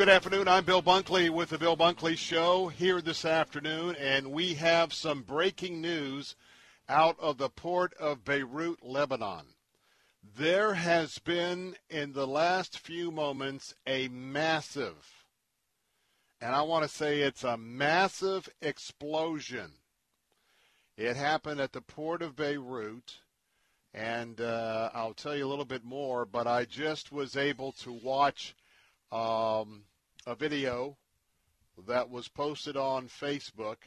Good 0.00 0.08
afternoon. 0.08 0.48
I'm 0.48 0.64
Bill 0.64 0.82
Bunkley 0.82 1.28
with 1.28 1.50
the 1.50 1.58
Bill 1.58 1.76
Bunkley 1.76 2.16
Show 2.16 2.68
here 2.68 3.02
this 3.02 3.26
afternoon, 3.26 3.96
and 3.96 4.32
we 4.32 4.54
have 4.54 4.94
some 4.94 5.20
breaking 5.20 5.82
news 5.82 6.36
out 6.88 7.20
of 7.20 7.36
the 7.36 7.50
port 7.50 7.92
of 8.00 8.24
Beirut, 8.24 8.82
Lebanon. 8.82 9.44
There 10.38 10.72
has 10.72 11.18
been, 11.18 11.76
in 11.90 12.14
the 12.14 12.26
last 12.26 12.78
few 12.78 13.10
moments, 13.10 13.74
a 13.86 14.08
massive, 14.08 15.26
and 16.40 16.54
I 16.54 16.62
want 16.62 16.84
to 16.84 16.88
say 16.88 17.20
it's 17.20 17.44
a 17.44 17.58
massive 17.58 18.48
explosion. 18.62 19.72
It 20.96 21.14
happened 21.14 21.60
at 21.60 21.72
the 21.74 21.82
port 21.82 22.22
of 22.22 22.36
Beirut, 22.36 23.18
and 23.92 24.40
uh, 24.40 24.88
I'll 24.94 25.12
tell 25.12 25.36
you 25.36 25.46
a 25.46 25.50
little 25.50 25.66
bit 25.66 25.84
more, 25.84 26.24
but 26.24 26.46
I 26.46 26.64
just 26.64 27.12
was 27.12 27.36
able 27.36 27.72
to 27.72 27.92
watch 27.92 28.54
um, 29.12 29.82
a 30.26 30.34
video 30.34 30.96
that 31.86 32.10
was 32.10 32.28
posted 32.28 32.76
on 32.76 33.08
Facebook. 33.08 33.78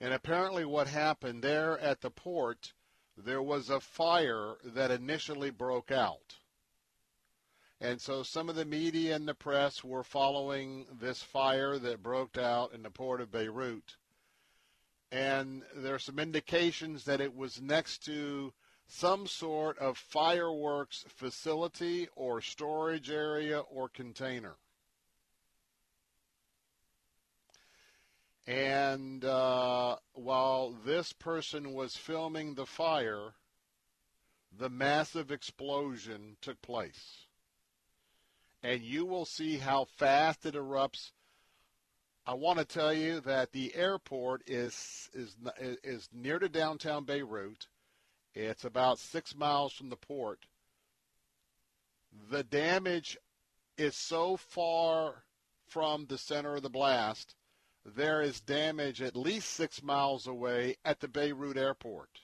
And 0.00 0.12
apparently, 0.12 0.64
what 0.64 0.86
happened 0.86 1.42
there 1.42 1.78
at 1.78 2.00
the 2.00 2.10
port, 2.10 2.72
there 3.16 3.42
was 3.42 3.70
a 3.70 3.80
fire 3.80 4.56
that 4.64 4.90
initially 4.90 5.50
broke 5.50 5.90
out. 5.90 6.36
And 7.80 8.00
so 8.00 8.22
some 8.22 8.48
of 8.48 8.56
the 8.56 8.64
media 8.64 9.14
and 9.14 9.26
the 9.26 9.34
press 9.34 9.82
were 9.84 10.04
following 10.04 10.86
this 11.00 11.22
fire 11.22 11.78
that 11.78 12.02
broke 12.02 12.38
out 12.38 12.72
in 12.72 12.82
the 12.82 12.90
port 12.90 13.20
of 13.20 13.30
Beirut. 13.30 13.96
And 15.10 15.62
there 15.76 15.94
are 15.94 15.98
some 15.98 16.18
indications 16.18 17.04
that 17.04 17.20
it 17.20 17.34
was 17.34 17.60
next 17.60 18.04
to 18.06 18.52
some 18.86 19.26
sort 19.26 19.78
of 19.78 19.98
fireworks 19.98 21.04
facility 21.08 22.08
or 22.14 22.40
storage 22.40 23.10
area 23.10 23.60
or 23.60 23.88
container. 23.88 24.56
And 28.46 29.24
uh, 29.24 29.96
while 30.12 30.74
this 30.84 31.12
person 31.12 31.72
was 31.72 31.96
filming 31.96 32.54
the 32.54 32.66
fire, 32.66 33.34
the 34.56 34.68
massive 34.68 35.32
explosion 35.32 36.36
took 36.42 36.60
place. 36.60 37.26
And 38.62 38.82
you 38.82 39.06
will 39.06 39.24
see 39.24 39.58
how 39.58 39.84
fast 39.84 40.44
it 40.44 40.54
erupts. 40.54 41.12
I 42.26 42.34
want 42.34 42.58
to 42.58 42.64
tell 42.64 42.92
you 42.92 43.20
that 43.20 43.52
the 43.52 43.74
airport 43.74 44.42
is 44.46 45.10
is 45.12 45.36
is 45.82 46.08
near 46.12 46.38
to 46.38 46.48
downtown 46.48 47.04
Beirut. 47.04 47.66
It's 48.34 48.64
about 48.64 48.98
six 48.98 49.34
miles 49.34 49.72
from 49.74 49.90
the 49.90 49.96
port. 49.96 50.46
The 52.30 52.42
damage 52.42 53.18
is 53.76 53.94
so 53.94 54.36
far 54.36 55.24
from 55.66 56.06
the 56.06 56.18
center 56.18 56.56
of 56.56 56.62
the 56.62 56.70
blast 56.70 57.34
there 57.84 58.22
is 58.22 58.40
damage 58.40 59.02
at 59.02 59.16
least 59.16 59.50
six 59.50 59.82
miles 59.82 60.26
away 60.26 60.76
at 60.84 61.00
the 61.00 61.08
Beirut 61.08 61.56
airport. 61.56 62.20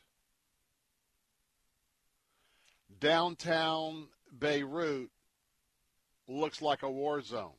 Downtown 2.98 4.08
Beirut 4.36 5.10
looks 6.26 6.62
like 6.62 6.82
a 6.82 6.90
war 6.90 7.20
zone. 7.20 7.52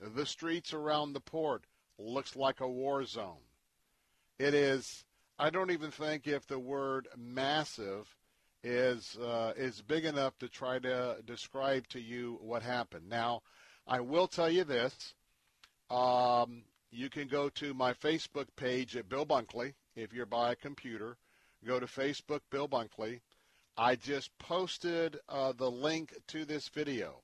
The 0.00 0.26
streets 0.26 0.72
around 0.72 1.12
the 1.12 1.20
port 1.20 1.64
looks 1.98 2.36
like 2.36 2.60
a 2.60 2.68
war 2.68 3.04
zone. 3.04 3.42
It 4.38 4.54
is. 4.54 5.04
I 5.38 5.50
don't 5.50 5.70
even 5.70 5.90
think 5.90 6.26
if 6.26 6.46
the 6.46 6.58
word 6.58 7.08
massive 7.16 8.14
is 8.62 9.16
uh, 9.16 9.52
is 9.56 9.82
big 9.82 10.04
enough 10.04 10.38
to 10.38 10.48
try 10.48 10.78
to 10.78 11.16
describe 11.24 11.88
to 11.88 12.00
you 12.00 12.38
what 12.40 12.62
happened. 12.62 13.08
Now, 13.08 13.42
I 13.86 14.00
will 14.00 14.28
tell 14.28 14.50
you 14.50 14.64
this: 14.64 15.14
um, 15.90 16.62
you 16.90 17.10
can 17.10 17.28
go 17.28 17.48
to 17.50 17.74
my 17.74 17.92
Facebook 17.92 18.46
page 18.56 18.96
at 18.96 19.08
Bill 19.08 19.26
Bunkley 19.26 19.74
if 19.94 20.12
you're 20.12 20.26
by 20.26 20.52
a 20.52 20.56
computer. 20.56 21.16
Go 21.66 21.80
to 21.80 21.86
Facebook 21.86 22.40
Bill 22.50 22.68
Bunkley. 22.68 23.20
I 23.76 23.96
just 23.96 24.36
posted 24.38 25.18
uh, 25.28 25.52
the 25.52 25.70
link 25.70 26.14
to 26.28 26.44
this 26.44 26.68
video. 26.68 27.22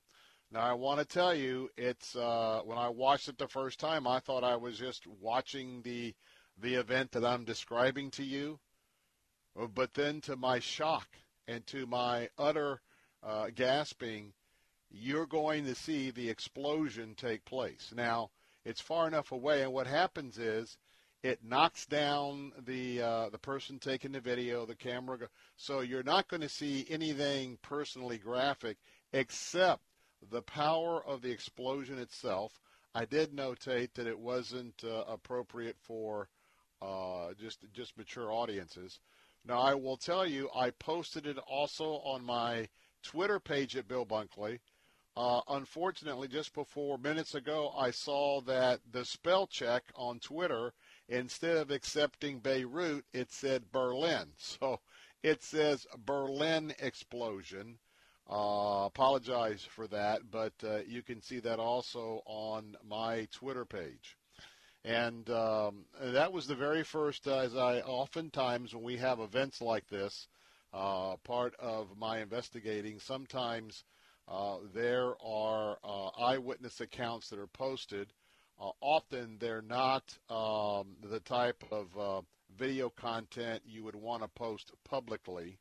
Now 0.51 0.61
I 0.61 0.73
want 0.75 1.01
to 1.01 1.05
tell 1.05 1.35
you, 1.35 1.71
it's 1.77 2.15
uh, 2.15 2.61
when 2.65 2.79
I 2.79 2.89
watched 2.89 3.29
it 3.29 3.39
the 3.39 3.49
first 3.49 3.81
time, 3.81 4.07
I 4.07 4.21
thought 4.21 4.45
I 4.45 4.57
was 4.57 4.79
just 4.79 5.07
watching 5.07 5.83
the 5.83 6.15
the 6.57 6.75
event 6.75 7.11
that 7.13 7.25
I'm 7.25 7.45
describing 7.45 8.11
to 8.13 8.23
you. 8.23 8.61
But 9.75 9.95
then, 9.95 10.21
to 10.23 10.37
my 10.37 10.59
shock 10.59 11.09
and 11.49 11.67
to 11.69 11.87
my 11.87 12.29
utter 12.39 12.81
uh, 13.23 13.49
gasping, 13.55 14.33
you're 14.91 15.27
going 15.27 15.65
to 15.65 15.75
see 15.75 16.11
the 16.11 16.29
explosion 16.29 17.15
take 17.17 17.45
place. 17.45 17.93
Now, 17.95 18.31
it's 18.65 18.81
far 18.81 19.07
enough 19.07 19.33
away, 19.33 19.63
and 19.63 19.73
what 19.73 19.87
happens 19.87 20.39
is 20.39 20.77
it 21.23 21.41
knocks 21.43 21.87
down 21.87 22.53
the 22.67 23.01
uh, 23.01 23.29
the 23.31 23.39
person 23.39 23.79
taking 23.79 24.13
the 24.13 24.21
video, 24.21 24.67
the 24.67 24.75
camera. 24.75 25.19
So 25.57 25.81
you're 25.81 26.03
not 26.03 26.29
going 26.29 26.43
to 26.43 26.49
see 26.49 26.87
anything 26.91 27.59
personally 27.63 28.19
graphic 28.19 28.77
except 29.13 29.83
the 30.31 30.43
power 30.43 31.03
of 31.05 31.23
the 31.23 31.31
explosion 31.31 31.99
itself. 31.99 32.61
I 32.95 33.07
did 33.07 33.33
notate 33.35 33.95
that 33.95 34.07
it 34.07 34.19
wasn't 34.19 34.85
uh, 34.85 35.05
appropriate 35.09 35.77
for 35.81 36.29
uh, 36.83 37.33
just 37.41 37.65
just 37.73 37.97
mature 37.97 38.31
audiences. 38.31 39.01
Now 39.47 39.61
I 39.61 39.75
will 39.75 39.97
tell 39.97 40.27
you, 40.27 40.51
I 40.55 40.71
posted 40.71 41.27
it 41.27 41.39
also 41.39 42.01
on 42.05 42.25
my 42.25 42.69
Twitter 43.03 43.41
page 43.41 43.77
at 43.77 43.89
Bill 43.89 44.07
Bunkley. 44.07 44.59
Uh, 45.17 45.41
unfortunately, 45.49 46.27
just 46.27 46.53
before 46.55 46.99
minutes 46.99 47.35
ago, 47.37 47.73
I 47.77 47.93
saw 47.93 48.41
that 48.43 48.81
the 48.91 49.05
spell 49.05 49.47
check 49.47 49.85
on 49.95 50.19
Twitter, 50.19 50.73
instead 51.09 51.57
of 51.57 51.71
accepting 51.71 52.41
Beirut, 52.41 53.05
it 53.13 53.31
said 53.31 53.71
Berlin. 53.71 54.33
So 54.39 54.81
it 55.23 55.43
says 55.43 55.87
Berlin 56.05 56.75
explosion. 56.81 57.79
Uh, 58.29 58.85
apologize 58.87 59.63
for 59.63 59.87
that, 59.87 60.31
but 60.31 60.53
uh, 60.65 60.79
you 60.87 61.03
can 61.03 61.21
see 61.23 61.41
that 61.41 61.59
also 61.59 62.23
on 62.25 62.77
my 62.89 63.29
Twitter 63.31 63.65
page. 63.65 64.17
And 64.85 65.29
um, 65.31 65.85
that 66.01 66.33
was 66.33 66.47
the 66.47 66.55
very 66.55 66.83
first, 66.83 67.27
uh, 67.29 67.39
as 67.39 67.55
I 67.55 67.81
oftentimes 67.81 68.75
when 68.75 68.85
we 68.85 68.97
have 68.97 69.21
events 69.21 69.61
like 69.61 69.89
this, 69.89 70.29
uh, 70.73 71.17
part 71.25 71.55
of 71.59 71.97
my 71.97 72.19
investigating. 72.19 72.99
Sometimes 72.99 73.85
uh, 74.27 74.57
there 74.73 75.15
are 75.23 75.77
uh, 75.85 76.09
eyewitness 76.19 76.81
accounts 76.81 77.29
that 77.29 77.39
are 77.39 77.47
posted. 77.47 78.13
Uh, 78.61 78.71
often 78.81 79.37
they're 79.39 79.63
not 79.63 80.17
um, 80.31 80.97
the 81.03 81.21
type 81.21 81.63
of 81.71 81.99
uh, 81.99 82.23
video 82.57 82.89
content 82.89 83.63
you 83.67 83.85
would 83.85 83.97
want 83.97 84.23
to 84.23 84.29
post 84.29 84.73
publicly 84.85 85.59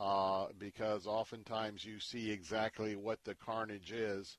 uh, 0.00 0.46
because 0.58 1.06
oftentimes 1.06 1.84
you 1.84 2.00
see 2.00 2.30
exactly 2.30 2.96
what 2.96 3.22
the 3.24 3.34
carnage 3.34 3.92
is. 3.92 4.36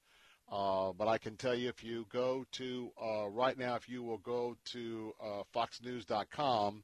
But 0.50 1.08
I 1.08 1.18
can 1.18 1.38
tell 1.38 1.56
you 1.56 1.70
if 1.70 1.84
you 1.84 2.06
go 2.12 2.46
to, 2.54 2.92
right 3.32 3.58
now, 3.58 3.76
if 3.76 3.88
you 3.88 4.04
will 4.04 4.18
go 4.18 4.58
to 4.66 5.14
foxnews.com, 5.56 6.84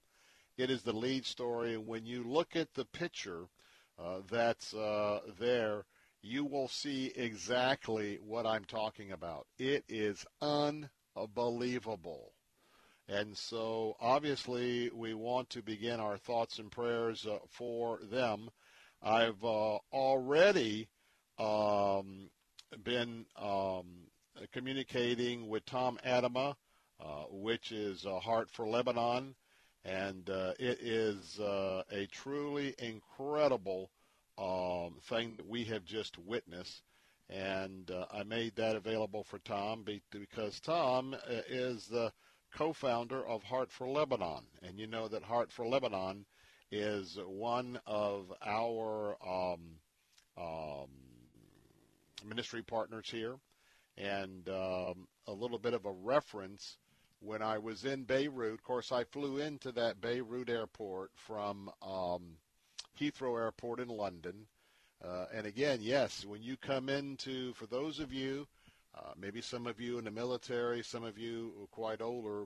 it 0.58 0.72
is 0.72 0.82
the 0.82 0.94
lead 0.94 1.26
story. 1.26 1.74
And 1.74 1.86
when 1.86 2.06
you 2.06 2.24
look 2.24 2.56
at 2.56 2.74
the 2.74 2.86
picture 2.86 3.48
that's 4.30 4.74
there, 5.40 5.84
you 6.22 6.46
will 6.46 6.68
see 6.68 7.12
exactly 7.16 8.20
what 8.26 8.46
I'm 8.46 8.66
talking 8.66 9.12
about. 9.12 9.48
It 9.58 9.84
is 9.88 10.26
unbelievable. 10.42 12.34
And 13.08 13.36
so, 13.36 13.96
obviously, 14.00 14.92
we 14.94 15.14
want 15.14 15.50
to 15.52 15.64
begin 15.64 16.00
our 16.00 16.18
thoughts 16.18 16.60
and 16.60 16.72
prayers 16.72 17.26
uh, 17.26 17.40
for 17.50 18.00
them. 18.12 18.50
I've 19.02 19.44
uh, 19.44 19.78
already 19.92 20.90
um, 21.40 22.30
been 22.84 23.26
um, 23.36 23.86
communicating 24.52 25.48
with 25.48 25.66
Tom 25.66 25.98
Atema, 26.06 26.56
uh, 27.00 27.24
which 27.32 27.72
is 27.72 28.04
Heart 28.04 28.52
for 28.52 28.68
Lebanon, 28.68 29.34
and 29.86 30.30
uh, 30.30 30.54
it 30.60 30.80
is 30.82 31.40
uh, 31.40 31.84
a 31.92 32.06
truly 32.08 32.76
incredible 32.78 33.90
um, 34.40 34.96
thing 35.10 35.34
that 35.38 35.48
we 35.48 35.66
have 35.66 35.84
just 35.84 36.18
witnessed. 36.18 36.84
And 37.30 37.92
uh, 37.92 38.06
I 38.12 38.24
made 38.24 38.56
that 38.56 38.76
available 38.76 39.24
for 39.24 39.38
Tom 39.40 39.86
because 40.12 40.60
Tom 40.62 41.16
is 41.48 41.86
the 41.88 42.12
co-founder 42.56 43.26
of 43.28 43.44
Heart 43.44 43.72
for 43.72 43.88
Lebanon, 43.88 44.44
and 44.64 44.80
you 44.80 44.88
know 44.88 45.08
that 45.08 45.22
Heart 45.22 45.52
for 45.52 45.68
Lebanon 45.68 46.26
is 46.72 47.20
one 47.28 47.80
of 47.86 48.32
our 48.44 49.16
um, 49.26 49.60
um, 50.38 50.90
ministry 52.26 52.64
partners 52.64 53.10
here, 53.12 53.36
and 53.98 54.48
um, 54.50 55.08
a 55.28 55.32
little 55.32 55.60
bit 55.60 55.74
of 55.74 55.86
a 55.86 55.92
reference. 55.92 56.78
When 57.22 57.42
I 57.42 57.58
was 57.58 57.84
in 57.84 58.06
Beirut, 58.06 58.54
of 58.54 58.64
course, 58.64 58.92
I 58.94 59.04
flew 59.04 59.40
into 59.40 59.74
that 59.74 60.00
Beirut 60.00 60.50
airport 60.50 61.12
from 61.28 61.70
um, 61.82 62.38
Heathrow 63.00 63.38
Airport 63.40 63.80
in 63.80 63.88
London. 63.88 64.48
Uh, 65.04 65.26
and 65.34 65.48
again, 65.48 65.80
yes, 65.82 66.26
when 66.26 66.44
you 66.44 66.58
come 66.58 66.90
into, 66.90 67.54
for 67.54 67.66
those 67.68 68.00
of 68.00 68.12
you, 68.12 68.46
uh, 68.94 69.12
maybe 69.18 69.42
some 69.42 69.68
of 69.68 69.80
you 69.80 69.98
in 69.98 70.04
the 70.04 70.12
military, 70.12 70.84
some 70.84 71.04
of 71.06 71.18
you 71.18 71.70
quite 71.72 72.02
older, 72.02 72.46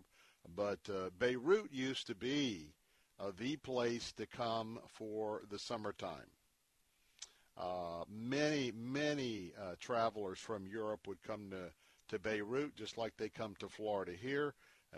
but 0.56 0.80
uh, 0.90 1.10
Beirut 1.18 1.72
used 1.72 2.06
to 2.08 2.16
be 2.16 2.74
uh, 3.20 3.32
the 3.40 3.56
place 3.58 4.12
to 4.14 4.28
come 4.28 4.80
for 4.88 5.42
the 5.50 5.58
summertime. 5.58 6.30
Uh, 7.58 8.04
many, 8.10 8.72
many 8.76 9.54
uh, 9.60 9.76
travelers 9.80 10.38
from 10.38 10.68
Europe 10.68 11.08
would 11.08 11.22
come 11.24 11.50
to, 11.50 11.72
to 12.10 12.20
Beirut, 12.20 12.76
just 12.76 12.98
like 12.98 13.14
they 13.18 13.30
come 13.30 13.56
to 13.60 13.68
Florida 13.68 14.12
here, 14.12 14.54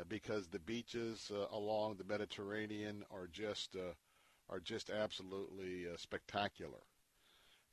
because 0.09 0.47
the 0.47 0.59
beaches 0.59 1.31
along 1.53 1.95
the 1.95 2.03
Mediterranean 2.03 3.05
are 3.11 3.27
just 3.27 3.77
are 4.49 4.59
just 4.59 4.89
absolutely 4.89 5.85
uh, 5.87 5.97
spectacular. 5.97 6.79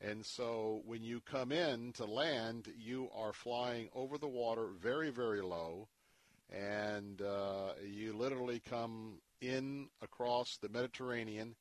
And 0.00 0.24
so 0.26 0.82
when 0.84 1.02
you 1.04 1.20
come 1.20 1.52
in 1.52 1.92
to 1.92 2.04
land, 2.04 2.72
you 2.76 3.08
are 3.16 3.32
flying 3.32 3.88
over 3.94 4.18
the 4.18 4.28
water 4.28 4.68
very, 4.80 5.10
very 5.10 5.40
low, 5.42 5.88
and 6.50 7.22
you 7.84 8.12
literally 8.12 8.60
come 8.60 9.20
in 9.40 9.88
across 10.02 10.56
the 10.56 10.68
Mediterranean 10.68 11.54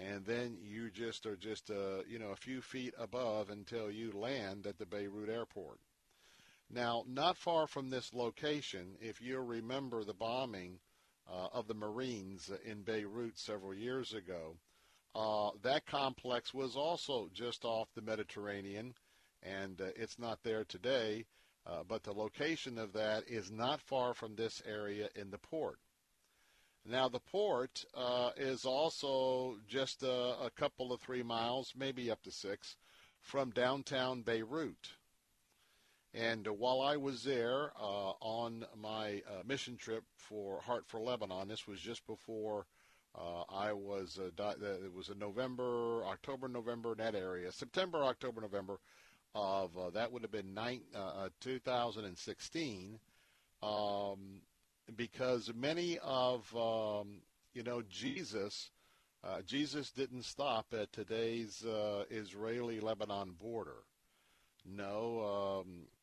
and 0.00 0.24
then 0.24 0.56
you 0.62 0.90
just 0.90 1.26
are 1.26 1.36
just 1.36 1.70
uh, 1.70 2.02
you 2.08 2.18
know 2.18 2.30
a 2.30 2.36
few 2.36 2.60
feet 2.62 2.94
above 2.98 3.50
until 3.50 3.90
you 3.90 4.12
land 4.12 4.66
at 4.66 4.78
the 4.78 4.86
Beirut 4.86 5.28
airport. 5.28 5.78
Now, 6.72 7.04
not 7.06 7.36
far 7.36 7.66
from 7.66 7.90
this 7.90 8.14
location, 8.14 8.96
if 9.00 9.20
you 9.20 9.38
remember 9.40 10.04
the 10.04 10.14
bombing 10.14 10.78
uh, 10.78 10.89
of 11.30 11.66
the 11.66 11.74
Marines 11.74 12.50
in 12.64 12.82
Beirut 12.82 13.38
several 13.38 13.74
years 13.74 14.12
ago, 14.12 14.56
uh, 15.14 15.50
that 15.62 15.86
complex 15.86 16.54
was 16.54 16.76
also 16.76 17.28
just 17.32 17.64
off 17.64 17.88
the 17.94 18.02
Mediterranean, 18.02 18.94
and 19.42 19.80
uh, 19.80 19.86
it's 19.96 20.18
not 20.18 20.42
there 20.42 20.64
today. 20.64 21.24
Uh, 21.66 21.82
but 21.86 22.02
the 22.02 22.12
location 22.12 22.78
of 22.78 22.92
that 22.94 23.22
is 23.28 23.50
not 23.50 23.82
far 23.82 24.14
from 24.14 24.34
this 24.34 24.62
area 24.66 25.08
in 25.14 25.30
the 25.30 25.38
port. 25.38 25.78
Now, 26.86 27.08
the 27.08 27.20
port 27.20 27.84
uh, 27.94 28.30
is 28.36 28.64
also 28.64 29.58
just 29.68 30.02
a, 30.02 30.36
a, 30.42 30.50
couple 30.56 30.92
of 30.92 31.00
three 31.00 31.22
miles, 31.22 31.74
maybe 31.76 32.10
up 32.10 32.22
to 32.22 32.30
six, 32.30 32.76
from 33.20 33.50
downtown 33.50 34.22
Beirut. 34.22 34.94
And 36.12 36.48
uh, 36.48 36.52
while 36.52 36.80
I 36.80 36.96
was 36.96 37.22
there 37.22 37.72
uh, 37.80 38.12
on 38.20 38.66
my 38.80 39.22
uh, 39.28 39.42
mission 39.46 39.76
trip 39.76 40.04
for 40.16 40.60
Heart 40.60 40.84
for 40.88 41.00
Lebanon, 41.00 41.48
this 41.48 41.66
was 41.66 41.80
just 41.80 42.06
before 42.06 42.66
uh, 43.14 43.42
I 43.48 43.72
was, 43.72 44.18
di- 44.36 44.54
it 44.60 44.92
was 44.92 45.08
in 45.08 45.18
November, 45.18 46.04
October, 46.04 46.48
November, 46.48 46.92
in 46.92 46.98
that 46.98 47.14
area, 47.14 47.52
September, 47.52 48.04
October, 48.04 48.40
November 48.40 48.78
of, 49.34 49.76
uh, 49.78 49.90
that 49.90 50.10
would 50.10 50.22
have 50.22 50.32
been 50.32 50.54
nine, 50.54 50.80
2016. 51.40 52.98
Um, 53.62 54.40
because 54.96 55.52
many 55.54 55.98
of 55.98 56.54
um, 56.56 57.22
you 57.54 57.62
know 57.62 57.82
Jesus, 57.88 58.70
uh, 59.24 59.42
Jesus 59.42 59.90
didn't 59.90 60.24
stop 60.24 60.66
at 60.72 60.92
today's 60.92 61.64
uh, 61.64 62.04
Israeli-Lebanon 62.10 63.34
border. 63.40 63.84
No, 64.64 65.64
um, 65.64 65.66
uh, 65.76 65.82
uh 65.82 65.99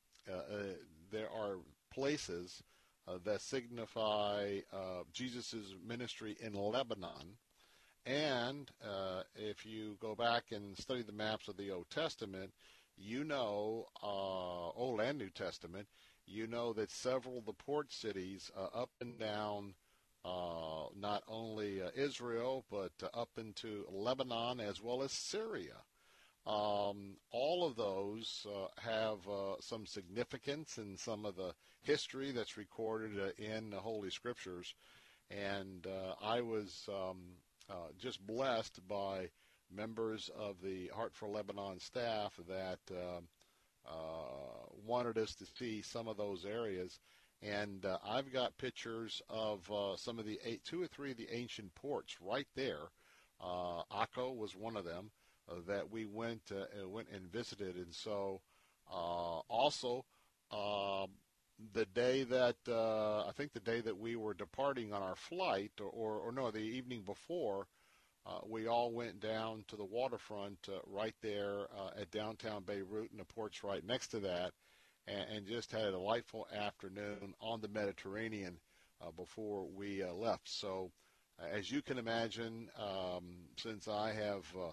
there 1.11 1.29
are 1.31 1.57
places 1.93 2.63
uh, 3.07 3.17
that 3.23 3.41
signify 3.41 4.59
uh, 4.73 5.03
Jesus' 5.13 5.75
ministry 5.85 6.37
in 6.39 6.53
Lebanon. 6.53 7.37
And 8.05 8.71
if 9.35 9.65
you 9.65 9.97
go 9.99 10.15
back 10.15 10.51
and 10.51 10.77
study 10.77 11.03
the 11.03 11.11
maps 11.11 11.49
of 11.49 11.57
the 11.57 11.71
Old 11.71 11.89
Testament, 11.89 12.53
you 12.95 13.25
know, 13.25 13.87
Old 14.01 15.01
and 15.01 15.17
New 15.17 15.29
Testament, 15.29 15.87
you 16.27 16.45
know 16.45 16.73
that 16.73 16.91
several 16.91 17.37
of 17.37 17.45
the 17.45 17.53
port 17.53 17.91
cities 17.93 18.51
uh, 18.55 18.77
up 18.77 18.89
and 18.99 19.17
down 19.17 19.73
uh, 20.25 20.89
not 20.99 21.23
only 21.27 21.81
uh, 21.81 21.89
Israel, 21.95 22.65
but 22.69 22.91
uh, 23.01 23.07
up 23.17 23.29
into 23.37 23.85
Lebanon 23.89 24.59
as 24.59 24.81
well 24.81 25.01
as 25.01 25.11
Syria. 25.13 25.77
Um, 26.47 27.17
all 27.31 27.65
of 27.65 27.75
those 27.75 28.47
uh, 28.49 28.67
have 28.79 29.27
uh, 29.27 29.55
some 29.59 29.85
significance 29.85 30.77
in 30.77 30.95
some 30.97 31.25
of 31.25 31.35
the 31.35 31.53
history 31.81 32.31
that's 32.31 32.57
recorded 32.57 33.33
in 33.37 33.69
the 33.69 33.79
Holy 33.79 34.09
Scriptures. 34.09 34.73
And 35.29 35.85
I 36.21 36.39
was 36.39 36.87
um, 36.87 37.17
just 37.99 38.25
blessed 38.25 38.79
by 38.87 39.29
members 39.69 40.29
of 40.37 40.55
the 40.63 40.87
Heart 40.95 41.13
for 41.15 41.27
Lebanon 41.27 41.79
staff 41.81 42.39
that 42.47 42.79
uh, 43.87 44.67
wanted 44.85 45.17
us 45.17 45.35
to 45.35 45.45
see 45.57 45.81
some 45.81 46.07
of 46.07 46.17
those 46.17 46.45
areas. 46.45 46.99
And 47.41 47.85
uh, 47.85 47.97
I've 48.05 48.31
got 48.33 48.57
pictures 48.57 49.21
of 49.29 49.69
uh, 49.71 49.95
some 49.95 50.17
of 50.19 50.25
the 50.25 50.39
eight, 50.43 50.63
two 50.65 50.81
or 50.81 50.87
three 50.87 51.11
of 51.11 51.17
the 51.17 51.31
ancient 51.31 51.73
ports 51.75 52.15
right 52.21 52.47
there. 52.55 52.89
Uh, 53.39 53.83
Akko 53.91 54.35
was 54.35 54.55
one 54.55 54.75
of 54.75 54.85
them 54.85 55.11
uh, 55.11 55.16
that 55.67 55.91
we 55.91 56.05
went 56.05 56.51
uh, 56.51 56.87
went 56.87 57.07
and 57.13 57.31
visited. 57.31 57.75
And 57.75 57.93
so 57.93 58.41
uh, 58.91 59.39
also 59.49 60.05
um, 60.51 61.09
the 61.73 61.85
day 61.85 62.23
that 62.23 62.57
uh, 62.67 63.25
I 63.27 63.31
think 63.35 63.53
the 63.53 63.59
day 63.59 63.81
that 63.81 63.97
we 63.97 64.15
were 64.15 64.33
departing 64.33 64.93
on 64.93 65.01
our 65.01 65.15
flight, 65.15 65.71
or, 65.79 65.87
or, 65.89 66.19
or 66.19 66.31
no, 66.31 66.51
the 66.51 66.59
evening 66.59 67.01
before, 67.01 67.67
uh, 68.25 68.39
we 68.47 68.67
all 68.67 68.91
went 68.91 69.19
down 69.19 69.63
to 69.67 69.75
the 69.75 69.85
waterfront 69.85 70.57
uh, 70.69 70.79
right 70.85 71.15
there 71.21 71.67
uh, 71.75 71.99
at 71.99 72.11
downtown 72.11 72.63
Beirut, 72.63 73.11
and 73.11 73.19
the 73.19 73.25
port's 73.25 73.63
right 73.63 73.85
next 73.85 74.09
to 74.09 74.19
that, 74.19 74.51
and, 75.07 75.25
and 75.29 75.47
just 75.47 75.71
had 75.71 75.85
a 75.85 75.91
delightful 75.91 76.47
afternoon 76.55 77.33
on 77.41 77.61
the 77.61 77.69
Mediterranean 77.69 78.59
uh, 79.01 79.11
before 79.11 79.65
we 79.65 80.03
uh, 80.03 80.13
left. 80.13 80.49
So, 80.49 80.91
as 81.39 81.71
you 81.71 81.81
can 81.81 81.97
imagine, 81.97 82.69
um, 82.77 83.23
since 83.57 83.87
I 83.87 84.11
have 84.11 84.45
uh, 84.59 84.71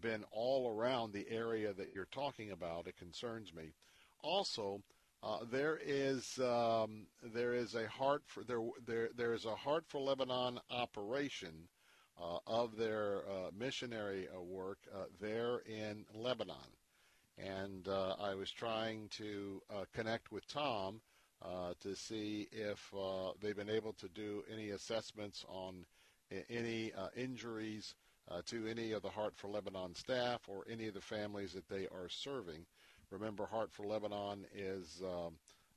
been 0.00 0.24
all 0.30 0.70
around 0.70 1.12
the 1.12 1.26
area 1.28 1.72
that 1.72 1.92
you're 1.94 2.06
talking 2.06 2.50
about, 2.50 2.86
it 2.86 2.96
concerns 2.96 3.52
me. 3.54 3.72
Also, 4.22 4.80
there 5.50 5.78
is 5.84 6.38
um, 6.38 7.06
there 7.34 7.54
is 7.54 7.74
a 7.74 7.88
heart 7.88 8.22
for 8.26 8.42
there 8.44 8.60
there 8.86 9.08
there 9.16 9.34
is 9.34 9.44
a 9.44 9.54
heart 9.54 9.84
for 9.86 10.00
Lebanon 10.00 10.60
operation 10.70 11.68
uh, 12.20 12.38
of 12.46 12.76
their 12.76 13.22
uh, 13.28 13.50
missionary 13.58 14.28
uh, 14.28 14.40
work 14.40 14.78
uh, 14.94 15.04
there 15.20 15.62
in 15.66 16.04
Lebanon. 16.14 16.56
And 17.38 17.88
uh, 17.88 18.14
I 18.20 18.34
was 18.34 18.50
trying 18.50 19.08
to 19.16 19.62
connect 19.94 20.30
with 20.30 20.46
Tom 20.46 21.00
to 21.80 21.96
see 21.96 22.46
if 22.52 22.92
they've 23.40 23.56
been 23.56 23.70
able 23.70 23.94
to 23.94 24.08
do 24.08 24.44
any 24.52 24.70
assessments 24.70 25.44
on 25.48 25.86
any 26.48 26.92
injuries 27.16 27.94
Uh, 28.30 28.40
to 28.46 28.66
any 28.66 28.92
of 28.92 29.02
the 29.02 29.10
Heart 29.10 29.34
for 29.36 29.48
Lebanon 29.48 29.94
staff 29.94 30.40
or 30.48 30.64
any 30.70 30.86
of 30.86 30.94
the 30.94 31.00
families 31.00 31.52
that 31.52 31.68
they 31.68 31.86
are 31.88 32.08
serving. 32.08 32.64
Remember, 33.10 33.44
Heart 33.44 33.72
for 33.72 33.84
Lebanon 33.84 34.46
is 34.54 35.02
um, 35.04 35.34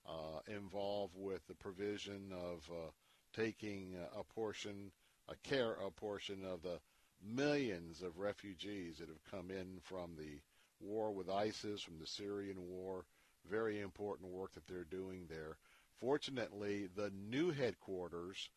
uh, 0.08 0.40
involved 0.48 1.16
with 1.18 1.46
the 1.48 1.56
provision 1.56 2.32
of 2.32 2.70
uh, 2.72 2.92
taking 3.36 3.96
a 4.18 4.24
portion 4.24 4.92
a 5.28 5.36
care 5.48 5.74
a 5.74 5.90
portion 5.90 6.46
of 6.46 6.62
the 6.62 6.80
millions 7.24 8.02
of 8.02 8.20
refugees 8.20 8.98
that 9.00 9.10
have 9.10 9.24
come 9.32 9.50
in 9.50 9.80
from 9.82 10.16
the 10.16 10.40
war 10.80 11.12
with 11.12 11.30
ISIS, 11.30 11.82
from 11.82 11.98
the 12.00 12.08
Syrian 12.08 12.58
war. 12.68 13.06
Very 13.50 13.82
important 13.82 14.32
work 14.32 14.54
that 14.54 14.68
they're 14.68 14.84
doing 14.84 15.26
there. 15.30 15.58
Fortunately, 16.00 16.90
the 16.96 17.12
new 17.30 17.52
headquarters 17.52 18.50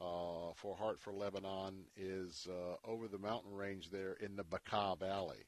uh, 0.00 0.52
for 0.54 0.76
Heart 0.76 1.00
for 1.00 1.12
Lebanon 1.12 1.84
is 1.96 2.46
uh, 2.50 2.76
over 2.88 3.08
the 3.08 3.18
mountain 3.18 3.54
range 3.54 3.90
there 3.90 4.14
in 4.14 4.36
the 4.36 4.44
Bekaa 4.44 4.98
Valley. 4.98 5.44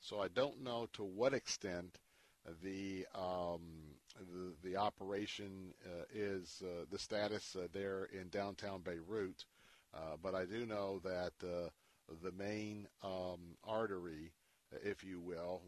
So 0.00 0.20
I 0.20 0.28
don't 0.28 0.62
know 0.62 0.88
to 0.94 1.04
what 1.04 1.34
extent 1.34 1.98
the 2.62 3.06
um, 3.14 3.60
the, 4.18 4.68
the, 4.68 4.76
operation 4.76 5.72
uh, 5.86 6.04
is 6.12 6.62
uh, 6.64 6.84
the 6.90 6.98
status 6.98 7.56
uh, 7.56 7.68
there 7.72 8.08
in 8.12 8.28
downtown 8.28 8.80
Beirut. 8.80 9.44
Uh, 9.94 10.16
but 10.22 10.34
I 10.34 10.44
do 10.44 10.66
know 10.66 11.00
that 11.04 11.32
the 11.40 12.32
main 12.36 12.86
um, 13.02 13.56
artery, 13.64 14.32
if 14.84 15.04
you 15.04 15.20
will, 15.20 15.62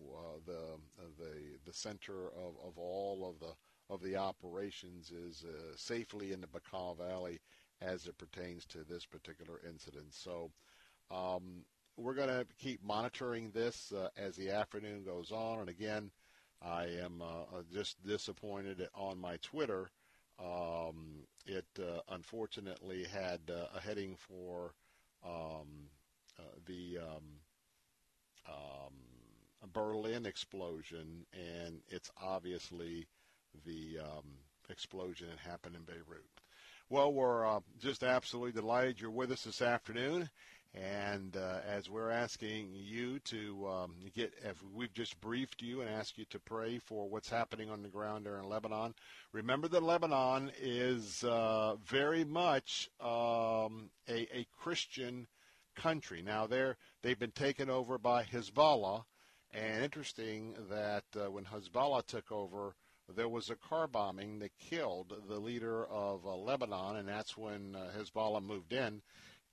the 0.47 0.79
the 1.19 1.59
the 1.67 1.73
center 1.73 2.29
of, 2.29 2.55
of 2.65 2.79
all 2.79 3.29
of 3.29 3.39
the 3.41 3.55
of 3.93 4.03
the 4.03 4.17
operations 4.17 5.11
is 5.11 5.45
safely 5.77 6.33
in 6.33 6.41
the 6.41 6.47
Bekaa 6.47 6.97
Valley 6.97 7.41
as 7.85 8.07
it 8.07 8.19
pertains 8.19 8.65
to 8.67 8.79
this 8.85 9.07
particular 9.07 9.61
incident. 9.69 10.15
So. 10.15 10.51
Um, 11.11 11.65
we're 11.99 12.15
going 12.15 12.29
to 12.31 12.47
keep 12.59 12.83
monitoring 12.83 13.51
this 13.51 13.93
uh, 13.93 14.09
as 14.17 14.35
the 14.35 14.49
afternoon 14.49 15.05
goes 15.05 15.31
on. 15.31 15.61
And 15.61 15.69
again, 15.69 16.11
I 16.62 16.85
am 16.85 17.21
uh, 17.21 17.61
just 17.71 18.03
disappointed 18.03 18.89
on 18.95 19.21
my 19.21 19.37
Twitter 19.43 19.91
um, 20.39 21.27
it 21.47 21.67
uh, 21.79 22.01
unfortunately 22.11 23.05
had 23.05 23.41
uh, 23.51 23.67
a 23.77 23.81
heading 23.81 24.17
for 24.17 24.75
um, 25.25 25.89
uh, 26.39 26.43
the 26.67 26.99
um, 26.99 27.25
um, 28.49 29.71
Berlin 29.73 30.27
explosion, 30.27 31.27
and 31.33 31.81
it's 31.89 32.11
obviously 32.21 33.07
the 33.65 33.99
um, 34.01 34.25
explosion 34.69 35.29
that 35.29 35.39
happened 35.51 35.77
in 35.77 35.83
Beirut. 35.83 36.42
Well, 36.93 37.11
we're 37.11 37.47
uh, 37.47 37.61
just 37.81 38.03
absolutely 38.03 38.53
delighted 38.53 39.01
you're 39.01 39.11
with 39.11 39.33
us 39.33 39.45
this 39.45 39.63
afternoon. 39.63 40.29
And 40.75 41.35
uh, 41.35 41.61
as 41.67 41.89
we're 41.89 42.11
asking 42.11 42.69
you 42.75 43.19
to 43.21 43.67
um, 43.67 43.95
get, 44.15 44.35
if 44.45 44.63
we've 44.75 44.93
just 44.93 45.19
briefed 45.19 45.63
you 45.63 45.81
and 45.81 45.89
asked 45.89 46.19
you 46.19 46.27
to 46.27 46.39
pray 46.39 46.79
for 46.79 47.09
what's 47.09 47.31
happening 47.31 47.71
on 47.71 47.81
the 47.81 47.89
ground 47.89 48.27
there 48.27 48.39
in 48.39 48.47
Lebanon, 48.47 48.93
remember 49.33 49.69
that 49.69 49.83
Lebanon 49.83 50.53
is 50.61 51.25
uh, 51.25 51.77
very 51.77 52.25
much 52.25 52.91
um, 53.01 53.89
a, 54.07 54.29
a 54.37 54.47
Christian 54.61 55.27
country. 55.75 56.21
Now, 56.21 56.47
they're, 56.47 56.77
they've 57.01 57.19
been 57.19 57.31
taken 57.31 57.71
over 57.71 57.97
by 57.97 58.25
Hezbollah, 58.25 59.05
and 59.55 59.83
interesting 59.83 60.57
that 60.69 61.05
uh, 61.17 61.31
when 61.31 61.45
Hezbollah 61.45 62.05
took 62.05 62.31
over, 62.31 62.75
there 63.16 63.28
was 63.28 63.50
a 63.50 63.57
car 63.57 63.87
bombing 63.87 64.38
that 64.40 64.57
killed 64.59 65.14
the 65.28 65.38
leader 65.38 65.87
of 65.87 66.26
uh, 66.26 66.35
Lebanon, 66.37 66.97
and 66.97 67.09
that's 67.09 67.37
when 67.37 67.76
uh, 67.76 67.90
Hezbollah 67.97 68.42
moved 68.42 68.73
in 68.73 69.02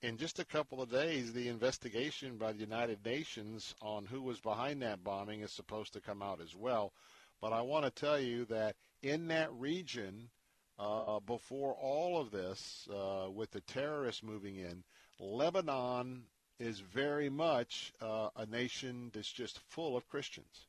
in 0.01 0.17
just 0.17 0.39
a 0.39 0.45
couple 0.45 0.81
of 0.81 0.89
days, 0.89 1.33
the 1.33 1.49
investigation 1.49 2.37
by 2.37 2.53
the 2.53 2.59
United 2.59 3.03
Nations 3.05 3.75
on 3.81 4.05
who 4.05 4.21
was 4.21 4.39
behind 4.39 4.81
that 4.81 5.03
bombing 5.03 5.41
is 5.41 5.51
supposed 5.51 5.93
to 5.93 6.01
come 6.01 6.21
out 6.21 6.39
as 6.41 6.55
well. 6.55 6.93
But 7.41 7.51
I 7.51 7.61
want 7.61 7.85
to 7.85 7.91
tell 7.91 8.19
you 8.19 8.45
that 8.45 8.75
in 9.01 9.27
that 9.27 9.51
region, 9.53 10.29
uh, 10.77 11.19
before 11.19 11.73
all 11.73 12.19
of 12.19 12.31
this, 12.31 12.87
uh, 12.89 13.29
with 13.29 13.51
the 13.51 13.61
terrorists 13.61 14.23
moving 14.23 14.55
in, 14.55 14.83
Lebanon 15.19 16.23
is 16.59 16.79
very 16.79 17.29
much 17.29 17.91
uh, 18.01 18.29
a 18.37 18.45
nation 18.45 19.11
that's 19.13 19.31
just 19.31 19.59
full 19.69 19.97
of 19.97 20.07
Christians. 20.07 20.67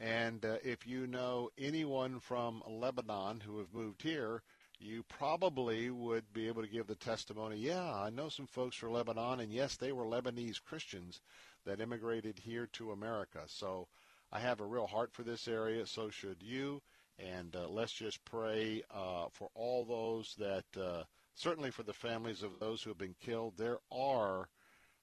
And 0.00 0.42
uh, 0.46 0.56
if 0.64 0.86
you 0.86 1.06
know 1.06 1.50
anyone 1.58 2.20
from 2.20 2.62
Lebanon 2.66 3.40
who 3.40 3.58
have 3.58 3.74
moved 3.74 4.00
here, 4.00 4.42
you 4.78 5.02
probably 5.02 5.90
would 5.90 6.32
be 6.32 6.48
able 6.48 6.62
to 6.62 6.68
give 6.68 6.86
the 6.86 6.94
testimony, 6.94 7.56
yeah, 7.58 7.94
I 7.94 8.08
know 8.08 8.30
some 8.30 8.46
folks 8.46 8.76
from 8.76 8.92
Lebanon, 8.92 9.40
and 9.40 9.52
yes, 9.52 9.76
they 9.76 9.92
were 9.92 10.06
Lebanese 10.06 10.62
Christians 10.62 11.20
that 11.66 11.82
immigrated 11.82 12.38
here 12.38 12.66
to 12.72 12.92
America. 12.92 13.40
So 13.46 13.88
I 14.32 14.40
have 14.40 14.60
a 14.60 14.66
real 14.66 14.86
heart 14.86 15.12
for 15.12 15.22
this 15.22 15.46
area, 15.46 15.84
so 15.86 16.08
should 16.08 16.42
you. 16.42 16.80
And 17.18 17.54
uh, 17.54 17.68
let's 17.68 17.92
just 17.92 18.24
pray 18.24 18.82
uh, 18.90 19.26
for 19.32 19.50
all 19.54 19.84
those 19.84 20.34
that, 20.38 20.64
uh, 20.80 21.02
certainly 21.34 21.70
for 21.70 21.82
the 21.82 21.92
families 21.92 22.42
of 22.42 22.58
those 22.58 22.82
who 22.82 22.88
have 22.88 22.96
been 22.96 23.16
killed. 23.20 23.58
There 23.58 23.80
are, 23.92 24.48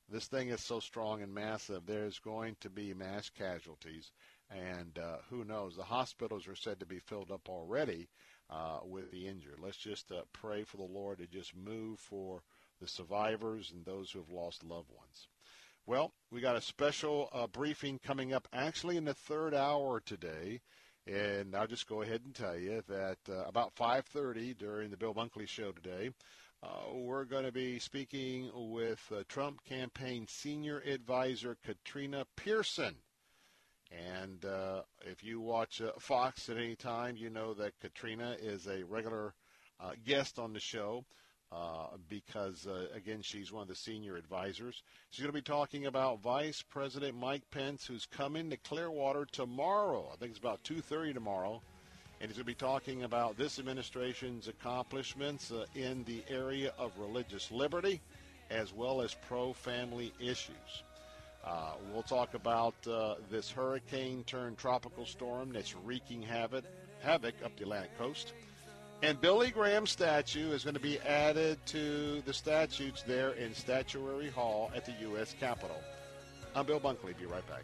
this 0.10 0.26
thing 0.26 0.50
is 0.50 0.62
so 0.62 0.80
strong 0.80 1.22
and 1.22 1.32
massive, 1.32 1.86
there's 1.86 2.18
going 2.18 2.56
to 2.62 2.72
be 2.72 2.96
mass 2.96 3.30
casualties. 3.30 4.12
And 4.50 4.98
uh, 4.98 5.18
who 5.30 5.44
knows? 5.44 5.76
The 5.76 5.84
hospitals 5.84 6.48
are 6.48 6.56
said 6.56 6.80
to 6.80 6.86
be 6.86 7.00
filled 7.00 7.32
up 7.32 7.50
already 7.50 8.08
uh, 8.50 8.80
with 8.84 9.12
the 9.12 9.28
injured. 9.28 9.60
Let's 9.62 9.78
just 9.78 10.12
uh, 10.12 10.22
pray 10.32 10.64
for 10.64 10.78
the 10.78 10.84
Lord 10.84 11.18
to 11.20 11.28
just 11.28 11.56
move 11.56 12.00
for 12.00 12.44
the 12.80 12.88
survivors 12.88 13.72
and 13.72 13.86
those 13.86 14.12
who 14.12 14.20
have 14.20 14.30
lost 14.30 14.64
loved 14.64 14.92
ones. 14.92 15.28
Well, 15.86 16.14
we 16.32 16.42
got 16.42 16.56
a 16.56 16.62
special 16.62 17.30
uh, 17.34 17.48
briefing 17.48 18.00
coming 18.00 18.34
up 18.34 18.48
actually 18.54 18.98
in 18.98 19.06
the 19.06 19.14
third 19.14 19.54
hour 19.54 20.00
today. 20.00 20.62
And 21.06 21.56
I'll 21.56 21.68
just 21.68 21.88
go 21.88 22.02
ahead 22.02 22.22
and 22.26 22.36
tell 22.36 22.58
you 22.58 22.84
that 22.90 23.18
uh, 23.30 23.46
about 23.46 23.76
5.30 23.76 24.58
during 24.58 24.92
the 24.92 24.98
Bill 24.98 25.14
Bunkley 25.14 25.48
show 25.48 25.72
today, 25.72 26.12
uh, 26.62 26.94
we're 26.94 27.24
going 27.24 27.46
to 27.46 27.52
be 27.52 27.80
speaking 27.80 28.52
with 28.54 29.12
Trump 29.30 29.64
campaign 29.64 30.26
senior 30.28 30.80
advisor 30.86 31.58
Katrina 31.64 32.26
Pearson. 32.36 32.96
And 33.92 34.44
uh, 34.44 34.82
if 35.02 35.24
you 35.24 35.40
watch 35.40 35.82
uh, 35.82 35.92
Fox 36.00 36.50
at 36.50 36.58
any 36.58 36.76
time, 36.76 37.16
you 37.16 37.30
know 37.30 37.54
that 37.54 37.80
Katrina 37.80 38.36
is 38.42 38.68
a 38.68 38.84
regular 38.84 39.34
uh, 39.80 39.92
guest 40.06 40.40
on 40.40 40.54
the 40.54 40.60
show 40.60 41.06
uh, 41.52 41.88
because, 42.10 42.68
uh, 42.68 42.88
again, 42.94 43.22
she's 43.22 43.52
one 43.52 43.62
of 43.62 43.68
the 43.70 43.76
senior 43.76 44.18
advisors. 44.18 44.84
She's 45.10 45.24
going 45.24 45.32
to 45.32 45.38
be 45.38 45.42
talking 45.42 45.86
about 45.86 46.22
Vice 46.22 46.62
President 46.62 47.16
Mike 47.16 47.50
Pence, 47.52 47.86
who's 47.86 48.06
coming 48.06 48.50
to 48.50 48.58
Clearwater 48.58 49.26
tomorrow. 49.32 50.10
I 50.12 50.18
think 50.18 50.32
it's 50.32 50.40
about 50.40 50.64
2.30 50.64 51.14
tomorrow. 51.14 51.62
And 52.20 52.30
he's 52.30 52.38
going 52.38 52.46
to 52.46 52.52
be 52.52 52.56
talking 52.56 53.04
about 53.04 53.38
this 53.38 53.60
administration's 53.60 54.48
accomplishments 54.48 55.52
uh, 55.52 55.66
in 55.76 56.04
the 56.06 56.24
area 56.30 56.74
of 56.78 56.92
religious 56.98 57.52
liberty 57.52 58.02
as 58.50 58.74
well 58.74 59.02
as 59.02 59.14
pro-family 59.28 60.14
issues. 60.20 60.84
Uh, 61.44 61.74
we'll 61.92 62.04
talk 62.04 62.34
about 62.34 62.76
uh, 62.88 63.16
this 63.30 63.50
hurricane 63.50 64.24
turned 64.26 64.58
tropical 64.58 65.06
storm 65.06 65.54
that's 65.54 65.76
wreaking 65.76 66.22
havoc, 66.22 66.66
havoc 67.02 67.36
up 67.44 67.56
the 67.58 67.64
Atlantic 67.64 67.98
coast. 67.98 68.34
And 69.04 69.22
Billy 69.22 69.52
Graham's 69.52 69.92
statue 69.92 70.52
is 70.52 70.64
going 70.64 70.74
to 70.74 70.80
be 70.80 71.00
added 71.02 71.60
to 71.68 72.22
the 72.22 72.34
statutes 72.34 73.04
there 73.04 73.32
in 73.32 73.54
Statuary 73.54 74.30
Hall 74.30 74.72
at 74.76 74.86
the 74.86 74.94
U.S. 75.02 75.36
Capitol. 75.40 75.80
I'm 76.56 76.66
Bill 76.66 76.80
Bunkley. 76.80 77.18
Be 77.18 77.28
right 77.28 77.48
back. 77.48 77.64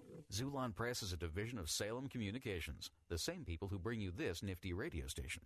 Xulon 0.31 0.73
Press 0.73 1.03
is 1.03 1.11
a 1.11 1.17
division 1.17 1.59
of 1.59 1.69
Salem 1.69 2.07
Communications, 2.07 2.89
the 3.09 3.17
same 3.17 3.43
people 3.43 3.67
who 3.67 3.77
bring 3.77 3.99
you 3.99 4.11
this 4.11 4.41
nifty 4.41 4.71
radio 4.71 5.07
station. 5.07 5.43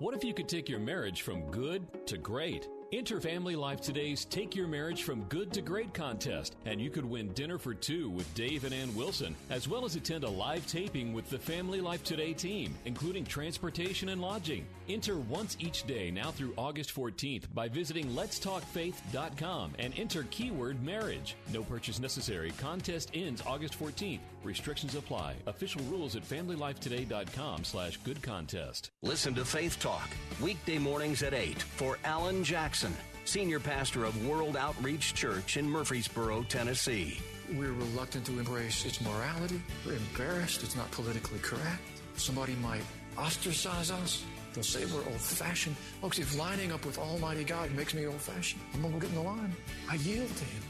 What 0.00 0.16
if 0.16 0.24
you 0.24 0.34
could 0.34 0.48
take 0.48 0.68
your 0.68 0.80
marriage 0.80 1.22
from 1.22 1.48
good 1.52 1.86
to 2.06 2.18
great? 2.18 2.68
Enter 2.92 3.20
Family 3.20 3.54
Life 3.54 3.80
Today's 3.80 4.24
Take 4.24 4.56
Your 4.56 4.66
Marriage 4.66 5.04
from 5.04 5.22
Good 5.24 5.52
to 5.52 5.62
Great 5.62 5.94
contest, 5.94 6.56
and 6.64 6.80
you 6.80 6.90
could 6.90 7.04
win 7.04 7.32
dinner 7.34 7.56
for 7.56 7.72
two 7.72 8.10
with 8.10 8.34
Dave 8.34 8.64
and 8.64 8.74
Ann 8.74 8.92
Wilson, 8.96 9.36
as 9.50 9.68
well 9.68 9.84
as 9.84 9.94
attend 9.94 10.24
a 10.24 10.28
live 10.28 10.66
taping 10.66 11.12
with 11.12 11.30
the 11.30 11.38
Family 11.38 11.80
Life 11.80 12.02
Today 12.02 12.32
team, 12.32 12.74
including 12.84 13.24
transportation 13.24 14.08
and 14.08 14.20
lodging. 14.20 14.66
Enter 14.92 15.18
once 15.18 15.56
each 15.60 15.86
day 15.86 16.10
now 16.10 16.32
through 16.32 16.52
August 16.58 16.92
14th 16.96 17.44
by 17.54 17.68
visiting 17.68 18.06
letstalkfaith.com 18.06 19.74
and 19.78 19.96
enter 19.96 20.24
keyword 20.30 20.82
marriage. 20.82 21.36
No 21.52 21.62
purchase 21.62 22.00
necessary. 22.00 22.50
Contest 22.58 23.12
ends 23.14 23.40
August 23.46 23.78
14th. 23.78 24.18
Restrictions 24.42 24.96
apply. 24.96 25.36
Official 25.46 25.80
rules 25.82 26.16
at 26.16 26.28
familylifetoday.com 26.28 27.62
slash 27.62 27.98
good 27.98 28.20
contest. 28.20 28.90
Listen 29.02 29.32
to 29.36 29.44
Faith 29.44 29.78
Talk, 29.78 30.08
weekday 30.42 30.78
mornings 30.78 31.22
at 31.22 31.34
8 31.34 31.62
for 31.62 31.96
Alan 32.02 32.42
Jackson. 32.42 32.92
Senior 33.24 33.60
Pastor 33.60 34.04
of 34.04 34.26
World 34.26 34.56
Outreach 34.56 35.14
Church 35.14 35.56
in 35.56 35.70
Murfreesboro, 35.70 36.42
Tennessee. 36.48 37.20
We're 37.54 37.72
reluctant 37.72 38.26
to 38.26 38.36
embrace 38.40 38.84
its 38.84 39.00
morality. 39.00 39.62
We're 39.86 39.94
embarrassed. 39.94 40.64
It's 40.64 40.74
not 40.74 40.90
politically 40.90 41.38
correct. 41.38 41.80
Somebody 42.16 42.56
might 42.56 42.82
ostracize 43.16 43.92
us. 43.92 44.24
They'll 44.54 44.64
say 44.64 44.84
we're 44.86 45.04
old 45.04 45.20
fashioned. 45.20 45.76
Folks, 46.00 46.18
if 46.18 46.36
lining 46.38 46.72
up 46.72 46.84
with 46.84 46.98
Almighty 46.98 47.44
God 47.44 47.70
makes 47.72 47.94
me 47.94 48.06
old 48.06 48.20
fashioned, 48.20 48.60
I'm 48.74 48.82
going 48.82 48.94
to 48.94 49.00
get 49.00 49.10
in 49.10 49.16
the 49.16 49.22
line. 49.22 49.54
I 49.88 49.94
yield 49.96 50.28
to 50.28 50.44
Him. 50.44 50.62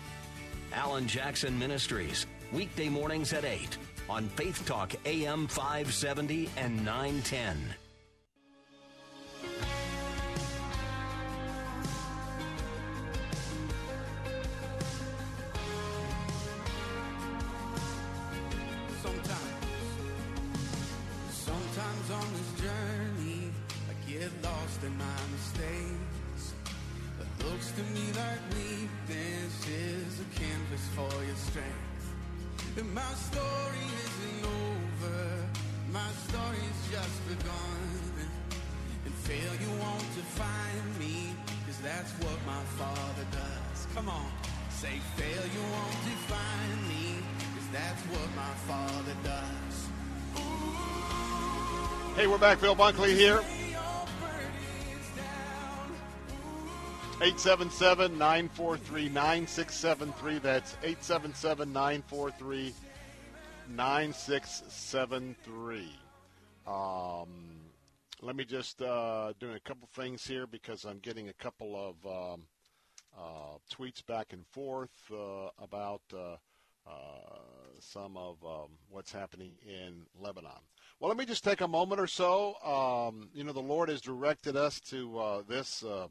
Alan 0.72 1.06
Jackson 1.06 1.58
Ministries, 1.58 2.26
weekday 2.52 2.88
mornings 2.88 3.32
at 3.32 3.44
8 3.44 3.76
on 4.08 4.28
Faith 4.30 4.64
Talk 4.66 4.92
AM 5.04 5.46
570 5.46 6.48
and 6.56 6.76
910. 6.84 7.56
Back. 52.50 52.60
Bill 52.60 52.74
Bunkley 52.74 53.14
here. 53.14 53.40
877 57.22 58.18
943 58.18 59.08
9673. 59.08 60.38
That's 60.38 60.72
877 60.82 61.72
943 61.72 62.74
9673. 63.68 65.92
Um, 66.66 67.28
let 68.20 68.34
me 68.34 68.44
just 68.44 68.82
uh, 68.82 69.32
do 69.38 69.52
a 69.52 69.60
couple 69.60 69.88
things 69.94 70.26
here 70.26 70.48
because 70.48 70.84
I'm 70.84 70.98
getting 70.98 71.28
a 71.28 71.34
couple 71.34 71.76
of 71.76 71.94
um, 72.04 72.42
uh, 73.16 73.58
tweets 73.72 74.04
back 74.04 74.32
and 74.32 74.44
forth 74.48 74.90
uh, 75.12 75.50
about 75.62 76.02
uh, 76.12 76.34
uh, 76.84 77.38
some 77.78 78.16
of 78.16 78.44
um, 78.44 78.70
what's 78.88 79.12
happening 79.12 79.52
in 79.64 80.06
Lebanon. 80.20 80.50
Well, 81.00 81.08
let 81.08 81.16
me 81.16 81.24
just 81.24 81.44
take 81.44 81.62
a 81.62 81.68
moment 81.68 81.98
or 81.98 82.06
so. 82.06 82.56
Um, 82.62 83.30
you 83.32 83.42
know, 83.42 83.54
the 83.54 83.60
Lord 83.60 83.88
has 83.88 84.02
directed 84.02 84.54
us 84.54 84.78
to 84.80 85.18
uh, 85.18 85.42
this 85.48 85.82
uh, 85.82 86.08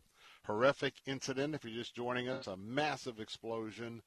horrific 0.48 0.96
incident. 1.06 1.54
If 1.54 1.64
you're 1.64 1.76
just 1.76 1.96
joining 1.96 2.28
us, 2.28 2.48
a 2.48 2.58
massive 2.58 3.20
explosion 3.20 4.02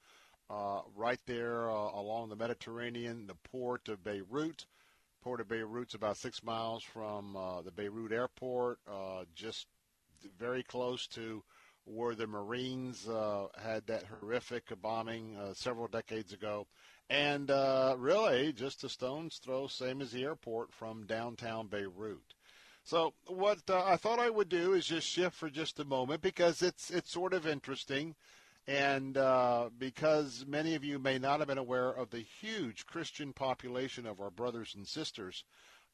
uh, 0.50 0.80
right 0.96 1.20
there 1.24 1.70
uh, 1.70 1.90
along 1.94 2.30
the 2.30 2.36
Mediterranean, 2.36 3.28
the 3.28 3.36
port 3.48 3.88
of 3.88 4.02
Beirut. 4.02 4.66
Port 5.22 5.40
of 5.40 5.46
Beirut's 5.46 5.94
about 5.94 6.16
six 6.16 6.42
miles 6.42 6.82
from 6.82 7.36
uh, 7.36 7.62
the 7.62 7.70
Beirut 7.70 8.10
airport, 8.10 8.80
uh, 8.90 9.22
just 9.36 9.68
very 10.36 10.64
close 10.64 11.06
to 11.06 11.44
where 11.84 12.16
the 12.16 12.26
Marines 12.26 13.06
had 13.56 13.86
that 13.86 14.02
horrific 14.04 14.64
bombing 14.82 15.36
several 15.54 15.86
decades 15.86 16.32
ago 16.32 16.66
and 17.10 17.50
uh, 17.50 17.94
really 17.98 18.52
just 18.52 18.84
a 18.84 18.88
stone's 18.88 19.38
throw, 19.38 19.66
same 19.66 20.00
as 20.00 20.12
the 20.12 20.24
airport 20.24 20.72
from 20.72 21.06
downtown 21.06 21.66
Beirut. 21.66 22.34
So 22.84 23.14
what 23.26 23.58
uh, 23.70 23.84
I 23.84 23.96
thought 23.96 24.18
I 24.18 24.30
would 24.30 24.48
do 24.48 24.72
is 24.72 24.86
just 24.86 25.06
shift 25.06 25.36
for 25.36 25.48
just 25.48 25.78
a 25.78 25.84
moment 25.84 26.20
because 26.20 26.62
it's 26.62 26.90
it's 26.90 27.12
sort 27.12 27.32
of 27.32 27.46
interesting, 27.46 28.16
and 28.66 29.16
uh, 29.16 29.70
because 29.78 30.44
many 30.48 30.74
of 30.74 30.84
you 30.84 30.98
may 30.98 31.18
not 31.18 31.38
have 31.38 31.48
been 31.48 31.58
aware 31.58 31.90
of 31.90 32.10
the 32.10 32.24
huge 32.40 32.86
Christian 32.86 33.32
population 33.32 34.06
of 34.06 34.20
our 34.20 34.30
brothers 34.30 34.74
and 34.74 34.86
sisters 34.86 35.44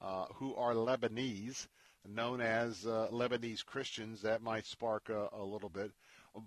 uh, 0.01 0.27
who 0.35 0.55
are 0.55 0.73
Lebanese, 0.73 1.67
known 2.07 2.41
as 2.41 2.87
uh, 2.87 3.09
Lebanese 3.13 3.67
Christians. 3.67 4.23
That 4.23 4.43
might 4.43 4.65
spark 4.65 5.11
a, 5.11 5.29
a 5.33 5.45
little 5.45 5.69
bit, 5.69 5.93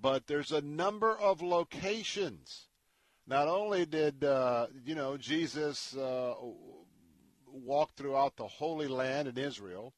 but 0.02 0.26
there's 0.26 0.52
a 0.52 0.62
number 0.62 1.16
of 1.16 1.44
locations 1.44 2.68
not 3.28 3.48
only 3.48 3.86
did 3.86 4.24
uh, 4.24 4.68
you 4.86 4.96
know 4.96 5.18
Jesus 5.18 5.96
uh, 5.96 6.34
walk 7.48 7.96
throughout 7.96 8.36
the 8.38 8.48
Holy 8.48 8.88
Land 8.88 9.28
in 9.28 9.38
Israel, 9.38 9.94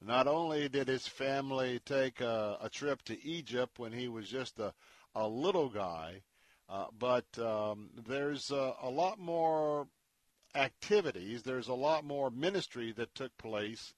not 0.00 0.26
only 0.26 0.68
did 0.68 0.88
his 0.88 1.06
family 1.06 1.80
take 1.84 2.20
a, 2.20 2.58
a 2.60 2.68
trip 2.68 3.02
to 3.02 3.24
Egypt 3.26 3.78
when 3.78 3.92
he 3.92 4.08
was 4.08 4.28
just 4.28 4.58
a, 4.58 4.74
a 5.14 5.26
little 5.26 5.68
guy, 5.68 6.22
uh, 6.68 6.86
but 6.98 7.38
um, 7.38 7.90
there's 8.06 8.50
a, 8.50 8.74
lot 8.90 9.18
more 9.18 9.86
activities. 10.54 11.42
There's 11.42 11.68
a 11.68 11.74
lot 11.74 12.04
more 12.04 12.30
ministry 12.30 12.92
that 12.92 13.14
took 13.14 13.36
place 13.38 13.94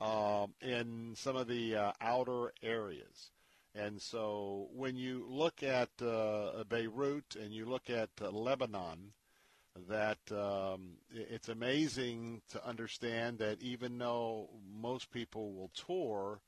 um, 0.00 0.54
in 0.60 1.14
some 1.16 1.36
of 1.36 1.48
the 1.48 1.76
uh, 1.76 1.92
outer 2.00 2.52
areas. 2.62 3.30
And 3.74 4.00
so 4.00 4.68
when 4.74 4.96
you 4.96 5.26
look 5.28 5.62
at 5.62 5.90
uh, 6.02 6.64
Beirut 6.68 7.36
and 7.40 7.52
you 7.52 7.66
look 7.66 7.88
at 7.88 8.10
uh, 8.20 8.30
Lebanon, 8.30 9.12
that 9.88 10.18
um, 10.32 10.96
it's 11.10 11.48
amazing 11.48 12.42
to 12.50 12.66
understand 12.66 13.38
that 13.38 13.62
even 13.62 13.98
though 13.98 14.50
most 14.80 15.10
people 15.12 15.52
will 15.52 15.70
tour 15.74 16.40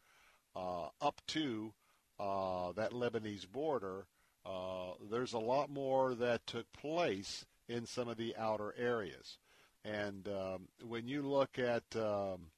uh, 0.57 0.89
up 1.01 1.21
to 1.29 1.73
uh, 2.19 2.73
that 2.73 2.93
Lebanese 2.93 3.51
border, 3.51 4.07
uh, 4.45 4.95
there's 5.11 5.33
a 5.33 5.39
lot 5.39 5.71
more 5.71 6.15
that 6.17 6.47
took 6.47 6.71
place 6.73 7.45
in 7.69 7.87
some 7.87 8.09
of 8.09 8.17
the 8.17 8.35
outer 8.37 8.75
areas. 8.77 9.39
And 9.85 10.29
um, 10.29 10.69
when 10.87 11.07
you 11.07 11.23
look 11.23 11.59
at 11.59 11.85
um, 11.95 12.51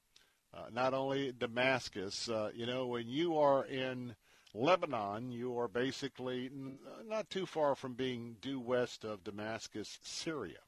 uh, 0.53 0.69
not 0.73 0.95
only 0.95 1.31
Damascus, 1.31 2.27
you 2.55 2.65
know, 2.65 2.87
when 2.87 3.07
you 3.07 3.37
are 3.37 3.63
in 3.65 4.15
Lebanon, 4.55 5.31
you 5.31 5.59
are 5.59 5.67
basically 5.67 6.49
not 7.05 7.29
too 7.29 7.45
far 7.45 7.75
from 7.75 7.93
being 7.93 8.37
due 8.39 8.59
west 8.59 9.03
of 9.03 9.23
Damascus, 9.23 9.99
Syria. 10.01 10.59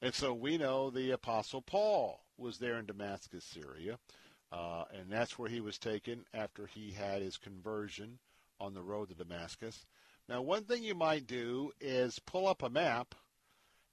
And 0.00 0.14
so 0.14 0.32
we 0.32 0.56
know 0.56 0.88
the 0.88 1.10
Apostle 1.10 1.60
Paul 1.60 2.20
was 2.36 2.58
there 2.58 2.78
in 2.78 2.86
Damascus, 2.86 3.44
Syria. 3.44 3.98
Uh, 4.52 4.84
and 4.96 5.10
that's 5.10 5.36
where 5.38 5.50
he 5.50 5.60
was 5.60 5.78
taken 5.78 6.24
after 6.32 6.66
he 6.66 6.92
had 6.92 7.20
his 7.20 7.36
conversion 7.36 8.18
on 8.60 8.72
the 8.72 8.82
road 8.82 9.08
to 9.08 9.14
Damascus. 9.14 9.84
Now, 10.28 10.40
one 10.42 10.64
thing 10.64 10.84
you 10.84 10.94
might 10.94 11.26
do 11.26 11.72
is 11.80 12.20
pull 12.20 12.46
up 12.46 12.62
a 12.62 12.70
map 12.70 13.14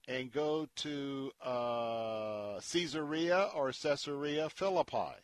and 0.07 0.31
go 0.31 0.67
to 0.77 1.31
uh, 1.43 2.59
Caesarea 2.59 3.49
or 3.55 3.71
Caesarea 3.71 4.49
Philippi. 4.49 5.15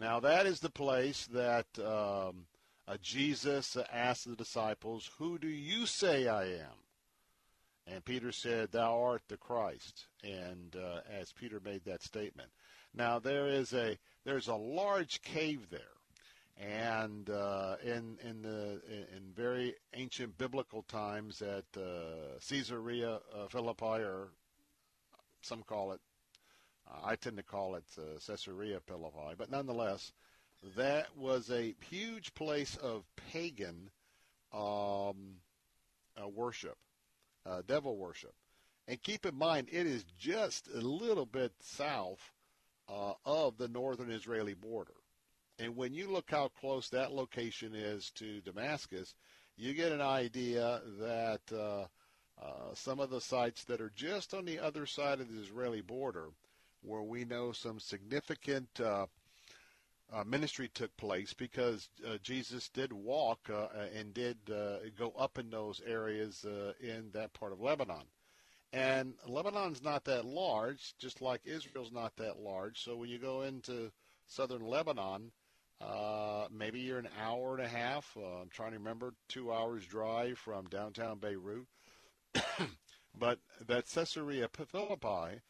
Now, 0.00 0.18
that 0.20 0.46
is 0.46 0.60
the 0.60 0.70
place 0.70 1.26
that 1.26 1.66
um, 1.78 2.46
uh, 2.88 2.96
Jesus 3.02 3.76
asked 3.92 4.26
the 4.26 4.34
disciples, 4.34 5.10
Who 5.18 5.38
do 5.38 5.46
you 5.46 5.84
say 5.84 6.26
I 6.26 6.44
am? 6.44 6.80
And 7.86 8.02
Peter 8.02 8.32
said, 8.32 8.72
Thou 8.72 8.98
art 8.98 9.20
the 9.28 9.36
Christ. 9.36 10.06
And 10.24 10.74
uh, 10.74 11.00
as 11.06 11.32
Peter 11.32 11.60
made 11.62 11.84
that 11.84 12.02
statement. 12.02 12.48
Now, 12.94 13.18
there 13.18 13.46
is 13.46 13.74
a 13.74 13.98
there's 14.24 14.48
a 14.48 14.54
large 14.54 15.20
cave 15.20 15.66
there. 15.68 15.80
And 16.56 17.28
uh, 17.28 17.76
in 17.84 18.16
in 18.26 18.40
the 18.40 18.80
in 19.14 19.32
very 19.36 19.74
ancient 19.92 20.38
biblical 20.38 20.82
times, 20.82 21.42
at 21.42 21.64
uh, 21.76 22.38
Caesarea 22.48 23.18
uh, 23.34 23.48
Philippi, 23.50 23.84
or 23.84 24.28
some 25.42 25.62
call 25.62 25.92
it 25.92 26.00
I 27.04 27.16
tend 27.16 27.36
to 27.36 27.42
call 27.42 27.76
it 27.76 27.84
uh, 27.98 28.18
Caesarea 28.26 28.80
Philippi, 28.80 29.34
but 29.36 29.50
nonetheless, 29.50 30.12
that 30.76 31.16
was 31.16 31.50
a 31.50 31.74
huge 31.88 32.34
place 32.34 32.76
of 32.76 33.04
pagan 33.32 33.90
um, 34.52 35.36
uh, 36.20 36.28
worship, 36.28 36.76
uh, 37.46 37.62
devil 37.66 37.96
worship. 37.96 38.34
And 38.88 39.02
keep 39.02 39.24
in 39.24 39.36
mind, 39.36 39.68
it 39.70 39.86
is 39.86 40.04
just 40.18 40.68
a 40.74 40.80
little 40.80 41.26
bit 41.26 41.52
south 41.60 42.20
uh, 42.88 43.12
of 43.24 43.56
the 43.56 43.68
northern 43.68 44.10
Israeli 44.10 44.54
border. 44.54 44.94
And 45.58 45.76
when 45.76 45.94
you 45.94 46.10
look 46.10 46.30
how 46.30 46.48
close 46.60 46.88
that 46.88 47.12
location 47.12 47.74
is 47.74 48.10
to 48.16 48.40
Damascus, 48.40 49.14
you 49.56 49.74
get 49.74 49.92
an 49.92 50.00
idea 50.00 50.80
that 50.98 51.40
uh, 51.52 51.86
uh, 52.42 52.74
some 52.74 52.98
of 52.98 53.10
the 53.10 53.20
sites 53.20 53.64
that 53.64 53.80
are 53.80 53.92
just 53.94 54.34
on 54.34 54.44
the 54.44 54.58
other 54.58 54.86
side 54.86 55.20
of 55.20 55.32
the 55.32 55.40
Israeli 55.40 55.82
border– 55.82 56.26
where 56.82 57.02
we 57.02 57.24
know 57.24 57.52
some 57.52 57.78
significant 57.78 58.68
uh, 58.80 59.06
uh, 60.12 60.24
ministry 60.24 60.68
took 60.74 60.96
place 60.96 61.32
because 61.32 61.88
uh, 62.06 62.16
Jesus 62.22 62.68
did 62.68 62.92
walk 62.92 63.48
uh, 63.52 63.66
and 63.96 64.12
did 64.12 64.36
uh, 64.50 64.78
go 64.98 65.12
up 65.18 65.38
in 65.38 65.50
those 65.50 65.80
areas 65.86 66.44
uh, 66.44 66.72
in 66.80 67.10
that 67.12 67.32
part 67.32 67.52
of 67.52 67.60
Lebanon. 67.60 68.04
And 68.72 69.14
Lebanon's 69.26 69.82
not 69.82 70.04
that 70.04 70.24
large, 70.24 70.94
just 70.98 71.20
like 71.20 71.40
Israel's 71.44 71.92
not 71.92 72.16
that 72.16 72.38
large. 72.38 72.82
So 72.82 72.96
when 72.96 73.08
you 73.08 73.18
go 73.18 73.42
into 73.42 73.90
southern 74.26 74.64
Lebanon, 74.64 75.32
maybe 76.52 76.80
you're 76.80 76.98
an 76.98 77.08
hour 77.20 77.56
and 77.56 77.64
a 77.64 77.68
half. 77.68 78.16
I'm 78.16 78.48
trying 78.48 78.70
to 78.72 78.78
remember, 78.78 79.14
two 79.28 79.52
hours 79.52 79.84
drive 79.86 80.38
from 80.38 80.66
downtown 80.66 81.18
Beirut. 81.18 81.66
but 83.18 83.40
that 83.66 83.88
Caesarea 83.92 84.48
Philippi 84.48 85.40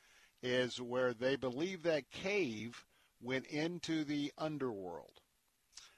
is 0.42 0.80
where 0.80 1.12
they 1.12 1.36
believe 1.36 1.82
that 1.82 2.10
cave 2.10 2.84
went 3.22 3.46
into 3.46 4.04
the 4.04 4.32
underworld. 4.38 5.20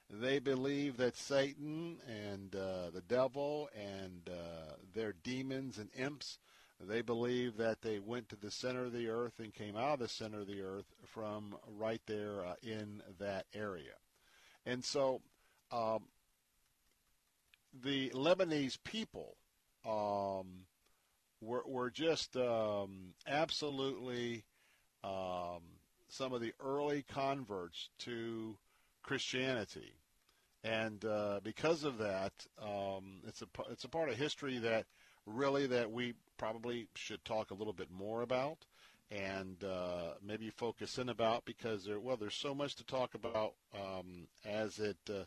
They 0.09 0.39
believe 0.39 0.97
that 0.97 1.17
Satan 1.17 1.97
and 2.07 2.55
uh, 2.55 2.91
the 2.93 3.03
devil 3.07 3.69
and 3.75 4.29
uh, 4.29 4.73
their 4.93 5.13
demons 5.23 5.77
and 5.77 5.89
imps, 5.95 6.37
they 6.79 7.01
believe 7.01 7.57
that 7.57 7.81
they 7.81 7.99
went 7.99 8.29
to 8.29 8.35
the 8.35 8.51
center 8.51 8.85
of 8.85 8.93
the 8.93 9.07
earth 9.07 9.39
and 9.39 9.53
came 9.53 9.75
out 9.75 9.93
of 9.93 9.99
the 9.99 10.07
center 10.07 10.41
of 10.41 10.47
the 10.47 10.61
earth 10.61 10.85
from 11.05 11.55
right 11.77 12.01
there 12.05 12.45
uh, 12.45 12.55
in 12.61 13.01
that 13.19 13.45
area. 13.53 13.93
And 14.65 14.83
so 14.83 15.21
um, 15.71 16.03
the 17.83 18.09
Lebanese 18.09 18.77
people 18.83 19.35
um, 19.85 20.65
were, 21.43 21.63
were 21.65 21.89
just 21.89 22.35
um, 22.37 23.13
absolutely 23.27 24.43
um, 25.03 25.61
some 26.07 26.33
of 26.33 26.41
the 26.41 26.53
early 26.63 27.03
converts 27.03 27.89
to 27.99 28.57
Christianity. 29.01 29.93
And 30.63 31.03
uh, 31.03 31.41
because 31.43 31.83
of 31.83 31.97
that, 31.97 32.31
um, 32.61 33.21
it's 33.27 33.41
a 33.41 33.47
it's 33.69 33.83
a 33.83 33.89
part 33.89 34.09
of 34.09 34.15
history 34.15 34.59
that 34.59 34.85
really 35.25 35.67
that 35.67 35.91
we 35.91 36.13
probably 36.37 36.87
should 36.95 37.23
talk 37.25 37.51
a 37.51 37.53
little 37.53 37.73
bit 37.73 37.91
more 37.91 38.21
about 38.21 38.65
and 39.11 39.63
uh, 39.63 40.13
maybe 40.25 40.49
focus 40.49 40.97
in 40.97 41.09
about 41.09 41.43
because 41.45 41.85
there 41.85 41.99
well 41.99 42.17
there's 42.17 42.35
so 42.35 42.55
much 42.55 42.75
to 42.75 42.85
talk 42.85 43.13
about 43.13 43.53
um, 43.75 44.27
as 44.45 44.79
it 44.79 44.97
uh, 45.09 45.23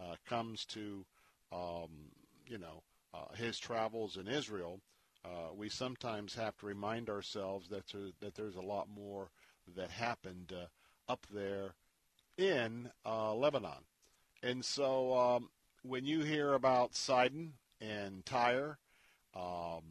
uh 0.00 0.16
comes 0.28 0.64
to 0.64 1.04
um, 1.52 2.10
you 2.46 2.58
know 2.58 2.82
uh, 3.14 3.32
his 3.36 3.58
travels 3.58 4.16
in 4.16 4.26
Israel 4.26 4.80
uh, 5.24 5.52
we 5.56 5.68
sometimes 5.68 6.34
have 6.34 6.56
to 6.58 6.66
remind 6.66 7.08
ourselves 7.08 7.68
that 7.68 7.86
there, 7.88 8.10
that 8.20 8.34
there's 8.34 8.56
a 8.56 8.60
lot 8.60 8.88
more 8.94 9.30
that 9.76 9.90
happened 9.90 10.52
uh, 10.52 10.66
up 11.10 11.26
there 11.32 11.74
in 12.36 12.90
uh, 13.06 13.34
Lebanon. 13.34 13.84
And 14.42 14.64
so 14.64 15.16
um, 15.16 15.50
when 15.82 16.04
you 16.04 16.20
hear 16.22 16.54
about 16.54 16.96
Sidon 16.96 17.52
and 17.80 18.24
Tyre, 18.26 18.78
um, 19.34 19.82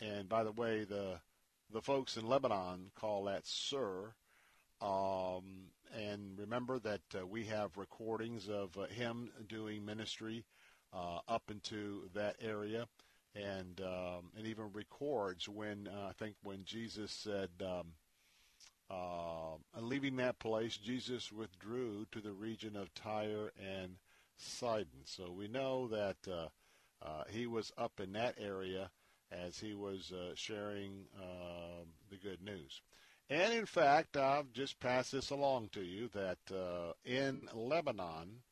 and 0.00 0.28
by 0.28 0.44
the 0.44 0.52
way, 0.52 0.84
the 0.84 1.18
the 1.72 1.82
folks 1.82 2.16
in 2.16 2.26
Lebanon 2.26 2.90
call 2.94 3.24
that 3.24 3.46
Sur. 3.46 4.14
Um, 4.80 5.70
and 5.94 6.38
remember 6.38 6.78
that 6.80 7.00
uh, 7.18 7.26
we 7.26 7.44
have 7.44 7.76
recordings 7.76 8.48
of 8.48 8.76
uh, 8.76 8.86
him 8.86 9.30
doing 9.48 9.84
ministry 9.84 10.44
uh, 10.92 11.18
up 11.28 11.50
into 11.50 12.08
that 12.14 12.36
area 12.40 12.86
and 13.36 13.80
um, 13.80 14.30
and 14.36 14.46
even 14.46 14.72
records 14.72 15.48
when 15.48 15.88
uh, 15.88 16.08
I 16.08 16.12
think 16.12 16.34
when 16.42 16.64
Jesus 16.64 17.12
said, 17.12 17.50
um, 17.60 17.92
uh, 18.90 19.80
leaving 19.80 20.16
that 20.16 20.38
place, 20.38 20.76
Jesus 20.76 21.32
withdrew 21.32 22.06
to 22.12 22.20
the 22.20 22.32
region 22.32 22.76
of 22.76 22.94
Tyre 22.94 23.52
and 23.58 23.96
Sidon. 24.36 25.04
So 25.04 25.32
we 25.32 25.48
know 25.48 25.88
that 25.88 26.16
uh, 26.28 26.48
uh 27.04 27.24
he 27.28 27.46
was 27.46 27.72
up 27.76 28.00
in 28.00 28.12
that 28.12 28.36
area 28.38 28.90
as 29.30 29.58
he 29.58 29.74
was 29.74 30.12
uh, 30.12 30.32
sharing 30.34 31.06
um, 31.20 31.86
the 32.10 32.16
good 32.16 32.42
news. 32.42 32.80
And 33.28 33.52
in 33.52 33.66
fact, 33.66 34.16
I've 34.16 34.52
just 34.52 34.78
passed 34.78 35.10
this 35.12 35.30
along 35.30 35.70
to 35.72 35.82
you 35.82 36.08
that 36.14 36.38
uh, 36.52 36.92
in 37.04 37.48
Lebanon, 37.52 38.42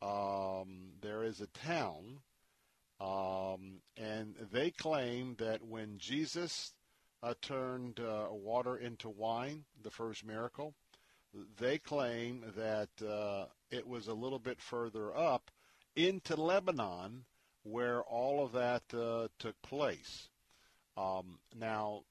um, 0.00 0.92
there 1.00 1.24
is 1.24 1.40
a 1.40 1.48
town 1.48 2.20
um, 3.00 3.80
and 3.96 4.34
they 4.52 4.70
claim 4.70 5.36
that 5.38 5.64
when 5.64 5.98
Jesus 5.98 6.72
uh, 7.22 7.34
turned 7.40 8.00
uh, 8.00 8.26
water 8.30 8.76
into 8.76 9.08
wine, 9.08 9.64
the 9.82 9.90
first 9.90 10.24
miracle, 10.24 10.74
they 11.58 11.78
claim 11.78 12.44
that 12.56 12.88
uh, 13.06 13.46
it 13.70 13.86
was 13.86 14.08
a 14.08 14.14
little 14.14 14.38
bit 14.38 14.60
further 14.60 15.16
up 15.16 15.50
into 15.94 16.40
Lebanon 16.40 17.24
where 17.62 18.02
all 18.02 18.44
of 18.44 18.52
that 18.52 18.82
uh, 18.94 19.28
took 19.38 19.60
place. 19.62 20.28
Um, 20.96 21.38
now, 21.56 22.02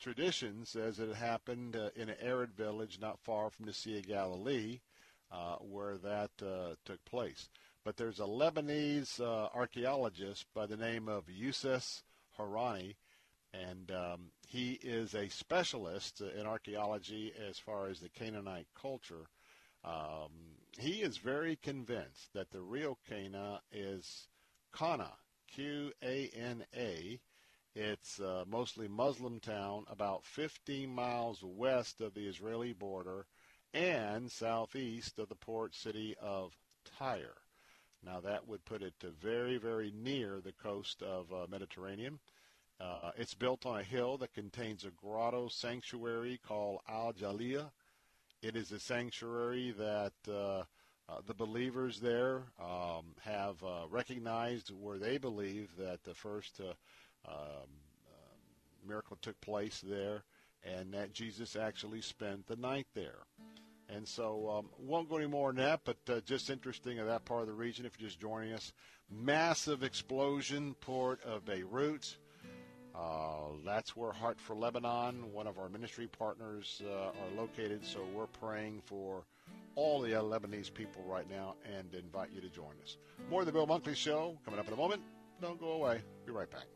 tradition 0.00 0.66
says 0.66 0.98
it 0.98 1.14
happened 1.14 1.76
uh, 1.76 1.90
in 1.96 2.10
an 2.10 2.16
arid 2.20 2.52
village 2.54 2.98
not 3.00 3.18
far 3.20 3.48
from 3.48 3.64
the 3.64 3.72
Sea 3.72 3.98
of 3.98 4.06
Galilee 4.06 4.80
uh, 5.32 5.56
where 5.56 5.96
that 5.98 6.30
took 6.84 7.02
place 7.06 7.48
but 7.84 7.98
there's 7.98 8.20
a 8.20 8.24
Lebanese 8.24 9.20
uh, 9.20 9.48
archaeologist 9.54 10.46
by 10.54 10.64
the 10.64 10.76
name 10.76 11.06
of 11.06 11.28
Youssef 11.28 12.02
Harani, 12.38 12.94
and 13.52 13.90
um, 13.92 14.30
he 14.48 14.72
is 14.82 15.14
a 15.14 15.28
specialist 15.28 16.22
in 16.22 16.46
archaeology 16.46 17.32
as 17.48 17.58
far 17.58 17.88
as 17.88 18.00
the 18.00 18.08
Canaanite 18.08 18.68
culture. 18.74 19.26
Um, 19.84 20.30
he 20.78 21.02
is 21.02 21.18
very 21.18 21.56
convinced 21.56 22.32
that 22.32 22.50
the 22.50 22.62
real 22.62 22.98
Cana 23.06 23.60
is 23.70 24.28
Kana, 24.72 25.12
Q-A-N-A. 25.54 27.20
It's 27.74 28.18
a 28.18 28.28
uh, 28.28 28.44
mostly 28.48 28.88
Muslim 28.88 29.40
town 29.40 29.84
about 29.88 30.24
15 30.24 30.88
miles 30.88 31.42
west 31.42 32.00
of 32.00 32.14
the 32.14 32.26
Israeli 32.26 32.72
border 32.72 33.26
and 33.74 34.30
southeast 34.32 35.18
of 35.18 35.28
the 35.28 35.34
port 35.34 35.74
city 35.74 36.14
of 36.20 36.56
Tyre. 36.98 37.43
Now 38.04 38.20
that 38.20 38.46
would 38.46 38.64
put 38.64 38.82
it 38.82 38.94
very, 39.20 39.56
very 39.56 39.92
near 39.96 40.40
the 40.40 40.52
coast 40.52 41.02
of 41.02 41.32
uh, 41.32 41.46
Mediterranean. 41.50 42.18
Uh, 42.80 43.12
it's 43.16 43.34
built 43.34 43.64
on 43.66 43.80
a 43.80 43.84
hill 43.84 44.18
that 44.18 44.34
contains 44.34 44.84
a 44.84 44.90
grotto 44.90 45.48
sanctuary 45.48 46.40
called 46.46 46.80
Al 46.88 47.12
Jalila. 47.12 47.70
It 48.42 48.56
is 48.56 48.72
a 48.72 48.80
sanctuary 48.80 49.74
that 49.78 50.12
uh, 50.28 50.64
uh 51.08 51.20
the 51.26 51.34
believers 51.34 52.00
there 52.00 52.42
um, 52.60 53.14
have 53.22 53.62
uh, 53.62 53.86
recognized 53.88 54.70
where 54.70 54.98
they 54.98 55.18
believe 55.18 55.70
that 55.78 56.02
the 56.04 56.14
first 56.14 56.60
uh, 56.60 57.30
um, 57.30 57.68
miracle 58.86 59.16
took 59.22 59.40
place 59.40 59.80
there 59.86 60.24
and 60.62 60.92
that 60.92 61.12
Jesus 61.12 61.56
actually 61.56 62.00
spent 62.00 62.46
the 62.46 62.56
night 62.56 62.86
there. 62.94 63.26
And 63.94 64.08
so 64.08 64.50
um, 64.50 64.66
won't 64.78 65.08
go 65.08 65.16
any 65.16 65.26
more 65.26 65.50
on 65.50 65.56
that, 65.56 65.80
but 65.84 65.96
uh, 66.08 66.20
just 66.26 66.50
interesting 66.50 66.98
in 66.98 67.06
that 67.06 67.24
part 67.24 67.42
of 67.42 67.46
the 67.46 67.52
region 67.52 67.86
if 67.86 67.98
you're 67.98 68.08
just 68.08 68.20
joining 68.20 68.52
us. 68.52 68.72
Massive 69.10 69.82
explosion, 69.82 70.74
port 70.80 71.22
of 71.24 71.44
Beirut. 71.44 72.16
Uh, 72.94 73.50
that's 73.64 73.96
where 73.96 74.12
Heart 74.12 74.40
for 74.40 74.54
Lebanon, 74.54 75.32
one 75.32 75.46
of 75.46 75.58
our 75.58 75.68
ministry 75.68 76.06
partners, 76.06 76.82
uh, 76.86 77.08
are 77.08 77.36
located. 77.36 77.84
So 77.84 78.00
we're 78.14 78.26
praying 78.26 78.82
for 78.84 79.24
all 79.76 80.00
the 80.00 80.10
Lebanese 80.10 80.72
people 80.72 81.04
right 81.06 81.28
now 81.28 81.54
and 81.76 81.92
invite 81.94 82.30
you 82.32 82.40
to 82.40 82.48
join 82.48 82.74
us. 82.82 82.96
More 83.30 83.40
of 83.40 83.46
the 83.46 83.52
Bill 83.52 83.66
Bunkley 83.66 83.96
Show 83.96 84.38
coming 84.44 84.60
up 84.60 84.66
in 84.66 84.74
a 84.74 84.76
moment. 84.76 85.02
Don't 85.40 85.60
go 85.60 85.72
away. 85.72 86.02
Be 86.24 86.32
right 86.32 86.50
back. 86.50 86.66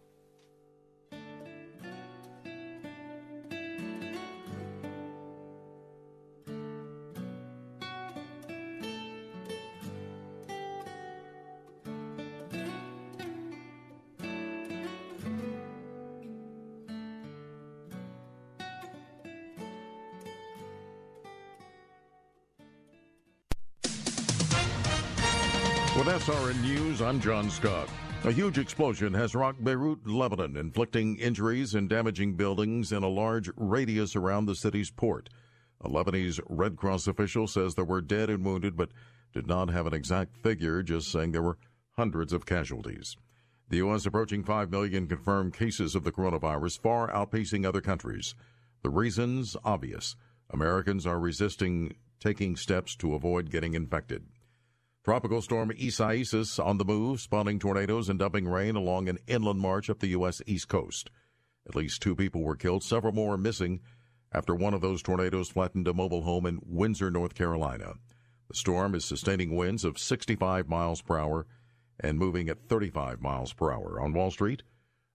SRN 26.19 26.61
News, 26.63 27.01
I'm 27.01 27.21
John 27.21 27.49
Scott. 27.49 27.89
A 28.25 28.33
huge 28.33 28.59
explosion 28.59 29.15
has 29.15 29.37
rocked 29.37 29.63
Beirut, 29.63 30.05
Lebanon, 30.05 30.57
inflicting 30.57 31.17
injuries 31.17 31.77
and 31.77 31.89
damaging 31.89 32.35
buildings 32.35 32.91
in 32.91 33.05
a 33.05 33.09
large 33.09 33.49
radius 33.57 34.17
around 34.17 34.47
the 34.47 34.57
city's 34.57 34.91
port. 34.91 35.29
A 35.81 35.89
Lebanese 35.89 36.41
Red 36.49 36.75
Cross 36.75 37.07
official 37.07 37.47
says 37.47 37.77
there 37.77 37.85
were 37.85 38.01
dead 38.01 38.31
and 38.31 38.45
wounded, 38.45 38.77
but 38.77 38.91
did 39.33 39.47
not 39.47 39.71
have 39.71 39.87
an 39.87 39.95
exact 39.95 40.37
figure, 40.37 40.83
just 40.83 41.13
saying 41.13 41.31
there 41.31 41.41
were 41.41 41.57
hundreds 41.93 42.33
of 42.33 42.45
casualties. 42.45 43.17
The 43.69 43.77
U.S. 43.77 44.05
approaching 44.05 44.43
5 44.43 44.73
million 44.73 45.07
confirmed 45.07 45.55
cases 45.55 45.95
of 45.95 46.03
the 46.03 46.11
coronavirus, 46.11 46.81
far 46.81 47.13
outpacing 47.13 47.65
other 47.65 47.81
countries. 47.81 48.35
The 48.83 48.91
reasons 48.91 49.57
obvious. 49.65 50.17
Americans 50.51 51.07
are 51.07 51.21
resisting 51.21 51.95
taking 52.19 52.57
steps 52.57 52.97
to 52.97 53.15
avoid 53.15 53.53
getting 53.53 53.75
infected. 53.75 54.25
Tropical 55.05 55.41
storm 55.41 55.73
Isaias 55.81 56.59
on 56.59 56.79
the 56.79 56.85
move, 56.85 57.21
spawning 57.21 57.59
tornadoes 57.59 58.09
and 58.09 58.19
dumping 58.19 58.47
rain 58.47 58.77
along 58.77 59.09
an 59.09 59.19
inland 59.27 59.61
march 59.61 59.89
up 59.89 60.01
the 60.01 60.09
U.S. 60.09 60.43
East 60.47 60.69
Coast. 60.69 61.11
At 61.67 61.77
least 61.77 62.03
two 62.03 62.15
people 62.15 62.43
were 62.43 62.57
killed, 62.57 62.83
several 62.83 63.13
more 63.13 63.37
missing 63.37 63.81
after 64.33 64.55
one 64.55 64.75
of 64.75 64.81
those 64.81 65.03
tornadoes 65.03 65.49
flattened 65.49 65.89
a 65.89 65.95
mobile 65.95 66.23
home 66.23 66.47
in 66.47 66.61
Windsor, 66.63 67.11
North 67.11 67.35
Carolina. 67.35 67.95
The 68.49 68.55
storm 68.55 68.95
is 68.95 69.05
sustaining 69.05 69.57
winds 69.57 69.85
of 69.85 69.99
65 69.99 70.69
miles 70.69 71.03
per 71.03 71.19
hour 71.19 71.47
and 72.01 72.19
moving 72.19 72.49
at 72.49 72.69
35 72.69 73.21
miles 73.21 73.53
per 73.53 73.73
hour. 73.73 74.01
On 74.01 74.13
Wall 74.13 74.31
Street, 74.31 74.63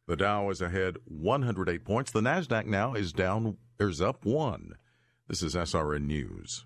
the 0.07 0.15
Dow 0.15 0.49
is 0.49 0.61
ahead 0.61 0.97
108 1.05 1.85
points. 1.85 2.11
The 2.11 2.21
Nasdaq 2.21 2.65
now 2.65 2.93
is 2.93 3.13
down, 3.13 3.57
is 3.79 4.01
up 4.01 4.25
one. 4.25 4.75
This 5.27 5.41
is 5.41 5.55
SRN 5.55 6.05
News. 6.05 6.65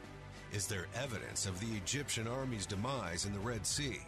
Is 0.53 0.67
there 0.67 0.87
evidence 0.95 1.45
of 1.45 1.57
the 1.61 1.77
Egyptian 1.77 2.27
army's 2.27 2.65
demise 2.65 3.25
in 3.25 3.31
the 3.31 3.39
Red 3.39 3.65
Sea? 3.65 4.01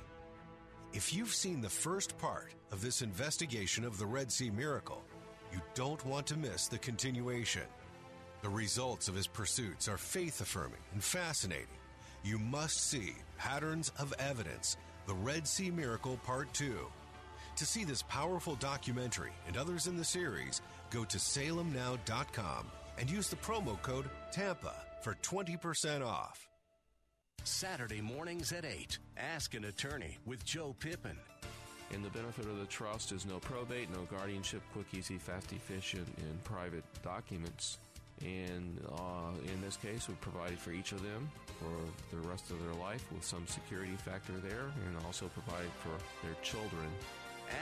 If 0.91 1.13
you've 1.13 1.34
seen 1.34 1.62
the 1.62 1.69
first 1.69 2.17
part 2.17 2.51
of 2.69 2.82
this 2.82 3.01
investigation 3.01 3.86
of 3.86 3.97
the 3.97 4.06
Red 4.06 4.29
Sea 4.29 4.49
miracle, 4.49 5.01
you 5.53 5.62
don't 5.73 6.06
want 6.06 6.27
to 6.27 6.38
miss 6.38 6.67
the 6.67 6.77
continuation. 6.77 7.63
The 8.41 8.49
results 8.49 9.08
of 9.08 9.15
his 9.15 9.25
pursuits 9.25 9.88
are 9.88 9.97
faith 9.97 10.41
affirming 10.41 10.82
and 10.91 11.01
fascinating. 11.01 11.79
You 12.25 12.38
must 12.39 12.89
see 12.89 13.13
Patterns 13.38 13.93
of 13.97 14.13
Evidence, 14.19 14.75
the 15.08 15.13
Red 15.13 15.47
Sea 15.47 15.71
Miracle 15.71 16.19
Part 16.25 16.53
2. 16.53 16.75
To 17.56 17.65
see 17.65 17.86
this 17.86 18.01
powerful 18.01 18.56
documentary 18.56 19.32
and 19.47 19.56
others 19.56 19.88
in 19.88 19.95
the 19.95 20.03
series, 20.03 20.62
go 20.89 21.06
to 21.06 21.17
salemnow.com 21.17 22.67
and 22.97 23.10
use 23.10 23.29
the 23.29 23.38
promo 23.38 23.82
code 23.82 24.10
TAMPA 24.34 24.73
for 25.04 25.16
20% 25.16 26.06
off. 26.06 26.48
Saturday 27.44 28.00
mornings 28.00 28.54
at 28.54 28.63
8. 28.63 28.98
Ask 29.18 29.54
an 29.54 29.66
attorney 29.66 30.18
with 30.26 30.46
Joe 30.46 30.74
Pippin. 30.80 31.18
And 31.94 32.04
the 32.04 32.10
benefit 32.10 32.46
of 32.46 32.58
the 32.58 32.66
trust 32.66 33.12
is 33.12 33.26
no 33.26 33.39
probate, 33.39 33.92
no 33.92 34.04
guardianship, 34.10 34.62
quick, 34.72 34.88
easy, 34.94 35.18
fast, 35.18 35.52
efficient, 35.52 36.08
and 36.18 36.44
private 36.46 36.86
documents. 37.04 37.80
And 38.22 38.80
uh, 38.94 39.52
in 39.54 39.62
this 39.62 39.76
case, 39.76 40.08
we 40.08 40.16
provided 40.16 40.58
for 40.58 40.72
each 40.72 40.94
of 40.94 41.04
them 41.04 41.30
for 41.60 42.16
the 42.16 42.28
rest 42.28 42.50
of 42.52 42.63
their 42.63 42.74
life 42.76 43.06
with 43.12 43.26
some 43.26 43.46
security 43.46 43.96
factor 43.98 44.34
there, 44.42 44.72
and 44.88 45.06
also 45.06 45.28
provided 45.28 45.72
for 45.82 46.26
their 46.26 46.36
children. 46.42 46.88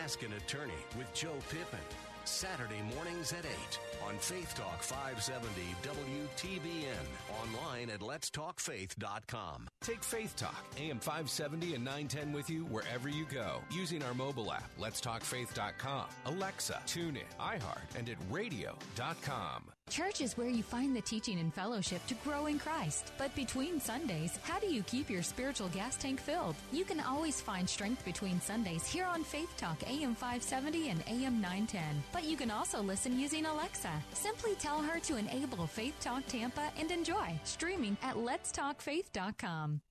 Ask 0.03 0.21
an 0.21 0.33
attorney 0.33 0.73
with 0.95 1.11
Joe 1.13 1.35
Pippin. 1.49 2.10
Saturday 2.27 2.81
mornings 2.95 3.33
at 3.33 3.45
8 3.45 3.79
on 4.07 4.17
Faith 4.17 4.53
Talk 4.55 4.81
570 4.81 5.49
WTBN. 5.83 7.07
Online 7.43 7.89
at 7.89 7.99
letstalkfaith.com. 7.99 9.67
Take 9.81 10.03
Faith 10.03 10.35
Talk, 10.35 10.65
AM 10.77 10.99
570 10.99 11.75
and 11.75 11.83
910 11.83 12.33
with 12.33 12.49
you 12.49 12.65
wherever 12.65 13.09
you 13.09 13.25
go 13.25 13.61
using 13.71 14.03
our 14.03 14.13
mobile 14.13 14.51
app, 14.51 14.69
letstalkfaith.com, 14.79 16.05
Alexa, 16.25 16.81
TuneIn, 16.85 17.23
iHeart, 17.39 17.97
and 17.97 18.09
at 18.09 18.17
radio.com. 18.29 19.63
Church 19.91 20.21
is 20.21 20.37
where 20.37 20.47
you 20.47 20.63
find 20.63 20.95
the 20.95 21.01
teaching 21.01 21.37
and 21.39 21.53
fellowship 21.53 21.99
to 22.07 22.13
grow 22.23 22.45
in 22.45 22.57
Christ. 22.57 23.11
But 23.17 23.35
between 23.35 23.81
Sundays, 23.81 24.39
how 24.41 24.57
do 24.57 24.67
you 24.67 24.83
keep 24.83 25.09
your 25.09 25.21
spiritual 25.21 25.67
gas 25.67 25.97
tank 25.97 26.21
filled? 26.21 26.55
You 26.71 26.85
can 26.85 27.01
always 27.01 27.41
find 27.41 27.67
strength 27.69 28.05
between 28.05 28.39
Sundays 28.39 28.87
here 28.87 29.05
on 29.05 29.25
Faith 29.25 29.53
Talk 29.57 29.83
AM 29.85 30.15
570 30.15 30.91
and 30.91 31.03
AM 31.07 31.41
910. 31.41 31.83
But 32.13 32.23
you 32.23 32.37
can 32.37 32.51
also 32.51 32.81
listen 32.81 33.19
using 33.19 33.45
Alexa. 33.45 33.91
Simply 34.13 34.55
tell 34.55 34.81
her 34.81 35.01
to 35.01 35.17
enable 35.17 35.67
Faith 35.67 35.95
Talk 35.99 36.25
Tampa 36.25 36.71
and 36.79 36.89
enjoy 36.89 37.37
streaming 37.43 37.97
at 38.01 38.15
letstalkfaith.com. 38.15 39.81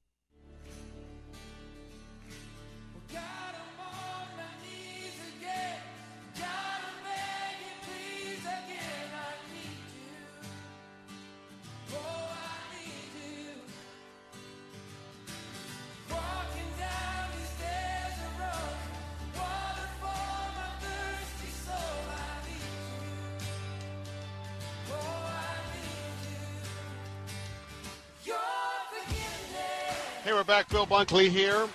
Hey, 30.31 30.37
we're 30.37 30.45
back. 30.45 30.69
Bill 30.69 30.87
Bunkley 30.87 31.29
here. 31.29 31.67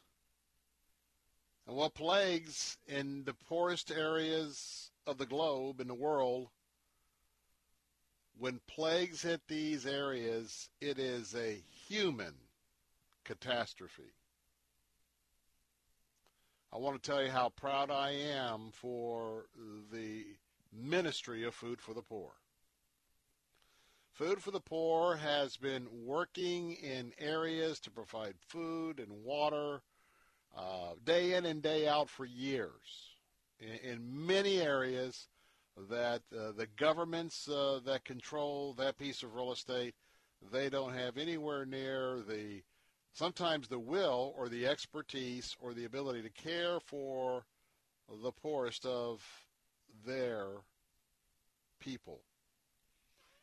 and 1.67 1.77
what 1.77 1.95
plagues 1.95 2.79
in 2.87 3.25
the 3.25 3.35
poorest 3.35 3.91
areas 3.91 4.91
of 5.07 5.19
the 5.19 5.27
globe 5.27 5.81
in 5.81 5.89
the 5.89 5.95
world 5.95 6.49
when 8.39 8.61
plagues 8.67 9.23
hit 9.23 9.41
these 9.49 9.87
areas, 9.87 10.69
it 10.81 10.99
is 10.99 11.35
a 11.35 11.63
human 11.89 12.35
catastrophe. 13.25 14.13
I 16.73 16.79
want 16.79 17.03
to 17.03 17.11
tell 17.11 17.23
you 17.23 17.31
how 17.31 17.49
proud 17.49 17.91
I 17.91 18.11
am 18.11 18.71
for 18.73 19.47
the 19.91 20.27
ministry 20.73 21.45
of 21.45 21.55
Food 21.55 21.81
for 21.81 21.95
the 21.95 22.03
Poor. 22.03 22.33
Food 24.13 24.43
for 24.43 24.51
the 24.51 24.61
Poor 24.61 25.17
has 25.17 25.57
been 25.57 25.87
working 25.93 26.73
in 26.73 27.13
areas 27.19 27.79
to 27.81 27.91
provide 27.91 28.35
food 28.49 28.99
and 28.99 29.25
water 29.25 29.83
uh, 30.57 30.95
day 31.05 31.35
in 31.35 31.45
and 31.45 31.63
day 31.63 31.87
out 31.87 32.09
for 32.09 32.25
years. 32.25 33.11
In, 33.61 33.91
in 33.91 34.27
many 34.27 34.61
areas 34.61 35.29
that 35.91 36.23
uh, 36.33 36.53
the 36.57 36.67
governments 36.77 37.49
uh, 37.49 37.81
that 37.85 38.05
control 38.05 38.73
that 38.79 38.97
piece 38.97 39.23
of 39.23 39.35
real 39.35 39.53
estate, 39.53 39.95
they 40.51 40.71
don't 40.71 40.95
have 40.95 41.19
anywhere 41.19 41.67
near 41.67 42.23
the 42.27 42.63
sometimes 43.13 43.69
the 43.69 43.79
will 43.79 44.35
or 44.37 44.49
the 44.49 44.67
expertise 44.67 45.57
or 45.61 45.75
the 45.75 45.85
ability 45.85 46.23
to 46.23 46.31
care 46.31 46.81
for 46.81 47.45
the 48.23 48.33
poorest 48.33 48.87
of 48.87 49.23
their 50.07 50.47
people. 51.81 52.21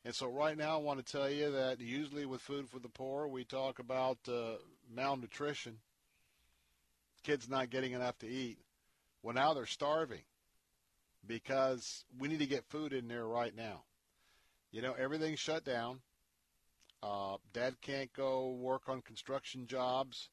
And 0.06 0.14
so 0.14 0.28
right 0.28 0.58
now 0.58 0.76
I 0.76 0.82
want 0.82 1.06
to 1.06 1.12
tell 1.12 1.30
you 1.30 1.52
that 1.52 1.80
usually 1.80 2.26
with 2.26 2.42
Food 2.42 2.70
for 2.70 2.80
the 2.80 2.90
Poor, 2.90 3.28
we 3.28 3.44
talk 3.44 3.80
about 3.80 4.18
uh, 4.28 4.56
malnutrition, 4.94 5.78
kids 7.24 7.50
not 7.50 7.70
getting 7.70 7.94
enough 7.94 8.18
to 8.20 8.28
eat. 8.28 8.58
Well, 9.22 9.36
now 9.36 9.54
they're 9.54 9.66
starving 9.66 10.24
because 11.26 12.04
we 12.20 12.28
need 12.28 12.40
to 12.40 12.46
get 12.46 12.66
food 12.66 12.92
in 12.92 13.08
there 13.08 13.26
right 13.26 13.56
now. 13.56 13.84
You 14.72 14.82
know, 14.82 14.94
everything's 14.94 15.40
shut 15.40 15.64
down. 15.64 16.02
Uh, 17.02 17.38
Dad 17.54 17.76
can't 17.82 18.12
go 18.14 18.52
work 18.52 18.90
on 18.90 19.02
construction 19.02 19.68
jobs 19.68 20.30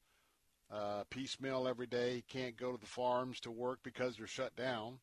uh, 0.73 1.05
piecemeal 1.11 1.69
every 1.69 1.87
day. 1.87 2.17
He 2.17 2.23
can't 2.23 2.57
go 2.57 2.73
to 2.73 2.79
the 2.79 2.87
farms 2.87 3.41
to 3.41 3.51
work 3.51 3.81
because 3.83 4.17
they're 4.17 4.27
shut 4.27 4.55
down. 4.57 4.99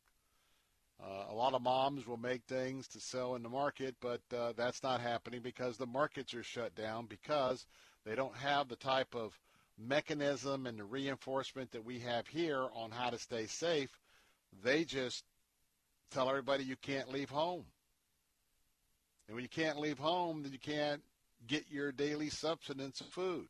Uh, 1.02 1.26
a 1.30 1.34
lot 1.34 1.54
of 1.54 1.62
moms 1.62 2.08
will 2.08 2.18
make 2.18 2.44
things 2.46 2.88
to 2.88 3.00
sell 3.00 3.36
in 3.36 3.44
the 3.44 3.50
market, 3.50 3.96
but 4.02 4.22
uh, 4.36 4.54
that's 4.58 4.82
not 4.82 5.00
happening 5.00 5.42
because 5.42 5.78
the 5.78 5.86
markets 5.86 6.34
are 6.34 6.44
shut 6.44 6.74
down 6.76 7.06
because 7.06 7.66
they 8.04 8.16
don't 8.16 8.36
have 8.36 8.68
the 8.68 8.76
type 8.76 9.16
of 9.16 9.38
mechanism 9.78 10.66
and 10.66 10.80
the 10.80 10.84
reinforcement 10.84 11.72
that 11.72 11.86
we 11.86 12.00
have 12.00 12.28
here 12.28 12.68
on 12.74 12.90
how 12.90 13.12
to 13.12 13.20
stay 13.20 13.46
safe. 13.46 13.92
They 14.64 14.86
just 14.86 15.24
tell 16.10 16.30
everybody 16.30 16.64
you 16.64 16.78
can't 16.78 17.12
leave 17.12 17.30
home. 17.30 17.66
And 19.28 19.36
when 19.36 19.44
you 19.44 19.50
can't 19.50 19.80
leave 19.80 20.00
home, 20.00 20.42
then 20.42 20.52
you 20.52 20.60
can't 20.60 21.04
get 21.46 21.66
your 21.70 21.92
daily 21.92 22.30
subsistence 22.30 23.02
of 23.02 23.08
food. 23.08 23.48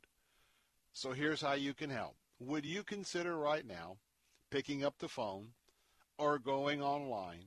So 0.92 1.12
here's 1.12 1.42
how 1.42 1.54
you 1.54 1.74
can 1.74 1.90
help. 1.90 2.16
Would 2.40 2.66
you 2.66 2.84
consider 2.84 3.38
right 3.38 3.66
now 3.66 3.98
picking 4.50 4.84
up 4.84 4.98
the 4.98 5.08
phone 5.08 5.50
or 6.18 6.40
going 6.40 6.82
online. 6.82 7.46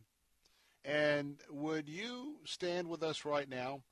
And 0.85 1.39
would 1.51 1.89
you 1.89 2.37
stand 2.45 2.89
with 2.89 3.03
us 3.03 3.25
right 3.25 3.49
now? 3.49 3.83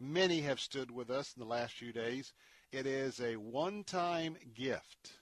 Many 0.00 0.40
have 0.42 0.60
stood 0.60 0.90
with 0.90 1.10
us 1.10 1.32
in 1.36 1.40
the 1.40 1.48
last 1.48 1.74
few 1.74 1.92
days. 1.92 2.32
It 2.72 2.86
is 2.86 3.20
a 3.20 3.36
one-time 3.36 4.36
gift, 4.54 5.12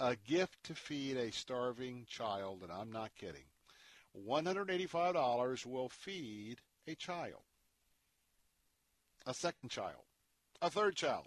a 0.00 0.16
gift 0.16 0.64
to 0.64 0.74
feed 0.74 1.16
a 1.16 1.30
starving 1.30 2.06
child, 2.08 2.62
and 2.62 2.72
I'm 2.72 2.90
not 2.90 3.14
kidding. 3.14 3.44
$185 4.26 5.66
will 5.66 5.88
feed 5.88 6.60
a 6.86 6.94
child, 6.94 7.42
a 9.26 9.34
second 9.34 9.70
child, 9.70 10.02
a 10.62 10.70
third 10.70 10.96
child, 10.96 11.26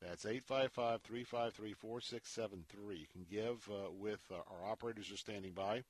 That's 0.00 0.26
855-353-4673. 0.26 3.00
You 3.00 3.06
can 3.12 3.26
give 3.28 3.68
uh, 3.68 3.90
with 3.90 4.20
uh, 4.30 4.36
our 4.36 4.64
operators 4.70 5.10
are 5.10 5.16
standing 5.16 5.54
by. 5.54 5.82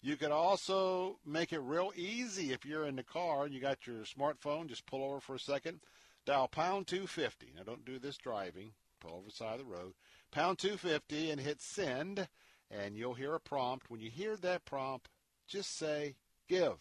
You 0.00 0.16
could 0.16 0.32
also 0.32 1.18
make 1.26 1.52
it 1.52 1.60
real 1.60 1.92
easy 1.94 2.54
if 2.54 2.64
you're 2.64 2.86
in 2.86 2.96
the 2.96 3.02
car 3.02 3.44
and 3.44 3.52
you 3.52 3.60
got 3.60 3.86
your 3.86 4.04
smartphone. 4.04 4.66
Just 4.66 4.86
pull 4.86 5.04
over 5.04 5.20
for 5.20 5.34
a 5.34 5.38
second. 5.38 5.80
Dial 6.24 6.48
pound 6.48 6.86
250. 6.86 7.52
Now, 7.54 7.64
don't 7.64 7.84
do 7.84 7.98
this 7.98 8.16
driving. 8.16 8.72
Pull 9.00 9.12
over 9.12 9.26
the 9.26 9.32
side 9.32 9.60
of 9.60 9.66
the 9.66 9.74
road 9.74 9.92
pound 10.30 10.58
250 10.58 11.30
and 11.30 11.40
hit 11.40 11.60
send, 11.60 12.28
and 12.70 12.96
you'll 12.96 13.14
hear 13.14 13.34
a 13.34 13.40
prompt. 13.40 13.90
When 13.90 14.00
you 14.00 14.10
hear 14.10 14.36
that 14.36 14.64
prompt, 14.64 15.08
just 15.46 15.76
say 15.76 16.16
give. 16.48 16.78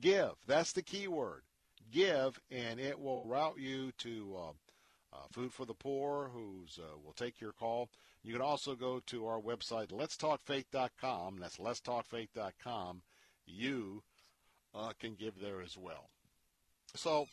Give. 0.00 0.32
That's 0.46 0.72
the 0.72 0.82
key 0.82 1.08
word. 1.08 1.42
give, 1.90 2.40
and 2.50 2.80
it 2.80 2.98
will 2.98 3.24
route 3.24 3.58
you 3.58 3.92
to 3.98 4.36
uh, 4.36 5.16
uh, 5.16 5.26
Food 5.30 5.52
for 5.52 5.66
the 5.66 5.74
Poor, 5.74 6.30
who's 6.32 6.78
uh, 6.78 6.98
will 7.04 7.12
take 7.12 7.40
your 7.40 7.52
call. 7.52 7.90
You 8.22 8.32
can 8.32 8.42
also 8.42 8.74
go 8.74 9.00
to 9.06 9.26
our 9.26 9.40
website, 9.40 9.88
letstalkfaith.com. 9.88 11.38
That's 11.38 11.56
letstalkfaith.com. 11.56 13.02
You 13.46 14.02
uh, 14.74 14.92
can 14.98 15.14
give 15.14 15.40
there 15.40 15.60
as 15.60 15.76
well. 15.76 16.08
So 16.94 17.26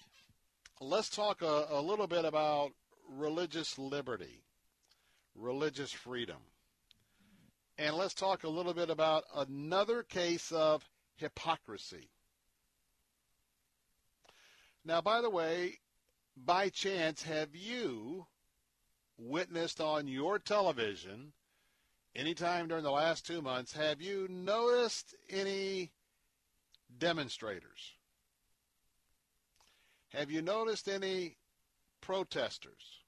let's 0.81 1.09
talk 1.09 1.41
a, 1.41 1.67
a 1.69 1.81
little 1.81 2.07
bit 2.07 2.25
about 2.25 2.71
religious 3.09 3.77
liberty, 3.77 4.41
religious 5.35 5.91
freedom. 5.91 6.37
And 7.77 7.95
let's 7.95 8.13
talk 8.13 8.43
a 8.43 8.49
little 8.49 8.73
bit 8.73 8.89
about 8.89 9.23
another 9.35 10.03
case 10.03 10.51
of 10.51 10.83
hypocrisy. 11.15 12.09
Now, 14.83 15.01
by 15.01 15.21
the 15.21 15.29
way, 15.29 15.79
by 16.35 16.69
chance, 16.69 17.23
have 17.23 17.55
you 17.55 18.27
witnessed 19.17 19.81
on 19.81 20.07
your 20.07 20.39
television 20.39 21.33
anytime 22.15 22.67
during 22.67 22.83
the 22.83 22.91
last 22.91 23.25
two 23.25 23.41
months, 23.41 23.73
have 23.73 24.01
you 24.01 24.27
noticed 24.29 25.15
any 25.29 25.91
demonstrators? 26.97 27.93
Have 30.09 30.31
you 30.31 30.41
noticed 30.41 30.87
any 30.87 31.37
protesters? 32.01 33.03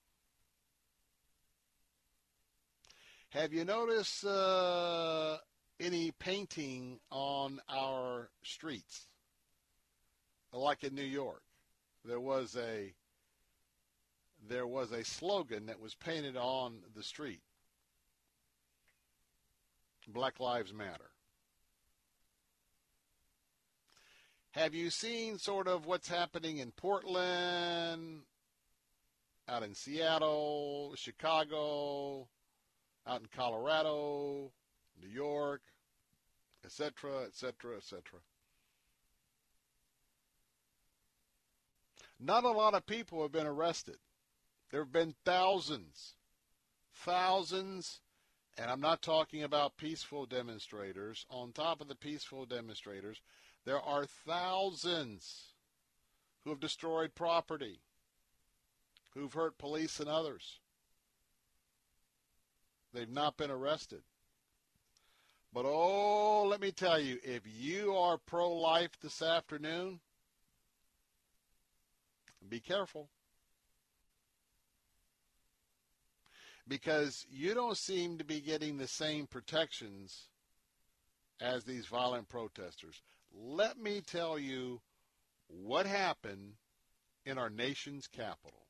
Have 3.31 3.53
you 3.53 3.63
noticed 3.63 4.25
uh, 4.25 5.37
any 5.79 6.11
painting 6.11 6.99
on 7.09 7.61
our 7.69 8.29
streets? 8.43 9.07
Like 10.51 10.83
in 10.83 10.95
New 10.95 11.01
York, 11.01 11.41
there 12.03 12.19
was 12.19 12.57
a 12.57 12.93
there 14.49 14.67
was 14.67 14.91
a 14.91 15.05
slogan 15.05 15.67
that 15.67 15.79
was 15.79 15.95
painted 15.95 16.35
on 16.35 16.79
the 16.93 17.03
street. 17.03 17.39
Black 20.09 20.41
Lives 20.41 20.73
Matter. 20.73 21.11
Have 24.51 24.75
you 24.75 24.89
seen 24.89 25.37
sort 25.37 25.69
of 25.69 25.85
what's 25.85 26.09
happening 26.09 26.57
in 26.57 26.71
Portland, 26.71 28.23
out 29.47 29.63
in 29.63 29.73
Seattle, 29.73 30.95
Chicago, 30.97 32.27
out 33.07 33.21
in 33.21 33.27
Colorado, 33.35 34.51
New 35.01 35.09
York, 35.09 35.61
etc., 36.63 37.23
etc., 37.25 37.77
etc.? 37.77 38.19
Not 42.19 42.43
a 42.43 42.51
lot 42.51 42.75
of 42.75 42.85
people 42.85 43.21
have 43.23 43.31
been 43.31 43.47
arrested. 43.47 43.97
There 44.69 44.81
have 44.81 44.91
been 44.91 45.15
thousands, 45.25 46.13
thousands, 46.93 47.99
and 48.57 48.69
I'm 48.69 48.79
not 48.79 49.01
talking 49.01 49.43
about 49.43 49.77
peaceful 49.77 50.25
demonstrators. 50.25 51.25
On 51.29 51.51
top 51.51 51.81
of 51.81 51.87
the 51.87 51.95
peaceful 51.95 52.45
demonstrators, 52.45 53.21
there 53.65 53.81
are 53.81 54.05
thousands 54.05 55.53
who 56.43 56.51
have 56.51 56.59
destroyed 56.59 57.15
property, 57.15 57.81
who've 59.13 59.33
hurt 59.33 59.57
police 59.57 59.99
and 59.99 60.09
others. 60.09 60.59
They've 62.93 63.09
not 63.09 63.37
been 63.37 63.51
arrested. 63.51 64.01
But 65.53 65.65
oh, 65.65 66.45
let 66.47 66.61
me 66.61 66.71
tell 66.71 66.99
you, 66.99 67.17
if 67.23 67.41
you 67.45 67.93
are 67.95 68.17
pro 68.17 68.51
life 68.51 68.91
this 69.01 69.21
afternoon, 69.21 69.99
be 72.49 72.59
careful. 72.59 73.09
Because 76.67 77.25
you 77.29 77.53
don't 77.53 77.77
seem 77.77 78.17
to 78.17 78.23
be 78.23 78.39
getting 78.39 78.77
the 78.77 78.87
same 78.87 79.27
protections 79.27 80.27
as 81.41 81.63
these 81.65 81.87
violent 81.87 82.29
protesters. 82.29 83.01
Let 83.33 83.77
me 83.77 84.01
tell 84.01 84.39
you 84.39 84.79
what 85.47 85.85
happened 85.85 86.53
in 87.25 87.37
our 87.37 87.49
nation's 87.49 88.07
capital. 88.07 88.67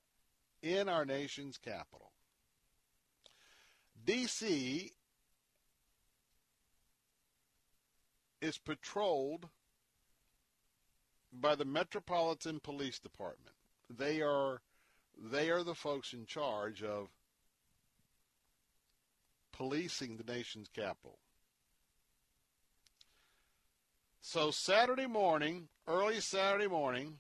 In 0.64 0.90
our 0.90 1.06
nation's 1.06 1.58
capital. 1.58 2.11
D.C. 4.06 4.92
is 8.42 8.58
patrolled 8.58 9.50
by 11.32 11.56
the 11.56 11.66
Metropolitan 11.66 12.60
Police 12.60 13.00
Department. 13.00 13.56
They 13.90 14.22
are 14.22 14.62
they 15.18 15.50
are 15.50 15.64
the 15.64 15.76
folks 15.76 16.14
in 16.14 16.26
charge 16.26 16.82
of 16.82 17.10
policing 19.52 20.18
the 20.18 20.24
nation's 20.24 20.70
capital. 20.70 21.20
So 24.22 24.50
Saturday 24.50 25.08
morning, 25.08 25.68
early 25.88 26.22
Saturday 26.22 26.68
morning, 26.68 27.20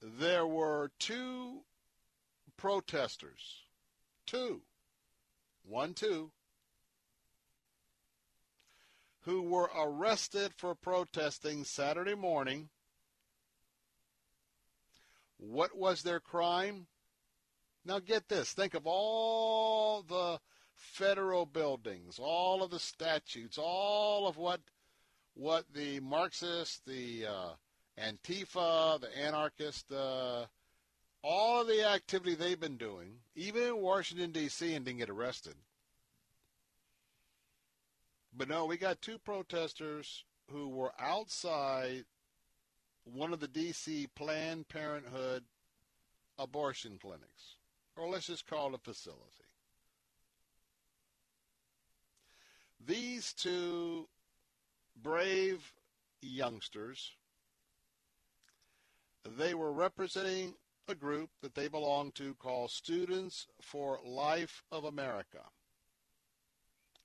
there 0.00 0.46
were 0.46 0.90
two 0.98 1.60
protesters. 2.56 3.62
Two. 4.24 4.62
One, 5.66 5.94
two. 5.94 6.30
Who 9.20 9.42
were 9.42 9.70
arrested 9.76 10.52
for 10.56 10.76
protesting 10.76 11.64
Saturday 11.64 12.14
morning. 12.14 12.68
What 15.38 15.76
was 15.76 16.02
their 16.02 16.20
crime? 16.20 16.86
Now 17.84 17.98
get 17.98 18.28
this. 18.28 18.52
Think 18.52 18.74
of 18.74 18.86
all 18.86 20.02
the 20.02 20.38
federal 20.76 21.46
buildings, 21.46 22.18
all 22.20 22.62
of 22.62 22.70
the 22.70 22.78
statutes, 22.78 23.58
all 23.58 24.28
of 24.28 24.36
what 24.36 24.60
what 25.34 25.64
the 25.74 26.00
Marxists, 26.00 26.80
the 26.86 27.26
uh, 27.26 27.52
Antifa, 27.98 29.00
the 29.00 29.18
anarchists, 29.18 29.90
uh, 29.90 30.46
all 31.28 31.62
of 31.62 31.66
the 31.66 31.84
activity 31.84 32.36
they've 32.36 32.60
been 32.60 32.76
doing, 32.76 33.18
even 33.34 33.64
in 33.64 33.76
Washington, 33.78 34.30
D.C., 34.30 34.74
and 34.74 34.84
didn't 34.84 35.00
get 35.00 35.10
arrested. 35.10 35.54
But 38.32 38.48
no, 38.48 38.64
we 38.64 38.76
got 38.76 39.02
two 39.02 39.18
protesters 39.18 40.24
who 40.52 40.68
were 40.68 40.92
outside 41.00 42.04
one 43.02 43.32
of 43.32 43.40
the 43.40 43.48
D.C. 43.48 44.06
Planned 44.14 44.68
Parenthood 44.68 45.42
abortion 46.38 46.96
clinics, 47.00 47.56
or 47.96 48.08
let's 48.08 48.28
just 48.28 48.46
call 48.46 48.68
it 48.68 48.74
a 48.74 48.78
facility. 48.78 49.20
These 52.86 53.32
two 53.32 54.06
brave 55.02 55.72
youngsters. 56.22 57.10
They 59.36 59.54
were 59.54 59.72
representing 59.72 60.54
a 60.88 60.94
group 60.94 61.30
that 61.42 61.54
they 61.54 61.68
belong 61.68 62.12
to 62.12 62.34
called 62.34 62.70
Students 62.70 63.46
for 63.60 63.98
Life 64.04 64.62
of 64.70 64.84
America, 64.84 65.42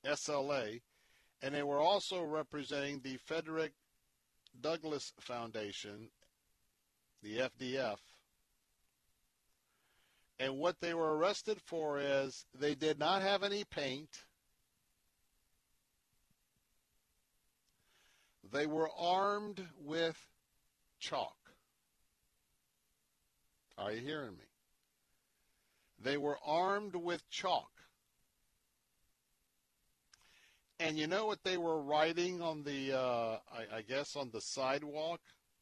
SLA, 0.05 0.81
and 1.41 1.55
they 1.55 1.63
were 1.63 1.79
also 1.79 2.23
representing 2.23 2.99
the 2.99 3.17
Frederick 3.17 3.73
Douglass 4.59 5.13
Foundation, 5.19 6.09
the 7.23 7.49
FDF. 7.49 7.97
And 10.39 10.57
what 10.57 10.79
they 10.81 10.93
were 10.93 11.17
arrested 11.17 11.59
for 11.61 11.99
is 11.99 12.45
they 12.57 12.75
did 12.75 12.97
not 12.97 13.21
have 13.21 13.43
any 13.43 13.63
paint 13.63 14.25
They 18.51 18.65
were 18.65 18.89
armed 18.97 19.65
with 19.79 20.27
chalk. 20.99 21.40
Are 23.81 23.91
you 23.91 24.01
hearing 24.01 24.31
me? 24.31 24.45
They 26.03 26.17
were 26.17 26.37
armed 26.45 26.95
with 26.95 27.27
chalk. 27.29 27.71
And 30.79 30.97
you 30.97 31.07
know 31.07 31.25
what 31.25 31.43
they 31.43 31.57
were 31.57 31.81
writing 31.81 32.41
on 32.41 32.63
the, 32.63 32.97
uh, 32.97 33.37
I, 33.51 33.77
I 33.77 33.81
guess, 33.81 34.15
on 34.15 34.29
the 34.31 34.41
sidewalk 34.41 35.19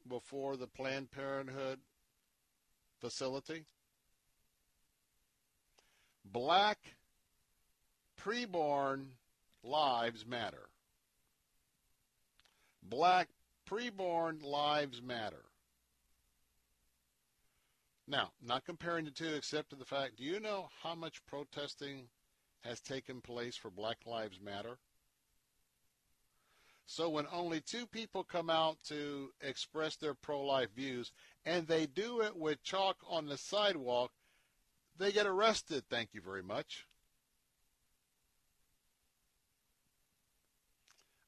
before 0.08 0.58
the 0.58 0.68
Planned 0.68 1.12
Parenthood 1.12 1.80
facility? 3.00 3.66
Black 6.26 6.78
preborn 8.22 9.06
lives 9.64 10.26
matter. 10.26 10.70
Black 12.84 13.30
preborn 13.70 14.44
lives 14.44 15.02
matter. 15.02 15.49
Now, 18.10 18.32
not 18.44 18.66
comparing 18.66 19.06
the 19.06 19.12
two 19.12 19.36
except 19.36 19.70
to 19.70 19.76
the 19.76 19.86
fact, 19.86 20.18
do 20.18 20.24
you 20.24 20.40
know 20.40 20.70
how 20.82 20.96
much 20.96 21.24
protesting 21.28 22.08
has 22.62 22.82
taken 22.82 23.22
place 23.22 23.56
for 23.56 23.70
Black 23.70 23.98
Lives 24.08 24.42
Matter? 24.42 24.80
So 26.88 27.08
when 27.08 27.28
only 27.32 27.62
two 27.62 27.86
people 27.86 28.24
come 28.24 28.50
out 28.50 28.78
to 28.86 29.30
express 29.42 29.96
their 29.96 30.16
pro-life 30.16 30.70
views, 30.76 31.12
and 31.46 31.68
they 31.68 31.86
do 31.86 32.22
it 32.22 32.36
with 32.36 32.64
chalk 32.64 32.98
on 33.08 33.28
the 33.28 33.38
sidewalk, 33.38 34.10
they 34.98 35.12
get 35.12 35.28
arrested. 35.28 35.84
Thank 35.88 36.10
you 36.14 36.22
very 36.22 36.42
much. 36.42 36.88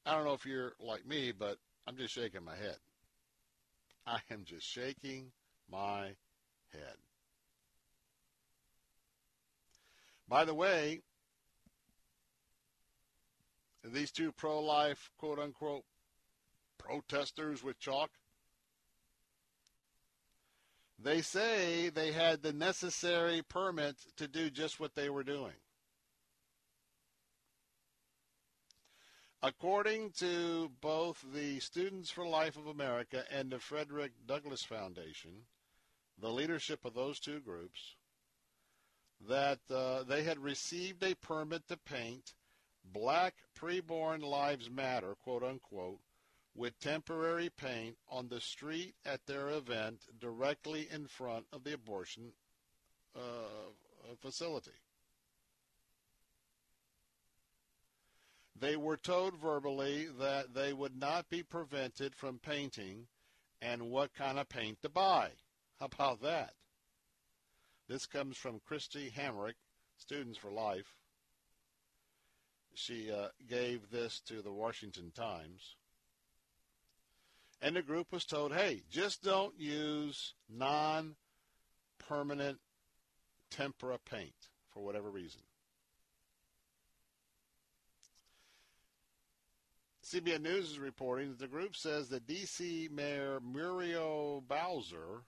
I 0.03 0.15
don't 0.15 0.25
know 0.25 0.33
if 0.33 0.47
you're 0.47 0.73
like 0.79 1.05
me, 1.05 1.31
but 1.31 1.57
I'm 1.87 1.95
just 1.95 2.15
shaking 2.15 2.43
my 2.43 2.55
head. 2.55 2.77
I 4.07 4.17
am 4.31 4.45
just 4.45 4.65
shaking 4.65 5.31
my 5.71 6.15
head. 6.73 6.95
By 10.27 10.45
the 10.45 10.53
way, 10.53 11.01
these 13.83 14.11
two 14.11 14.31
pro-life, 14.31 15.11
quote 15.17 15.39
unquote, 15.39 15.83
protesters 16.77 17.63
with 17.63 17.79
chalk, 17.79 18.11
they 20.97 21.21
say 21.21 21.89
they 21.89 22.11
had 22.11 22.43
the 22.43 22.53
necessary 22.53 23.41
permit 23.41 23.95
to 24.17 24.27
do 24.27 24.49
just 24.49 24.79
what 24.79 24.95
they 24.95 25.09
were 25.09 25.23
doing. 25.23 25.53
According 29.43 30.11
to 30.19 30.69
both 30.81 31.25
the 31.33 31.59
Students 31.59 32.11
for 32.11 32.27
Life 32.27 32.57
of 32.57 32.67
America 32.67 33.23
and 33.31 33.49
the 33.49 33.57
Frederick 33.57 34.11
Douglass 34.27 34.63
Foundation, 34.63 35.31
the 36.21 36.29
leadership 36.29 36.85
of 36.85 36.93
those 36.93 37.19
two 37.19 37.39
groups, 37.39 37.95
that 39.27 39.59
uh, 39.73 40.03
they 40.03 40.23
had 40.23 40.39
received 40.39 41.03
a 41.03 41.15
permit 41.15 41.67
to 41.67 41.77
paint 41.77 42.33
Black 42.93 43.35
Preborn 43.59 44.23
Lives 44.23 44.69
Matter, 44.69 45.15
quote 45.23 45.43
unquote, 45.43 45.99
with 46.55 46.79
temporary 46.79 47.49
paint 47.49 47.95
on 48.09 48.27
the 48.27 48.41
street 48.41 48.93
at 49.05 49.25
their 49.25 49.49
event 49.49 49.99
directly 50.19 50.87
in 50.91 51.07
front 51.07 51.45
of 51.53 51.63
the 51.63 51.73
abortion 51.73 52.33
uh, 53.15 53.19
facility. 54.21 54.71
They 58.59 58.75
were 58.75 58.97
told 58.97 59.37
verbally 59.37 60.07
that 60.19 60.53
they 60.53 60.73
would 60.73 60.95
not 60.95 61.29
be 61.29 61.41
prevented 61.41 62.15
from 62.15 62.37
painting 62.37 63.07
and 63.61 63.89
what 63.89 64.13
kind 64.13 64.37
of 64.37 64.49
paint 64.49 64.81
to 64.83 64.89
buy. 64.89 65.31
How 65.81 65.87
about 65.87 66.21
that? 66.21 66.53
This 67.89 68.05
comes 68.05 68.37
from 68.37 68.61
Kristi 68.69 69.11
Hamrick, 69.11 69.55
Students 69.97 70.37
for 70.37 70.51
Life. 70.51 70.93
She 72.75 73.11
uh, 73.11 73.29
gave 73.49 73.89
this 73.89 74.21
to 74.27 74.43
the 74.43 74.51
Washington 74.51 75.11
Times. 75.15 75.75
And 77.63 77.75
the 77.75 77.81
group 77.81 78.11
was 78.11 78.25
told, 78.25 78.53
hey, 78.53 78.83
just 78.91 79.23
don't 79.23 79.59
use 79.59 80.35
non 80.47 81.15
permanent 81.97 82.59
tempera 83.49 83.97
paint 84.07 84.49
for 84.71 84.83
whatever 84.83 85.09
reason. 85.09 85.41
CBN 90.05 90.43
News 90.43 90.69
is 90.69 90.79
reporting 90.79 91.29
that 91.29 91.39
the 91.39 91.47
group 91.47 91.75
says 91.75 92.09
that 92.09 92.27
D.C. 92.27 92.87
Mayor 92.93 93.39
Muriel 93.43 94.43
Bowser 94.47 95.23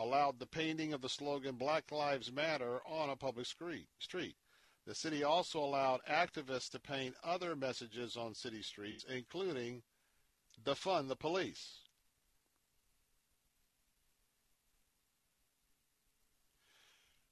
allowed 0.00 0.38
the 0.38 0.46
painting 0.46 0.92
of 0.92 1.02
the 1.02 1.08
slogan 1.08 1.56
Black 1.56 1.92
Lives 1.92 2.32
Matter 2.32 2.80
on 2.86 3.10
a 3.10 3.16
public 3.16 3.46
street. 3.46 3.86
The 4.86 4.94
city 4.94 5.22
also 5.22 5.60
allowed 5.60 6.00
activists 6.10 6.70
to 6.70 6.80
paint 6.80 7.14
other 7.22 7.54
messages 7.54 8.16
on 8.16 8.34
city 8.34 8.62
streets, 8.62 9.04
including 9.04 9.82
defund 10.64 11.08
the 11.08 11.16
police. 11.16 11.80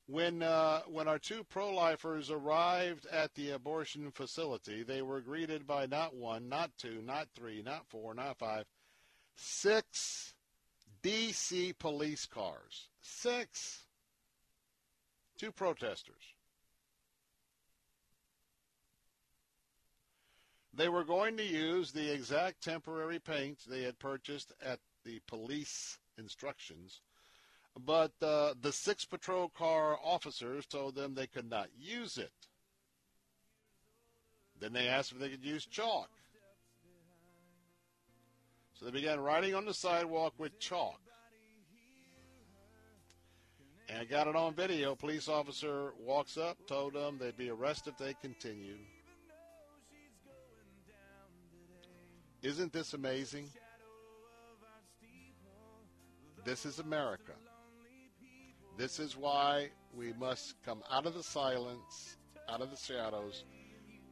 When 0.06 0.42
uh, 0.42 0.80
when 0.86 1.06
our 1.06 1.18
two 1.18 1.44
pro-lifers 1.44 2.30
arrived 2.30 3.06
at 3.06 3.34
the 3.34 3.50
abortion 3.50 4.10
facility, 4.10 4.82
they 4.82 5.02
were 5.02 5.20
greeted 5.20 5.66
by 5.66 5.84
not 5.84 6.14
one, 6.14 6.48
not 6.48 6.70
two, 6.78 7.02
not 7.04 7.28
three, 7.34 7.60
not 7.62 7.86
four, 7.88 8.14
not 8.14 8.38
five, 8.38 8.64
six 9.36 10.32
D.C. 11.08 11.72
police 11.78 12.26
cars. 12.26 12.88
Six. 13.00 13.84
Two 15.38 15.50
protesters. 15.50 16.34
They 20.74 20.90
were 20.90 21.04
going 21.04 21.38
to 21.38 21.44
use 21.44 21.92
the 21.92 22.12
exact 22.12 22.62
temporary 22.62 23.18
paint 23.18 23.60
they 23.66 23.84
had 23.84 23.98
purchased 23.98 24.52
at 24.62 24.80
the 25.04 25.20
police 25.26 25.98
instructions 26.18 27.00
but 27.86 28.10
uh, 28.22 28.54
the 28.60 28.72
six 28.72 29.04
patrol 29.04 29.48
car 29.48 29.96
officers 30.04 30.66
told 30.66 30.96
them 30.96 31.14
they 31.14 31.28
could 31.28 31.48
not 31.48 31.68
use 31.78 32.18
it. 32.18 32.32
Then 34.58 34.72
they 34.72 34.88
asked 34.88 35.12
if 35.12 35.18
they 35.18 35.28
could 35.28 35.44
use 35.44 35.64
chalk. 35.64 36.10
So 38.78 38.84
they 38.84 38.92
began 38.92 39.18
writing 39.18 39.56
on 39.56 39.64
the 39.64 39.74
sidewalk 39.74 40.34
with 40.38 40.56
chalk. 40.60 41.00
And 43.88 43.98
I 43.98 44.04
got 44.04 44.28
it 44.28 44.36
on 44.36 44.54
video. 44.54 44.94
Police 44.94 45.28
officer 45.28 45.94
walks 45.98 46.36
up, 46.36 46.58
told 46.68 46.92
them 46.92 47.18
they'd 47.18 47.36
be 47.36 47.50
arrested 47.50 47.94
if 47.94 47.98
they 47.98 48.14
continued. 48.20 48.78
Isn't 52.42 52.72
this 52.72 52.94
amazing? 52.94 53.48
This 56.44 56.64
is 56.64 56.78
America. 56.78 57.32
This 58.76 59.00
is 59.00 59.16
why 59.16 59.70
we 59.92 60.12
must 60.12 60.54
come 60.64 60.84
out 60.88 61.04
of 61.04 61.14
the 61.14 61.22
silence, 61.22 62.16
out 62.48 62.60
of 62.60 62.70
the 62.70 62.76
shadows. 62.76 63.44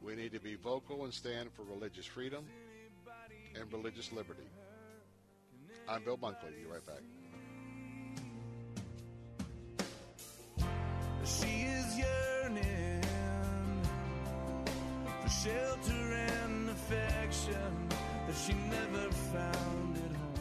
We 0.03 0.15
need 0.15 0.33
to 0.33 0.39
be 0.41 0.55
vocal 0.55 1.05
and 1.05 1.13
stand 1.13 1.53
for 1.53 1.63
religious 1.63 2.05
freedom 2.05 2.43
and 3.55 3.71
religious 3.71 4.11
liberty. 4.11 4.43
I'm 5.89 6.03
Bill 6.03 6.17
Bunkley. 6.17 6.53
Be 6.55 6.65
right 6.69 6.85
back. 6.85 7.01
She 11.23 11.61
is 11.63 11.97
yearning 11.97 13.03
for 15.21 15.29
shelter 15.29 15.91
and 15.91 16.69
affection 16.69 17.89
that 18.27 18.35
she 18.35 18.53
never 18.53 19.11
found 19.11 19.97
at 19.97 20.15
home. 20.15 20.33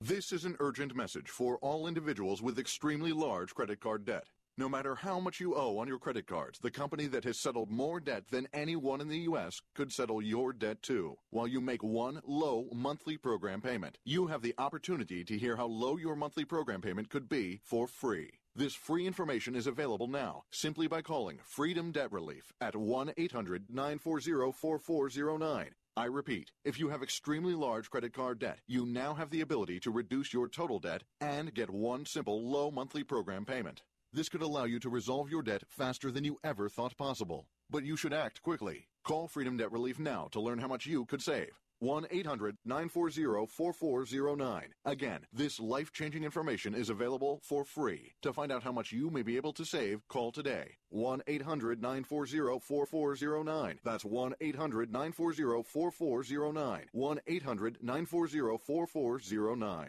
This 0.00 0.32
is 0.32 0.44
an 0.44 0.56
urgent 0.60 0.94
message 0.94 1.28
for 1.28 1.56
all 1.58 1.86
individuals 1.86 2.40
with 2.40 2.58
extremely 2.58 3.12
large 3.12 3.54
credit 3.54 3.80
card 3.80 4.04
debt. 4.04 4.24
No 4.58 4.70
matter 4.70 4.94
how 4.94 5.20
much 5.20 5.38
you 5.38 5.54
owe 5.54 5.76
on 5.76 5.86
your 5.86 5.98
credit 5.98 6.26
cards, 6.26 6.58
the 6.58 6.70
company 6.70 7.06
that 7.08 7.24
has 7.24 7.38
settled 7.38 7.70
more 7.70 8.00
debt 8.00 8.28
than 8.30 8.48
anyone 8.54 9.02
in 9.02 9.08
the 9.08 9.18
U.S. 9.28 9.60
could 9.74 9.92
settle 9.92 10.22
your 10.22 10.54
debt 10.54 10.80
too. 10.80 11.18
While 11.28 11.46
you 11.46 11.60
make 11.60 11.82
one 11.82 12.22
low 12.26 12.70
monthly 12.72 13.18
program 13.18 13.60
payment, 13.60 13.98
you 14.02 14.28
have 14.28 14.40
the 14.40 14.54
opportunity 14.56 15.24
to 15.24 15.36
hear 15.36 15.56
how 15.56 15.66
low 15.66 15.98
your 15.98 16.16
monthly 16.16 16.46
program 16.46 16.80
payment 16.80 17.10
could 17.10 17.28
be 17.28 17.60
for 17.64 17.86
free. 17.86 18.30
This 18.54 18.74
free 18.74 19.06
information 19.06 19.54
is 19.54 19.66
available 19.66 20.08
now 20.08 20.44
simply 20.50 20.86
by 20.86 21.02
calling 21.02 21.38
Freedom 21.44 21.92
Debt 21.92 22.10
Relief 22.10 22.54
at 22.58 22.74
1 22.74 23.12
800 23.14 23.66
940 23.68 24.52
4409 24.52 25.74
I 25.98 26.04
repeat, 26.06 26.52
if 26.62 26.78
you 26.78 26.90
have 26.90 27.02
extremely 27.02 27.54
large 27.54 27.90
credit 27.90 28.12
card 28.14 28.38
debt, 28.38 28.60
you 28.66 28.84
now 28.84 29.14
have 29.14 29.30
the 29.30 29.40
ability 29.40 29.80
to 29.80 29.90
reduce 29.90 30.32
your 30.32 30.46
total 30.46 30.78
debt 30.78 31.02
and 31.22 31.54
get 31.54 31.70
one 31.70 32.04
simple 32.04 32.50
low 32.50 32.70
monthly 32.70 33.02
program 33.02 33.46
payment. 33.46 33.82
This 34.16 34.30
could 34.30 34.40
allow 34.40 34.64
you 34.64 34.78
to 34.78 34.88
resolve 34.88 35.30
your 35.30 35.42
debt 35.42 35.64
faster 35.68 36.10
than 36.10 36.24
you 36.24 36.38
ever 36.42 36.70
thought 36.70 36.96
possible. 36.96 37.48
But 37.68 37.84
you 37.84 37.98
should 37.98 38.14
act 38.14 38.40
quickly. 38.40 38.88
Call 39.04 39.28
Freedom 39.28 39.58
Debt 39.58 39.70
Relief 39.70 39.98
now 39.98 40.28
to 40.32 40.40
learn 40.40 40.58
how 40.58 40.68
much 40.68 40.86
you 40.86 41.04
could 41.04 41.20
save. 41.20 41.50
1 41.80 42.06
800 42.10 42.56
940 42.64 43.46
4409. 43.46 44.68
Again, 44.86 45.26
this 45.34 45.60
life 45.60 45.92
changing 45.92 46.24
information 46.24 46.74
is 46.74 46.88
available 46.88 47.42
for 47.42 47.62
free. 47.62 48.14
To 48.22 48.32
find 48.32 48.50
out 48.50 48.62
how 48.62 48.72
much 48.72 48.90
you 48.90 49.10
may 49.10 49.20
be 49.20 49.36
able 49.36 49.52
to 49.52 49.66
save, 49.66 50.08
call 50.08 50.32
today. 50.32 50.78
1 50.88 51.20
800 51.26 51.82
940 51.82 52.58
4409. 52.58 53.80
That's 53.84 54.06
1 54.06 54.34
800 54.40 54.90
940 54.90 55.62
4409. 55.62 56.86
1 56.90 57.20
800 57.26 57.76
940 57.82 58.58
4409. 58.64 59.88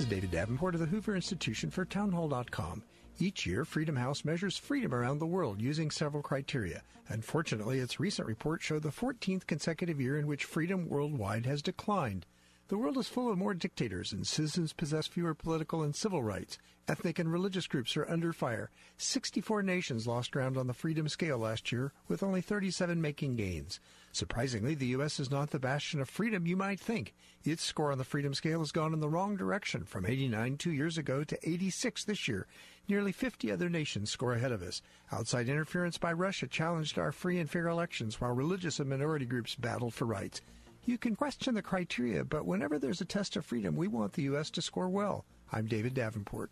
Is 0.00 0.06
David 0.06 0.30
Davenport 0.30 0.74
of 0.74 0.80
the 0.80 0.86
Hoover 0.86 1.14
Institution 1.14 1.68
for 1.70 1.84
Townhall.com. 1.84 2.82
Each 3.18 3.44
year, 3.44 3.66
Freedom 3.66 3.96
House 3.96 4.24
measures 4.24 4.56
freedom 4.56 4.94
around 4.94 5.18
the 5.18 5.26
world 5.26 5.60
using 5.60 5.90
several 5.90 6.22
criteria. 6.22 6.80
Unfortunately, 7.08 7.80
its 7.80 8.00
recent 8.00 8.26
report 8.26 8.62
showed 8.62 8.82
the 8.82 8.88
14th 8.88 9.46
consecutive 9.46 10.00
year 10.00 10.18
in 10.18 10.26
which 10.26 10.46
freedom 10.46 10.88
worldwide 10.88 11.44
has 11.44 11.60
declined. 11.60 12.24
The 12.68 12.78
world 12.78 12.96
is 12.96 13.08
full 13.08 13.30
of 13.30 13.36
more 13.36 13.52
dictators, 13.52 14.10
and 14.10 14.26
citizens 14.26 14.72
possess 14.72 15.06
fewer 15.06 15.34
political 15.34 15.82
and 15.82 15.94
civil 15.94 16.22
rights. 16.22 16.56
Ethnic 16.88 17.18
and 17.18 17.30
religious 17.30 17.66
groups 17.66 17.94
are 17.96 18.08
under 18.08 18.32
fire. 18.32 18.70
64 18.96 19.62
nations 19.62 20.06
lost 20.06 20.30
ground 20.30 20.56
on 20.56 20.66
the 20.66 20.72
freedom 20.72 21.08
scale 21.08 21.36
last 21.36 21.72
year, 21.72 21.92
with 22.08 22.22
only 22.22 22.40
37 22.40 23.02
making 23.02 23.36
gains. 23.36 23.80
Surprisingly, 24.12 24.74
the 24.74 24.86
U.S. 24.86 25.20
is 25.20 25.30
not 25.30 25.50
the 25.50 25.58
bastion 25.60 26.00
of 26.00 26.08
freedom 26.08 26.46
you 26.46 26.56
might 26.56 26.80
think. 26.80 27.14
Its 27.44 27.62
score 27.62 27.92
on 27.92 27.98
the 27.98 28.04
freedom 28.04 28.34
scale 28.34 28.58
has 28.58 28.72
gone 28.72 28.92
in 28.92 29.00
the 29.00 29.08
wrong 29.08 29.36
direction, 29.36 29.84
from 29.84 30.04
89 30.04 30.56
two 30.56 30.72
years 30.72 30.98
ago 30.98 31.22
to 31.22 31.48
86 31.48 32.04
this 32.04 32.26
year. 32.26 32.46
Nearly 32.88 33.12
50 33.12 33.52
other 33.52 33.68
nations 33.68 34.10
score 34.10 34.34
ahead 34.34 34.50
of 34.50 34.62
us. 34.62 34.82
Outside 35.12 35.48
interference 35.48 35.96
by 35.96 36.12
Russia 36.12 36.48
challenged 36.48 36.98
our 36.98 37.12
free 37.12 37.38
and 37.38 37.48
fair 37.48 37.68
elections, 37.68 38.20
while 38.20 38.32
religious 38.32 38.80
and 38.80 38.90
minority 38.90 39.26
groups 39.26 39.54
battled 39.54 39.94
for 39.94 40.06
rights. 40.06 40.40
You 40.84 40.98
can 40.98 41.14
question 41.14 41.54
the 41.54 41.62
criteria, 41.62 42.24
but 42.24 42.46
whenever 42.46 42.78
there's 42.78 43.00
a 43.00 43.04
test 43.04 43.36
of 43.36 43.44
freedom, 43.44 43.76
we 43.76 43.86
want 43.86 44.14
the 44.14 44.22
U.S. 44.22 44.50
to 44.50 44.62
score 44.62 44.88
well. 44.88 45.24
I'm 45.52 45.66
David 45.66 45.94
Davenport. 45.94 46.50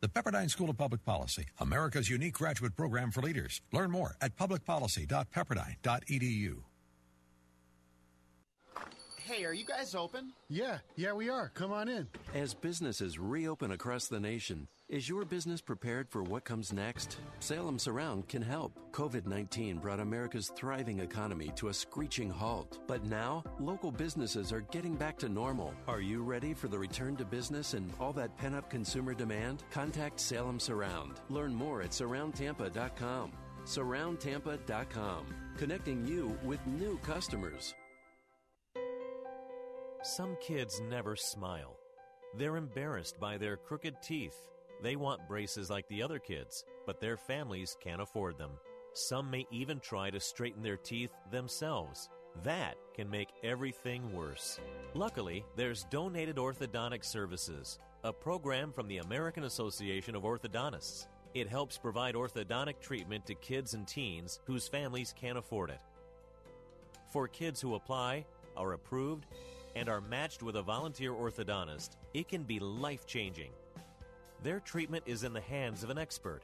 The 0.00 0.08
Pepperdine 0.08 0.50
School 0.50 0.68
of 0.68 0.76
Public 0.76 1.02
Policy, 1.04 1.46
America's 1.58 2.10
unique 2.10 2.34
graduate 2.34 2.76
program 2.76 3.10
for 3.10 3.22
leaders. 3.22 3.62
Learn 3.72 3.90
more 3.90 4.14
at 4.20 4.36
publicpolicy.pepperdine.edu. 4.36 6.56
Hey, 9.16 9.44
are 9.44 9.54
you 9.54 9.64
guys 9.64 9.96
open? 9.96 10.32
Yeah, 10.48 10.78
yeah, 10.94 11.12
we 11.12 11.28
are. 11.28 11.50
Come 11.54 11.72
on 11.72 11.88
in. 11.88 12.06
As 12.32 12.54
businesses 12.54 13.18
reopen 13.18 13.72
across 13.72 14.06
the 14.06 14.20
nation, 14.20 14.68
is 14.88 15.08
your 15.08 15.24
business 15.24 15.60
prepared 15.60 16.08
for 16.08 16.22
what 16.22 16.44
comes 16.44 16.72
next? 16.72 17.18
Salem 17.40 17.78
Surround 17.78 18.28
can 18.28 18.42
help. 18.42 18.72
COVID 18.92 19.26
19 19.26 19.78
brought 19.78 20.00
America's 20.00 20.52
thriving 20.54 21.00
economy 21.00 21.50
to 21.56 21.68
a 21.68 21.74
screeching 21.74 22.30
halt. 22.30 22.78
But 22.86 23.04
now, 23.04 23.42
local 23.58 23.90
businesses 23.90 24.52
are 24.52 24.60
getting 24.60 24.94
back 24.94 25.18
to 25.18 25.28
normal. 25.28 25.74
Are 25.88 26.00
you 26.00 26.22
ready 26.22 26.54
for 26.54 26.68
the 26.68 26.78
return 26.78 27.16
to 27.16 27.24
business 27.24 27.74
and 27.74 27.92
all 27.98 28.12
that 28.12 28.36
pent 28.36 28.54
up 28.54 28.70
consumer 28.70 29.12
demand? 29.12 29.64
Contact 29.70 30.20
Salem 30.20 30.60
Surround. 30.60 31.20
Learn 31.30 31.54
more 31.54 31.82
at 31.82 31.90
surroundtampa.com. 31.90 33.32
Surroundtampa.com, 33.64 35.26
connecting 35.56 36.06
you 36.06 36.38
with 36.44 36.64
new 36.66 36.96
customers. 36.98 37.74
Some 40.02 40.36
kids 40.40 40.80
never 40.88 41.16
smile. 41.16 41.76
They're 42.36 42.56
embarrassed 42.56 43.18
by 43.18 43.38
their 43.38 43.56
crooked 43.56 44.00
teeth. 44.02 44.36
They 44.82 44.96
want 44.96 45.28
braces 45.28 45.70
like 45.70 45.88
the 45.88 46.02
other 46.02 46.18
kids, 46.18 46.64
but 46.86 47.00
their 47.00 47.16
families 47.16 47.76
can't 47.80 48.02
afford 48.02 48.38
them. 48.38 48.52
Some 48.92 49.30
may 49.30 49.46
even 49.50 49.80
try 49.80 50.10
to 50.10 50.20
straighten 50.20 50.62
their 50.62 50.76
teeth 50.76 51.10
themselves. 51.30 52.08
That 52.44 52.76
can 52.94 53.08
make 53.10 53.28
everything 53.42 54.12
worse. 54.12 54.60
Luckily, 54.94 55.44
there's 55.56 55.84
Donated 55.84 56.36
Orthodontic 56.36 57.04
Services, 57.04 57.78
a 58.04 58.12
program 58.12 58.72
from 58.72 58.88
the 58.88 58.98
American 58.98 59.44
Association 59.44 60.14
of 60.14 60.22
Orthodontists. 60.22 61.06
It 61.34 61.48
helps 61.48 61.78
provide 61.78 62.14
orthodontic 62.14 62.80
treatment 62.80 63.26
to 63.26 63.34
kids 63.34 63.74
and 63.74 63.86
teens 63.86 64.40
whose 64.44 64.68
families 64.68 65.14
can't 65.18 65.38
afford 65.38 65.70
it. 65.70 65.80
For 67.12 67.28
kids 67.28 67.60
who 67.60 67.74
apply, 67.74 68.24
are 68.56 68.72
approved, 68.72 69.26
and 69.74 69.88
are 69.88 70.00
matched 70.00 70.42
with 70.42 70.56
a 70.56 70.62
volunteer 70.62 71.12
orthodontist, 71.12 71.96
it 72.14 72.28
can 72.28 72.42
be 72.42 72.58
life 72.58 73.06
changing. 73.06 73.50
Their 74.42 74.60
treatment 74.60 75.04
is 75.06 75.24
in 75.24 75.32
the 75.32 75.40
hands 75.40 75.82
of 75.82 75.90
an 75.90 75.98
expert, 75.98 76.42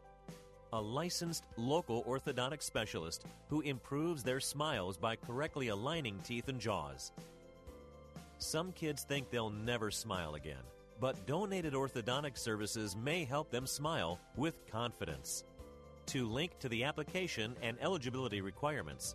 a 0.73 0.81
licensed 0.81 1.45
local 1.57 2.03
orthodontic 2.05 2.63
specialist 2.63 3.25
who 3.49 3.61
improves 3.61 4.23
their 4.23 4.41
smiles 4.41 4.97
by 4.97 5.17
correctly 5.17 5.69
aligning 5.69 6.19
teeth 6.25 6.49
and 6.49 6.61
jaws. 6.61 7.13
Some 8.39 8.73
kids 8.73 9.05
think 9.05 9.31
they'll 9.31 9.51
never 9.51 9.91
smile 9.91 10.35
again, 10.35 10.65
but 11.01 11.27
donated 11.27 11.75
orthodontic 11.75 12.37
services 12.37 12.97
may 12.97 13.25
help 13.25 13.51
them 13.51 13.67
smile 13.67 14.19
with 14.37 14.67
confidence. 14.67 15.45
To 16.07 16.29
link 16.29 16.59
to 16.59 16.69
the 16.69 16.85
application 16.85 17.55
and 17.63 17.77
eligibility 17.81 18.41
requirements, 18.41 19.15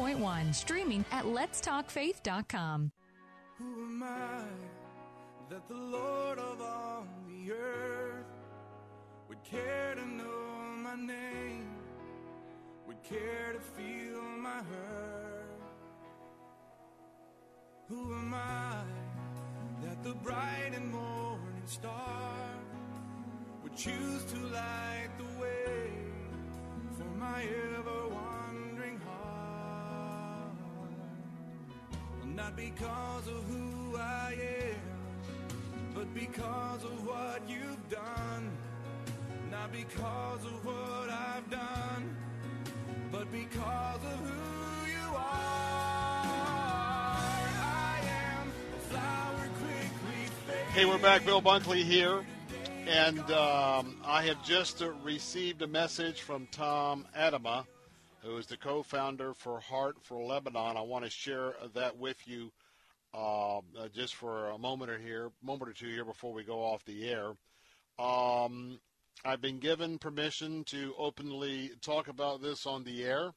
102.1, 0.00 0.54
streaming 0.54 1.04
at 1.12 1.24
letstalkfaith.com. 1.24 2.90
Who 3.58 3.84
am 3.84 4.02
I 4.02 4.42
that 5.50 5.68
the 5.68 5.74
Lord 5.74 6.38
of 6.38 6.60
all 6.60 7.06
the 7.28 7.52
earth 7.52 8.24
would 9.28 9.42
care 9.44 9.94
to 9.94 10.06
know 10.06 10.76
my 10.78 10.94
name, 10.94 11.68
would 12.86 13.02
care 13.02 13.52
to 13.52 13.60
feel 13.60 14.22
my 14.38 14.56
hurt? 14.56 15.60
Who 17.88 18.14
am 18.14 18.32
I 18.32 18.82
that 19.82 20.02
the 20.02 20.14
bright 20.14 20.72
and 20.74 20.90
morning 20.90 21.66
star 21.66 22.46
would 23.62 23.76
choose 23.76 24.24
to 24.32 24.38
light 24.46 25.10
the 25.18 25.40
way 25.40 25.90
for 26.96 27.04
my 27.18 27.42
ever 27.76 28.08
wandering 28.08 28.49
not 32.34 32.56
because 32.56 33.26
of 33.26 33.44
who 33.44 33.96
I 33.96 34.36
am, 34.68 34.80
but 35.94 36.12
because 36.14 36.84
of 36.84 37.06
what 37.06 37.42
you've 37.48 37.88
done. 37.88 38.50
Not 39.50 39.72
because 39.72 40.44
of 40.44 40.64
what 40.64 41.10
I've 41.10 41.50
done, 41.50 42.16
but 43.10 43.30
because 43.32 44.04
of 44.04 44.18
who 44.20 44.90
you 44.90 45.16
are. 45.16 45.70
Hey, 50.72 50.84
we're 50.84 50.98
back. 50.98 51.24
Bill 51.24 51.42
Bunkley 51.42 51.82
here. 51.82 52.24
And 52.86 53.20
um, 53.32 53.96
I 54.04 54.22
have 54.22 54.42
just 54.44 54.82
received 55.02 55.62
a 55.62 55.66
message 55.66 56.22
from 56.22 56.46
Tom 56.50 57.06
Atema, 57.16 57.64
who 58.22 58.36
is 58.36 58.46
the 58.46 58.56
co 58.56 58.82
founder 58.82 59.32
for 59.34 59.60
Heart 59.60 59.96
for 60.02 60.22
Lebanon. 60.22 60.76
I 60.76 60.82
want 60.82 61.04
to 61.04 61.10
share 61.10 61.54
that 61.74 61.96
with 61.96 62.16
you 62.26 62.52
uh, 63.14 63.58
uh, 63.58 63.88
just 63.92 64.14
for 64.14 64.50
a 64.50 64.58
moment 64.58 64.90
or 64.90 64.98
here, 64.98 65.30
moment 65.42 65.70
or 65.70 65.74
two 65.74 65.88
here 65.88 66.04
before 66.04 66.32
we 66.32 66.44
go 66.44 66.62
off 66.62 66.84
the 66.84 67.08
air. 67.08 67.32
Um, 67.98 68.78
I've 69.24 69.40
been 69.40 69.58
given 69.58 69.98
permission 69.98 70.64
to 70.64 70.94
openly 70.96 71.72
talk 71.80 72.08
about 72.08 72.42
this 72.42 72.66
on 72.66 72.84
the 72.84 73.04
air. 73.04 73.32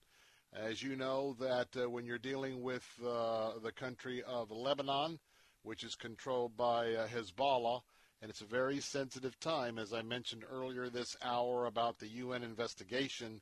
As 0.54 0.84
you 0.84 0.96
know, 0.96 1.36
that 1.40 1.70
uh, 1.76 1.90
when 1.90 2.06
you're 2.06 2.20
dealing 2.20 2.62
with 2.62 2.88
uh, 3.04 3.54
the 3.64 3.72
country 3.72 4.22
of 4.22 4.52
Lebanon, 4.52 5.20
which 5.64 5.84
is 5.84 5.96
controlled 5.96 6.56
by 6.56 6.94
uh, 6.94 7.08
Hezbollah, 7.08 7.82
and 8.22 8.30
it's 8.30 8.42
a 8.42 8.46
very 8.46 8.80
sensitive 8.80 9.40
time, 9.40 9.80
as 9.80 9.94
I 9.94 10.04
mentioned 10.04 10.44
earlier 10.50 10.90
this 10.90 11.18
hour 11.24 11.66
about 11.66 11.98
the 11.98 12.08
UN 12.08 12.44
investigation 12.44 13.42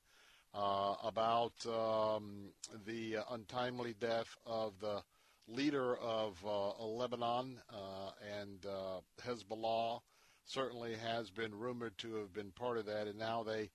uh, 0.53 0.95
about 1.03 1.53
um, 1.65 2.49
the 2.85 3.17
uh, 3.17 3.23
untimely 3.31 3.95
death 3.99 4.35
of 4.45 4.73
the 4.79 5.01
leader 5.47 5.95
of 5.97 6.37
uh, 6.45 6.83
Lebanon 6.83 7.59
uh, 7.69 8.11
and 8.39 8.65
uh, 8.65 8.99
Hezbollah 9.25 9.99
certainly 10.45 10.95
has 10.95 11.29
been 11.29 11.57
rumored 11.57 11.97
to 11.99 12.15
have 12.15 12.33
been 12.33 12.51
part 12.51 12.77
of 12.77 12.85
that, 12.85 13.07
and 13.07 13.17
now 13.17 13.43
they 13.43 13.69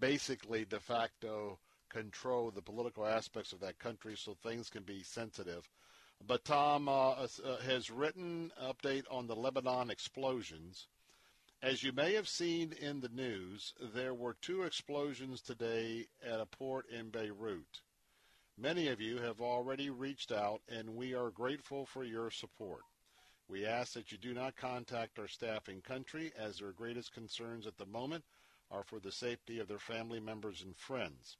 basically 0.00 0.64
de 0.64 0.80
facto 0.80 1.58
control 1.90 2.50
the 2.50 2.62
political 2.62 3.06
aspects 3.06 3.52
of 3.52 3.60
that 3.60 3.78
country, 3.78 4.14
so 4.16 4.34
things 4.34 4.70
can 4.70 4.82
be 4.82 5.02
sensitive. 5.02 5.68
But 6.26 6.44
Tom 6.44 6.88
uh, 6.88 7.26
has 7.64 7.90
written 7.90 8.50
update 8.62 9.04
on 9.10 9.26
the 9.26 9.36
Lebanon 9.36 9.90
explosions. 9.90 10.86
As 11.64 11.82
you 11.82 11.92
may 11.92 12.12
have 12.12 12.28
seen 12.28 12.74
in 12.78 13.00
the 13.00 13.08
news, 13.08 13.72
there 13.80 14.12
were 14.12 14.36
two 14.42 14.64
explosions 14.64 15.40
today 15.40 16.08
at 16.22 16.38
a 16.38 16.44
port 16.44 16.84
in 16.90 17.08
Beirut. 17.08 17.80
Many 18.58 18.88
of 18.88 19.00
you 19.00 19.16
have 19.16 19.40
already 19.40 19.88
reached 19.88 20.30
out, 20.30 20.60
and 20.68 20.94
we 20.94 21.14
are 21.14 21.30
grateful 21.30 21.86
for 21.86 22.04
your 22.04 22.30
support. 22.30 22.82
We 23.48 23.64
ask 23.64 23.94
that 23.94 24.12
you 24.12 24.18
do 24.18 24.34
not 24.34 24.56
contact 24.56 25.18
our 25.18 25.26
staff 25.26 25.70
in 25.70 25.80
country, 25.80 26.32
as 26.38 26.58
their 26.58 26.72
greatest 26.72 27.14
concerns 27.14 27.66
at 27.66 27.78
the 27.78 27.86
moment 27.86 28.24
are 28.70 28.84
for 28.84 29.00
the 29.00 29.10
safety 29.10 29.58
of 29.58 29.66
their 29.66 29.78
family 29.78 30.20
members 30.20 30.60
and 30.60 30.76
friends. 30.76 31.38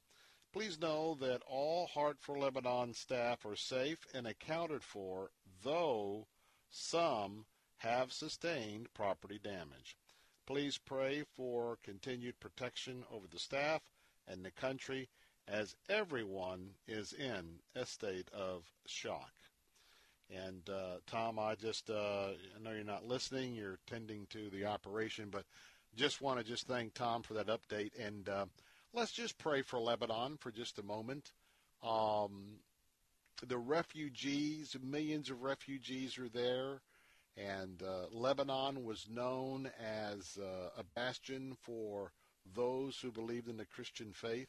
Please 0.51 0.81
know 0.81 1.15
that 1.21 1.43
all 1.45 1.85
Heart 1.85 2.17
for 2.19 2.39
Lebanon 2.39 2.95
staff 2.95 3.45
are 3.45 3.55
safe 3.55 3.99
and 4.11 4.25
accounted 4.25 4.83
for 4.83 5.29
though 5.63 6.25
some 6.71 7.45
have 7.77 8.11
sustained 8.11 8.91
property 8.95 9.39
damage. 9.43 9.95
Please 10.45 10.77
pray 10.77 11.23
for 11.35 11.77
continued 11.83 12.39
protection 12.39 13.03
over 13.11 13.25
the 13.27 13.39
staff 13.39 13.81
and 14.27 14.45
the 14.45 14.51
country 14.51 15.09
as 15.47 15.75
everyone 15.89 16.69
is 16.87 17.13
in 17.13 17.59
a 17.75 17.85
state 17.85 18.29
of 18.33 18.63
shock. 18.85 19.31
And 20.29 20.67
uh, 20.69 20.97
Tom, 21.07 21.39
I 21.39 21.55
just 21.55 21.89
uh, 21.89 22.29
I 22.55 22.63
know 22.63 22.71
you're 22.71 22.83
not 22.83 23.07
listening; 23.07 23.53
you're 23.53 23.79
tending 23.87 24.25
to 24.31 24.49
the 24.49 24.65
operation, 24.65 25.29
but 25.29 25.45
just 25.95 26.21
want 26.21 26.39
to 26.39 26.43
just 26.43 26.67
thank 26.67 26.93
Tom 26.93 27.21
for 27.21 27.35
that 27.35 27.47
update. 27.47 27.91
And 27.99 28.27
uh, 28.27 28.45
let's 28.93 29.11
just 29.11 29.37
pray 29.37 29.61
for 29.61 29.79
Lebanon 29.79 30.37
for 30.37 30.51
just 30.51 30.79
a 30.79 30.83
moment. 30.83 31.31
Um, 31.83 32.59
the 33.47 33.57
refugees, 33.57 34.75
millions 34.83 35.29
of 35.29 35.43
refugees 35.43 36.17
are 36.17 36.29
there, 36.29 36.81
and 37.37 37.83
uh, 37.83 38.07
Lebanon 38.11 38.83
was 38.83 39.07
known 39.09 39.69
as 39.79 40.37
uh, 40.41 40.69
a 40.77 40.83
bastion 40.95 41.55
for 41.61 42.11
those 42.53 42.97
who 42.99 43.11
believed 43.11 43.49
in 43.49 43.57
the 43.57 43.65
Christian 43.65 44.13
faith. 44.13 44.47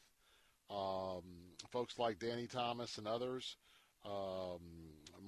Um, 0.69 1.23
folks 1.71 1.97
like 1.97 2.19
Danny 2.19 2.47
Thomas 2.47 2.97
and 2.97 3.07
others, 3.07 3.57
um, 4.05 4.61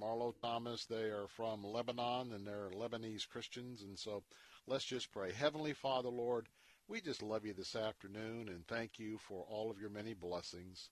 Marlo 0.00 0.34
Thomas, 0.40 0.86
they 0.86 1.10
are 1.10 1.28
from 1.28 1.64
Lebanon 1.64 2.32
and 2.32 2.46
they're 2.46 2.70
Lebanese 2.70 3.28
Christians. 3.28 3.82
And 3.82 3.98
so 3.98 4.22
let's 4.66 4.84
just 4.84 5.12
pray. 5.12 5.32
Heavenly 5.32 5.72
Father, 5.74 6.08
Lord, 6.08 6.48
we 6.88 7.00
just 7.00 7.22
love 7.22 7.44
you 7.44 7.52
this 7.52 7.76
afternoon 7.76 8.48
and 8.48 8.66
thank 8.66 8.98
you 8.98 9.18
for 9.18 9.44
all 9.48 9.70
of 9.70 9.80
your 9.80 9.90
many 9.90 10.14
blessings. 10.14 10.88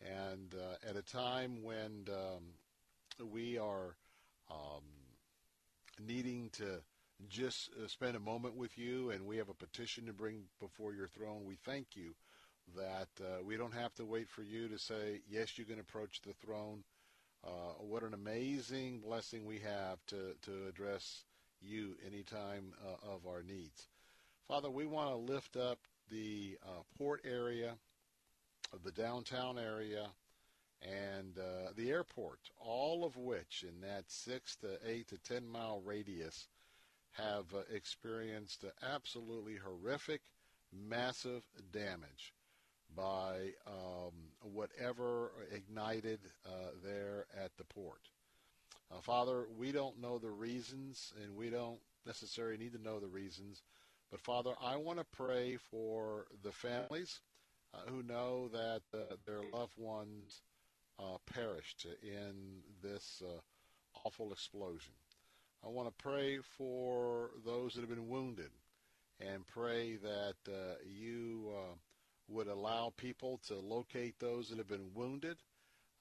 And 0.00 0.54
uh, 0.54 0.88
at 0.88 0.96
a 0.96 1.02
time 1.02 1.62
when 1.62 2.06
um, 2.10 3.28
we 3.30 3.58
are 3.58 3.96
um, 4.50 4.82
needing 6.00 6.50
to 6.50 6.80
just 7.28 7.70
uh, 7.72 7.86
spend 7.86 8.16
a 8.16 8.20
moment 8.20 8.56
with 8.56 8.76
you 8.76 9.10
and 9.10 9.26
we 9.26 9.36
have 9.36 9.48
a 9.48 9.54
petition 9.54 10.06
to 10.06 10.12
bring 10.12 10.42
before 10.60 10.92
your 10.92 11.08
throne, 11.08 11.44
we 11.44 11.56
thank 11.64 11.88
you 11.94 12.14
that 12.76 13.08
uh, 13.20 13.42
we 13.44 13.56
don't 13.56 13.74
have 13.74 13.94
to 13.94 14.04
wait 14.04 14.28
for 14.28 14.42
you 14.42 14.68
to 14.68 14.78
say, 14.78 15.20
yes, 15.28 15.58
you 15.58 15.64
can 15.64 15.78
approach 15.78 16.22
the 16.22 16.32
throne. 16.32 16.82
Uh, 17.46 17.74
what 17.78 18.02
an 18.02 18.14
amazing 18.14 19.00
blessing 19.00 19.44
we 19.44 19.58
have 19.58 19.98
to, 20.06 20.34
to 20.42 20.66
address 20.68 21.24
you 21.60 21.96
anytime 22.06 22.72
uh, 22.82 23.14
of 23.14 23.26
our 23.26 23.42
needs. 23.42 23.88
Father, 24.48 24.70
we 24.70 24.86
want 24.86 25.10
to 25.10 25.32
lift 25.32 25.56
up 25.56 25.78
the 26.10 26.58
uh, 26.64 26.82
port 26.98 27.20
area, 27.24 27.74
the 28.82 28.92
downtown 28.92 29.58
area, 29.58 30.06
and 30.84 31.38
uh, 31.38 31.70
the 31.76 31.90
airport, 31.90 32.38
all 32.58 33.04
of 33.04 33.16
which 33.16 33.64
in 33.66 33.80
that 33.80 34.04
six 34.08 34.56
to 34.56 34.78
eight 34.86 35.08
to 35.08 35.18
ten 35.18 35.48
mile 35.48 35.80
radius 35.84 36.48
have 37.12 37.46
uh, 37.54 37.60
experienced 37.72 38.64
absolutely 38.94 39.56
horrific, 39.56 40.20
massive 40.72 41.44
damage 41.72 42.34
by 42.96 43.50
um, 43.66 44.12
whatever 44.42 45.32
ignited 45.52 46.20
uh, 46.46 46.70
there 46.84 47.26
at 47.42 47.56
the 47.56 47.64
port. 47.64 48.00
Uh, 48.92 49.00
Father, 49.00 49.46
we 49.56 49.72
don't 49.72 50.00
know 50.00 50.18
the 50.18 50.30
reasons, 50.30 51.12
and 51.22 51.34
we 51.34 51.50
don't 51.50 51.78
necessarily 52.06 52.58
need 52.58 52.72
to 52.72 52.82
know 52.82 53.00
the 53.00 53.08
reasons. 53.08 53.62
But 54.10 54.20
Father, 54.20 54.52
I 54.62 54.76
want 54.76 54.98
to 54.98 55.06
pray 55.16 55.56
for 55.56 56.26
the 56.42 56.52
families 56.52 57.20
uh, 57.72 57.78
who 57.90 58.02
know 58.02 58.48
that 58.48 58.82
uh, 58.92 59.14
their 59.26 59.40
loved 59.52 59.78
ones 59.78 60.42
uh, 60.98 61.18
perished 61.32 61.86
in 62.02 62.62
this 62.82 63.22
uh, 63.24 63.40
awful 64.04 64.32
explosion. 64.32 64.92
I 65.64 65.68
want 65.68 65.88
to 65.88 66.02
pray 66.02 66.38
for 66.58 67.30
those 67.44 67.74
that 67.74 67.80
have 67.80 67.90
been 67.90 68.08
wounded 68.08 68.50
and 69.20 69.46
pray 69.46 69.96
that 69.96 70.34
you 70.84 71.50
would 72.28 72.48
allow 72.48 72.92
people 72.96 73.40
to 73.46 73.54
locate 73.58 74.18
those 74.18 74.48
that 74.48 74.58
have 74.58 74.68
been 74.68 74.92
wounded. 74.94 75.36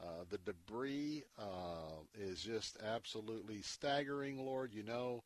Uh, 0.02 0.24
the 0.30 0.38
debris 0.40 1.24
uh, 1.38 2.02
is 2.20 2.42
just 2.42 2.78
absolutely 2.84 3.62
staggering, 3.62 4.46
Lord. 4.46 4.74
You 4.74 4.84
know, 4.84 5.24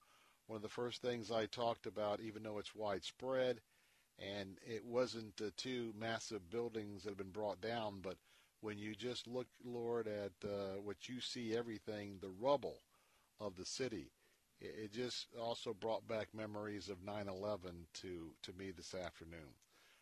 one 0.47 0.57
of 0.57 0.61
the 0.61 0.69
first 0.69 1.01
things 1.01 1.31
I 1.31 1.45
talked 1.45 1.87
about, 1.87 2.19
even 2.19 2.43
though 2.43 2.59
it's 2.59 2.75
widespread, 2.75 3.59
and 4.19 4.57
it 4.65 4.85
wasn't 4.85 5.35
the 5.37 5.51
two 5.51 5.93
massive 5.97 6.49
buildings 6.49 7.03
that 7.03 7.09
have 7.09 7.17
been 7.17 7.31
brought 7.31 7.61
down, 7.61 7.99
but 8.01 8.17
when 8.61 8.77
you 8.77 8.95
just 8.95 9.27
look, 9.27 9.47
Lord, 9.63 10.07
at 10.07 10.31
uh, 10.47 10.79
what 10.83 11.07
you 11.07 11.21
see 11.21 11.55
everything, 11.55 12.17
the 12.21 12.31
rubble 12.39 12.81
of 13.39 13.55
the 13.55 13.65
city, 13.65 14.11
it, 14.59 14.75
it 14.85 14.91
just 14.93 15.27
also 15.39 15.73
brought 15.73 16.07
back 16.07 16.33
memories 16.33 16.89
of 16.89 17.05
9/11 17.05 17.85
to 18.01 18.31
to 18.43 18.53
me 18.53 18.71
this 18.71 18.93
afternoon. 18.93 19.53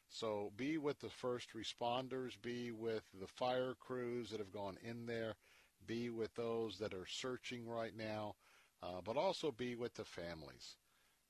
So 0.10 0.52
be 0.56 0.78
with 0.78 1.00
the 1.00 1.10
first 1.10 1.50
responders, 1.54 2.40
be 2.42 2.72
with 2.72 3.04
the 3.20 3.28
fire 3.28 3.76
crews 3.80 4.30
that 4.30 4.40
have 4.40 4.52
gone 4.52 4.78
in 4.84 5.06
there, 5.08 5.36
be 5.86 6.10
with 6.10 6.36
those 6.36 6.78
that 6.80 6.94
are 6.94 7.08
searching 7.08 7.68
right 7.68 7.96
now, 7.96 8.36
uh, 8.82 9.02
but 9.04 9.18
also 9.18 9.52
be 9.52 9.76
with 9.76 9.96
the 9.96 10.06
families. 10.06 10.76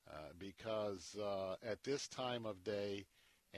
Uh, 0.08 0.32
because 0.38 1.16
uh, 1.16 1.56
at 1.64 1.82
this 1.82 2.06
time 2.06 2.46
of 2.46 2.62
day, 2.62 3.06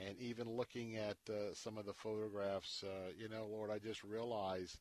and 0.07 0.17
even 0.19 0.49
looking 0.49 0.95
at 0.97 1.17
uh, 1.29 1.53
some 1.53 1.77
of 1.77 1.85
the 1.85 1.93
photographs, 1.93 2.83
uh, 2.83 3.11
you 3.17 3.27
know, 3.29 3.47
Lord, 3.51 3.71
I 3.71 3.79
just 3.79 4.03
realized 4.03 4.77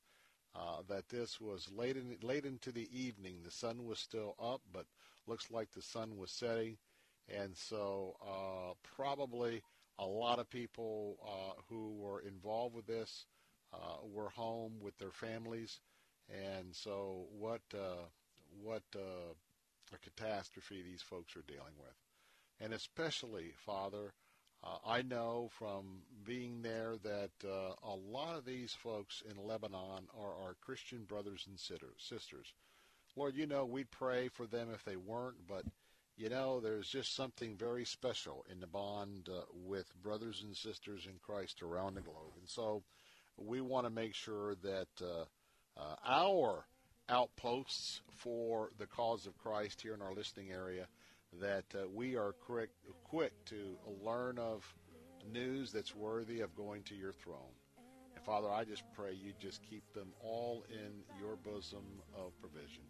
uh, 0.54 0.82
that 0.88 1.08
this 1.08 1.40
was 1.40 1.68
late 1.74 1.96
in, 1.96 2.16
late 2.22 2.44
into 2.44 2.72
the 2.72 2.88
evening. 2.96 3.40
The 3.44 3.50
sun 3.50 3.84
was 3.84 3.98
still 3.98 4.34
up, 4.40 4.62
but 4.72 4.86
looks 5.26 5.50
like 5.50 5.72
the 5.72 5.82
sun 5.82 6.16
was 6.16 6.30
setting, 6.30 6.78
and 7.28 7.56
so 7.56 8.16
probably 8.96 9.62
a 9.98 10.06
lot 10.06 10.38
of 10.38 10.48
people 10.50 11.18
uh, 11.26 11.60
who 11.68 11.94
were 11.96 12.20
involved 12.20 12.74
with 12.74 12.86
this 12.86 13.26
uh, 13.72 13.98
were 14.02 14.30
home 14.30 14.74
with 14.80 14.96
their 14.98 15.10
families, 15.10 15.80
and 16.30 16.74
so 16.74 17.26
what 17.36 17.62
uh, 17.74 18.06
what 18.62 18.82
uh, 18.94 19.34
a 19.94 19.98
catastrophe 19.98 20.82
these 20.82 21.02
folks 21.02 21.36
are 21.36 21.44
dealing 21.46 21.74
with, 21.78 21.94
and 22.60 22.72
especially 22.72 23.52
Father. 23.56 24.12
Uh, 24.62 24.78
I 24.86 25.02
know 25.02 25.50
from 25.59 26.02
being 26.24 26.62
there 26.62 26.96
that 27.02 27.30
uh, 27.44 27.74
a 27.82 27.94
lot 27.94 28.36
of 28.36 28.44
these 28.44 28.72
folks 28.72 29.22
in 29.30 29.46
Lebanon 29.46 30.09
are 30.18 30.34
our 30.42 30.56
Christian 30.61 31.04
brothers 31.04 31.46
and 31.48 31.59
sisters. 31.59 32.52
Lord, 33.16 33.36
you 33.36 33.46
know 33.46 33.64
we'd 33.64 33.90
pray 33.90 34.28
for 34.28 34.46
them 34.46 34.68
if 34.72 34.84
they 34.84 34.96
weren't, 34.96 35.46
but 35.46 35.64
you 36.18 36.28
know, 36.28 36.59
there's 36.59 36.88
just 36.88 37.14
something 37.14 37.56
very 37.56 37.84
special 37.84 38.44
in 38.50 38.59
the 38.59 38.66
bond 38.66 39.28
uh, 39.32 39.42
with 39.54 39.86
brothers 40.02 40.42
and 40.44 40.56
sisters 40.56 41.06
in 41.06 41.14
Christ 41.22 41.62
around 41.62 41.94
the 41.94 42.00
globe. 42.00 42.32
And 42.36 42.48
so 42.48 42.82
we 43.36 43.61
want 43.61 43.86
to 43.86 43.90
make 43.90 44.14
sure 44.14 44.56
that 44.56 44.88
uh, 45.00 45.24
uh, 45.80 45.94
our 46.04 46.66
outposts 47.09 48.00
for 48.11 48.70
the 48.78 48.86
cause 48.86 49.26
of 49.26 49.38
Christ 49.38 49.80
here 49.80 49.94
in 49.94 50.02
our 50.02 50.12
listening 50.12 50.50
area, 50.50 50.88
that 51.40 51.64
uh, 51.74 51.88
we 51.94 52.16
are 52.16 52.32
quick, 52.32 52.70
quick 53.04 53.32
to 53.46 53.76
learn 54.04 54.38
of 54.38 54.64
news 55.32 55.72
that's 55.72 55.94
worthy 55.94 56.40
of 56.40 56.54
going 56.56 56.82
to 56.84 56.94
your 56.94 57.12
throne. 57.12 57.54
And 58.16 58.24
Father, 58.24 58.48
I 58.48 58.64
just 58.64 58.82
pray 58.94 59.12
you 59.12 59.32
just 59.38 59.62
keep 59.68 59.82
them 59.92 60.08
all 60.22 60.64
in 60.70 61.20
your 61.20 61.36
bosom 61.36 61.84
of 62.16 62.32
provision. 62.40 62.82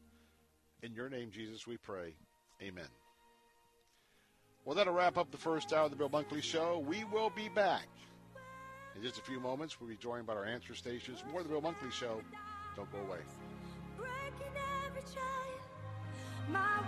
In 0.83 0.95
your 0.95 1.09
name, 1.09 1.31
Jesus, 1.31 1.67
we 1.67 1.77
pray. 1.77 2.15
Amen. 2.63 2.89
Well, 4.65 4.77
that'll 4.77 4.95
wrap 4.95 5.17
up 5.17 5.31
the 5.31 5.39
first 5.39 5.73
hour 5.73 5.85
of 5.85 5.91
the 5.91 5.97
Bill 5.97 6.11
Bunkley 6.11 6.43
Show. 6.43 6.85
We 6.87 7.05
will 7.05 7.31
be 7.31 7.49
back 7.49 7.89
in 8.95 9.03
just 9.03 9.19
a 9.19 9.23
few 9.23 9.41
moments. 9.41 9.81
We'll 9.81 9.89
be 9.89 9.97
joined 9.97 10.27
by 10.27 10.35
our 10.35 10.45
answer 10.45 10.75
stations. 10.75 11.25
More 11.31 11.41
of 11.41 11.49
the 11.49 11.53
Bill 11.53 11.63
Bunkley 11.63 11.93
Show. 11.93 12.21
Don't 12.77 12.91
go 12.93 12.99
away. 12.99 13.21
My 16.51 16.79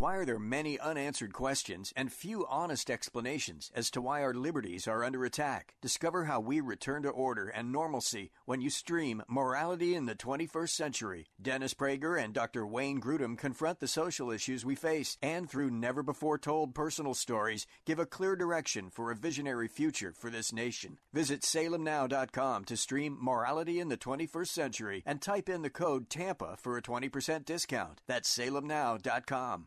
Why 0.00 0.14
are 0.14 0.24
there 0.24 0.38
many 0.38 0.78
unanswered 0.78 1.34
questions 1.34 1.92
and 1.94 2.10
few 2.10 2.46
honest 2.46 2.88
explanations 2.88 3.70
as 3.74 3.90
to 3.90 4.00
why 4.00 4.22
our 4.22 4.32
liberties 4.32 4.88
are 4.88 5.04
under 5.04 5.26
attack? 5.26 5.74
Discover 5.82 6.24
how 6.24 6.40
we 6.40 6.62
return 6.62 7.02
to 7.02 7.10
order 7.10 7.48
and 7.48 7.70
normalcy 7.70 8.30
when 8.46 8.62
you 8.62 8.70
stream 8.70 9.22
Morality 9.28 9.94
in 9.94 10.06
the 10.06 10.14
21st 10.14 10.70
Century. 10.70 11.26
Dennis 11.38 11.74
Prager 11.74 12.18
and 12.18 12.32
Dr. 12.32 12.66
Wayne 12.66 12.98
Grudem 12.98 13.36
confront 13.36 13.80
the 13.80 13.86
social 13.86 14.30
issues 14.30 14.64
we 14.64 14.74
face 14.74 15.18
and 15.20 15.50
through 15.50 15.70
never 15.70 16.02
before 16.02 16.38
told 16.38 16.74
personal 16.74 17.12
stories 17.12 17.66
give 17.84 17.98
a 17.98 18.06
clear 18.06 18.34
direction 18.34 18.88
for 18.88 19.10
a 19.10 19.14
visionary 19.14 19.68
future 19.68 20.14
for 20.16 20.30
this 20.30 20.50
nation. 20.50 20.96
Visit 21.12 21.42
salemnow.com 21.42 22.64
to 22.64 22.76
stream 22.78 23.18
Morality 23.20 23.78
in 23.78 23.90
the 23.90 23.98
21st 23.98 24.48
Century 24.48 25.02
and 25.04 25.20
type 25.20 25.50
in 25.50 25.60
the 25.60 25.68
code 25.68 26.08
TAMPA 26.08 26.56
for 26.58 26.78
a 26.78 26.82
20% 26.82 27.44
discount. 27.44 28.00
That's 28.06 28.34
salemnow.com. 28.34 29.66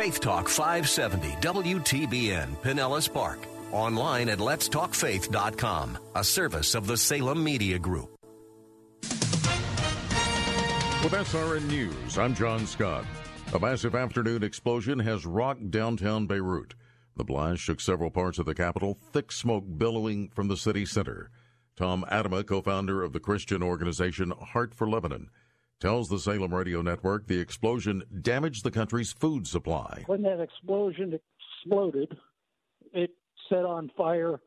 Faith 0.00 0.20
Talk 0.20 0.48
570 0.48 1.28
WTBN 1.42 2.56
Pinellas 2.62 3.12
Park. 3.12 3.40
Online 3.70 4.30
at 4.30 4.38
letstalkfaith.com, 4.38 5.98
a 6.14 6.24
service 6.24 6.74
of 6.74 6.86
the 6.86 6.96
Salem 6.96 7.44
Media 7.44 7.78
Group. 7.78 8.08
With 11.02 11.12
SRN 11.12 11.68
News, 11.68 12.16
I'm 12.16 12.34
John 12.34 12.66
Scott. 12.66 13.04
A 13.52 13.58
massive 13.58 13.94
afternoon 13.94 14.42
explosion 14.42 14.98
has 15.00 15.26
rocked 15.26 15.70
downtown 15.70 16.26
Beirut. 16.26 16.74
The 17.16 17.24
blast 17.24 17.60
shook 17.60 17.80
several 17.80 18.10
parts 18.10 18.38
of 18.38 18.46
the 18.46 18.54
capital, 18.54 18.96
thick 19.12 19.30
smoke 19.30 19.64
billowing 19.76 20.30
from 20.30 20.48
the 20.48 20.56
city 20.56 20.86
center. 20.86 21.30
Tom 21.76 22.06
Atema, 22.10 22.46
co 22.46 22.62
founder 22.62 23.02
of 23.02 23.12
the 23.12 23.20
Christian 23.20 23.62
organization 23.62 24.30
Heart 24.30 24.72
for 24.74 24.88
Lebanon, 24.88 25.28
tells 25.80 26.08
the 26.08 26.18
Salem 26.18 26.54
Radio 26.54 26.82
Network 26.82 27.26
the 27.26 27.40
explosion 27.40 28.02
damaged 28.20 28.64
the 28.64 28.70
country's 28.70 29.12
food 29.12 29.46
supply. 29.46 30.04
When 30.06 30.22
that 30.22 30.40
explosion 30.40 31.18
exploded, 31.64 32.16
it 32.92 33.10
set 33.48 33.64
on 33.64 33.90
fire 33.96 34.40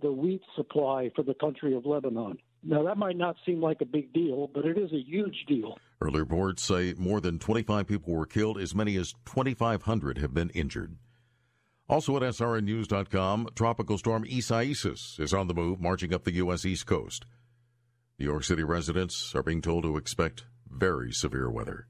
the 0.00 0.12
wheat 0.12 0.42
supply 0.54 1.10
for 1.16 1.22
the 1.22 1.34
country 1.34 1.74
of 1.74 1.84
Lebanon. 1.84 2.38
Now, 2.62 2.82
that 2.84 2.98
might 2.98 3.16
not 3.16 3.36
seem 3.46 3.60
like 3.60 3.80
a 3.80 3.86
big 3.86 4.12
deal, 4.12 4.48
but 4.52 4.64
it 4.64 4.76
is 4.78 4.92
a 4.92 5.00
huge 5.00 5.44
deal. 5.46 5.76
Early 6.00 6.20
reports 6.20 6.64
say 6.64 6.94
more 6.96 7.20
than 7.20 7.38
25 7.38 7.86
people 7.86 8.14
were 8.14 8.26
killed, 8.26 8.58
as 8.58 8.74
many 8.74 8.96
as 8.96 9.12
2,500 9.26 10.18
have 10.18 10.34
been 10.34 10.50
injured. 10.50 10.96
Also 11.88 12.16
at 12.16 12.22
SRNNews.com, 12.22 13.48
Tropical 13.54 13.96
Storm 13.96 14.24
Isaias 14.24 15.16
is 15.18 15.32
on 15.32 15.48
the 15.48 15.54
move, 15.54 15.80
marching 15.80 16.12
up 16.12 16.24
the 16.24 16.34
U.S. 16.34 16.64
East 16.64 16.86
Coast. 16.86 17.24
New 18.18 18.26
York 18.26 18.44
City 18.44 18.64
residents 18.64 19.34
are 19.34 19.44
being 19.44 19.62
told 19.62 19.84
to 19.84 19.96
expect 19.96 20.44
very 20.70 21.12
severe 21.12 21.50
weather. 21.50 21.86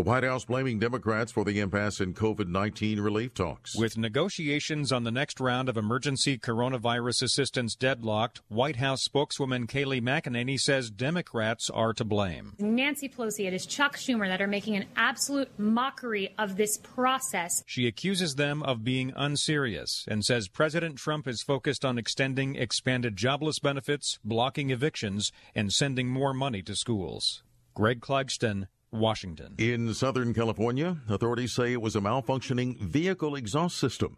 The 0.00 0.08
White 0.08 0.24
House 0.24 0.46
blaming 0.46 0.78
Democrats 0.78 1.30
for 1.30 1.44
the 1.44 1.60
impasse 1.60 2.00
in 2.00 2.14
COVID 2.14 2.48
19 2.48 3.00
relief 3.00 3.34
talks. 3.34 3.76
With 3.76 3.98
negotiations 3.98 4.92
on 4.92 5.04
the 5.04 5.10
next 5.10 5.40
round 5.40 5.68
of 5.68 5.76
emergency 5.76 6.38
coronavirus 6.38 7.24
assistance 7.24 7.76
deadlocked, 7.76 8.40
White 8.48 8.76
House 8.76 9.02
spokeswoman 9.02 9.66
Kayleigh 9.66 10.00
McEnany 10.00 10.58
says 10.58 10.90
Democrats 10.90 11.68
are 11.68 11.92
to 11.92 12.04
blame. 12.06 12.54
Nancy 12.58 13.10
Pelosi, 13.10 13.46
it 13.46 13.52
is 13.52 13.66
Chuck 13.66 13.98
Schumer 13.98 14.26
that 14.26 14.40
are 14.40 14.46
making 14.46 14.74
an 14.74 14.86
absolute 14.96 15.50
mockery 15.58 16.34
of 16.38 16.56
this 16.56 16.78
process. 16.78 17.62
She 17.66 17.86
accuses 17.86 18.36
them 18.36 18.62
of 18.62 18.82
being 18.82 19.12
unserious 19.14 20.06
and 20.08 20.24
says 20.24 20.48
President 20.48 20.96
Trump 20.96 21.28
is 21.28 21.42
focused 21.42 21.84
on 21.84 21.98
extending 21.98 22.56
expanded 22.56 23.16
jobless 23.16 23.58
benefits, 23.58 24.18
blocking 24.24 24.70
evictions, 24.70 25.30
and 25.54 25.74
sending 25.74 26.08
more 26.08 26.32
money 26.32 26.62
to 26.62 26.74
schools. 26.74 27.42
Greg 27.74 28.00
Clugston, 28.00 28.68
Washington. 28.90 29.54
In 29.58 29.94
Southern 29.94 30.34
California, 30.34 30.98
authorities 31.08 31.52
say 31.52 31.72
it 31.72 31.80
was 31.80 31.96
a 31.96 32.00
malfunctioning 32.00 32.78
vehicle 32.78 33.34
exhaust 33.34 33.78
system 33.78 34.16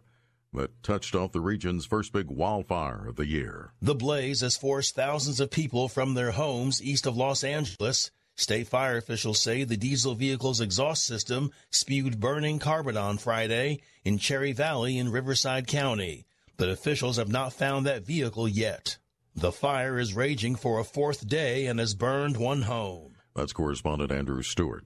that 0.53 0.83
touched 0.83 1.15
off 1.15 1.31
the 1.31 1.41
region's 1.41 1.85
first 1.85 2.13
big 2.13 2.29
wildfire 2.29 3.07
of 3.07 3.15
the 3.15 3.25
year. 3.25 3.73
The 3.81 3.95
blaze 3.95 4.41
has 4.41 4.55
forced 4.55 4.95
thousands 4.95 5.39
of 5.39 5.51
people 5.51 5.87
from 5.87 6.13
their 6.13 6.31
homes 6.31 6.81
east 6.81 7.05
of 7.05 7.17
Los 7.17 7.43
Angeles. 7.43 8.11
State 8.35 8.67
fire 8.67 8.97
officials 8.97 9.39
say 9.39 9.63
the 9.63 9.77
diesel 9.77 10.15
vehicle's 10.15 10.59
exhaust 10.59 11.05
system 11.05 11.51
spewed 11.69 12.19
burning 12.19 12.59
carbon 12.59 12.97
on 12.97 13.17
Friday 13.17 13.81
in 14.03 14.17
Cherry 14.17 14.53
Valley 14.53 14.97
in 14.97 15.11
Riverside 15.11 15.67
County, 15.67 16.25
but 16.57 16.69
officials 16.69 17.17
have 17.17 17.29
not 17.29 17.53
found 17.53 17.85
that 17.85 18.05
vehicle 18.05 18.47
yet. 18.47 18.97
The 19.35 19.51
fire 19.51 19.99
is 19.99 20.13
raging 20.13 20.55
for 20.55 20.79
a 20.79 20.83
fourth 20.83 21.27
day 21.27 21.65
and 21.67 21.79
has 21.79 21.95
burned 21.95 22.37
one 22.37 22.63
home. 22.63 23.12
That's 23.35 23.53
correspondent 23.53 24.11
Andrew 24.11 24.41
Stewart. 24.41 24.85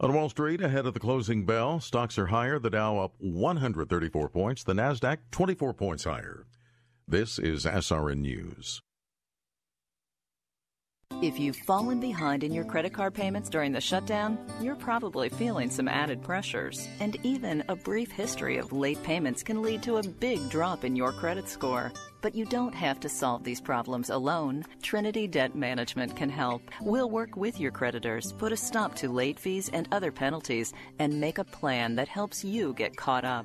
On 0.00 0.12
Wall 0.12 0.28
Street, 0.28 0.60
ahead 0.60 0.86
of 0.86 0.94
the 0.94 1.00
closing 1.00 1.46
bell, 1.46 1.78
stocks 1.78 2.18
are 2.18 2.26
higher. 2.26 2.58
The 2.58 2.70
Dow 2.70 2.98
up 2.98 3.14
134 3.18 4.28
points, 4.28 4.64
the 4.64 4.72
Nasdaq 4.72 5.18
24 5.30 5.72
points 5.72 6.04
higher. 6.04 6.46
This 7.06 7.38
is 7.38 7.64
SRN 7.64 8.18
News. 8.18 8.82
If 11.22 11.38
you've 11.38 11.56
fallen 11.56 12.00
behind 12.00 12.42
in 12.42 12.52
your 12.52 12.64
credit 12.64 12.92
card 12.92 13.14
payments 13.14 13.48
during 13.48 13.72
the 13.72 13.80
shutdown, 13.80 14.36
you're 14.60 14.74
probably 14.74 15.28
feeling 15.28 15.70
some 15.70 15.86
added 15.86 16.22
pressures. 16.22 16.88
And 16.98 17.16
even 17.22 17.62
a 17.68 17.76
brief 17.76 18.10
history 18.10 18.58
of 18.58 18.72
late 18.72 19.02
payments 19.04 19.42
can 19.42 19.62
lead 19.62 19.82
to 19.84 19.98
a 19.98 20.02
big 20.02 20.50
drop 20.50 20.84
in 20.84 20.96
your 20.96 21.12
credit 21.12 21.48
score. 21.48 21.92
But 22.24 22.34
you 22.34 22.46
don't 22.46 22.74
have 22.74 23.00
to 23.00 23.08
solve 23.10 23.44
these 23.44 23.60
problems 23.60 24.08
alone. 24.08 24.64
Trinity 24.80 25.28
Debt 25.28 25.54
Management 25.54 26.16
can 26.16 26.30
help. 26.30 26.62
We'll 26.80 27.10
work 27.10 27.36
with 27.36 27.60
your 27.60 27.70
creditors, 27.70 28.32
put 28.32 28.50
a 28.50 28.56
stop 28.56 28.94
to 28.94 29.10
late 29.10 29.38
fees 29.38 29.68
and 29.74 29.86
other 29.92 30.10
penalties, 30.10 30.72
and 30.98 31.20
make 31.20 31.36
a 31.36 31.44
plan 31.44 31.96
that 31.96 32.08
helps 32.08 32.42
you 32.42 32.72
get 32.72 32.96
caught 32.96 33.26
up. 33.26 33.44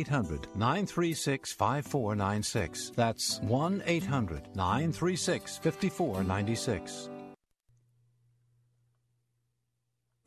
936 0.09 1.53
5496. 1.53 2.91
That's 2.95 3.39
1 3.41 3.83
800 3.85 4.55
936 4.55 5.57
5496. 5.57 7.09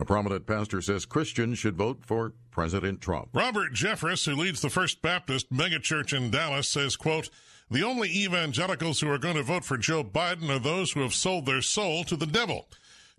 A 0.01 0.05
prominent 0.05 0.47
pastor 0.47 0.83
says 0.83 1.07
Christians 1.07 1.59
should 1.59 1.77
vote 1.77 2.01
for 2.05 2.35
President 2.51 3.01
Trump. 3.01 3.29
Robert 3.33 3.73
Jeffress, 3.73 4.27
who 4.27 4.35
leads 4.35 4.61
the 4.61 4.69
First 4.69 5.01
Baptist 5.01 5.53
megachurch 5.53 6.15
in 6.15 6.31
Dallas, 6.31 6.69
says, 6.69 6.97
quote, 6.97 7.31
the 7.71 7.85
only 7.85 8.11
evangelicals 8.11 9.01
who 9.01 9.11
are 9.11 9.19
going 9.19 9.37
to 9.37 9.43
vote 9.43 9.65
for 9.65 9.79
Joe 9.79 10.05
Biden 10.05 10.51
are 10.51 10.59
those 10.59 10.93
who 10.93 11.01
have 11.01 11.15
sold 11.15 11.47
their 11.47 11.63
soul 11.63 12.05
to 12.05 12.17
the 12.17 12.27
devil. 12.27 12.69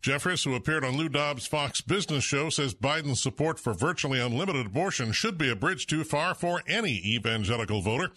Jeffress, 0.06 0.46
who 0.46 0.54
appeared 0.54 0.86
on 0.86 0.98
Lou 0.98 1.10
Dobbs' 1.10 1.48
Fox 1.48 1.82
Business 1.82 2.24
Show, 2.24 2.52
says 2.52 2.76
Biden's 2.76 3.20
support 3.20 3.60
for 3.60 3.74
virtually 3.74 4.22
unlimited 4.22 4.68
abortion 4.68 5.12
should 5.12 5.36
be 5.36 5.50
a 5.50 5.56
bridge 5.56 5.88
too 5.88 6.04
far 6.04 6.36
for 6.36 6.62
any 6.68 7.02
evangelical 7.04 7.82
voter. 7.82 8.12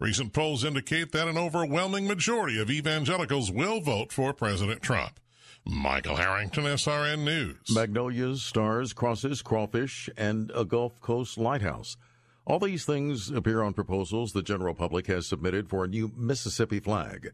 Recent 0.00 0.32
polls 0.32 0.64
indicate 0.64 1.12
that 1.12 1.28
an 1.28 1.36
overwhelming 1.36 2.06
majority 2.06 2.58
of 2.58 2.70
evangelicals 2.70 3.52
will 3.52 3.82
vote 3.82 4.10
for 4.10 4.32
President 4.32 4.80
Trump. 4.80 5.20
Michael 5.66 6.16
Harrington, 6.16 6.64
SRN 6.64 7.24
News. 7.24 7.58
Magnolias, 7.70 8.42
stars, 8.42 8.94
crosses, 8.94 9.42
crawfish, 9.42 10.08
and 10.16 10.50
a 10.54 10.64
Gulf 10.64 10.98
Coast 11.02 11.36
lighthouse. 11.36 11.98
All 12.46 12.58
these 12.58 12.86
things 12.86 13.30
appear 13.30 13.60
on 13.60 13.74
proposals 13.74 14.32
the 14.32 14.42
general 14.42 14.72
public 14.72 15.08
has 15.08 15.26
submitted 15.26 15.68
for 15.68 15.84
a 15.84 15.88
new 15.88 16.10
Mississippi 16.16 16.80
flag. 16.80 17.32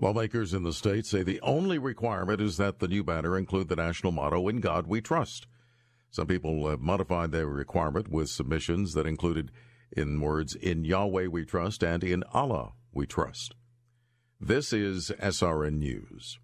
Lawmakers 0.00 0.54
in 0.54 0.62
the 0.62 0.72
state 0.72 1.06
say 1.06 1.24
the 1.24 1.40
only 1.40 1.76
requirement 1.76 2.40
is 2.40 2.56
that 2.56 2.78
the 2.78 2.86
new 2.86 3.02
banner 3.02 3.36
include 3.36 3.68
the 3.68 3.74
national 3.74 4.12
motto, 4.12 4.46
In 4.46 4.60
God 4.60 4.86
We 4.86 5.00
Trust. 5.00 5.48
Some 6.12 6.28
people 6.28 6.68
have 6.68 6.80
modified 6.80 7.32
their 7.32 7.48
requirement 7.48 8.08
with 8.08 8.28
submissions 8.28 8.94
that 8.94 9.08
included 9.08 9.50
in 9.90 10.20
words 10.20 10.54
in 10.54 10.84
Yahweh 10.84 11.26
we 11.26 11.44
trust 11.44 11.82
and 11.82 12.04
in 12.04 12.22
Allah 12.32 12.74
we 12.92 13.06
trust. 13.06 13.56
This 14.40 14.72
is 14.72 15.10
SRN 15.20 15.78
News. 15.78 16.38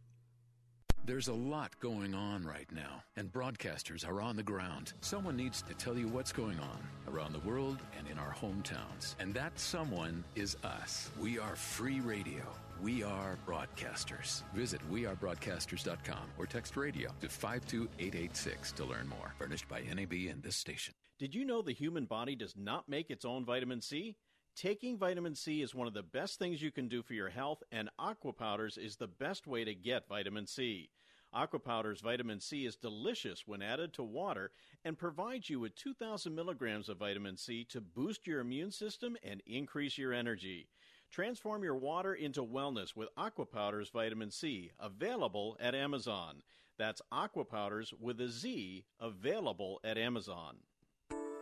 There's 1.07 1.29
a 1.29 1.35
lot 1.35 1.79
going 1.79 2.13
on 2.13 2.45
right 2.45 2.67
now, 2.73 3.05
and 3.17 3.31
broadcasters 3.31 4.09
are 4.09 4.21
on 4.21 4.35
the 4.35 4.43
ground. 4.43 4.95
Someone 5.01 5.37
needs 5.37 5.63
to 5.63 5.75
tell 5.75 5.97
you 5.97 6.09
what's 6.09 6.33
going 6.33 6.59
on 6.59 6.79
around 7.13 7.33
the 7.35 7.47
world 7.49 7.79
and 7.97 8.09
in 8.09 8.19
our 8.19 8.35
hometowns. 8.35 9.15
And 9.21 9.33
that 9.35 9.57
someone 9.61 10.25
is 10.35 10.57
us. 10.65 11.11
We 11.21 11.39
are 11.39 11.55
free 11.55 12.01
radio. 12.01 12.43
We 12.85 13.03
are 13.03 13.39
broadcasters. 13.47 14.43
Visit 14.53 14.79
wearebroadcasters.com 14.93 16.33
or 16.37 16.45
text 16.45 16.77
radio 16.77 17.09
to 17.23 17.31
52886 17.31 18.73
to 18.73 18.85
learn 18.85 19.09
more. 19.09 19.33
Furnished 19.39 19.67
by 19.71 19.81
NAB 19.81 20.13
and 20.29 20.43
this 20.43 20.57
station. 20.57 20.93
Did 21.19 21.35
you 21.35 21.47
know 21.47 21.63
the 21.63 21.73
human 21.73 22.05
body 22.05 22.37
does 22.37 22.55
not 22.59 22.87
make 22.87 23.09
its 23.09 23.25
own 23.25 23.47
vitamin 23.47 23.81
C? 23.81 24.17
Taking 24.55 24.99
vitamin 24.99 25.35
C 25.35 25.63
is 25.63 25.75
one 25.75 25.87
of 25.87 25.95
the 25.95 26.03
best 26.03 26.39
things 26.39 26.61
you 26.61 26.71
can 26.71 26.89
do 26.89 27.03
for 27.03 27.15
your 27.15 27.31
health, 27.31 27.63
and 27.73 27.89
aqua 27.99 28.35
powders 28.35 28.77
is 28.77 28.97
the 28.97 29.09
best 29.09 29.47
way 29.47 29.65
to 29.65 29.75
get 29.75 30.07
vitamin 30.07 30.47
C. 30.47 30.91
Aqua 31.35 31.59
Powder's 31.59 32.01
vitamin 32.01 32.39
C 32.39 32.65
is 32.65 32.77
delicious 32.77 33.43
when 33.45 33.61
added 33.61 33.93
to 33.95 34.05
water 34.05 34.53
and 34.85 34.97
provides 34.97 35.51
you 35.51 35.59
with 35.59 35.75
2,000 35.75 36.33
milligrams 36.33 36.89
of 36.89 36.99
vitamin 36.99 37.37
C 37.37 37.65
to 37.65 37.81
boost 37.81 38.25
your 38.25 38.39
immune 38.39 38.71
system 38.71 39.17
and 39.25 39.43
increase 39.45 39.99
your 39.99 40.13
energy. 40.13 40.69
Transform 41.11 41.63
your 41.63 41.77
water 41.77 42.15
into 42.15 42.43
wellness 42.43 42.97
with 42.97 43.09
Aqua 43.17 43.47
Powder's 43.47 43.91
vitamin 43.91 44.31
C, 44.31 44.73
available 44.81 45.57
at 45.61 45.75
Amazon. 45.75 46.43
That's 46.79 47.03
Aqua 47.13 47.45
Powders 47.45 47.93
with 48.01 48.21
a 48.21 48.29
Z, 48.29 48.85
available 49.01 49.81
at 49.85 49.97
Amazon. 49.97 50.57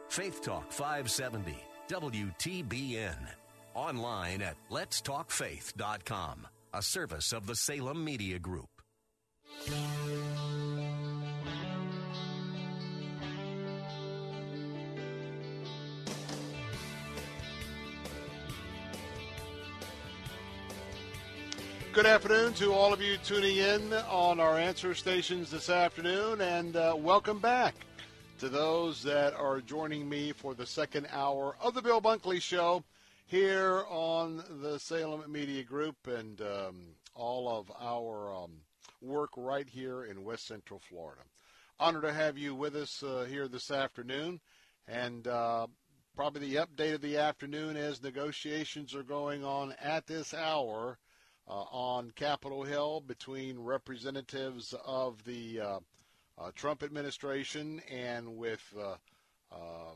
Faith 0.08 0.42
Talk 0.42 0.70
570, 0.70 1.56
WTBN. 1.88 3.16
Online 3.74 4.42
at 4.42 4.56
letstalkfaith.com, 4.70 6.46
a 6.74 6.82
service 6.82 7.32
of 7.32 7.46
the 7.46 7.56
Salem 7.56 8.04
Media 8.04 8.38
Group. 8.38 8.68
Good 21.92 22.06
afternoon 22.06 22.54
to 22.54 22.72
all 22.72 22.94
of 22.94 23.02
you 23.02 23.18
tuning 23.18 23.58
in 23.58 23.92
on 23.92 24.40
our 24.40 24.56
answer 24.56 24.94
stations 24.94 25.50
this 25.50 25.68
afternoon, 25.68 26.40
and 26.40 26.74
uh, 26.74 26.94
welcome 26.96 27.38
back 27.38 27.74
to 28.38 28.48
those 28.48 29.02
that 29.02 29.34
are 29.34 29.60
joining 29.60 30.08
me 30.08 30.32
for 30.32 30.54
the 30.54 30.64
second 30.64 31.06
hour 31.12 31.54
of 31.60 31.74
the 31.74 31.82
Bill 31.82 32.00
Bunkley 32.00 32.40
Show 32.40 32.82
here 33.26 33.84
on 33.90 34.42
the 34.62 34.78
Salem 34.78 35.30
Media 35.30 35.62
Group 35.62 35.96
and 36.06 36.40
um, 36.40 36.76
all 37.14 37.46
of 37.46 37.70
our 37.78 38.34
um, 38.34 38.52
work 39.02 39.30
right 39.36 39.68
here 39.68 40.04
in 40.04 40.24
West 40.24 40.46
Central 40.46 40.80
Florida. 40.88 41.20
Honored 41.78 42.04
to 42.04 42.12
have 42.14 42.38
you 42.38 42.54
with 42.54 42.74
us 42.74 43.02
uh, 43.02 43.26
here 43.28 43.48
this 43.48 43.70
afternoon, 43.70 44.40
and 44.88 45.28
uh, 45.28 45.66
probably 46.16 46.48
the 46.48 46.56
update 46.56 46.94
of 46.94 47.02
the 47.02 47.18
afternoon 47.18 47.76
as 47.76 48.02
negotiations 48.02 48.94
are 48.94 49.02
going 49.02 49.44
on 49.44 49.74
at 49.82 50.06
this 50.06 50.32
hour 50.32 50.96
on 51.46 52.10
Capitol 52.12 52.64
Hill 52.64 53.02
between 53.06 53.58
representatives 53.58 54.74
of 54.84 55.22
the 55.24 55.60
uh, 55.60 55.78
uh, 56.38 56.50
Trump 56.54 56.82
administration 56.82 57.80
and 57.90 58.36
with 58.36 58.62
uh, 58.80 58.96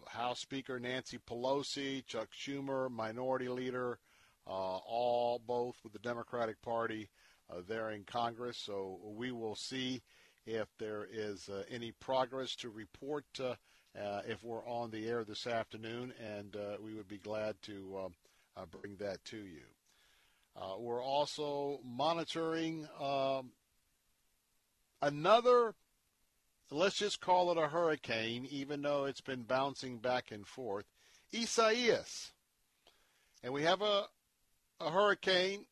House 0.07 0.41
Speaker 0.41 0.79
Nancy 0.79 1.19
Pelosi, 1.19 2.05
Chuck 2.07 2.29
Schumer, 2.33 2.91
Minority 2.91 3.49
Leader, 3.49 3.99
all 4.47 5.41
both 5.47 5.77
with 5.83 5.93
the 5.93 5.99
Democratic 5.99 6.61
Party 6.63 7.09
there 7.67 7.91
in 7.91 8.05
Congress. 8.05 8.59
So 8.59 8.99
we 9.03 9.33
will 9.33 9.57
see 9.57 10.03
if 10.45 10.69
there 10.79 11.07
is 11.11 11.49
any 11.71 11.93
progress 11.93 12.55
to 12.57 12.69
report. 12.69 13.25
Uh, 13.99 14.21
if 14.29 14.45
we're 14.45 14.67
on 14.67 14.91
the 14.91 15.09
air 15.09 15.25
this 15.25 15.47
afternoon, 15.47 16.13
and 16.21 16.55
uh, 16.55 16.77
we 16.85 16.93
would 16.93 17.09
be 17.09 17.17
glad 17.17 17.55
to 17.63 18.11
uh, 18.57 18.67
bring 18.67 18.95
that 18.97 19.25
to 19.25 19.39
you. 19.39 19.63
Uh, 20.57 20.75
we're 20.79 21.03
also 21.03 21.81
monitoring 21.85 22.89
um, 22.99 23.51
another, 25.03 25.75
let's 26.71 26.97
just 26.97 27.21
call 27.21 27.53
it 27.53 27.59
a 27.59 27.69
hurricane, 27.69 28.47
even 28.51 28.81
though 28.81 29.05
it's 29.05 29.21
been 29.21 29.43
bouncing 29.43 29.99
back 29.99 30.31
and 30.31 30.47
forth, 30.47 30.87
Isaias. 31.35 32.33
And 33.43 33.53
we 33.53 33.63
have 33.65 33.83
a, 33.83 34.05
a 34.81 34.91
hurricane 34.91 35.67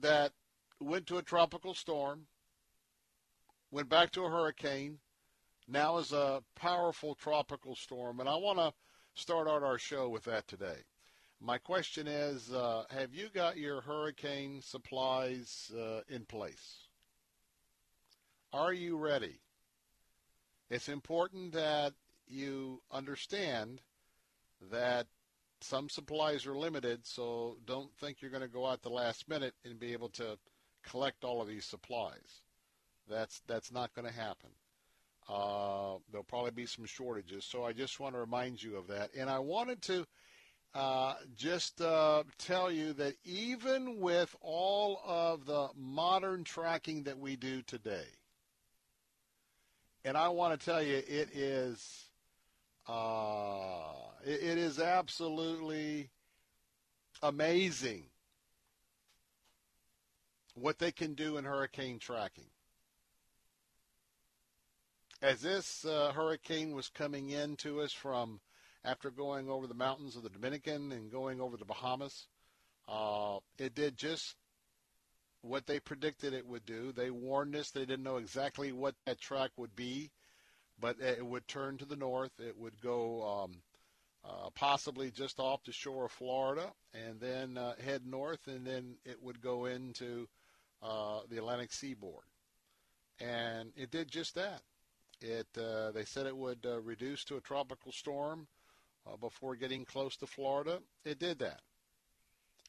that 0.00 0.32
went 0.80 1.06
to 1.08 1.18
a 1.18 1.22
tropical 1.22 1.74
storm, 1.74 2.26
went 3.70 3.90
back 3.90 4.10
to 4.12 4.24
a 4.24 4.30
hurricane, 4.30 4.98
now 5.68 5.98
is 5.98 6.12
a 6.12 6.42
powerful 6.54 7.14
tropical 7.14 7.74
storm. 7.76 8.20
And 8.20 8.28
I 8.28 8.36
want 8.36 8.58
to 8.58 8.72
start 9.14 9.48
out 9.48 9.62
our 9.62 9.78
show 9.78 10.08
with 10.08 10.24
that 10.24 10.48
today. 10.48 10.84
My 11.40 11.58
question 11.58 12.06
is 12.06 12.50
uh, 12.52 12.84
Have 12.90 13.14
you 13.14 13.28
got 13.32 13.56
your 13.56 13.80
hurricane 13.82 14.62
supplies 14.62 15.70
uh, 15.76 16.00
in 16.08 16.24
place? 16.24 16.88
Are 18.52 18.72
you 18.72 18.96
ready? 18.96 19.40
It's 20.70 20.88
important 20.88 21.52
that 21.52 21.92
you 22.26 22.80
understand 22.90 23.82
that 24.70 25.06
some 25.60 25.88
supplies 25.88 26.46
are 26.46 26.56
limited, 26.56 27.06
so 27.06 27.58
don't 27.66 27.94
think 27.98 28.20
you're 28.20 28.30
going 28.30 28.42
to 28.42 28.48
go 28.48 28.66
out 28.66 28.82
the 28.82 28.88
last 28.88 29.28
minute 29.28 29.54
and 29.64 29.78
be 29.78 29.92
able 29.92 30.08
to 30.10 30.38
collect 30.82 31.24
all 31.24 31.42
of 31.42 31.48
these 31.48 31.64
supplies. 31.64 32.42
That's 33.08 33.42
that's 33.46 33.70
not 33.70 33.94
going 33.94 34.08
to 34.08 34.12
happen. 34.12 34.50
Uh, 35.28 35.98
there'll 36.10 36.24
probably 36.24 36.52
be 36.52 36.66
some 36.66 36.86
shortages, 36.86 37.44
so 37.44 37.64
I 37.64 37.72
just 37.72 38.00
want 38.00 38.14
to 38.14 38.20
remind 38.20 38.62
you 38.62 38.76
of 38.76 38.86
that. 38.88 39.10
And 39.14 39.28
I 39.28 39.38
wanted 39.38 39.82
to 39.82 40.06
uh, 40.76 41.14
just 41.34 41.80
uh, 41.80 42.22
tell 42.36 42.70
you 42.70 42.92
that 42.92 43.14
even 43.24 43.98
with 43.98 44.36
all 44.42 45.00
of 45.06 45.46
the 45.46 45.68
modern 45.74 46.44
tracking 46.44 47.04
that 47.04 47.18
we 47.18 47.34
do 47.34 47.62
today, 47.62 48.04
and 50.04 50.18
I 50.18 50.28
want 50.28 50.58
to 50.58 50.64
tell 50.64 50.82
you, 50.82 50.96
it 50.96 51.30
is 51.34 52.04
uh, 52.86 53.92
it, 54.24 54.42
it 54.42 54.58
is 54.58 54.78
absolutely 54.78 56.10
amazing 57.22 58.04
what 60.54 60.78
they 60.78 60.92
can 60.92 61.14
do 61.14 61.38
in 61.38 61.44
hurricane 61.44 61.98
tracking. 61.98 62.50
As 65.22 65.40
this 65.40 65.86
uh, 65.86 66.12
hurricane 66.14 66.72
was 66.72 66.90
coming 66.90 67.30
in 67.30 67.56
to 67.56 67.80
us 67.80 67.92
from 67.92 68.40
after 68.86 69.10
going 69.10 69.50
over 69.50 69.66
the 69.66 69.74
mountains 69.74 70.16
of 70.16 70.22
the 70.22 70.30
Dominican 70.30 70.92
and 70.92 71.10
going 71.10 71.40
over 71.40 71.56
the 71.56 71.64
Bahamas. 71.64 72.28
Uh, 72.88 73.38
it 73.58 73.74
did 73.74 73.96
just 73.96 74.36
what 75.42 75.66
they 75.66 75.80
predicted 75.80 76.32
it 76.32 76.46
would 76.46 76.64
do. 76.64 76.92
They 76.92 77.10
warned 77.10 77.56
us. 77.56 77.70
They 77.70 77.80
didn't 77.80 78.04
know 78.04 78.16
exactly 78.16 78.72
what 78.72 78.94
that 79.04 79.20
track 79.20 79.50
would 79.56 79.74
be, 79.74 80.10
but 80.80 81.00
it 81.00 81.24
would 81.24 81.48
turn 81.48 81.78
to 81.78 81.84
the 81.84 81.96
north. 81.96 82.32
It 82.38 82.56
would 82.56 82.80
go 82.80 83.44
um, 83.44 83.56
uh, 84.24 84.50
possibly 84.54 85.10
just 85.10 85.40
off 85.40 85.64
the 85.64 85.72
shore 85.72 86.06
of 86.06 86.12
Florida 86.12 86.72
and 86.94 87.20
then 87.20 87.58
uh, 87.58 87.74
head 87.84 88.02
north, 88.06 88.46
and 88.46 88.64
then 88.64 88.94
it 89.04 89.20
would 89.20 89.40
go 89.40 89.66
into 89.66 90.28
uh, 90.80 91.20
the 91.28 91.38
Atlantic 91.38 91.72
seaboard. 91.72 92.24
And 93.18 93.72
it 93.76 93.90
did 93.90 94.10
just 94.10 94.36
that. 94.36 94.62
It 95.20 95.46
uh, 95.58 95.90
they 95.92 96.04
said 96.04 96.26
it 96.26 96.36
would 96.36 96.66
uh, 96.66 96.80
reduce 96.80 97.24
to 97.24 97.36
a 97.36 97.40
tropical 97.40 97.90
storm 97.90 98.46
uh, 99.06 99.16
before 99.16 99.56
getting 99.56 99.84
close 99.84 100.16
to 100.16 100.26
Florida. 100.26 100.80
It 101.04 101.18
did 101.18 101.38
that. 101.40 101.60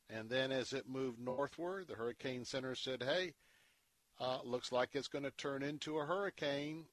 And 0.10 0.30
then 0.30 0.52
as 0.52 0.74
it 0.74 0.88
moved 0.88 1.20
northward, 1.20 1.88
the 1.88 1.96
Hurricane 1.96 2.46
Center 2.46 2.76
said, 2.76 3.04
hey, 3.04 3.34
uh, 4.20 4.40
looks 4.44 4.72
like 4.72 4.90
it's 4.94 5.10
going 5.10 5.26
to 5.26 5.32
turn 5.32 5.64
into 5.64 5.98
a 5.98 6.06
hurricane, 6.06 6.86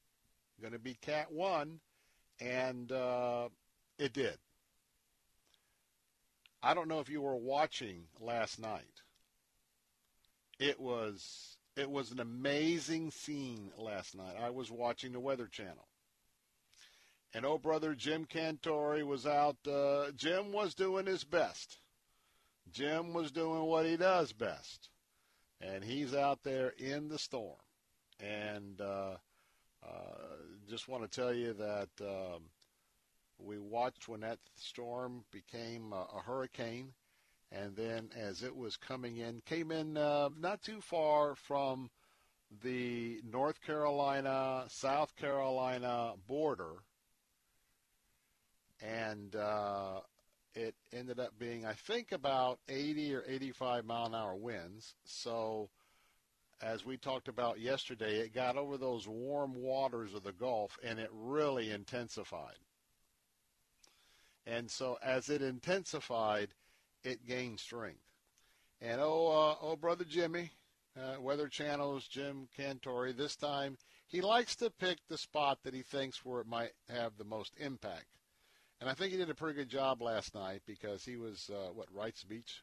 going 0.60 0.72
to 0.72 0.78
be 0.78 0.94
Cat 1.00 1.30
1. 1.30 1.80
And 2.40 2.90
uh, 2.90 3.48
it 3.98 4.12
did. 4.12 4.38
I 6.62 6.74
don't 6.74 6.88
know 6.88 7.00
if 7.00 7.08
you 7.08 7.20
were 7.20 7.36
watching 7.36 8.04
last 8.20 8.58
night. 8.58 9.02
It 10.58 10.80
was 10.80 11.56
it 11.76 11.90
was 11.90 12.10
an 12.10 12.20
amazing 12.20 13.10
scene 13.10 13.70
last 13.76 14.16
night. 14.16 14.36
I 14.40 14.50
was 14.50 14.70
watching 14.70 15.12
the 15.12 15.20
Weather 15.20 15.46
Channel. 15.46 15.86
And 17.34 17.44
oh, 17.44 17.58
brother, 17.58 17.94
Jim 17.94 18.26
Cantore 18.26 19.04
was 19.04 19.26
out. 19.26 19.56
Uh, 19.66 20.12
Jim 20.16 20.52
was 20.52 20.74
doing 20.74 21.06
his 21.06 21.24
best. 21.24 21.78
Jim 22.72 23.12
was 23.12 23.32
doing 23.32 23.64
what 23.64 23.86
he 23.86 23.96
does 23.96 24.32
best. 24.32 24.88
And 25.60 25.82
he's 25.84 26.14
out 26.14 26.44
there 26.44 26.72
in 26.78 27.08
the 27.08 27.18
storm. 27.18 27.58
And 28.20 28.80
uh, 28.80 29.16
Uh, 29.84 30.36
just 30.68 30.88
want 30.88 31.02
to 31.02 31.20
tell 31.20 31.34
you 31.34 31.52
that 31.52 31.90
um, 32.00 32.42
we 33.38 33.58
watched 33.58 34.08
when 34.08 34.20
that 34.20 34.38
storm 34.56 35.24
became 35.30 35.92
a, 35.92 36.06
a, 36.16 36.22
hurricane, 36.24 36.94
and 37.52 37.76
then 37.76 38.08
as 38.16 38.42
it 38.42 38.56
was 38.56 38.76
coming 38.78 39.18
in, 39.18 39.42
came 39.44 39.70
in 39.70 39.98
uh, 39.98 40.30
not 40.38 40.62
too 40.62 40.80
far 40.80 41.34
from 41.34 41.90
the 42.62 43.20
North 43.30 43.60
Carolina 43.60 44.64
South 44.68 45.14
Carolina 45.16 46.14
border, 46.26 46.76
and 48.84 49.34
uh, 49.34 50.00
it 50.54 50.74
ended 50.92 51.18
up 51.18 51.32
being, 51.38 51.64
I 51.64 51.72
think, 51.72 52.12
about 52.12 52.58
80 52.68 53.14
or 53.14 53.24
85 53.26 53.84
mile 53.84 54.06
an 54.06 54.14
hour 54.14 54.36
winds. 54.36 54.94
So, 55.04 55.70
as 56.62 56.84
we 56.84 56.96
talked 56.96 57.28
about 57.28 57.60
yesterday, 57.60 58.18
it 58.18 58.34
got 58.34 58.56
over 58.56 58.76
those 58.76 59.08
warm 59.08 59.54
waters 59.54 60.14
of 60.14 60.22
the 60.22 60.32
Gulf 60.32 60.78
and 60.84 60.98
it 60.98 61.10
really 61.12 61.70
intensified. 61.70 62.58
And 64.46 64.70
so, 64.70 64.98
as 65.02 65.30
it 65.30 65.42
intensified, 65.42 66.50
it 67.02 67.26
gained 67.26 67.60
strength. 67.60 68.00
And 68.80 69.00
oh, 69.00 69.26
uh, 69.28 69.64
oh, 69.64 69.76
brother 69.76 70.04
Jimmy, 70.04 70.50
uh, 70.96 71.20
Weather 71.20 71.48
Channel's 71.48 72.06
Jim 72.06 72.48
Cantore, 72.56 73.16
this 73.16 73.36
time 73.36 73.78
he 74.06 74.20
likes 74.20 74.54
to 74.56 74.70
pick 74.70 74.98
the 75.08 75.18
spot 75.18 75.58
that 75.64 75.74
he 75.74 75.82
thinks 75.82 76.24
where 76.24 76.40
it 76.40 76.46
might 76.46 76.72
have 76.88 77.16
the 77.16 77.24
most 77.24 77.52
impact. 77.58 78.06
And 78.80 78.90
I 78.90 78.94
think 78.94 79.12
he 79.12 79.18
did 79.18 79.30
a 79.30 79.34
pretty 79.34 79.56
good 79.58 79.68
job 79.68 80.02
last 80.02 80.34
night 80.34 80.62
because 80.66 81.04
he 81.04 81.16
was, 81.16 81.50
uh, 81.52 81.72
what, 81.72 81.88
Wrights 81.92 82.24
Beach? 82.24 82.62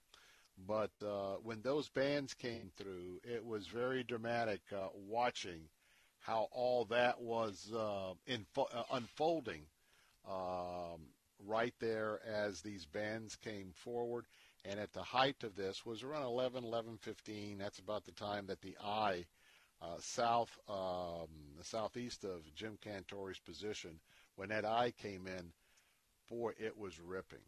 But 0.68 0.92
uh, 1.02 1.38
when 1.44 1.62
those 1.62 1.90
bands 1.90 2.34
came 2.34 2.72
through, 2.78 3.22
it 3.24 3.44
was 3.44 3.68
very 3.68 4.04
dramatic 4.04 4.62
uh, 4.72 4.90
watching 4.94 5.70
how 6.20 6.48
all 6.52 6.86
that 6.86 7.20
was 7.20 7.72
uh, 7.76 8.14
info- 8.28 8.68
uh, 8.74 8.84
unfolding 8.92 9.64
um, 10.30 11.02
right 11.48 11.74
there 11.80 12.20
as 12.26 12.62
these 12.62 12.86
bands 12.86 13.36
came 13.36 13.72
forward. 13.74 14.26
And 14.64 14.80
at 14.80 14.94
the 14.94 15.02
height 15.02 15.44
of 15.44 15.56
this 15.56 15.86
was 15.86 16.04
around 16.04 16.24
11, 16.24 16.64
11:15. 16.64 17.58
That's 17.58 17.80
about 17.80 18.06
the 18.06 18.12
time 18.12 18.46
that 18.48 18.62
the 18.62 18.78
eye, 18.84 19.26
uh, 19.82 19.98
south, 20.00 20.56
um, 20.70 21.30
southeast 21.64 22.24
of 22.24 22.54
Jim 22.54 22.78
Cantore's 22.82 23.40
position, 23.40 24.00
when 24.36 24.50
that 24.50 24.66
eye 24.66 24.92
came 24.92 25.26
in, 25.26 25.52
boy, 26.30 26.52
it 26.58 26.78
was 26.78 27.00
ripping. 27.00 27.40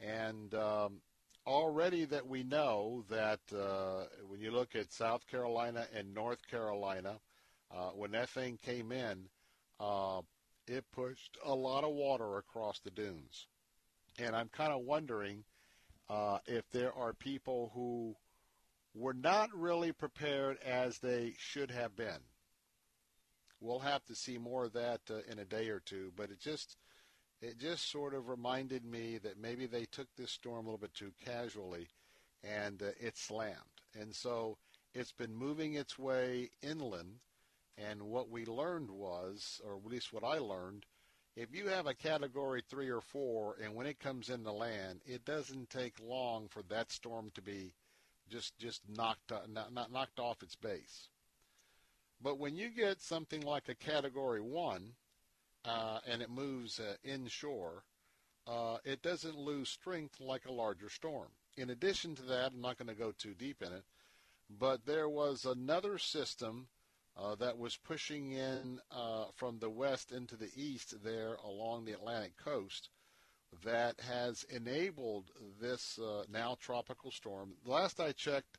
And 0.00 0.52
um, 0.54 1.00
already 1.46 2.04
that 2.06 2.26
we 2.26 2.42
know 2.42 3.04
that 3.08 3.40
uh, 3.54 4.04
when 4.26 4.40
you 4.40 4.50
look 4.50 4.74
at 4.74 4.92
South 4.92 5.26
Carolina 5.28 5.86
and 5.94 6.14
North 6.14 6.40
Carolina, 6.50 7.20
uh, 7.74 7.90
when 7.90 8.10
that 8.12 8.28
thing 8.30 8.58
came 8.62 8.92
in, 8.92 9.28
uh, 9.80 10.20
it 10.66 10.84
pushed 10.92 11.38
a 11.44 11.54
lot 11.54 11.84
of 11.84 11.92
water 11.92 12.38
across 12.38 12.80
the 12.80 12.90
dunes. 12.90 13.46
And 14.18 14.36
I'm 14.36 14.48
kind 14.48 14.72
of 14.72 14.82
wondering 14.82 15.44
uh, 16.08 16.38
if 16.46 16.68
there 16.70 16.92
are 16.92 17.12
people 17.12 17.70
who 17.74 18.14
were 18.94 19.14
not 19.14 19.48
really 19.54 19.92
prepared 19.92 20.58
as 20.64 20.98
they 20.98 21.34
should 21.38 21.70
have 21.70 21.96
been. 21.96 22.20
We'll 23.60 23.78
have 23.78 24.04
to 24.06 24.14
see 24.14 24.38
more 24.38 24.64
of 24.64 24.72
that 24.72 25.00
uh, 25.08 25.20
in 25.30 25.38
a 25.38 25.44
day 25.44 25.68
or 25.68 25.80
two, 25.80 26.12
but 26.16 26.30
it 26.30 26.40
just– 26.40 26.76
it 27.42 27.58
just 27.58 27.90
sort 27.90 28.14
of 28.14 28.28
reminded 28.28 28.84
me 28.84 29.18
that 29.18 29.38
maybe 29.38 29.66
they 29.66 29.84
took 29.84 30.06
this 30.16 30.30
storm 30.30 30.66
a 30.66 30.70
little 30.70 30.78
bit 30.78 30.94
too 30.94 31.12
casually 31.24 31.88
and 32.44 32.82
uh, 32.82 32.86
it 33.00 33.18
slammed. 33.18 33.56
And 34.00 34.14
so 34.14 34.56
it's 34.94 35.12
been 35.12 35.34
moving 35.34 35.74
its 35.74 35.98
way 35.98 36.50
inland. 36.62 37.16
And 37.76 38.02
what 38.02 38.30
we 38.30 38.44
learned 38.44 38.90
was, 38.90 39.60
or 39.66 39.76
at 39.76 39.86
least 39.86 40.12
what 40.12 40.24
I 40.24 40.38
learned, 40.38 40.86
if 41.34 41.54
you 41.54 41.68
have 41.68 41.86
a 41.86 41.94
category 41.94 42.62
three 42.68 42.90
or 42.90 43.00
four, 43.00 43.56
and 43.62 43.74
when 43.74 43.86
it 43.86 43.98
comes 43.98 44.28
into 44.28 44.52
land, 44.52 45.00
it 45.06 45.24
doesn't 45.24 45.70
take 45.70 45.94
long 46.00 46.46
for 46.48 46.62
that 46.68 46.92
storm 46.92 47.30
to 47.34 47.42
be 47.42 47.74
just 48.30 48.56
just 48.58 48.82
knocked 48.88 49.32
uh, 49.32 49.40
not, 49.48 49.72
not 49.72 49.90
knocked 49.90 50.20
off 50.20 50.42
its 50.42 50.56
base. 50.56 51.08
But 52.20 52.38
when 52.38 52.56
you 52.56 52.68
get 52.68 53.00
something 53.00 53.40
like 53.40 53.68
a 53.68 53.74
category 53.74 54.40
one, 54.40 54.92
uh, 55.64 55.98
and 56.06 56.22
it 56.22 56.30
moves 56.30 56.80
uh, 56.80 56.94
inshore, 57.04 57.84
uh, 58.46 58.78
it 58.84 59.02
doesn't 59.02 59.38
lose 59.38 59.68
strength 59.68 60.20
like 60.20 60.46
a 60.46 60.52
larger 60.52 60.88
storm. 60.88 61.28
In 61.56 61.70
addition 61.70 62.14
to 62.16 62.22
that, 62.22 62.52
I'm 62.52 62.60
not 62.60 62.78
going 62.78 62.88
to 62.88 62.94
go 62.94 63.12
too 63.12 63.34
deep 63.34 63.62
in 63.62 63.72
it, 63.72 63.84
but 64.58 64.84
there 64.86 65.08
was 65.08 65.44
another 65.44 65.98
system 65.98 66.66
uh, 67.16 67.34
that 67.36 67.58
was 67.58 67.76
pushing 67.76 68.32
in 68.32 68.80
uh, 68.90 69.26
from 69.36 69.58
the 69.58 69.70
west 69.70 70.12
into 70.12 70.36
the 70.36 70.50
east 70.56 70.94
there 71.04 71.34
along 71.44 71.84
the 71.84 71.92
Atlantic 71.92 72.36
coast 72.36 72.88
that 73.64 74.00
has 74.00 74.44
enabled 74.44 75.30
this 75.60 75.98
uh, 75.98 76.24
now 76.32 76.56
tropical 76.58 77.10
storm. 77.10 77.52
Last 77.66 78.00
I 78.00 78.12
checked, 78.12 78.58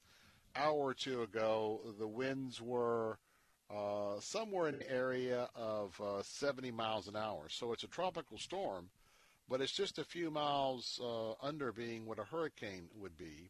hour 0.55 0.75
or 0.75 0.93
two 0.93 1.23
ago, 1.23 1.81
the 1.97 2.07
winds 2.07 2.61
were 2.61 3.17
uh, 3.73 4.19
somewhere 4.19 4.67
in 4.67 4.77
the 4.77 4.91
area 4.91 5.49
of 5.55 5.99
uh, 6.01 6.21
70 6.21 6.71
miles 6.71 7.07
an 7.07 7.15
hour. 7.15 7.47
So 7.49 7.73
it's 7.73 7.83
a 7.83 7.87
tropical 7.87 8.37
storm, 8.37 8.89
but 9.49 9.61
it's 9.61 9.71
just 9.71 9.99
a 9.99 10.03
few 10.03 10.29
miles 10.29 10.99
uh, 11.03 11.31
under 11.41 11.71
being 11.71 12.05
what 12.05 12.19
a 12.19 12.23
hurricane 12.23 12.87
would 12.95 13.17
be. 13.17 13.49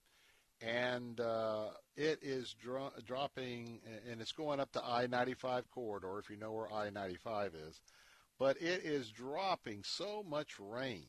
And 0.62 1.20
uh, 1.20 1.70
it 1.98 2.20
is 2.22 2.56
dro- 2.62 2.94
dropping, 3.06 3.82
and 4.10 4.22
it's 4.22 4.32
going 4.32 4.62
up 4.62 4.72
the 4.72 4.84
I-95 4.84 5.64
corridor, 5.74 6.20
if 6.20 6.30
you 6.30 6.38
know 6.38 6.54
where 6.54 6.72
I-95 6.72 7.52
is. 7.68 7.82
But 8.40 8.62
it 8.62 8.84
is 8.86 9.10
dropping 9.10 9.84
so 9.84 10.24
much 10.28 10.58
rain. 10.60 11.06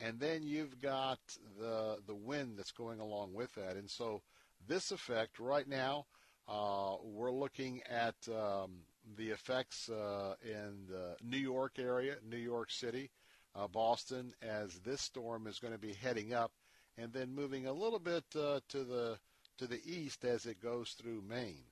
And 0.00 0.18
then 0.18 0.42
you've 0.42 0.80
got 0.80 1.18
the 1.58 1.98
the 2.06 2.14
wind 2.14 2.56
that's 2.56 2.70
going 2.70 3.00
along 3.00 3.34
with 3.34 3.52
that. 3.56 3.74
And 3.74 3.90
so 3.90 4.22
this 4.66 4.90
effect 4.92 5.38
right 5.38 5.68
now– 5.68 6.06
uh, 6.48 6.96
we're 7.02 7.32
looking 7.32 7.82
at 7.90 8.14
um, 8.28 8.70
the 9.16 9.30
effects 9.30 9.88
uh, 9.88 10.34
in 10.42 10.86
the 10.88 11.16
New 11.22 11.38
York 11.38 11.78
area, 11.78 12.16
New 12.28 12.38
York 12.38 12.70
City, 12.70 13.10
uh, 13.54 13.66
Boston, 13.68 14.32
as 14.42 14.78
this 14.80 15.02
storm 15.02 15.46
is 15.46 15.58
going 15.58 15.74
to 15.74 15.78
be 15.78 15.92
heading 15.92 16.32
up 16.32 16.52
and 16.96 17.12
then 17.12 17.34
moving 17.34 17.66
a 17.66 17.72
little 17.72 17.98
bit 17.98 18.24
uh, 18.36 18.60
to 18.68 18.84
the 18.84 19.18
to 19.58 19.66
the 19.66 19.80
east 19.84 20.24
as 20.24 20.46
it 20.46 20.62
goes 20.62 20.90
through 20.90 21.22
Maine. 21.28 21.64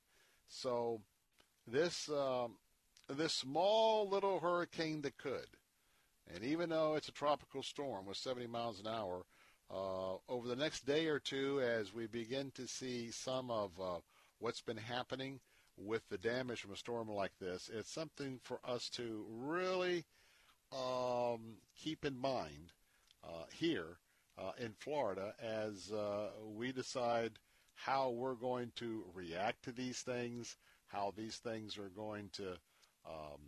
So 0.49 1.01
this 1.67 2.09
um, 2.11 2.57
this 3.09 3.33
small 3.33 4.09
little 4.09 4.41
hurricane 4.41 5.03
that 5.03 5.19
could, 5.19 5.47
and 6.35 6.45
even 6.45 6.71
though 6.71 6.95
it's 6.97 7.09
a 7.09 7.13
tropical 7.13 7.63
storm 7.63 8.07
with 8.07 8.17
70 8.17 8.47
miles 8.47 8.81
an 8.81 8.89
hour, 8.89 9.25
uh, 9.71 10.15
over 10.29 10.49
the 10.49 10.57
next 10.57 10.87
day 10.87 11.07
or 11.07 11.19
two, 11.19 11.61
as 11.61 11.95
we 11.95 12.07
begin 12.07 12.51
to 12.57 12.67
see 12.67 13.11
some 13.11 13.51
of 13.51 13.71
uh, 13.81 13.99
what's 14.39 14.61
been 14.61 14.77
happening 14.77 15.41
with 15.77 16.09
the 16.09 16.19
damage 16.19 16.61
from 16.61 16.73
a 16.73 16.77
storm 16.77 17.09
like 17.09 17.33
this. 17.39 17.71
It's 17.73 17.93
something 17.93 18.41
for 18.43 18.61
us 18.65 18.89
to 18.91 19.25
really 19.29 20.05
um, 20.73 21.59
keep 21.77 22.05
in 22.05 22.19
mind 22.19 22.73
uh, 23.25 23.45
here 23.53 23.99
uh, 24.39 24.53
in 24.59 24.73
Florida 24.79 25.35
as 25.43 25.93
uh, 25.93 26.29
we 26.55 26.73
decide 26.73 27.33
how 27.75 28.11
we're 28.11 28.35
going 28.35 28.73
to 28.77 29.05
react 29.15 29.65
to 29.65 29.73
these 29.73 30.01
things, 30.01 30.57
how 30.87 31.13
these 31.17 31.37
things 31.37 31.77
are 31.77 31.91
going 31.95 32.31
to, 32.33 32.49
um, 33.07 33.41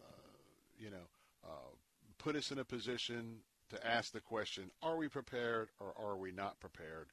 uh, 0.00 0.32
you 0.78 0.90
know, 0.90 1.06
uh, 1.44 1.70
put 2.18 2.34
us 2.34 2.50
in 2.50 2.58
a 2.58 2.64
position 2.64 3.36
to 3.70 3.86
ask 3.86 4.12
the 4.12 4.20
question, 4.20 4.70
are 4.82 4.96
we 4.96 5.08
prepared 5.08 5.68
or 5.78 5.94
are 5.96 6.16
we 6.16 6.32
not 6.32 6.58
prepared? 6.60 7.08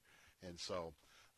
And 0.46 0.60
so 0.60 0.94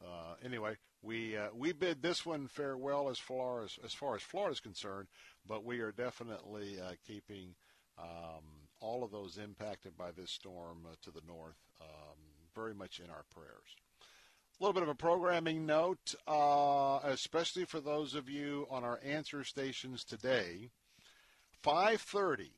uh, 0.05 0.35
anyway, 0.43 0.75
we 1.01 1.37
uh, 1.37 1.47
we 1.53 1.73
bid 1.73 2.01
this 2.01 2.25
one 2.25 2.47
farewell 2.47 3.09
as 3.09 3.19
far 3.19 3.63
as 3.63 3.77
as 3.83 3.93
far 3.93 4.15
as 4.15 4.21
Florida 4.21 4.53
is 4.53 4.59
concerned, 4.59 5.07
but 5.47 5.63
we 5.63 5.79
are 5.79 5.91
definitely 5.91 6.79
uh, 6.79 6.93
keeping 7.05 7.55
um, 7.97 8.43
all 8.81 9.03
of 9.03 9.11
those 9.11 9.37
impacted 9.37 9.97
by 9.97 10.11
this 10.11 10.31
storm 10.31 10.85
uh, 10.85 10.95
to 11.01 11.11
the 11.11 11.21
north 11.27 11.57
um, 11.81 12.17
very 12.53 12.73
much 12.73 12.99
in 12.99 13.09
our 13.09 13.25
prayers. 13.33 13.75
A 14.59 14.63
little 14.63 14.73
bit 14.73 14.83
of 14.83 14.89
a 14.89 14.95
programming 14.95 15.65
note, 15.65 16.15
uh, 16.27 16.99
especially 17.03 17.65
for 17.65 17.81
those 17.81 18.15
of 18.15 18.29
you 18.29 18.65
on 18.69 18.83
our 18.83 18.99
answer 19.03 19.43
stations 19.43 20.03
today. 20.03 20.69
5:30, 21.63 22.51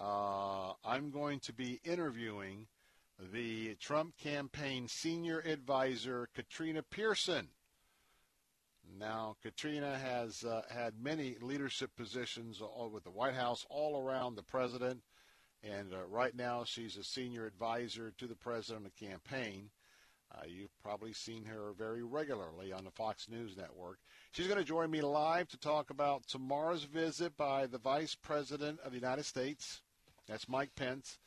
uh, 0.00 0.72
I'm 0.84 1.10
going 1.10 1.40
to 1.40 1.52
be 1.52 1.80
interviewing 1.84 2.66
the 3.30 3.74
Trump 3.76 4.16
campaign 4.18 4.88
senior 4.88 5.40
advisor, 5.40 6.28
Katrina 6.34 6.82
Pearson. 6.82 7.48
Now, 8.98 9.36
Katrina 9.42 9.96
has 9.96 10.44
uh, 10.44 10.62
had 10.68 10.94
many 11.00 11.36
leadership 11.40 11.94
positions 11.96 12.60
with 12.90 13.04
the 13.04 13.10
White 13.10 13.34
House 13.34 13.64
all 13.70 14.02
around 14.02 14.34
the 14.34 14.42
president, 14.42 15.02
and 15.62 15.92
uh, 15.94 16.04
right 16.08 16.34
now 16.34 16.64
she's 16.64 16.96
a 16.96 17.04
senior 17.04 17.46
advisor 17.46 18.12
to 18.18 18.26
the 18.26 18.34
president 18.34 18.86
of 18.86 18.92
the 18.92 19.06
campaign. 19.06 19.70
Uh, 20.34 20.42
you've 20.48 20.82
probably 20.82 21.12
seen 21.12 21.44
her 21.44 21.72
very 21.76 22.02
regularly 22.02 22.72
on 22.72 22.84
the 22.84 22.90
Fox 22.90 23.28
News 23.28 23.56
Network. 23.56 23.98
She's 24.32 24.46
going 24.46 24.58
to 24.58 24.64
join 24.64 24.90
me 24.90 25.00
live 25.00 25.48
to 25.48 25.58
talk 25.58 25.90
about 25.90 26.26
tomorrow's 26.26 26.84
visit 26.84 27.36
by 27.36 27.66
the 27.66 27.78
Vice 27.78 28.14
President 28.14 28.80
of 28.80 28.92
the 28.92 28.98
United 28.98 29.26
States. 29.26 29.82
That's 30.26 30.48
Mike 30.48 30.74
Pence. 30.74 31.18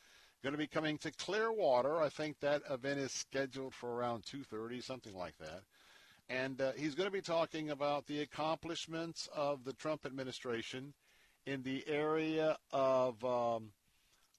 Going 0.46 0.54
to 0.54 0.60
be 0.60 0.68
coming 0.68 1.00
to 1.00 1.10
Clearwater. 1.10 2.00
I 2.00 2.10
think 2.10 2.40
that 2.40 2.62
event 2.70 3.00
is 3.00 3.12
scheduled 3.12 3.74
for 3.74 3.96
around 3.96 4.26
2:30, 4.26 4.84
something 4.84 5.16
like 5.16 5.36
that. 5.40 5.64
And 6.30 6.62
uh, 6.62 6.74
he's 6.74 6.94
going 6.94 7.08
to 7.08 7.12
be 7.12 7.24
talking 7.24 7.72
about 7.72 8.06
the 8.06 8.22
accomplishments 8.22 9.28
of 9.36 9.64
the 9.64 9.74
Trump 9.74 10.06
administration 10.06 10.94
in 11.48 11.64
the 11.64 11.84
area 11.88 12.60
of 12.72 13.26
um, 13.26 13.72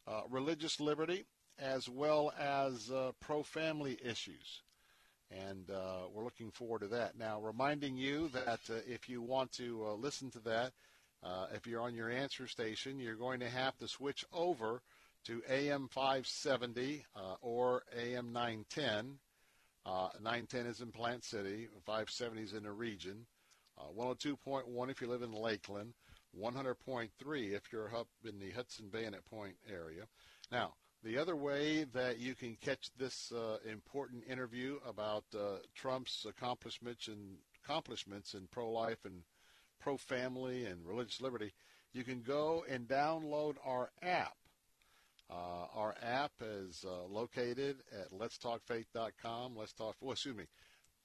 uh, 0.07 0.21
religious 0.31 0.79
liberty 0.79 1.25
as 1.59 1.89
well 1.89 2.33
as 2.39 2.89
uh, 2.93 3.11
pro-family 3.19 3.99
issues. 4.01 4.63
And 5.33 5.69
uh, 5.69 6.07
we're 6.15 6.23
looking 6.23 6.53
forward 6.53 6.83
to 6.83 6.89
that. 6.89 7.19
Now, 7.19 7.41
reminding 7.41 7.97
you 7.97 8.29
that 8.29 8.61
uh, 8.71 8.75
if 8.87 9.09
you 9.09 9.23
want 9.23 9.51
to 9.55 9.85
uh, 9.85 9.95
listen 9.95 10.31
to 10.31 10.41
that, 10.45 10.73
if 11.53 11.67
you're 11.67 11.83
on 11.83 11.97
your 11.97 12.11
answer 12.11 12.47
station, 12.47 13.01
you're 13.01 13.17
going 13.17 13.41
to 13.41 13.49
have 13.49 13.77
to 13.79 13.89
switch 13.89 14.25
over 14.33 14.81
to 15.27 15.43
AM 15.51 15.89
570 15.89 17.05
or 17.43 17.83
AM 17.99 18.33
910. 18.33 19.19
910 19.85 20.67
is 20.67 20.81
in 20.81 20.93
Plant 20.93 21.25
City, 21.25 21.69
570 21.85 22.43
is 22.43 22.53
in 22.53 22.63
the 22.63 22.71
region, 22.71 23.27
102.1 23.97 24.91
if 24.91 25.01
you 25.01 25.09
live 25.09 25.23
in 25.23 25.33
Lakeland, 25.33 25.95
100.3 26.41 27.11
if 27.53 27.63
you're 27.73 27.95
up 27.95 28.07
in 28.25 28.39
the 28.39 28.51
Hudson 28.51 28.89
Bay 28.89 29.01
Bayonet 29.01 29.25
Point 29.25 29.57
area. 29.69 30.05
Now, 30.53 30.75
the 31.03 31.19
other 31.19 31.37
way 31.37 31.85
that 31.93 32.19
you 32.19 32.35
can 32.35 32.57
catch 32.61 32.91
this 32.97 33.33
uh, 33.33 33.59
important 33.69 34.25
interview 34.29 34.79
about 34.87 35.25
uh, 35.35 35.59
Trump's 35.75 36.25
accomplishments 36.29 37.09
and 37.09 37.37
accomplishments 37.65 38.35
in 38.35 38.47
pro-life 38.51 39.05
and 39.05 39.23
pro-family 39.81 40.67
and 40.67 40.87
religious 40.87 41.21
liberty, 41.21 41.53
you 41.93 42.05
can 42.05 42.23
go 42.23 42.65
and 42.69 42.87
download 42.87 43.57
our 43.65 43.91
app. 44.03 44.37
Uh, 45.29 45.67
our 45.75 45.95
app 46.03 46.33
is 46.41 46.85
uh, 46.87 47.05
located 47.09 47.79
at 47.93 48.13
letstalkfaith.com. 48.13 49.57
Let's 49.57 49.73
talk. 49.73 49.97
Well, 50.01 50.13
excuse 50.13 50.37
me. 50.37 50.45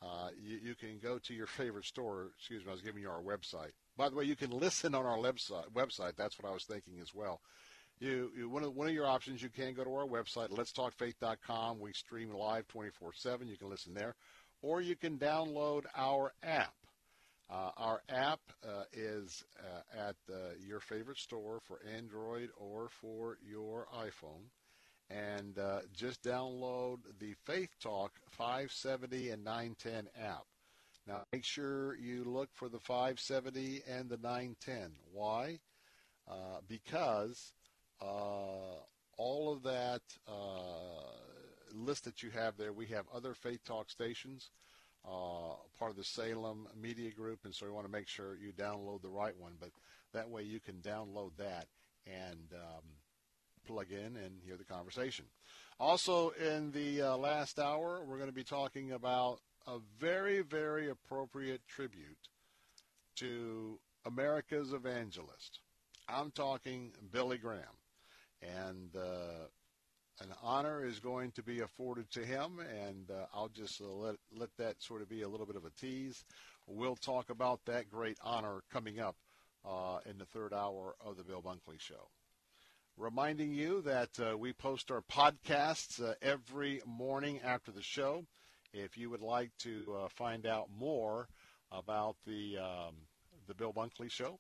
Uh, 0.02 0.30
you, 0.40 0.58
you, 0.64 0.76
can 0.76 0.98
go 1.02 1.20
to 1.20 1.34
your 1.34 1.46
favorite 1.46 1.86
store. 1.86 2.30
Excuse 2.38 2.64
me, 2.64 2.70
I 2.70 2.74
was 2.74 2.82
giving 2.82 3.04
you 3.04 3.10
our 3.10 3.22
website. 3.22 3.72
By 3.98 4.10
the 4.10 4.16
way, 4.16 4.26
you 4.26 4.36
can 4.36 4.50
listen 4.50 4.96
on 4.96 5.06
our 5.06 5.18
website. 5.18 5.72
Website. 5.74 6.16
That's 6.18 6.40
what 6.40 6.50
I 6.50 6.54
was 6.54 6.64
thinking 6.64 7.00
as 7.02 7.14
well. 7.14 7.42
You, 8.00 8.32
you, 8.36 8.50
one 8.50 8.64
of 8.64 8.76
one 8.76 8.88
of 8.88 8.94
your 8.94 9.06
options. 9.06 9.44
You 9.44 9.50
can 9.50 9.74
go 9.74 9.84
to 9.84 9.94
our 9.94 10.08
website, 10.08 10.50
letstalkfaith.com. 10.50 11.80
We 11.80 11.94
stream 11.94 12.32
live 12.34 12.68
24/7. 12.68 13.48
You 13.48 13.58
can 13.58 13.70
listen 13.70 13.94
there, 13.94 14.16
or 14.64 14.82
you 14.82 14.96
can 14.96 15.20
download 15.20 15.86
our 15.96 16.34
app. 16.42 16.74
Uh, 17.52 17.70
our 17.76 18.02
app 18.08 18.40
uh, 18.66 18.84
is 18.94 19.44
uh, 19.60 20.08
at 20.08 20.16
your 20.66 20.80
favorite 20.80 21.18
store 21.18 21.60
for 21.68 21.82
Android 21.98 22.50
or 22.56 22.88
for 22.90 23.38
your 23.46 23.88
iPhone, 23.94 24.46
and 25.10 25.60
uh, 25.60 25.80
just 25.94 26.24
download 26.24 27.00
the 27.20 27.34
Faith 27.46 27.72
Talk 27.82 28.14
570 28.30 29.32
and 29.32 29.44
910 29.44 30.08
app. 30.24 30.46
Now, 31.06 31.24
make 31.34 31.44
sure 31.44 31.98
you 31.98 32.24
look 32.24 32.50
for 32.54 32.70
the 32.70 32.80
570 32.80 33.82
and 33.86 34.08
the 34.08 34.18
910. 34.18 34.92
Why? 35.12 35.60
Uh, 36.30 36.60
because 36.70 37.52
uh, 38.02 38.80
all 39.18 39.52
of 39.52 39.64
that 39.64 40.02
list 41.74 42.06
that 42.06 42.24
you 42.24 42.30
have 42.30 42.56
there, 42.56 42.72
we 42.72 42.86
have 42.88 43.06
other 43.14 43.34
Faith 43.34 43.64
Talk 43.66 43.90
stations, 43.90 44.52
uh, 45.06 45.56
part 45.78 45.92
of 45.92 45.98
the 45.98 46.04
Salem 46.04 46.68
Media 46.80 47.12
Group, 47.12 47.40
and 47.46 47.54
so 47.54 47.66
we 47.66 47.72
want 47.72 47.86
to 47.86 47.92
make 47.92 48.08
sure 48.08 48.36
you 48.36 48.52
download 48.52 49.02
the 49.02 49.10
right 49.10 49.38
one. 49.38 49.54
But 49.60 49.72
that 50.14 50.30
way 50.30 50.44
you 50.44 50.60
can 50.60 50.76
download 50.76 51.32
that 51.38 51.68
and 52.06 52.54
um, 52.54 52.84
plug 53.66 53.92
in 53.92 54.18
and 54.18 54.42
hear 54.44 54.58
the 54.58 54.64
conversation. 54.64 55.26
Also, 55.80 56.30
in 56.32 56.72
the 56.72 57.02
uh, 57.02 57.18
last 57.18 57.60
hour, 57.60 58.04
we're 58.06 58.18
going 58.18 58.30
to 58.30 58.36
be 58.36 58.44
talking 58.44 58.92
about 58.92 59.40
a 59.68 59.78
very, 60.00 60.42
very 60.42 60.90
appropriate 60.90 61.62
tribute 61.68 62.18
to 63.16 63.80
America's 64.06 64.74
evangelist. 64.74 65.60
I'm 66.08 66.32
talking 66.32 66.92
Billy 67.12 67.38
Graham 67.38 67.62
and 68.42 68.96
uh, 68.96 69.48
an 70.22 70.34
honor 70.44 70.86
is 70.86 71.00
going 71.00 71.32
to 71.32 71.44
be 71.44 71.62
afforded 71.62 72.10
to 72.12 72.24
him, 72.24 72.60
and 72.60 73.10
uh, 73.10 73.26
I'll 73.34 73.50
just 73.50 73.82
uh, 73.82 73.86
let 73.86 74.16
let 74.38 74.50
that 74.58 74.82
sort 74.82 75.02
of 75.02 75.10
be 75.10 75.24
a 75.24 75.28
little 75.28 75.46
bit 75.46 75.56
of 75.56 75.66
a 75.66 75.72
tease. 75.72 76.24
We'll 76.68 76.96
talk 76.96 77.30
about 77.30 77.66
that 77.66 77.90
great 77.90 78.18
honor 78.24 78.62
coming 78.72 79.00
up 79.00 79.16
uh, 79.66 80.00
in 80.06 80.18
the 80.18 80.26
third 80.26 80.54
hour 80.54 80.96
of 81.04 81.18
the 81.18 81.24
Bill 81.24 81.42
Bunkley 81.42 81.80
Show. 81.80 82.10
Reminding 82.98 83.54
you 83.54 83.82
that 83.82 84.10
uh, 84.20 84.38
we 84.38 84.54
post 84.54 84.92
our 84.92 85.02
podcasts 85.02 86.02
uh, 86.02 86.14
every 86.22 86.82
morning 86.86 87.40
after 87.44 87.72
the 87.72 87.82
show. 87.82 88.26
If 88.74 88.98
you 88.98 89.10
would 89.10 89.22
like 89.22 89.52
to 89.60 90.08
find 90.16 90.46
out 90.46 90.70
more 90.78 91.28
about 91.72 92.16
the 92.28 92.58
um, 92.58 92.96
the 93.48 93.56
Bill 93.56 93.74
Bunkley 93.74 94.10
Show, 94.12 94.40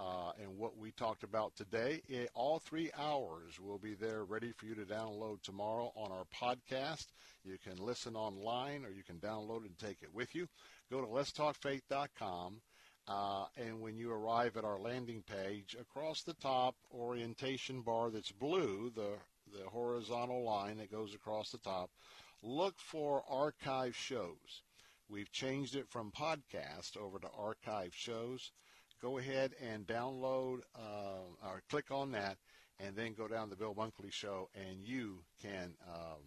uh, 0.00 0.32
and 0.40 0.56
what 0.56 0.78
we 0.78 0.92
talked 0.92 1.22
about 1.22 1.54
today. 1.54 2.00
It, 2.08 2.30
all 2.34 2.58
three 2.58 2.90
hours 2.98 3.60
will 3.60 3.78
be 3.78 3.94
there 3.94 4.24
ready 4.24 4.52
for 4.52 4.64
you 4.64 4.74
to 4.76 4.86
download 4.86 5.42
tomorrow 5.42 5.92
on 5.94 6.10
our 6.10 6.24
podcast. 6.34 7.08
You 7.44 7.58
can 7.62 7.76
listen 7.76 8.16
online 8.16 8.86
or 8.86 8.90
you 8.90 9.02
can 9.02 9.16
download 9.16 9.66
and 9.66 9.78
take 9.78 9.98
it 10.02 10.14
with 10.14 10.34
you. 10.34 10.48
Go 10.90 11.02
to 11.02 11.06
letstalkfaith.com. 11.06 12.62
Uh, 13.08 13.44
and 13.56 13.80
when 13.80 13.96
you 13.96 14.10
arrive 14.10 14.56
at 14.56 14.64
our 14.64 14.78
landing 14.78 15.22
page, 15.22 15.76
across 15.78 16.22
the 16.22 16.34
top 16.34 16.76
orientation 16.94 17.82
bar 17.82 18.10
that's 18.10 18.32
blue, 18.32 18.90
the, 18.94 19.16
the 19.52 19.68
horizontal 19.68 20.44
line 20.44 20.78
that 20.78 20.92
goes 20.92 21.14
across 21.14 21.50
the 21.50 21.58
top, 21.58 21.90
look 22.42 22.74
for 22.78 23.22
archive 23.28 23.94
shows. 23.94 24.62
We've 25.08 25.32
changed 25.32 25.74
it 25.74 25.88
from 25.90 26.12
podcast 26.12 26.96
over 26.96 27.18
to 27.18 27.28
archive 27.36 27.92
shows 27.94 28.52
go 29.00 29.18
ahead 29.18 29.52
and 29.60 29.86
download 29.86 30.60
uh, 30.76 31.46
or 31.46 31.62
click 31.70 31.90
on 31.90 32.12
that 32.12 32.36
and 32.78 32.96
then 32.96 33.14
go 33.14 33.28
down 33.28 33.44
to 33.44 33.50
the 33.50 33.56
Bill 33.56 33.74
Bunkley 33.74 34.12
Show 34.12 34.48
and 34.54 34.82
you 34.82 35.22
can 35.42 35.74
um, 35.88 36.20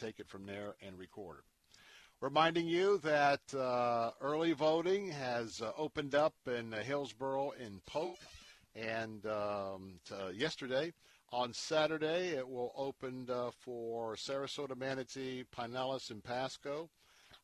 take 0.00 0.18
it 0.18 0.28
from 0.28 0.46
there 0.46 0.74
and 0.84 0.98
record 0.98 1.38
it. 1.38 1.44
Reminding 2.20 2.66
you 2.66 2.98
that 2.98 3.54
uh, 3.54 4.10
early 4.20 4.52
voting 4.52 5.10
has 5.10 5.60
uh, 5.60 5.72
opened 5.76 6.14
up 6.14 6.34
in 6.46 6.72
Hillsborough 6.72 7.52
in 7.52 7.80
Polk 7.86 8.18
and 8.74 9.24
um, 9.26 10.00
yesterday. 10.34 10.92
On 11.32 11.52
Saturday, 11.52 12.28
it 12.28 12.48
will 12.48 12.72
open 12.76 13.28
uh, 13.28 13.50
for 13.60 14.14
Sarasota, 14.14 14.76
Manatee, 14.76 15.44
Pinellas, 15.54 16.10
and 16.10 16.22
Pasco 16.22 16.88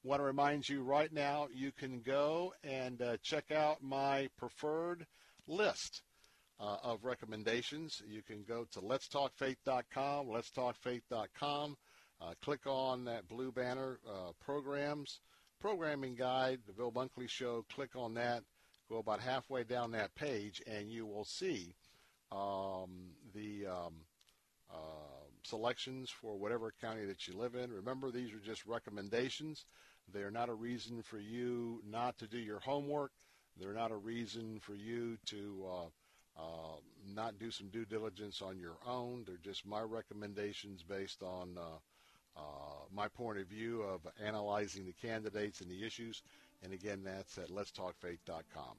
want 0.05 0.21
to 0.21 0.25
remind 0.25 0.69
you 0.69 0.83
right 0.83 1.13
now 1.13 1.49
you 1.55 1.71
can 1.73 2.01
go 2.01 2.53
and 2.65 3.01
uh, 3.01 3.17
check 3.23 3.51
out 3.53 3.83
my 3.83 4.29
preferred 4.37 5.07
list 5.47 6.03
uh, 6.59 6.77
of 6.83 7.05
recommendations. 7.05 8.03
You 8.07 8.23
can 8.23 8.43
go 8.43 8.67
to 8.73 8.81
letstalkfaith.com, 8.81 10.27
letstalkfaith.com, 10.27 11.77
uh, 12.21 12.35
click 12.43 12.67
on 12.67 13.05
that 13.05 13.29
blue 13.29 13.53
banner, 13.53 14.01
uh, 14.09 14.33
programs, 14.45 15.21
programming 15.61 16.17
guide, 16.17 16.61
the 16.67 16.73
Bill 16.73 16.91
Bunkley 16.93 17.29
Show, 17.29 17.65
click 17.73 17.91
on 17.95 18.15
that, 18.15 18.43
go 18.89 18.99
about 18.99 19.21
halfway 19.21 19.63
down 19.63 19.93
that 19.93 20.15
page, 20.17 20.61
and 20.67 20.91
you 20.91 21.07
will 21.07 21.25
see 21.25 21.75
um, 22.33 23.11
the 23.35 23.67
um, 23.67 23.95
uh, 24.73 24.77
selections 25.45 26.11
for 26.11 26.37
whatever 26.37 26.73
county 26.81 27.05
that 27.05 27.27
you 27.27 27.37
live 27.37 27.55
in. 27.55 27.71
Remember, 27.71 28.11
these 28.11 28.33
are 28.33 28.41
just 28.41 28.67
recommendations. 28.67 29.65
They're 30.13 30.31
not 30.31 30.49
a 30.49 30.55
reason 30.55 31.03
for 31.03 31.19
you 31.19 31.81
not 31.89 32.19
to 32.19 32.27
do 32.27 32.39
your 32.39 32.61
homework. 32.61 33.13
They're 33.59 33.75
not 33.75 33.91
a 33.91 33.97
reason 33.97 34.61
for 34.61 34.75
you 34.75 35.19
to 35.27 35.65
uh, 35.69 36.41
uh, 36.41 36.77
not 37.15 37.39
do 37.39 37.51
some 37.51 37.69
due 37.69 37.85
diligence 37.85 38.43
on 38.43 38.59
your 38.59 38.77
own. 38.87 39.25
They're 39.27 39.37
just 39.43 39.67
my 39.67 39.83
recommendations 39.83 40.83
based 40.83 41.23
on 41.23 41.57
uh, 41.59 42.41
uh 42.41 42.41
my 42.95 43.09
point 43.09 43.39
of 43.39 43.47
view 43.47 43.83
of 43.83 44.01
analyzing 44.25 44.87
the 44.87 44.95
candidates 45.07 45.61
and 45.61 45.71
the 45.71 45.85
issues. 45.85 46.23
And 46.63 46.73
again, 46.73 47.03
that's 47.05 47.39
at 47.39 47.51
letstalkfaith.com. 47.51 48.77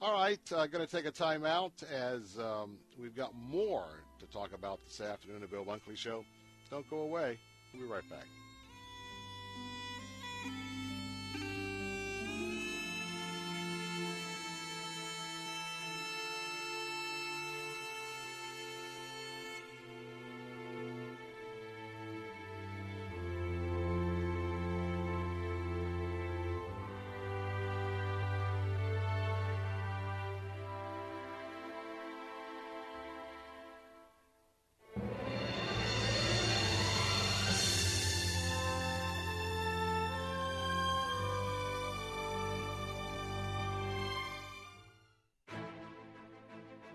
All 0.00 0.12
right, 0.12 0.40
uh, 0.52 0.66
going 0.66 0.84
to 0.84 0.90
take 0.90 1.06
a 1.06 1.12
time 1.12 1.44
out 1.44 1.80
as 1.92 2.36
um, 2.36 2.78
we've 3.00 3.14
got 3.14 3.36
more 3.36 3.86
to 4.18 4.26
talk 4.26 4.52
about 4.52 4.80
this 4.84 5.00
afternoon, 5.00 5.42
the 5.42 5.46
Bill 5.46 5.64
Bunkley 5.64 5.96
Show. 5.96 6.24
Don't 6.70 6.88
go 6.90 7.02
away. 7.02 7.38
We'll 7.72 7.84
be 7.84 7.88
right 7.88 8.08
back. 8.10 8.26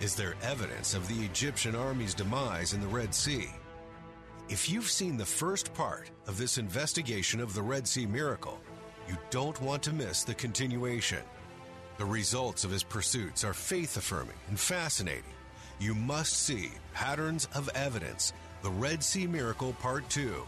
Is 0.00 0.14
there 0.14 0.36
evidence 0.42 0.94
of 0.94 1.08
the 1.08 1.24
Egyptian 1.24 1.74
army's 1.74 2.14
demise 2.14 2.72
in 2.72 2.80
the 2.80 2.86
Red 2.86 3.12
Sea? 3.12 3.48
If 4.48 4.70
you've 4.70 4.88
seen 4.88 5.16
the 5.16 5.26
first 5.26 5.74
part 5.74 6.08
of 6.28 6.38
this 6.38 6.56
investigation 6.56 7.40
of 7.40 7.52
the 7.52 7.62
Red 7.62 7.86
Sea 7.88 8.06
miracle, 8.06 8.60
you 9.08 9.16
don't 9.30 9.60
want 9.60 9.82
to 9.82 9.92
miss 9.92 10.22
the 10.22 10.34
continuation. 10.34 11.22
The 11.96 12.04
results 12.04 12.62
of 12.62 12.70
his 12.70 12.84
pursuits 12.84 13.42
are 13.42 13.52
faith 13.52 13.96
affirming 13.96 14.36
and 14.46 14.58
fascinating. 14.58 15.34
You 15.80 15.96
must 15.96 16.44
see 16.44 16.70
Patterns 16.94 17.48
of 17.52 17.68
Evidence, 17.74 18.32
the 18.62 18.70
Red 18.70 19.02
Sea 19.02 19.26
Miracle 19.26 19.72
Part 19.80 20.08
2. 20.10 20.46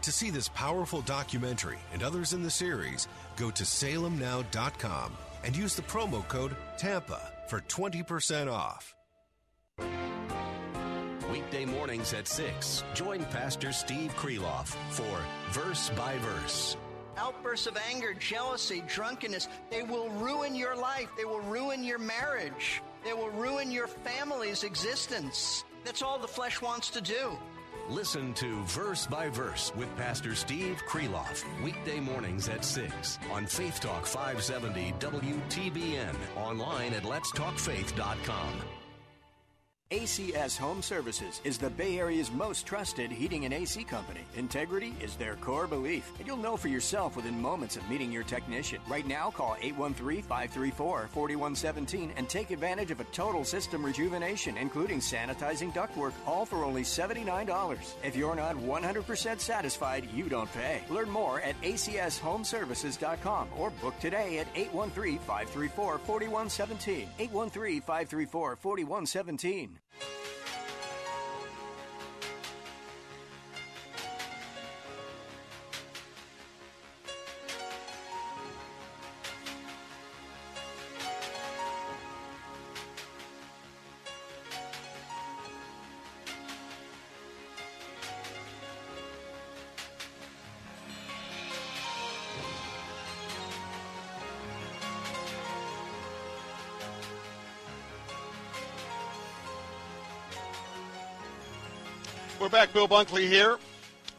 To 0.00 0.12
see 0.12 0.30
this 0.30 0.48
powerful 0.48 1.02
documentary 1.02 1.78
and 1.92 2.02
others 2.02 2.32
in 2.32 2.42
the 2.42 2.50
series, 2.50 3.06
go 3.36 3.50
to 3.50 3.64
salemnow.com 3.64 5.12
and 5.44 5.54
use 5.54 5.74
the 5.74 5.82
promo 5.82 6.26
code 6.28 6.56
TAMPA 6.78 7.37
for 7.48 7.60
20% 7.60 8.52
off. 8.52 8.94
Weekday 11.32 11.64
mornings 11.64 12.12
at 12.14 12.26
6, 12.26 12.84
join 12.94 13.24
Pastor 13.26 13.72
Steve 13.72 14.14
Kreloff 14.16 14.76
for 14.90 15.18
Verse 15.50 15.90
by 15.90 16.16
Verse. 16.18 16.76
Outbursts 17.16 17.66
of 17.66 17.76
anger, 17.90 18.14
jealousy, 18.14 18.82
drunkenness, 18.86 19.48
they 19.70 19.82
will 19.82 20.08
ruin 20.10 20.54
your 20.54 20.76
life. 20.76 21.08
They 21.16 21.24
will 21.24 21.40
ruin 21.40 21.82
your 21.82 21.98
marriage. 21.98 22.80
They 23.04 23.12
will 23.12 23.30
ruin 23.30 23.70
your 23.70 23.88
family's 23.88 24.62
existence. 24.62 25.64
That's 25.84 26.02
all 26.02 26.18
the 26.18 26.28
flesh 26.28 26.62
wants 26.62 26.90
to 26.90 27.00
do. 27.00 27.36
Listen 27.88 28.34
to 28.34 28.62
Verse 28.64 29.06
by 29.06 29.30
Verse 29.30 29.72
with 29.74 29.94
Pastor 29.96 30.34
Steve 30.34 30.82
Kreloff, 30.86 31.42
weekday 31.64 32.00
mornings 32.00 32.46
at 32.50 32.62
6 32.62 33.18
on 33.32 33.46
Faith 33.46 33.80
Talk 33.80 34.04
570 34.04 34.92
WTBN, 34.98 36.14
online 36.36 36.92
at 36.92 37.04
letstalkfaith.com. 37.04 38.77
ACS 39.90 40.58
Home 40.58 40.82
Services 40.82 41.40
is 41.44 41.56
the 41.56 41.70
Bay 41.70 41.98
Area's 41.98 42.30
most 42.30 42.66
trusted 42.66 43.10
heating 43.10 43.46
and 43.46 43.54
AC 43.54 43.84
company. 43.84 44.20
Integrity 44.36 44.94
is 45.00 45.16
their 45.16 45.36
core 45.36 45.66
belief, 45.66 46.12
and 46.18 46.26
you'll 46.26 46.36
know 46.36 46.58
for 46.58 46.68
yourself 46.68 47.16
within 47.16 47.40
moments 47.40 47.78
of 47.78 47.88
meeting 47.88 48.12
your 48.12 48.22
technician. 48.22 48.80
Right 48.86 49.06
now, 49.06 49.30
call 49.30 49.56
813-534-4117 49.62 52.10
and 52.18 52.28
take 52.28 52.50
advantage 52.50 52.90
of 52.90 53.00
a 53.00 53.04
total 53.04 53.44
system 53.44 53.82
rejuvenation, 53.82 54.58
including 54.58 55.00
sanitizing 55.00 55.72
ductwork, 55.72 56.12
all 56.26 56.44
for 56.44 56.64
only 56.64 56.82
$79. 56.82 57.94
If 58.04 58.14
you're 58.14 58.34
not 58.34 58.56
100% 58.56 59.40
satisfied, 59.40 60.06
you 60.12 60.28
don't 60.28 60.52
pay. 60.52 60.82
Learn 60.90 61.08
more 61.08 61.40
at 61.40 61.58
acshomeservices.com 61.62 63.48
or 63.56 63.70
book 63.70 63.98
today 64.00 64.36
at 64.36 64.54
813-534-4117. 64.54 67.06
813-534-4117. 67.18 69.77
We're 69.78 70.37
Bill 102.66 102.88
Bunkley 102.88 103.28
here. 103.28 103.56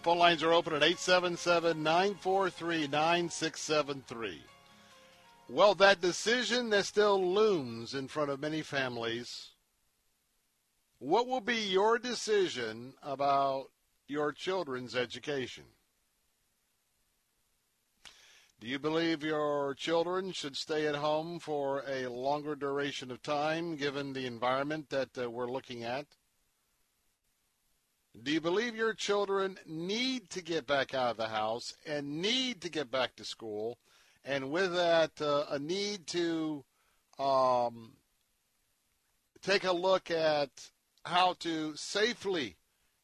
Phone 0.02 0.18
lines 0.18 0.44
are 0.44 0.54
open 0.54 0.72
at 0.72 0.82
877 0.82 1.84
943 1.84 2.88
9673. 2.88 4.42
Well, 5.50 5.76
that 5.76 6.00
decision 6.00 6.70
that 6.70 6.86
still 6.86 7.22
looms 7.22 7.94
in 7.94 8.08
front 8.08 8.30
of 8.30 8.40
many 8.40 8.62
families. 8.62 9.50
What 11.00 11.28
will 11.28 11.42
be 11.42 11.58
your 11.58 12.00
decision 12.00 12.94
about 13.04 13.66
your 14.08 14.32
children's 14.32 14.96
education? 14.96 15.66
Do 18.62 18.68
you 18.68 18.80
believe 18.80 19.22
your 19.22 19.76
children 19.76 20.32
should 20.32 20.56
stay 20.56 20.88
at 20.88 20.96
home 20.96 21.40
for 21.40 21.84
a 21.86 22.08
longer 22.08 22.56
duration 22.56 23.12
of 23.12 23.22
time 23.22 23.76
given 23.76 24.14
the 24.14 24.26
environment 24.26 24.90
that 24.92 25.18
uh, 25.18 25.30
we're 25.30 25.52
looking 25.52 25.84
at? 25.84 26.06
Do 28.24 28.32
you 28.32 28.42
believe 28.42 28.76
your 28.76 28.94
children 28.94 29.60
need 29.66 30.30
to 30.32 30.42
get 30.42 30.66
back 30.66 30.94
out 30.94 31.12
of 31.12 31.18
the 31.18 31.28
house 31.28 31.76
and 31.86 32.22
need 32.22 32.62
to 32.62 32.70
get 32.70 32.90
back 32.90 33.16
to 33.16 33.24
school? 33.24 33.78
And 34.26 34.52
with 34.52 34.74
that, 34.74 35.22
uh, 35.22 35.46
a 35.50 35.60
need 35.60 36.08
to 36.08 36.66
um, 37.18 37.94
take 39.42 39.64
a 39.64 39.72
look 39.72 40.12
at 40.12 40.50
how 41.06 41.34
to 41.40 41.76
safely 41.76 42.58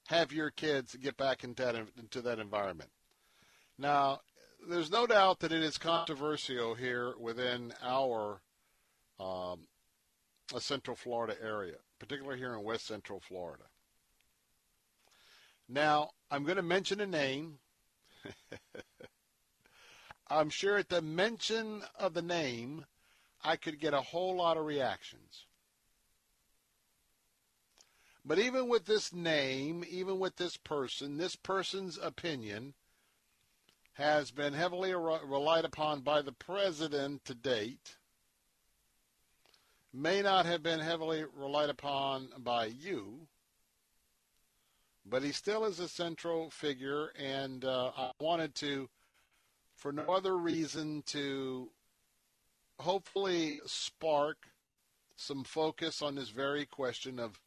have 0.08 0.32
your 0.32 0.50
kids 0.50 0.96
get 0.96 1.18
back 1.18 1.44
into 1.44 1.64
that, 1.64 1.76
into 1.98 2.22
that 2.22 2.40
environment. 2.40 2.90
Now, 3.78 4.22
there's 4.68 4.92
no 4.92 5.08
doubt 5.08 5.40
that 5.40 5.52
it 5.52 5.64
is 5.64 5.78
controversial 5.78 6.76
here 6.76 7.14
within 7.20 7.74
our 7.84 8.42
um, 9.20 9.68
Central 10.58 10.96
Florida 10.96 11.36
area, 11.42 11.76
particularly 12.00 12.40
here 12.40 12.54
in 12.54 12.64
West 12.64 12.88
Central 12.88 13.20
Florida. 13.20 13.64
Now, 15.68 16.12
I'm 16.30 16.44
going 16.44 16.58
to 16.58 16.64
mention 16.64 17.02
a 17.02 17.08
name. 17.08 17.60
I'm 20.28 20.50
sure 20.50 20.78
at 20.78 20.90
the 20.90 21.02
mention 21.02 21.84
of 21.98 22.14
the 22.14 22.22
name, 22.22 22.86
I 23.44 23.56
could 23.56 23.80
get 23.80 23.94
a 23.94 24.02
whole 24.02 24.36
lot 24.36 24.58
of 24.58 24.66
reactions. 24.66 25.46
But 28.24 28.40
even 28.40 28.68
with 28.68 28.86
this 28.86 29.14
name, 29.14 29.86
even 29.88 30.18
with 30.18 30.38
this 30.38 30.58
person, 30.58 31.18
this 31.18 31.36
person's 31.36 32.00
opinion 32.00 32.74
has 33.94 34.32
been 34.32 34.54
heavily 34.54 34.94
relied 34.94 35.64
upon 35.64 36.02
by 36.02 36.22
the 36.22 36.32
president 36.32 37.24
to 37.26 37.36
date, 37.36 37.98
may 39.94 40.22
not 40.22 40.46
have 40.46 40.64
been 40.64 40.80
heavily 40.80 41.24
relied 41.36 41.70
upon 41.70 42.30
by 42.40 42.66
you 42.66 43.28
but 45.06 45.24
he 45.24 45.32
still 45.32 45.66
is 45.66 45.80
a 45.80 45.88
central 45.88 46.50
figure, 46.50 47.12
and 47.18 47.64
uh, 47.64 47.92
I 47.96 48.12
wanted 48.20 48.56
to, 48.56 48.90
for 49.76 49.92
no 49.92 50.04
other 50.04 50.36
reason, 50.36 51.04
to 51.08 51.70
hopefully 52.80 53.60
spark 53.66 54.38
some 55.16 55.44
focus 55.44 56.02
on 56.02 56.16
this 56.16 56.30
very 56.30 56.66
question 56.66 57.20
of 57.20 57.40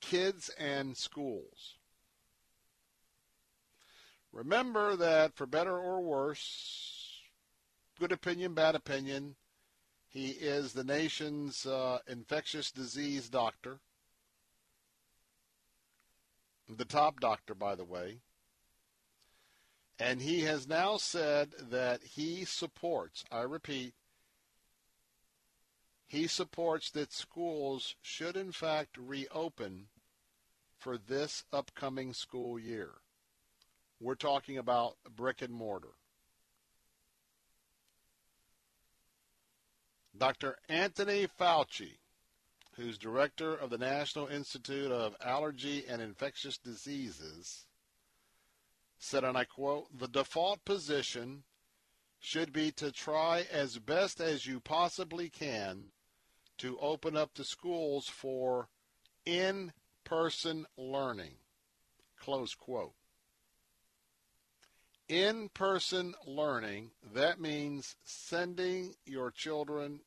kids 0.00 0.50
and 0.58 0.96
schools. 0.96 1.76
Remember 4.32 4.94
that 4.94 5.34
for 5.34 5.46
better 5.46 5.76
or 5.76 6.02
worse, 6.02 7.22
good 7.98 8.12
opinion, 8.12 8.52
bad 8.52 8.74
opinion, 8.74 9.36
he 10.06 10.28
is 10.28 10.72
the 10.72 10.84
nation's 10.84 11.66
uh, 11.66 11.98
infectious 12.06 12.70
disease 12.70 13.28
doctor 13.28 13.80
the 16.68 16.84
top 16.84 17.20
doctor, 17.20 17.54
by 17.54 17.74
the 17.74 17.84
way. 17.84 18.18
And 19.98 20.22
he 20.22 20.42
has 20.42 20.68
now 20.68 20.96
said 20.96 21.50
that 21.70 22.02
he 22.02 22.44
supports, 22.44 23.24
I 23.32 23.40
repeat, 23.42 23.94
he 26.06 26.26
supports 26.26 26.90
that 26.92 27.12
schools 27.12 27.96
should 28.00 28.36
in 28.36 28.52
fact 28.52 28.96
reopen 28.96 29.88
for 30.78 30.96
this 30.96 31.44
upcoming 31.52 32.12
school 32.14 32.58
year. 32.58 32.92
We're 34.00 34.14
talking 34.14 34.56
about 34.56 34.96
brick 35.16 35.42
and 35.42 35.52
mortar. 35.52 35.94
Dr. 40.16 40.56
Anthony 40.68 41.26
Fauci, 41.26 41.98
who's 42.78 42.96
director 42.96 43.54
of 43.54 43.70
the 43.70 43.78
National 43.78 44.28
Institute 44.28 44.92
of 44.92 45.16
Allergy 45.20 45.84
and 45.88 46.00
Infectious 46.00 46.56
Diseases, 46.58 47.66
said, 48.98 49.24
and 49.24 49.36
I 49.36 49.44
quote, 49.44 49.86
the 49.98 50.06
default 50.06 50.64
position 50.64 51.42
should 52.20 52.52
be 52.52 52.70
to 52.72 52.92
try 52.92 53.46
as 53.50 53.78
best 53.78 54.20
as 54.20 54.46
you 54.46 54.60
possibly 54.60 55.28
can 55.28 55.86
to 56.58 56.78
open 56.78 57.16
up 57.16 57.34
the 57.34 57.44
schools 57.44 58.08
for 58.08 58.68
in-person 59.26 60.66
learning, 60.76 61.34
close 62.18 62.54
quote. 62.54 62.94
In-person 65.08 66.14
learning, 66.26 66.90
that 67.14 67.40
means 67.40 67.96
sending 68.04 68.94
your 69.04 69.30
children 69.30 70.00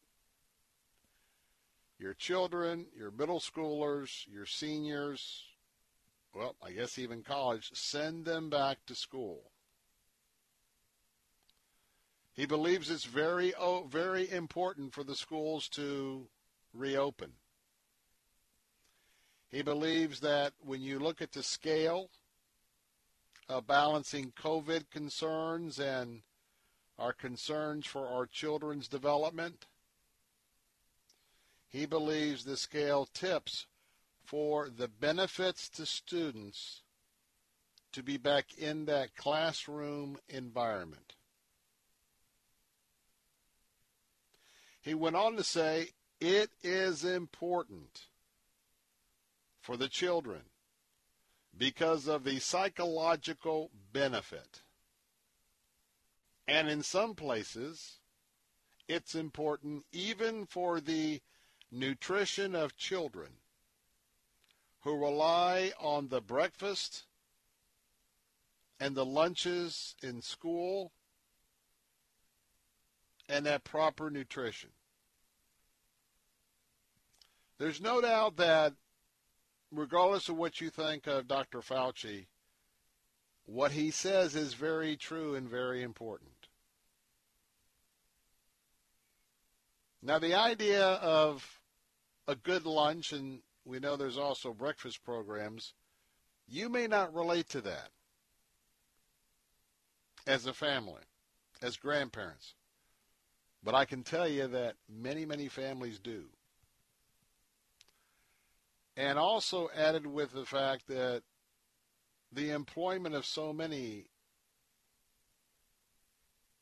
your 2.01 2.13
children, 2.15 2.87
your 2.97 3.11
middle 3.11 3.39
schoolers, 3.39 4.25
your 4.27 4.45
seniors, 4.45 5.43
well, 6.33 6.55
I 6.65 6.71
guess 6.71 6.97
even 6.97 7.21
college, 7.21 7.69
send 7.73 8.25
them 8.25 8.49
back 8.49 8.79
to 8.87 8.95
school. 8.95 9.51
He 12.33 12.47
believes 12.47 12.89
it's 12.89 13.05
very, 13.05 13.53
oh, 13.53 13.85
very 13.87 14.29
important 14.31 14.93
for 14.93 15.03
the 15.03 15.15
schools 15.15 15.69
to 15.69 16.27
reopen. 16.73 17.33
He 19.49 19.61
believes 19.61 20.21
that 20.21 20.53
when 20.59 20.81
you 20.81 20.97
look 20.97 21.21
at 21.21 21.33
the 21.33 21.43
scale 21.43 22.09
of 23.47 23.67
balancing 23.67 24.31
COVID 24.41 24.89
concerns 24.89 25.77
and 25.77 26.21
our 26.97 27.13
concerns 27.13 27.85
for 27.85 28.07
our 28.07 28.25
children's 28.25 28.87
development, 28.87 29.65
he 31.71 31.85
believes 31.85 32.43
the 32.43 32.57
scale 32.57 33.07
tips 33.13 33.65
for 34.25 34.69
the 34.69 34.89
benefits 34.89 35.69
to 35.69 35.85
students 35.85 36.81
to 37.93 38.03
be 38.03 38.17
back 38.17 38.53
in 38.57 38.85
that 38.85 39.15
classroom 39.15 40.17
environment. 40.29 41.15
He 44.81 44.93
went 44.93 45.15
on 45.15 45.37
to 45.37 45.43
say, 45.43 45.89
it 46.19 46.49
is 46.61 47.05
important 47.05 48.07
for 49.61 49.77
the 49.77 49.87
children 49.87 50.41
because 51.57 52.07
of 52.07 52.25
the 52.25 52.39
psychological 52.39 53.71
benefit. 53.93 54.61
And 56.47 56.69
in 56.69 56.83
some 56.83 57.15
places, 57.15 57.99
it's 58.89 59.15
important 59.15 59.85
even 59.93 60.45
for 60.45 60.81
the 60.81 61.21
nutrition 61.71 62.53
of 62.53 62.75
children 62.75 63.29
who 64.81 64.95
rely 64.95 65.71
on 65.79 66.09
the 66.09 66.21
breakfast 66.21 67.05
and 68.79 68.95
the 68.95 69.05
lunches 69.05 69.95
in 70.01 70.21
school 70.21 70.91
and 73.29 73.45
that 73.45 73.63
proper 73.63 74.09
nutrition. 74.09 74.71
There's 77.57 77.79
no 77.79 78.01
doubt 78.01 78.37
that, 78.37 78.73
regardless 79.71 80.27
of 80.29 80.35
what 80.35 80.59
you 80.59 80.71
think 80.71 81.05
of 81.05 81.27
Dr. 81.27 81.59
Fauci, 81.59 82.25
what 83.45 83.71
he 83.71 83.91
says 83.91 84.35
is 84.35 84.55
very 84.55 84.97
true 84.97 85.35
and 85.35 85.47
very 85.47 85.83
important. 85.83 86.31
Now, 90.01 90.17
the 90.17 90.33
idea 90.33 90.83
of 90.83 91.60
a 92.31 92.35
good 92.35 92.65
lunch, 92.65 93.11
and 93.11 93.41
we 93.65 93.79
know 93.79 93.95
there's 93.95 94.17
also 94.17 94.53
breakfast 94.53 95.03
programs, 95.03 95.73
you 96.47 96.69
may 96.69 96.87
not 96.87 97.13
relate 97.13 97.49
to 97.49 97.61
that 97.61 97.89
as 100.25 100.45
a 100.45 100.53
family, 100.53 101.01
as 101.61 101.75
grandparents. 101.75 102.55
But 103.63 103.75
I 103.75 103.85
can 103.85 104.03
tell 104.03 104.27
you 104.27 104.47
that 104.47 104.75
many, 104.89 105.25
many 105.25 105.49
families 105.49 105.99
do. 105.99 106.23
And 108.95 109.19
also 109.19 109.69
added 109.75 110.07
with 110.07 110.31
the 110.31 110.45
fact 110.45 110.87
that 110.87 111.23
the 112.31 112.51
employment 112.51 113.13
of 113.13 113.25
so 113.25 113.51
many 113.51 114.05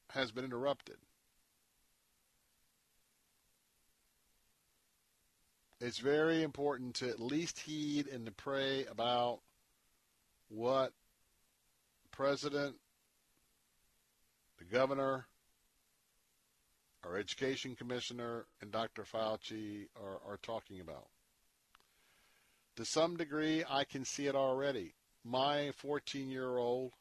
has 0.10 0.32
been 0.32 0.46
interrupted. 0.46 0.98
It's 5.80 6.00
very 6.00 6.44
important 6.44 6.96
to 6.96 7.10
at 7.10 7.20
least 7.20 7.60
heed 7.60 8.08
and 8.08 8.26
to 8.26 8.32
pray 8.32 8.86
about 8.86 9.40
what 10.50 10.92
president, 12.12 12.76
the 14.58 14.66
governor, 14.66 15.26
our 17.06 17.18
education 17.18 17.76
commissioner, 17.76 18.46
and 18.62 18.72
Dr. 18.72 19.04
Fauci 19.04 19.88
are, 19.96 20.20
are 20.28 20.38
talking 20.42 20.82
about. 20.82 21.08
To 22.76 22.84
some 22.84 23.16
degree, 23.16 23.64
I 23.70 23.86
can 23.86 24.04
see 24.04 24.28
it 24.28 24.36
already. 24.36 24.96
My 25.24 25.72
14 25.78 26.30
year 26.30 26.58
old 26.58 26.92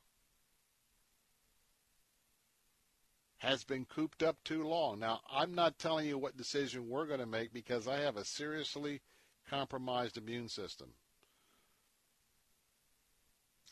has 3.38 3.62
been 3.64 3.84
cooped 3.84 4.22
up 4.22 4.36
too 4.44 4.64
long. 4.64 4.98
Now, 4.98 5.20
I'm 5.32 5.54
not 5.54 5.78
telling 5.78 6.06
you 6.06 6.18
what 6.18 6.36
decision 6.36 6.88
we're 6.88 7.06
going 7.06 7.20
to 7.20 7.26
make 7.26 7.52
because 7.52 7.86
I 7.86 8.00
have 8.00 8.16
a 8.16 8.24
seriously 8.24 9.00
compromised 9.48 10.16
immune 10.16 10.48
system. 10.48 10.88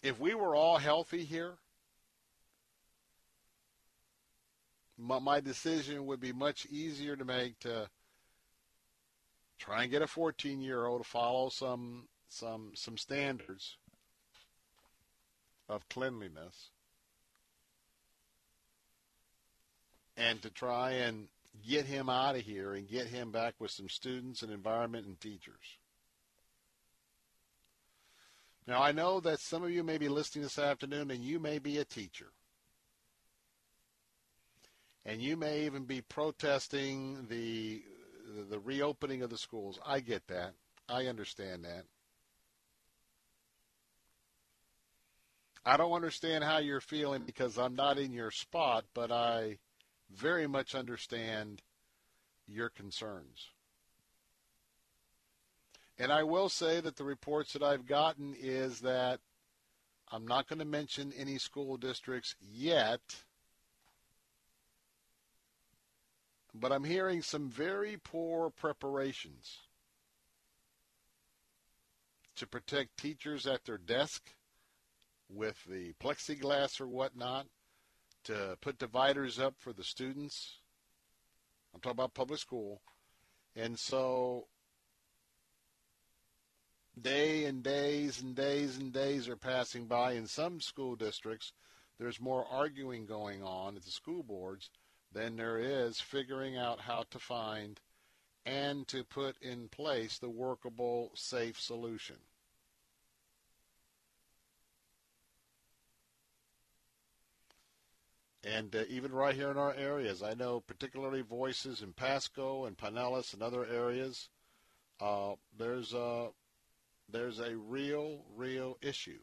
If 0.02 0.20
we 0.20 0.34
were 0.34 0.54
all 0.54 0.78
healthy 0.78 1.24
here, 1.24 1.54
my, 4.96 5.18
my 5.18 5.40
decision 5.40 6.06
would 6.06 6.20
be 6.20 6.32
much 6.32 6.66
easier 6.66 7.16
to 7.16 7.24
make 7.24 7.58
to 7.60 7.88
try 9.58 9.82
and 9.82 9.90
get 9.90 10.02
a 10.02 10.06
14 10.06 10.60
year 10.60 10.86
old 10.86 11.02
to 11.02 11.08
follow 11.08 11.48
some 11.48 12.08
some 12.28 12.72
some 12.74 12.96
standards 12.96 13.78
of 15.68 15.88
cleanliness 15.88 16.70
and 20.16 20.40
to 20.42 20.50
try 20.50 20.92
and 20.92 21.28
get 21.66 21.86
him 21.86 22.08
out 22.08 22.36
of 22.36 22.42
here 22.42 22.74
and 22.74 22.88
get 22.88 23.06
him 23.06 23.30
back 23.30 23.54
with 23.58 23.70
some 23.70 23.88
students 23.88 24.42
and 24.42 24.52
environment 24.52 25.06
and 25.06 25.20
teachers. 25.20 25.78
Now, 28.66 28.82
I 28.82 28.92
know 28.92 29.20
that 29.20 29.40
some 29.40 29.62
of 29.62 29.70
you 29.70 29.84
may 29.84 29.98
be 29.98 30.08
listening 30.08 30.42
this 30.42 30.58
afternoon 30.58 31.10
and 31.10 31.22
you 31.22 31.38
may 31.38 31.58
be 31.58 31.78
a 31.78 31.84
teacher. 31.84 32.32
And 35.04 35.22
you 35.22 35.36
may 35.36 35.66
even 35.66 35.84
be 35.84 36.00
protesting 36.00 37.26
the 37.28 37.82
the 38.50 38.58
reopening 38.58 39.22
of 39.22 39.30
the 39.30 39.38
schools. 39.38 39.78
I 39.86 40.00
get 40.00 40.26
that. 40.26 40.52
I 40.88 41.06
understand 41.06 41.64
that. 41.64 41.84
I 45.64 45.76
don't 45.76 45.92
understand 45.92 46.44
how 46.44 46.58
you're 46.58 46.80
feeling 46.80 47.22
because 47.24 47.56
I'm 47.56 47.74
not 47.76 47.98
in 47.98 48.12
your 48.12 48.30
spot, 48.30 48.84
but 48.94 49.10
I 49.10 49.58
very 50.10 50.46
much 50.46 50.74
understand 50.74 51.62
your 52.46 52.68
concerns. 52.68 53.50
And 55.98 56.12
I 56.12 56.22
will 56.24 56.48
say 56.48 56.80
that 56.80 56.96
the 56.96 57.04
reports 57.04 57.52
that 57.54 57.62
I've 57.62 57.86
gotten 57.86 58.34
is 58.38 58.80
that 58.80 59.20
I'm 60.12 60.26
not 60.26 60.46
going 60.46 60.58
to 60.58 60.64
mention 60.64 61.12
any 61.16 61.38
school 61.38 61.76
districts 61.76 62.36
yet, 62.40 63.00
but 66.54 66.70
I'm 66.70 66.84
hearing 66.84 67.22
some 67.22 67.48
very 67.48 67.96
poor 67.96 68.50
preparations 68.50 69.60
to 72.36 72.46
protect 72.46 72.98
teachers 72.98 73.46
at 73.46 73.64
their 73.64 73.78
desk 73.78 74.34
with 75.28 75.64
the 75.64 75.94
plexiglass 75.94 76.80
or 76.80 76.86
whatnot 76.86 77.46
to 78.26 78.58
put 78.60 78.78
dividers 78.78 79.38
up 79.38 79.54
for 79.58 79.72
the 79.72 79.84
students. 79.84 80.58
I'm 81.72 81.80
talking 81.80 81.96
about 81.96 82.14
public 82.14 82.40
school. 82.40 82.80
And 83.54 83.78
so 83.78 84.46
day 87.00 87.44
and 87.44 87.62
days 87.62 88.20
and 88.20 88.34
days 88.34 88.78
and 88.78 88.92
days 88.92 89.28
are 89.28 89.36
passing 89.36 89.86
by. 89.86 90.12
In 90.12 90.26
some 90.26 90.60
school 90.60 90.96
districts, 90.96 91.52
there's 91.98 92.20
more 92.20 92.44
arguing 92.50 93.06
going 93.06 93.42
on 93.42 93.76
at 93.76 93.84
the 93.84 93.90
school 93.90 94.22
boards 94.22 94.70
than 95.12 95.36
there 95.36 95.58
is 95.58 96.00
figuring 96.00 96.56
out 96.56 96.80
how 96.80 97.04
to 97.10 97.18
find 97.18 97.80
and 98.44 98.86
to 98.88 99.04
put 99.04 99.36
in 99.40 99.68
place 99.68 100.18
the 100.18 100.28
workable, 100.28 101.10
safe 101.14 101.60
solution. 101.60 102.16
And 108.46 108.74
uh, 108.76 108.82
even 108.88 109.12
right 109.12 109.34
here 109.34 109.50
in 109.50 109.58
our 109.58 109.74
areas, 109.74 110.22
I 110.22 110.34
know 110.34 110.60
particularly 110.60 111.22
voices 111.22 111.82
in 111.82 111.92
Pasco 111.92 112.66
and 112.66 112.78
Pinellas 112.78 113.34
and 113.34 113.42
other 113.42 113.66
areas 113.66 114.28
uh, 115.00 115.34
there's 115.58 115.92
a 115.92 116.28
there's 117.10 117.38
a 117.38 117.56
real, 117.56 118.24
real 118.34 118.78
issue. 118.82 119.18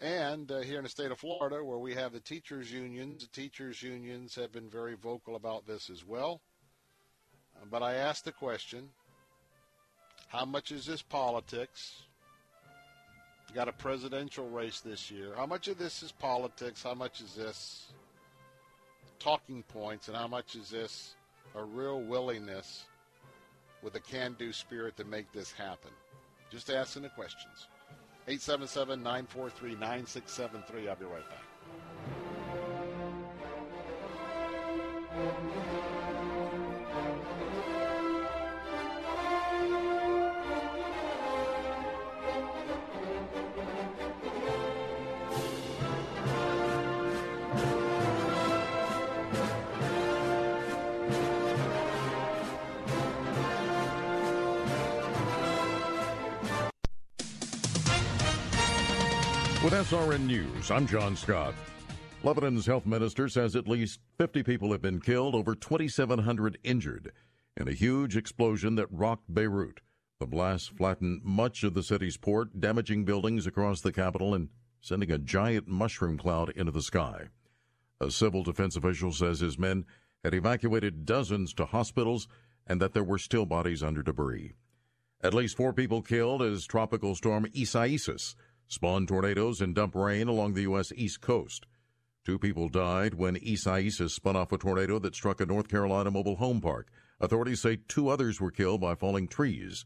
And 0.00 0.50
uh, 0.50 0.60
here 0.60 0.78
in 0.78 0.84
the 0.84 0.90
state 0.90 1.10
of 1.10 1.18
Florida, 1.18 1.62
where 1.62 1.78
we 1.78 1.94
have 1.94 2.12
the 2.12 2.20
teachers' 2.20 2.72
unions, 2.72 3.22
the 3.22 3.28
teachers' 3.28 3.82
unions 3.82 4.34
have 4.36 4.52
been 4.52 4.70
very 4.70 4.94
vocal 4.94 5.36
about 5.36 5.66
this 5.66 5.90
as 5.90 6.04
well. 6.04 6.40
Uh, 7.56 7.66
but 7.70 7.82
I 7.82 7.94
asked 7.94 8.24
the 8.24 8.32
question 8.32 8.88
how 10.28 10.44
much 10.44 10.70
is 10.70 10.86
this 10.86 11.02
politics? 11.02 12.02
You 13.48 13.54
got 13.54 13.68
a 13.68 13.72
presidential 13.72 14.48
race 14.48 14.80
this 14.80 15.10
year. 15.10 15.32
How 15.36 15.46
much 15.46 15.66
of 15.66 15.76
this 15.76 16.04
is 16.04 16.12
politics? 16.12 16.84
How 16.84 16.94
much 16.94 17.20
is 17.20 17.34
this 17.34 17.92
talking 19.20 19.62
points? 19.62 20.08
And 20.08 20.16
how 20.16 20.26
much 20.26 20.56
is 20.56 20.70
this 20.70 21.14
a 21.54 21.62
real 21.62 22.00
willingness 22.00 22.86
with 23.82 23.94
a 23.94 24.00
can 24.00 24.34
do 24.38 24.52
spirit 24.52 24.96
to 24.96 25.04
make 25.04 25.30
this 25.32 25.52
happen? 25.52 25.92
Just 26.50 26.70
asking 26.70 27.02
the 27.02 27.10
questions. 27.10 27.68
877 28.26 29.02
943 29.02 29.76
9673. 29.76 30.88
I'll 30.88 30.96
be 30.96 31.04
right 31.04 31.22
back. 31.30 31.44
SRN 59.80 60.26
News, 60.26 60.70
I'm 60.70 60.86
John 60.86 61.16
Scott. 61.16 61.54
Lebanon's 62.22 62.66
health 62.66 62.84
minister 62.84 63.30
says 63.30 63.56
at 63.56 63.66
least 63.66 64.00
50 64.18 64.42
people 64.42 64.72
have 64.72 64.82
been 64.82 65.00
killed, 65.00 65.34
over 65.34 65.54
2,700 65.54 66.58
injured 66.62 67.12
in 67.56 67.66
a 67.66 67.72
huge 67.72 68.14
explosion 68.14 68.74
that 68.74 68.92
rocked 68.92 69.32
Beirut. 69.32 69.80
The 70.18 70.26
blast 70.26 70.76
flattened 70.76 71.22
much 71.24 71.64
of 71.64 71.72
the 71.72 71.82
city's 71.82 72.18
port, 72.18 72.60
damaging 72.60 73.06
buildings 73.06 73.46
across 73.46 73.80
the 73.80 73.90
capital 73.90 74.34
and 74.34 74.50
sending 74.82 75.10
a 75.10 75.16
giant 75.16 75.66
mushroom 75.66 76.18
cloud 76.18 76.50
into 76.50 76.72
the 76.72 76.82
sky. 76.82 77.28
A 78.02 78.10
civil 78.10 78.42
defense 78.42 78.76
official 78.76 79.12
says 79.12 79.40
his 79.40 79.58
men 79.58 79.86
had 80.22 80.34
evacuated 80.34 81.06
dozens 81.06 81.54
to 81.54 81.64
hospitals 81.64 82.28
and 82.66 82.82
that 82.82 82.92
there 82.92 83.02
were 83.02 83.16
still 83.16 83.46
bodies 83.46 83.82
under 83.82 84.02
debris. 84.02 84.52
At 85.22 85.32
least 85.32 85.56
four 85.56 85.72
people 85.72 86.02
killed 86.02 86.42
as 86.42 86.66
tropical 86.66 87.14
storm 87.14 87.46
Isaias 87.56 88.36
spawned 88.70 89.08
tornadoes 89.08 89.60
and 89.60 89.74
dump 89.74 89.94
rain 89.94 90.28
along 90.28 90.54
the 90.54 90.62
U.S. 90.62 90.92
East 90.94 91.20
Coast. 91.20 91.66
Two 92.24 92.38
people 92.38 92.68
died 92.68 93.14
when 93.14 93.36
Isaias 93.36 93.98
spun 94.14 94.36
off 94.36 94.52
a 94.52 94.58
tornado 94.58 94.98
that 95.00 95.14
struck 95.14 95.40
a 95.40 95.46
North 95.46 95.68
Carolina 95.68 96.10
mobile 96.10 96.36
home 96.36 96.60
park. 96.60 96.88
Authorities 97.20 97.60
say 97.60 97.78
two 97.88 98.08
others 98.08 98.40
were 98.40 98.52
killed 98.52 98.80
by 98.80 98.94
falling 98.94 99.26
trees, 99.26 99.84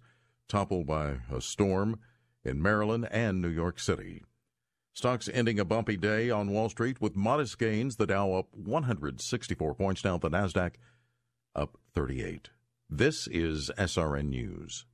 toppled 0.49 0.87
by 0.87 1.17
a 1.33 1.41
storm 1.41 1.99
in 2.45 2.63
Maryland 2.63 3.09
and 3.11 3.41
New 3.41 3.49
York 3.49 3.81
City. 3.81 4.23
Stocks 4.93 5.29
ending 5.33 5.59
a 5.59 5.65
bumpy 5.65 5.97
day 5.97 6.31
on 6.31 6.51
Wall 6.51 6.69
Street 6.69 7.01
with 7.01 7.17
modest 7.17 7.59
gains. 7.59 7.97
The 7.97 8.07
Dow 8.07 8.35
up 8.35 8.49
164 8.53 9.75
points, 9.75 10.03
down 10.03 10.21
the 10.21 10.31
Nasdaq 10.31 10.75
up 11.57 11.79
38. 11.95 12.51
This 12.91 13.27
is 13.29 13.71
SRN 13.79 14.29
News. 14.29 14.85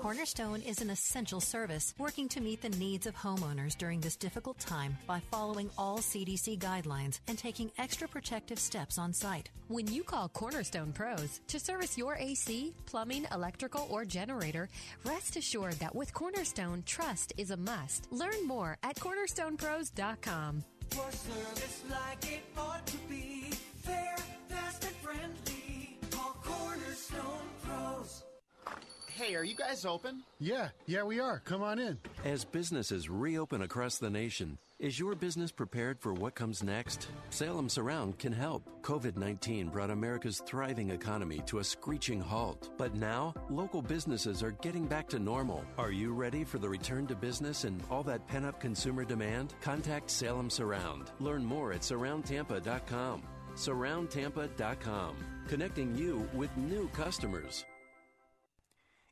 Cornerstone 0.00 0.62
is 0.62 0.80
an 0.80 0.88
essential 0.88 1.40
service 1.40 1.94
working 1.98 2.26
to 2.26 2.40
meet 2.40 2.62
the 2.62 2.70
needs 2.70 3.06
of 3.06 3.14
homeowners 3.14 3.76
during 3.76 4.00
this 4.00 4.16
difficult 4.16 4.58
time 4.58 4.96
by 5.06 5.20
following 5.30 5.68
all 5.76 5.98
CDC 5.98 6.58
guidelines 6.58 7.20
and 7.28 7.36
taking 7.36 7.70
extra 7.76 8.08
protective 8.08 8.58
steps 8.58 8.96
on 8.96 9.12
site. 9.12 9.50
When 9.68 9.86
you 9.92 10.02
call 10.02 10.30
Cornerstone 10.30 10.92
Pros 10.94 11.42
to 11.48 11.60
service 11.60 11.98
your 11.98 12.16
AC, 12.16 12.72
plumbing, 12.86 13.26
electrical, 13.30 13.86
or 13.90 14.06
generator, 14.06 14.70
rest 15.04 15.36
assured 15.36 15.74
that 15.74 15.94
with 15.94 16.14
Cornerstone, 16.14 16.82
trust 16.86 17.34
is 17.36 17.50
a 17.50 17.56
must. 17.58 18.10
Learn 18.10 18.46
more 18.46 18.78
at 18.82 18.96
cornerstonepros.com. 18.96 20.64
For 20.88 21.12
service 21.12 21.82
like 21.90 22.32
it 22.32 22.42
ought 22.56 22.86
to 22.86 22.96
be, 23.06 23.50
fair, 23.82 24.16
fast, 24.48 24.82
and 24.82 24.96
friendly. 24.96 25.98
Call 26.10 26.36
Cornerstone 26.42 27.48
Pros. 27.62 28.22
Hey, 29.20 29.34
are 29.34 29.44
you 29.44 29.54
guys 29.54 29.84
open? 29.84 30.22
Yeah, 30.38 30.68
yeah, 30.86 31.02
we 31.02 31.20
are. 31.20 31.42
Come 31.44 31.62
on 31.62 31.78
in. 31.78 31.98
As 32.24 32.42
businesses 32.42 33.10
reopen 33.10 33.60
across 33.60 33.98
the 33.98 34.08
nation, 34.08 34.56
is 34.78 34.98
your 34.98 35.14
business 35.14 35.52
prepared 35.52 36.00
for 36.00 36.14
what 36.14 36.34
comes 36.34 36.62
next? 36.62 37.08
Salem 37.28 37.68
Surround 37.68 38.18
can 38.18 38.32
help. 38.32 38.62
COVID 38.80 39.18
19 39.18 39.68
brought 39.68 39.90
America's 39.90 40.42
thriving 40.46 40.88
economy 40.88 41.42
to 41.44 41.58
a 41.58 41.64
screeching 41.64 42.18
halt. 42.18 42.70
But 42.78 42.94
now, 42.94 43.34
local 43.50 43.82
businesses 43.82 44.42
are 44.42 44.52
getting 44.62 44.86
back 44.86 45.06
to 45.10 45.18
normal. 45.18 45.66
Are 45.76 45.92
you 45.92 46.14
ready 46.14 46.42
for 46.42 46.58
the 46.58 46.70
return 46.70 47.06
to 47.08 47.14
business 47.14 47.64
and 47.64 47.82
all 47.90 48.02
that 48.04 48.26
pent 48.26 48.46
up 48.46 48.58
consumer 48.58 49.04
demand? 49.04 49.52
Contact 49.60 50.10
Salem 50.10 50.48
Surround. 50.48 51.10
Learn 51.18 51.44
more 51.44 51.74
at 51.74 51.82
surroundtampa.com. 51.82 53.22
Surroundtampa.com, 53.54 55.16
connecting 55.46 55.94
you 55.94 56.26
with 56.32 56.56
new 56.56 56.88
customers. 56.94 57.66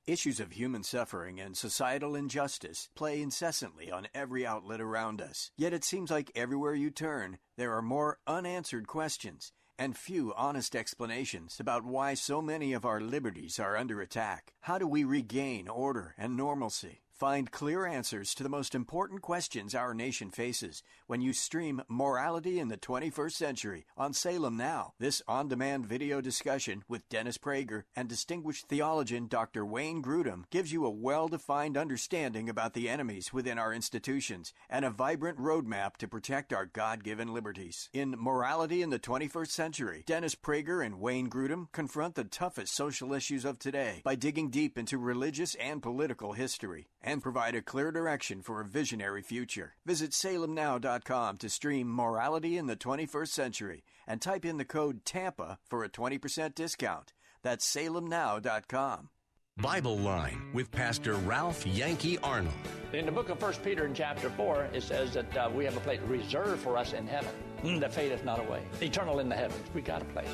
Issues 0.09 0.40
of 0.40 0.52
human 0.52 0.85
suffering 0.85 1.39
and 1.39 1.55
societal 1.55 2.14
injustice 2.14 2.89
play 2.94 3.20
incessantly 3.20 3.93
on 3.93 4.09
every 4.14 4.47
outlet 4.47 4.80
around 4.80 5.20
us. 5.20 5.51
Yet 5.55 5.74
it 5.74 5.85
seems 5.85 6.10
like 6.10 6.32
everywhere 6.35 6.74
you 6.74 6.90
turn, 6.90 7.36
there 7.59 7.74
are 7.74 7.82
more 7.82 8.16
unanswered 8.26 8.86
questions 8.86 9.52
and 9.78 9.94
few 9.94 10.32
honest 10.35 10.74
explanations 10.74 11.60
about 11.60 11.85
why 11.85 12.14
so 12.14 12.40
many 12.40 12.72
of 12.72 12.86
our 12.86 13.02
liberties 13.02 13.60
are 13.60 13.76
under 13.76 14.01
attack. 14.01 14.55
How 14.62 14.78
do 14.78 14.89
we 14.89 15.05
regain 15.05 15.68
order 15.68 16.14
and 16.16 16.39
normalcy? 16.39 17.02
Find 17.19 17.51
clear 17.51 17.85
answers 17.85 18.32
to 18.36 18.45
the 18.45 18.49
most 18.49 18.77
important 18.77 19.23
questions 19.23 19.74
our 19.74 19.93
nation 19.93 20.31
faces 20.31 20.85
when 21.09 21.20
you 21.20 21.32
stream 21.32 21.82
Morality 21.89 22.61
in 22.61 22.69
the 22.69 22.77
21st 22.77 23.32
Century 23.32 23.86
on 23.97 24.12
Salem 24.12 24.57
Now. 24.57 24.93
This 25.01 25.20
on 25.27 25.49
demand 25.49 25.85
video 25.85 26.20
discussion 26.20 26.85
with 26.86 27.09
Dennis 27.09 27.36
Prager 27.36 27.82
and 27.97 28.09
distinguished 28.09 28.69
theologian 28.69 29.27
Dr. 29.27 29.66
Wayne 29.66 30.01
Grudem 30.01 30.45
gives 30.51 30.73
you 30.73 30.86
a 30.86 30.90
well 30.90 31.27
defined 31.27 31.77
understanding 31.77 32.49
about 32.49 32.74
the 32.74 32.89
enemies 32.89 33.32
within 33.32 33.59
our 33.59 33.74
institutions 33.74 34.53
and 34.70 34.85
a 34.85 34.90
vibrant 34.90 35.39
roadmap 35.39 35.97
to 35.97 36.07
protect 36.07 36.53
our 36.53 36.66
God 36.66 37.03
given 37.03 37.35
liberties. 37.35 37.90
In 37.93 38.15
Morality 38.16 38.81
in 38.81 38.90
the 38.90 39.01
21st 39.01 39.51
Century, 39.51 40.05
Dennis 40.07 40.36
Prager 40.36 40.86
and 40.86 41.01
Wayne 41.01 41.28
Grudem 41.28 41.66
confront 41.73 42.15
the 42.15 42.23
toughest 42.23 42.77
social 42.77 43.12
issues 43.12 43.45
of 43.45 43.59
today 43.59 44.03
by 44.05 44.15
digging 44.15 44.51
deep 44.51 44.78
into 44.78 44.99
religious 44.99 45.57
and 45.57 45.82
political 45.82 46.35
history 46.35 46.86
and 47.09 47.22
provide 47.22 47.55
a 47.55 47.62
clear 47.62 47.90
direction 47.90 48.43
for 48.43 48.60
a 48.60 48.66
visionary 48.66 49.22
future. 49.22 49.74
Visit 49.86 50.10
salemnow.com 50.10 51.39
to 51.39 51.48
stream 51.48 51.89
Morality 51.89 52.59
in 52.59 52.66
the 52.66 52.76
21st 52.76 53.28
Century 53.28 53.82
and 54.06 54.20
type 54.20 54.44
in 54.44 54.59
the 54.59 54.64
code 54.66 55.06
TAMPA 55.06 55.56
for 55.64 55.82
a 55.82 55.89
20% 55.89 56.55
discount. 56.55 57.14
That's 57.43 57.64
salemnow.com. 57.74 59.09
Bible 59.56 59.97
Line 59.97 60.51
with 60.52 60.70
Pastor 60.70 61.14
Ralph 61.14 61.66
Yankee 61.66 62.18
Arnold. 62.18 62.55
In 62.93 63.06
the 63.06 63.12
book 63.12 63.30
of 63.30 63.40
1 63.40 63.55
Peter 63.64 63.86
in 63.86 63.94
chapter 63.94 64.28
4, 64.28 64.68
it 64.74 64.82
says 64.82 65.14
that 65.14 65.35
uh, 65.35 65.51
we 65.52 65.64
have 65.64 65.78
a 65.78 65.80
place 65.80 66.01
reserved 66.06 66.60
for 66.60 66.76
us 66.76 66.93
in 66.93 67.06
heaven 67.06 67.32
mm, 67.62 67.80
that 67.80 67.93
fadeth 67.94 68.22
not 68.22 68.39
away. 68.39 68.62
Eternal 68.82 69.18
in 69.18 69.30
the 69.30 69.35
heavens. 69.35 69.66
We 69.74 69.80
got 69.80 70.02
a 70.02 70.05
place. 70.06 70.28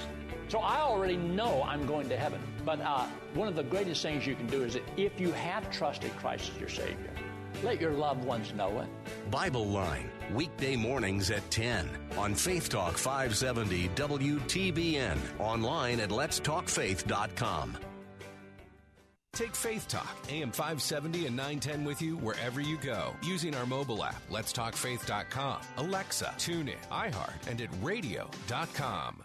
So 0.48 0.58
I 0.58 0.80
already 0.80 1.16
know 1.16 1.62
I'm 1.62 1.86
going 1.86 2.08
to 2.08 2.16
heaven. 2.16 2.40
But 2.64 2.80
uh, 2.80 3.06
one 3.34 3.48
of 3.48 3.56
the 3.56 3.62
greatest 3.62 4.02
things 4.02 4.26
you 4.26 4.34
can 4.34 4.46
do 4.46 4.62
is 4.62 4.74
that 4.74 4.82
if 4.96 5.20
you 5.20 5.32
have 5.32 5.70
trusted 5.70 6.14
Christ 6.16 6.52
as 6.54 6.60
your 6.60 6.68
Savior, 6.68 7.10
let 7.62 7.80
your 7.80 7.92
loved 7.92 8.24
ones 8.24 8.52
know 8.54 8.80
it. 8.80 9.30
Bible 9.30 9.66
Line, 9.66 10.10
weekday 10.32 10.76
mornings 10.76 11.30
at 11.30 11.48
10 11.50 11.88
on 12.16 12.34
Faith 12.34 12.68
Talk 12.68 12.96
570 12.96 13.88
WTBN, 13.90 15.18
online 15.38 16.00
at 16.00 16.10
letstalkfaith.com. 16.10 17.78
Take 19.34 19.56
Faith 19.56 19.88
Talk, 19.88 20.16
AM 20.28 20.52
570 20.52 21.26
and 21.26 21.36
910 21.36 21.84
with 21.84 22.00
you 22.00 22.16
wherever 22.18 22.60
you 22.60 22.76
go 22.78 23.12
using 23.22 23.54
our 23.56 23.66
mobile 23.66 24.04
app, 24.04 24.22
letstalkfaith.com, 24.30 25.60
Alexa, 25.78 26.34
TuneIn, 26.38 26.76
iHeart, 26.92 27.48
and 27.48 27.60
at 27.60 27.68
radio.com. 27.82 29.24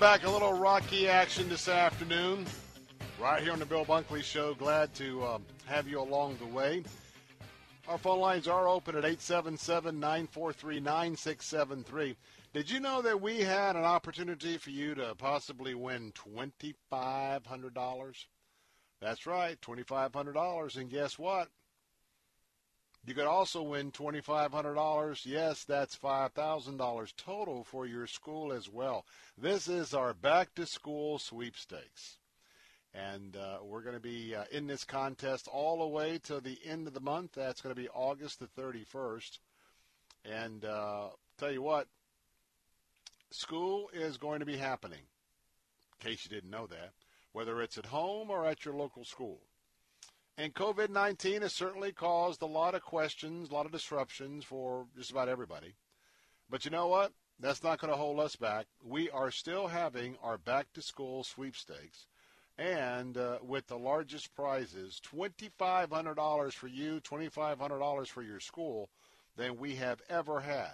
back. 0.00 0.24
A 0.24 0.30
little 0.30 0.54
Rocky 0.54 1.08
action 1.08 1.50
this 1.50 1.68
afternoon, 1.68 2.46
right 3.20 3.42
here 3.42 3.52
on 3.52 3.58
the 3.58 3.66
Bill 3.66 3.84
Bunkley 3.84 4.24
Show. 4.24 4.54
Glad 4.54 4.94
to 4.94 5.22
um, 5.26 5.44
have 5.66 5.86
you 5.86 6.00
along 6.00 6.38
the 6.38 6.46
way. 6.46 6.82
Our 7.86 7.98
phone 7.98 8.18
lines 8.18 8.48
are 8.48 8.66
open 8.66 8.94
at 8.94 9.04
877 9.04 10.00
943 10.00 10.80
9673. 10.80 12.16
Did 12.54 12.70
you 12.70 12.80
know 12.80 13.02
that 13.02 13.20
we 13.20 13.40
had 13.40 13.76
an 13.76 13.84
opportunity 13.84 14.56
for 14.56 14.70
you 14.70 14.94
to 14.94 15.14
possibly 15.16 15.74
win 15.74 16.12
$2,500? 16.12 18.24
That's 19.02 19.26
right, 19.26 19.60
$2,500. 19.60 20.76
And 20.78 20.88
guess 20.88 21.18
what? 21.18 21.48
You 23.06 23.14
could 23.14 23.26
also 23.26 23.62
win 23.62 23.92
$2,500. 23.92 25.24
Yes, 25.24 25.64
that's 25.64 25.96
$5,000 25.96 27.12
total 27.16 27.64
for 27.64 27.86
your 27.86 28.06
school 28.06 28.52
as 28.52 28.68
well. 28.68 29.06
This 29.38 29.68
is 29.68 29.94
our 29.94 30.12
back 30.12 30.54
to 30.56 30.66
school 30.66 31.18
sweepstakes. 31.18 32.18
And 32.92 33.36
uh, 33.36 33.58
we're 33.62 33.82
going 33.82 33.94
to 33.94 34.00
be 34.00 34.34
uh, 34.34 34.44
in 34.52 34.66
this 34.66 34.84
contest 34.84 35.48
all 35.48 35.78
the 35.78 35.86
way 35.86 36.18
to 36.24 36.40
the 36.40 36.58
end 36.64 36.88
of 36.88 36.94
the 36.94 37.00
month. 37.00 37.32
That's 37.32 37.62
going 37.62 37.74
to 37.74 37.80
be 37.80 37.88
August 37.88 38.40
the 38.40 38.48
31st. 38.60 39.38
And 40.24 40.64
uh, 40.64 41.08
tell 41.38 41.52
you 41.52 41.62
what, 41.62 41.86
school 43.30 43.88
is 43.94 44.18
going 44.18 44.40
to 44.40 44.46
be 44.46 44.56
happening, 44.56 44.98
in 44.98 46.10
case 46.10 46.24
you 46.24 46.34
didn't 46.34 46.50
know 46.50 46.66
that, 46.66 46.92
whether 47.32 47.62
it's 47.62 47.78
at 47.78 47.86
home 47.86 48.28
or 48.28 48.44
at 48.44 48.64
your 48.64 48.74
local 48.74 49.04
school. 49.04 49.40
And 50.40 50.54
COVID 50.54 50.88
19 50.88 51.42
has 51.42 51.52
certainly 51.52 51.92
caused 51.92 52.40
a 52.40 52.46
lot 52.46 52.74
of 52.74 52.80
questions, 52.80 53.50
a 53.50 53.52
lot 53.52 53.66
of 53.66 53.72
disruptions 53.72 54.42
for 54.42 54.86
just 54.96 55.10
about 55.10 55.28
everybody. 55.28 55.74
But 56.48 56.64
you 56.64 56.70
know 56.70 56.86
what? 56.86 57.12
That's 57.38 57.62
not 57.62 57.78
going 57.78 57.92
to 57.92 57.98
hold 57.98 58.18
us 58.20 58.36
back. 58.36 58.64
We 58.82 59.10
are 59.10 59.30
still 59.30 59.66
having 59.66 60.16
our 60.22 60.38
back 60.38 60.72
to 60.72 60.80
school 60.80 61.24
sweepstakes. 61.24 62.06
And 62.56 63.18
uh, 63.18 63.40
with 63.42 63.66
the 63.66 63.76
largest 63.76 64.34
prizes, 64.34 64.98
$2,500 65.14 66.52
for 66.54 66.68
you, 66.68 67.02
$2,500 67.02 68.06
for 68.06 68.22
your 68.22 68.40
school, 68.40 68.88
than 69.36 69.58
we 69.58 69.74
have 69.74 70.00
ever 70.08 70.40
had. 70.40 70.72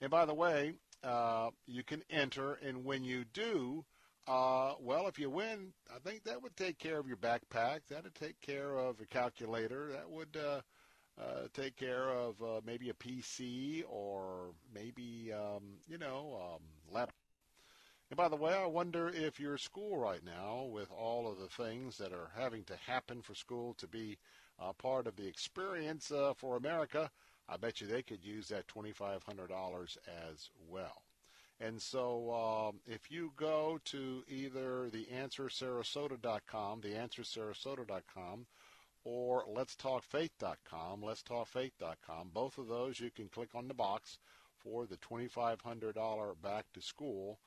And 0.00 0.10
by 0.10 0.24
the 0.24 0.32
way, 0.32 0.72
uh, 1.04 1.50
you 1.66 1.82
can 1.82 2.04
enter, 2.08 2.54
and 2.54 2.86
when 2.86 3.04
you 3.04 3.24
do, 3.34 3.84
uh, 4.28 4.74
well, 4.80 5.08
if 5.08 5.18
you 5.18 5.30
win, 5.30 5.72
I 5.94 5.98
think 5.98 6.24
that 6.24 6.42
would 6.42 6.56
take 6.56 6.78
care 6.78 6.98
of 6.98 7.08
your 7.08 7.16
backpack. 7.16 7.80
That 7.88 8.04
would 8.04 8.14
take 8.14 8.40
care 8.40 8.76
of 8.76 9.00
a 9.00 9.06
calculator. 9.06 9.90
That 9.92 10.10
would 10.10 10.36
uh, 10.36 10.60
uh, 11.20 11.48
take 11.54 11.76
care 11.76 12.10
of 12.10 12.40
uh, 12.42 12.60
maybe 12.64 12.90
a 12.90 12.94
PC 12.94 13.84
or 13.88 14.52
maybe 14.74 15.32
um, 15.32 15.78
you 15.88 15.98
know 15.98 16.38
um, 16.42 16.62
laptop. 16.92 17.14
And 18.10 18.16
by 18.16 18.28
the 18.28 18.36
way, 18.36 18.54
I 18.54 18.66
wonder 18.66 19.08
if 19.08 19.40
your 19.40 19.58
school 19.58 19.96
right 19.98 20.24
now, 20.24 20.64
with 20.64 20.90
all 20.90 21.30
of 21.30 21.38
the 21.38 21.48
things 21.48 21.98
that 21.98 22.12
are 22.12 22.30
having 22.36 22.64
to 22.64 22.76
happen 22.76 23.22
for 23.22 23.34
school 23.34 23.74
to 23.74 23.86
be 23.86 24.18
uh, 24.58 24.72
part 24.74 25.06
of 25.06 25.16
the 25.16 25.26
experience 25.26 26.10
uh, 26.10 26.34
for 26.36 26.56
America, 26.56 27.10
I 27.48 27.56
bet 27.56 27.80
you 27.80 27.86
they 27.86 28.02
could 28.02 28.24
use 28.24 28.48
that 28.48 28.66
$2,500 28.68 29.98
as 30.30 30.50
well. 30.68 31.07
And 31.60 31.82
so 31.82 32.32
um, 32.32 32.80
if 32.86 33.10
you 33.10 33.32
go 33.36 33.80
to 33.86 34.22
either 34.28 34.88
theanswersarasota.com, 34.92 36.82
theanswersarasota.com, 36.82 38.46
or 39.04 39.44
letstalkfaith.com, 39.46 41.00
letstalkfaith.com, 41.02 42.30
both 42.32 42.58
of 42.58 42.68
those 42.68 43.00
you 43.00 43.10
can 43.10 43.28
click 43.28 43.54
on 43.54 43.66
the 43.66 43.74
box 43.74 44.18
for 44.56 44.86
the 44.86 44.96
$2,500 44.98 46.42
back 46.42 46.66
to 46.74 46.80
school. 46.80 47.38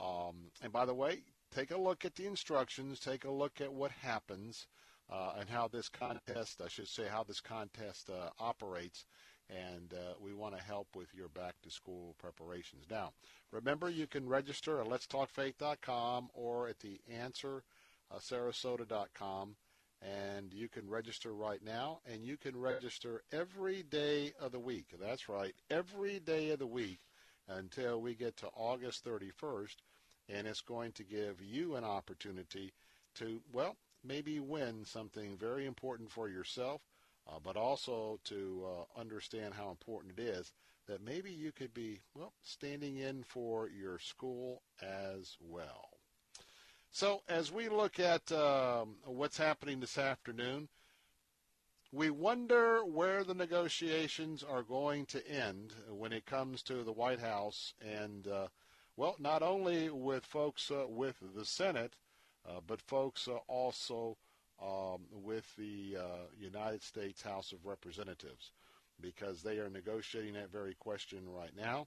Um, 0.00 0.50
and 0.62 0.72
by 0.72 0.84
the 0.84 0.94
way, 0.94 1.22
take 1.54 1.70
a 1.70 1.80
look 1.80 2.04
at 2.04 2.14
the 2.14 2.26
instructions, 2.26 2.98
take 2.98 3.24
a 3.24 3.30
look 3.30 3.60
at 3.60 3.72
what 3.72 3.90
happens 3.90 4.66
uh, 5.10 5.32
and 5.38 5.48
how 5.48 5.68
this 5.68 5.88
contest, 5.88 6.60
I 6.64 6.68
should 6.68 6.88
say, 6.88 7.04
how 7.08 7.24
this 7.24 7.40
contest 7.40 8.10
uh, 8.10 8.30
operates 8.38 9.04
and 9.50 9.92
uh, 9.94 10.14
we 10.20 10.32
want 10.32 10.56
to 10.56 10.62
help 10.62 10.88
with 10.94 11.12
your 11.14 11.28
back 11.28 11.54
to 11.62 11.70
school 11.70 12.14
preparations. 12.18 12.84
Now, 12.90 13.12
remember 13.50 13.90
you 13.90 14.06
can 14.06 14.28
register 14.28 14.80
at 14.80 14.86
letstalkfaith.com 14.86 16.30
or 16.34 16.68
at 16.68 16.78
the 16.80 17.00
answer 17.10 17.62
uh, 18.10 18.18
sarasota.com 18.18 19.56
and 20.02 20.54
you 20.54 20.68
can 20.68 20.88
register 20.88 21.32
right 21.32 21.62
now 21.64 22.00
and 22.10 22.24
you 22.24 22.36
can 22.36 22.58
register 22.58 23.22
every 23.32 23.82
day 23.82 24.32
of 24.40 24.52
the 24.52 24.58
week. 24.58 24.86
That's 25.00 25.28
right, 25.28 25.54
every 25.70 26.20
day 26.20 26.50
of 26.50 26.58
the 26.58 26.66
week 26.66 27.00
until 27.48 28.00
we 28.00 28.14
get 28.14 28.36
to 28.38 28.48
August 28.56 29.04
31st 29.04 29.76
and 30.28 30.46
it's 30.46 30.60
going 30.60 30.92
to 30.92 31.04
give 31.04 31.42
you 31.42 31.74
an 31.74 31.84
opportunity 31.84 32.72
to 33.16 33.40
well, 33.52 33.76
maybe 34.04 34.40
win 34.40 34.84
something 34.84 35.36
very 35.36 35.66
important 35.66 36.10
for 36.10 36.28
yourself 36.28 36.80
uh, 37.30 37.38
but 37.42 37.56
also 37.56 38.18
to 38.24 38.64
uh, 38.66 39.00
understand 39.00 39.54
how 39.54 39.70
important 39.70 40.18
it 40.18 40.22
is 40.22 40.52
that 40.86 41.04
maybe 41.04 41.30
you 41.30 41.52
could 41.52 41.72
be, 41.72 42.00
well, 42.14 42.32
standing 42.42 42.96
in 42.96 43.22
for 43.22 43.68
your 43.68 43.98
school 43.98 44.62
as 44.82 45.36
well. 45.40 45.90
So 46.90 47.22
as 47.28 47.52
we 47.52 47.68
look 47.68 48.00
at 48.00 48.32
um, 48.32 48.96
what's 49.04 49.38
happening 49.38 49.78
this 49.78 49.98
afternoon, 49.98 50.68
we 51.92 52.10
wonder 52.10 52.84
where 52.84 53.22
the 53.22 53.34
negotiations 53.34 54.42
are 54.42 54.62
going 54.62 55.06
to 55.06 55.28
end 55.28 55.74
when 55.88 56.12
it 56.12 56.26
comes 56.26 56.62
to 56.64 56.82
the 56.82 56.92
White 56.92 57.20
House 57.20 57.74
and, 57.80 58.26
uh, 58.26 58.48
well, 58.96 59.16
not 59.20 59.42
only 59.42 59.90
with 59.90 60.24
folks 60.24 60.70
uh, 60.70 60.86
with 60.88 61.16
the 61.36 61.44
Senate, 61.44 61.94
uh, 62.48 62.60
but 62.66 62.80
folks 62.80 63.28
also 63.46 64.16
um, 64.62 65.00
with 65.10 65.44
the 65.56 65.96
uh, 65.98 66.26
United 66.38 66.82
States 66.82 67.22
House 67.22 67.52
of 67.52 67.64
Representatives 67.64 68.52
because 69.00 69.42
they 69.42 69.58
are 69.58 69.70
negotiating 69.70 70.34
that 70.34 70.52
very 70.52 70.74
question 70.74 71.20
right 71.28 71.52
now. 71.56 71.86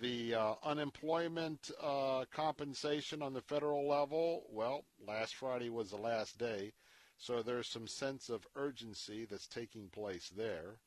The 0.00 0.34
uh, 0.34 0.54
unemployment 0.64 1.70
uh, 1.82 2.24
compensation 2.30 3.22
on 3.22 3.32
the 3.32 3.40
federal 3.40 3.88
level, 3.88 4.44
well, 4.50 4.84
last 5.06 5.34
Friday 5.36 5.70
was 5.70 5.90
the 5.90 5.96
last 5.96 6.38
day, 6.38 6.72
so 7.16 7.42
there's 7.42 7.68
some 7.68 7.86
sense 7.86 8.28
of 8.28 8.46
urgency 8.54 9.24
that's 9.24 9.46
taking 9.48 9.88
place 9.88 10.30
there. 10.36 10.78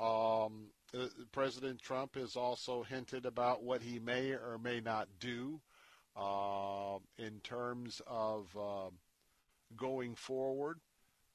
Um, 0.00 0.70
uh, 0.98 1.06
President 1.30 1.80
Trump 1.80 2.16
has 2.16 2.34
also 2.34 2.82
hinted 2.82 3.26
about 3.26 3.62
what 3.62 3.80
he 3.82 3.98
may 3.98 4.32
or 4.32 4.58
may 4.62 4.80
not 4.80 5.08
do 5.20 5.60
uh, 6.16 6.98
in 7.18 7.40
terms 7.40 8.02
of 8.06 8.54
um, 8.56 8.92
going 9.76 10.14
forward 10.14 10.78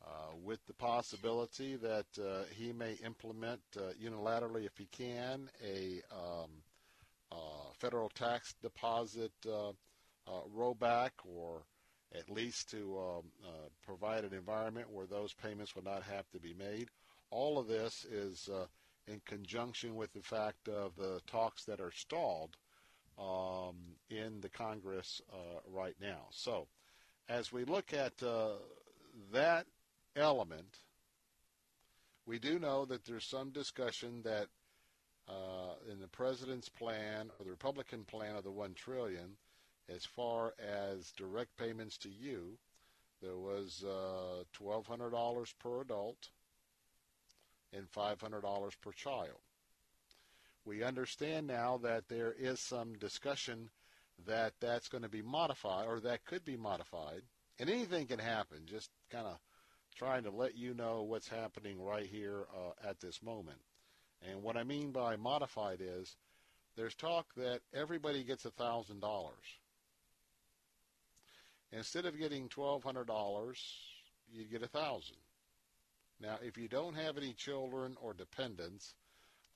uh, 0.05 0.35
with 0.43 0.65
the 0.67 0.73
possibility 0.73 1.75
that 1.75 2.05
uh, 2.19 2.43
he 2.55 2.71
may 2.71 2.93
implement 3.03 3.59
uh, 3.77 3.91
unilaterally, 4.01 4.65
if 4.65 4.77
he 4.77 4.85
can, 4.85 5.49
a 5.63 6.01
um, 6.11 6.49
uh, 7.31 7.35
federal 7.77 8.09
tax 8.09 8.55
deposit 8.61 9.33
uh, 9.45 9.69
uh, 9.69 10.41
rollback 10.55 11.11
or 11.25 11.63
at 12.15 12.29
least 12.29 12.69
to 12.71 12.97
um, 12.97 13.23
provide 13.85 14.23
an 14.23 14.33
environment 14.33 14.89
where 14.89 15.05
those 15.05 15.33
payments 15.33 15.75
would 15.75 15.83
not 15.83 16.03
have 16.03 16.29
to 16.31 16.39
be 16.39 16.53
made. 16.53 16.87
All 17.31 17.59
of 17.59 17.67
this 17.67 18.05
is 18.05 18.49
in 19.07 19.21
conjunction 19.25 19.95
with 19.95 20.13
the 20.13 20.21
fact 20.21 20.69
of 20.69 20.95
the 20.95 21.19
talks 21.27 21.65
that 21.65 21.81
are 21.81 21.91
stalled 21.91 22.55
um, 23.19 23.75
in 24.09 24.39
the 24.39 24.49
Congress 24.49 25.21
right 25.69 25.95
now. 25.99 26.27
So 26.31 26.67
as 27.29 27.51
we 27.51 27.65
look 27.65 27.93
at 27.93 28.21
uh, 28.23 28.53
that 29.33 29.65
element, 30.15 30.77
we 32.25 32.39
do 32.39 32.59
know 32.59 32.85
that 32.85 33.05
there's 33.05 33.25
some 33.25 33.49
discussion 33.51 34.21
that 34.23 34.47
uh, 35.29 35.75
in 35.91 35.99
the 35.99 36.07
president's 36.07 36.69
plan 36.69 37.29
or 37.37 37.45
the 37.45 37.51
Republican 37.51 38.03
plan 38.05 38.35
of 38.35 38.43
the 38.43 38.51
one 38.51 38.73
trillion, 38.73 39.35
as 39.93 40.05
far 40.05 40.53
as 40.59 41.11
direct 41.11 41.55
payments 41.57 41.97
to 41.97 42.09
you, 42.09 42.57
there 43.21 43.37
was 43.37 43.83
uh, 43.85 44.43
$1,200 44.61 45.53
per 45.59 45.81
adult 45.81 46.29
and 47.73 47.91
$500 47.91 48.71
per 48.81 48.91
child. 48.91 49.39
We 50.65 50.83
understand 50.83 51.47
now 51.47 51.79
that 51.83 52.09
there 52.09 52.35
is 52.37 52.59
some 52.59 52.93
discussion 52.93 53.69
that 54.25 54.53
that's 54.59 54.87
going 54.87 55.03
to 55.03 55.09
be 55.09 55.21
modified 55.21 55.87
or 55.87 55.99
that 56.01 56.25
could 56.25 56.43
be 56.43 56.57
modified. 56.57 57.21
And 57.59 57.69
anything 57.69 58.07
can 58.07 58.19
happen. 58.19 58.59
Just 58.65 58.89
kind 59.11 59.27
of 59.27 59.37
trying 59.95 60.23
to 60.23 60.31
let 60.31 60.55
you 60.55 60.73
know 60.73 61.03
what's 61.03 61.27
happening 61.27 61.81
right 61.81 62.05
here 62.05 62.45
uh, 62.53 62.87
at 62.87 62.99
this 62.99 63.21
moment. 63.23 63.59
And 64.27 64.43
what 64.43 64.57
I 64.57 64.63
mean 64.63 64.91
by 64.91 65.15
modified 65.15 65.79
is 65.81 66.15
there's 66.75 66.95
talk 66.95 67.33
that 67.35 67.61
everybody 67.73 68.23
gets 68.23 68.45
a 68.45 68.51
$1,000. 68.51 69.01
Instead 71.71 72.05
of 72.05 72.17
getting 72.17 72.47
$1,200, 72.47 73.57
you 74.31 74.45
get 74.45 74.61
a 74.61 74.69
1000 74.71 75.15
Now, 76.21 76.37
if 76.41 76.57
you 76.57 76.67
don't 76.67 76.95
have 76.95 77.17
any 77.17 77.33
children 77.33 77.95
or 78.01 78.13
dependents, 78.13 78.93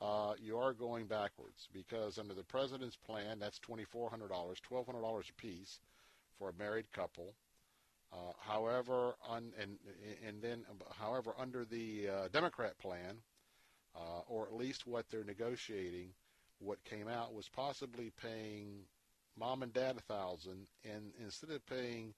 uh, 0.02 0.34
you 0.42 0.58
are 0.58 0.74
going 0.74 1.06
backwards 1.06 1.70
because 1.72 2.18
under 2.18 2.34
the 2.34 2.44
president's 2.44 2.96
plan, 2.96 3.38
that's 3.40 3.60
$2,400, 3.60 4.30
$1,200 4.30 5.30
a 5.30 5.34
piece 5.34 5.80
for 6.40 6.50
a 6.50 6.54
married 6.54 6.92
couple. 6.92 7.36
Uh, 8.12 8.34
however, 8.40 9.14
un, 9.30 9.54
and 9.62 9.78
and 10.28 10.42
then, 10.42 10.66
however, 11.00 11.34
under 11.40 11.64
the 11.64 12.10
uh, 12.10 12.28
Democrat 12.34 12.78
plan, 12.78 13.16
uh, 13.96 14.22
or 14.28 14.48
at 14.48 14.54
least 14.54 14.86
what 14.86 15.06
they're 15.10 15.24
negotiating, 15.24 16.10
what 16.60 16.84
came 16.84 17.08
out 17.08 17.34
was 17.34 17.48
possibly 17.48 18.12
paying 18.22 18.80
mom 19.38 19.64
and 19.64 19.74
dad 19.74 19.96
a 19.98 20.14
thousand, 20.14 20.68
and 20.84 21.14
instead 21.24 21.52
of 21.52 21.66
paying 21.68 22.14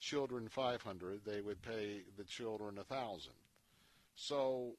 children 0.00 0.48
five 0.48 0.82
hundred, 0.82 1.20
they 1.24 1.40
would 1.40 1.62
pay 1.62 2.00
the 2.16 2.24
children 2.24 2.78
a 2.78 2.84
thousand. 2.84 3.34
So, 4.16 4.72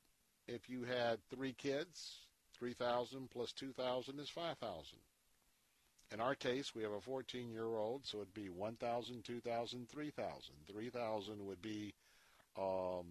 if 0.46 0.70
you 0.70 0.84
had 0.84 1.20
three 1.30 1.54
kids, 1.54 2.28
three 2.60 2.74
thousand 2.74 3.30
plus 3.32 3.52
two 3.52 3.72
thousand 3.72 4.20
is 4.20 4.30
five 4.30 4.58
thousand. 4.58 5.00
In 6.12 6.20
our 6.20 6.36
case, 6.36 6.74
we 6.74 6.82
have 6.82 6.92
a 6.92 7.02
14 7.02 7.52
year 7.52 7.66
old, 7.66 8.06
so 8.06 8.18
it'd 8.18 8.34
be 8.34 8.50
1,000, 8.50 9.24
2,000, 9.24 9.88
3,000. 9.88 10.54
3,000 10.68 11.46
would 11.46 11.62
be 11.62 11.94
um, 12.58 13.06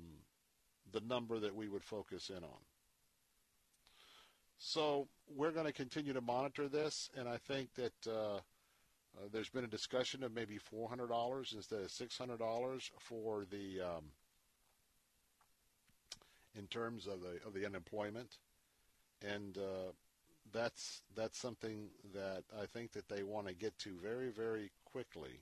the 0.92 1.00
number 1.00 1.38
that 1.38 1.54
we 1.54 1.68
would 1.68 1.84
focus 1.84 2.28
in 2.28 2.42
on. 2.42 2.60
So 4.58 5.06
we're 5.32 5.52
going 5.52 5.66
to 5.66 5.72
continue 5.72 6.12
to 6.12 6.20
monitor 6.20 6.68
this, 6.68 7.10
and 7.16 7.28
I 7.28 7.36
think 7.36 7.72
that 7.74 8.06
uh, 8.08 8.36
uh, 9.16 9.28
there's 9.32 9.48
been 9.48 9.64
a 9.64 9.68
discussion 9.68 10.24
of 10.24 10.34
maybe 10.34 10.58
$400 10.58 11.54
instead 11.54 11.80
of 11.80 11.86
$600 11.86 12.90
for 12.98 13.44
the 13.48 13.80
um, 13.80 14.04
in 16.56 16.66
terms 16.66 17.06
of 17.06 17.20
the 17.20 17.38
of 17.46 17.54
the 17.54 17.64
unemployment, 17.64 18.38
and 19.22 19.58
uh, 19.58 19.92
that's 20.52 21.02
that's 21.16 21.38
something 21.38 21.88
that 22.14 22.44
I 22.60 22.66
think 22.66 22.92
that 22.92 23.08
they 23.08 23.22
want 23.22 23.48
to 23.48 23.54
get 23.54 23.78
to 23.80 23.96
very 24.02 24.30
very 24.30 24.70
quickly 24.84 25.40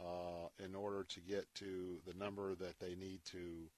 uh, 0.00 0.48
in 0.64 0.74
order 0.74 1.04
to 1.04 1.20
get 1.20 1.46
to 1.56 1.98
the 2.06 2.14
number 2.14 2.54
that 2.54 2.78
they 2.78 2.94
need 2.94 3.20
to 3.26 3.68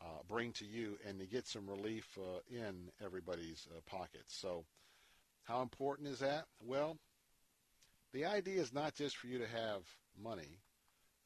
uh, 0.00 0.22
bring 0.28 0.52
to 0.52 0.64
you 0.64 0.96
and 1.06 1.18
to 1.18 1.26
get 1.26 1.46
some 1.46 1.68
relief 1.68 2.06
uh, 2.18 2.38
in 2.50 2.90
everybody's 3.04 3.66
uh, 3.74 3.80
pockets. 3.86 4.36
So, 4.36 4.64
how 5.44 5.62
important 5.62 6.08
is 6.08 6.20
that? 6.20 6.44
Well, 6.64 6.98
the 8.12 8.24
idea 8.26 8.60
is 8.60 8.72
not 8.72 8.94
just 8.94 9.16
for 9.16 9.26
you 9.26 9.38
to 9.38 9.48
have 9.48 9.82
money, 10.22 10.58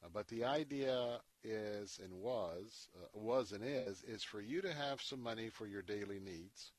uh, 0.03 0.07
but 0.11 0.27
the 0.27 0.45
idea 0.45 1.19
is 1.43 1.99
and 2.03 2.13
was 2.13 2.87
was 3.13 3.51
and 3.51 3.63
is 3.63 4.01
is 4.03 4.23
for 4.23 4.41
you 4.41 4.61
to 4.61 4.73
have 4.73 5.01
some 5.01 5.21
money 5.21 5.49
for 5.49 5.67
your 5.67 5.81
daily 5.81 6.19
needs 6.19 6.71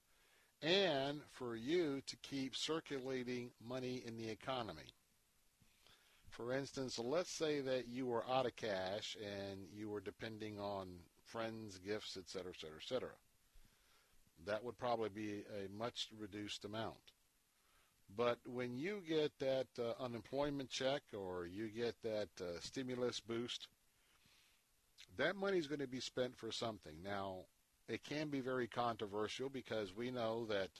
and 0.65 1.21
for 1.33 1.57
you 1.57 2.01
to 2.07 2.17
keep 2.17 2.57
circulating 2.57 3.51
money 3.69 4.03
in 4.07 4.17
the 4.17 4.29
economy. 4.29 4.95
For 6.31 6.53
instance, 6.53 6.99
let's 6.99 7.31
say 7.31 7.61
that 7.61 7.87
you 7.89 8.07
were 8.07 8.25
out 8.29 8.47
of 8.47 8.57
cash 8.57 9.17
and 9.23 9.61
you 9.73 9.91
were 9.91 10.01
depending 10.01 10.59
on 10.59 10.89
friends, 11.23 11.79
gifts, 11.79 12.17
etc., 12.17 12.51
etc., 12.51 12.77
etc. 12.79 13.09
That 14.47 14.65
would 14.65 14.79
probably 14.79 15.11
be 15.11 15.45
a 15.55 15.71
much 15.79 16.09
reduced 16.19 16.65
amount. 16.65 16.97
But 18.17 18.39
when 18.47 18.77
you 18.77 19.03
get 19.07 19.33
that 19.41 19.67
uh, 19.79 20.03
unemployment 20.03 20.71
check 20.71 21.03
or 21.17 21.47
you 21.47 21.69
get 21.69 21.95
that 22.03 22.29
uh, 22.41 22.61
stimulus 22.61 23.21
boost, 23.21 23.69
that 25.17 25.37
money 25.37 25.59
is 25.59 25.67
going 25.67 25.81
to 25.81 25.87
be 25.87 26.01
spent 26.01 26.37
for 26.37 26.51
something. 26.51 26.95
Now, 27.03 27.45
it 27.89 28.03
can 28.05 28.29
be 28.29 28.41
very 28.41 28.67
controversial 28.67 29.49
because 29.49 29.95
we 29.95 30.11
know 30.11 30.47
that 30.47 30.71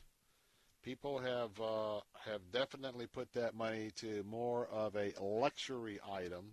people 0.83 1.19
have 1.19 1.51
uh, 1.61 2.01
have 2.25 2.41
definitely 2.53 3.07
put 3.07 3.33
that 3.33 3.55
money 3.55 3.91
to 3.97 4.25
more 4.29 4.67
of 4.69 4.97
a 4.97 5.13
luxury 5.21 5.99
item, 6.11 6.53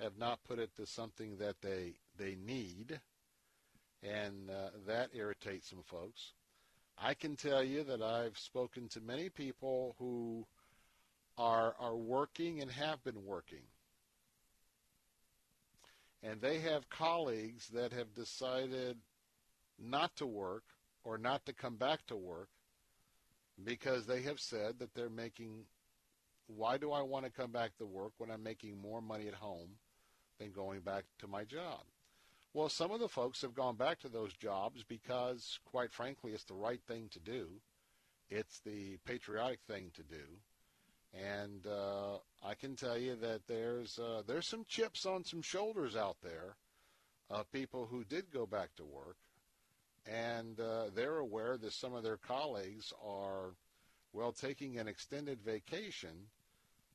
have 0.00 0.18
not 0.18 0.42
put 0.44 0.58
it 0.58 0.74
to 0.76 0.86
something 0.86 1.36
that 1.38 1.60
they 1.62 1.94
they 2.18 2.36
need, 2.44 3.00
and 4.02 4.50
uh, 4.50 4.70
that 4.86 5.10
irritates 5.14 5.70
some 5.70 5.82
folks. 5.84 6.32
I 6.98 7.14
can 7.14 7.36
tell 7.36 7.62
you 7.62 7.84
that 7.84 8.02
I've 8.02 8.38
spoken 8.38 8.88
to 8.90 9.00
many 9.00 9.28
people 9.28 9.94
who 9.98 10.46
are 11.38 11.74
are 11.78 11.96
working 11.96 12.60
and 12.60 12.70
have 12.70 13.02
been 13.04 13.24
working. 13.24 13.62
And 16.22 16.40
they 16.40 16.60
have 16.60 16.88
colleagues 16.88 17.68
that 17.74 17.92
have 17.92 18.14
decided 18.14 18.96
not 19.78 20.16
to 20.16 20.26
work 20.26 20.64
or 21.04 21.18
not 21.18 21.44
to 21.46 21.52
come 21.52 21.76
back 21.76 22.06
to 22.06 22.16
work 22.16 22.48
because 23.62 24.06
they 24.06 24.22
have 24.22 24.40
said 24.40 24.78
that 24.78 24.94
they're 24.94 25.08
making 25.08 25.64
why 26.46 26.76
do 26.76 26.92
I 26.92 27.02
want 27.02 27.24
to 27.24 27.30
come 27.30 27.50
back 27.50 27.76
to 27.78 27.86
work 27.86 28.12
when 28.18 28.30
I'm 28.30 28.42
making 28.42 28.80
more 28.80 29.00
money 29.00 29.28
at 29.28 29.34
home 29.34 29.70
than 30.38 30.52
going 30.52 30.80
back 30.80 31.04
to 31.20 31.26
my 31.26 31.44
job? 31.44 31.80
Well, 32.52 32.68
some 32.68 32.90
of 32.90 33.00
the 33.00 33.08
folks 33.08 33.42
have 33.42 33.54
gone 33.54 33.76
back 33.76 34.00
to 34.00 34.08
those 34.08 34.32
jobs 34.34 34.84
because, 34.84 35.58
quite 35.64 35.92
frankly, 35.92 36.32
it's 36.32 36.44
the 36.44 36.54
right 36.54 36.80
thing 36.86 37.08
to 37.12 37.18
do. 37.18 37.48
It's 38.30 38.60
the 38.60 38.98
patriotic 39.04 39.60
thing 39.66 39.90
to 39.94 40.02
do. 40.02 40.24
And 41.14 41.66
uh, 41.66 42.18
I 42.44 42.54
can 42.54 42.76
tell 42.76 42.98
you 42.98 43.16
that 43.16 43.46
there's 43.46 43.98
uh, 43.98 44.22
there's 44.26 44.48
some 44.48 44.64
chips 44.68 45.06
on 45.06 45.24
some 45.24 45.42
shoulders 45.42 45.96
out 45.96 46.16
there 46.22 46.56
of 47.30 47.50
people 47.52 47.86
who 47.86 48.04
did 48.04 48.30
go 48.32 48.46
back 48.46 48.74
to 48.76 48.84
work 48.84 49.16
and 50.06 50.60
uh, 50.60 50.84
they're 50.94 51.18
aware 51.18 51.56
that 51.56 51.72
some 51.72 51.94
of 51.94 52.02
their 52.02 52.16
colleagues 52.16 52.92
are, 53.04 53.54
well, 54.12 54.32
taking 54.32 54.78
an 54.78 54.88
extended 54.88 55.40
vacation 55.40 56.28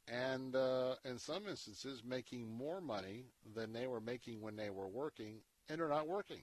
and 0.07 0.55
uh, 0.55 0.95
in 1.05 1.19
some 1.19 1.47
instances 1.47 2.01
making 2.05 2.47
more 2.49 2.81
money 2.81 3.25
than 3.55 3.73
they 3.73 3.87
were 3.87 4.01
making 4.01 4.41
when 4.41 4.55
they 4.55 4.69
were 4.69 4.87
working 4.87 5.35
and 5.69 5.81
are 5.81 5.89
not 5.89 6.07
working. 6.07 6.41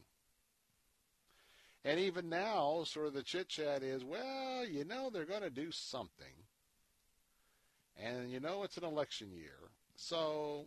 And 1.85 2.01
even 2.01 2.29
now, 2.29 2.83
sort 2.85 3.07
of 3.07 3.15
the 3.15 3.23
chit 3.23 3.49
chat 3.49 3.83
is, 3.83 4.05
well, 4.05 4.67
you 4.67 4.85
know, 4.85 5.09
they're 5.09 5.25
going 5.25 5.43
to 5.43 5.51
do 5.51 5.71
something. 5.71 6.27
And 7.97 8.31
you 8.31 8.41
know, 8.41 8.63
it's 8.65 8.77
an 8.77 8.85
election 8.85 9.33
year. 9.33 9.71
So 9.95 10.67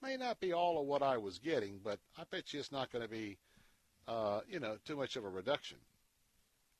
it 0.00 0.06
may 0.06 0.16
not 0.16 0.40
be 0.40 0.52
all 0.52 0.80
of 0.80 0.86
what 0.86 1.02
I 1.02 1.16
was 1.16 1.38
getting, 1.38 1.80
but 1.82 1.98
I 2.18 2.24
bet 2.30 2.52
you 2.52 2.60
it's 2.60 2.70
not 2.70 2.92
going 2.92 3.02
to 3.02 3.10
be 3.10 3.38
uh, 4.08 4.40
you 4.48 4.60
know, 4.60 4.76
too 4.84 4.96
much 4.96 5.16
of 5.16 5.24
a 5.24 5.28
reduction. 5.28 5.78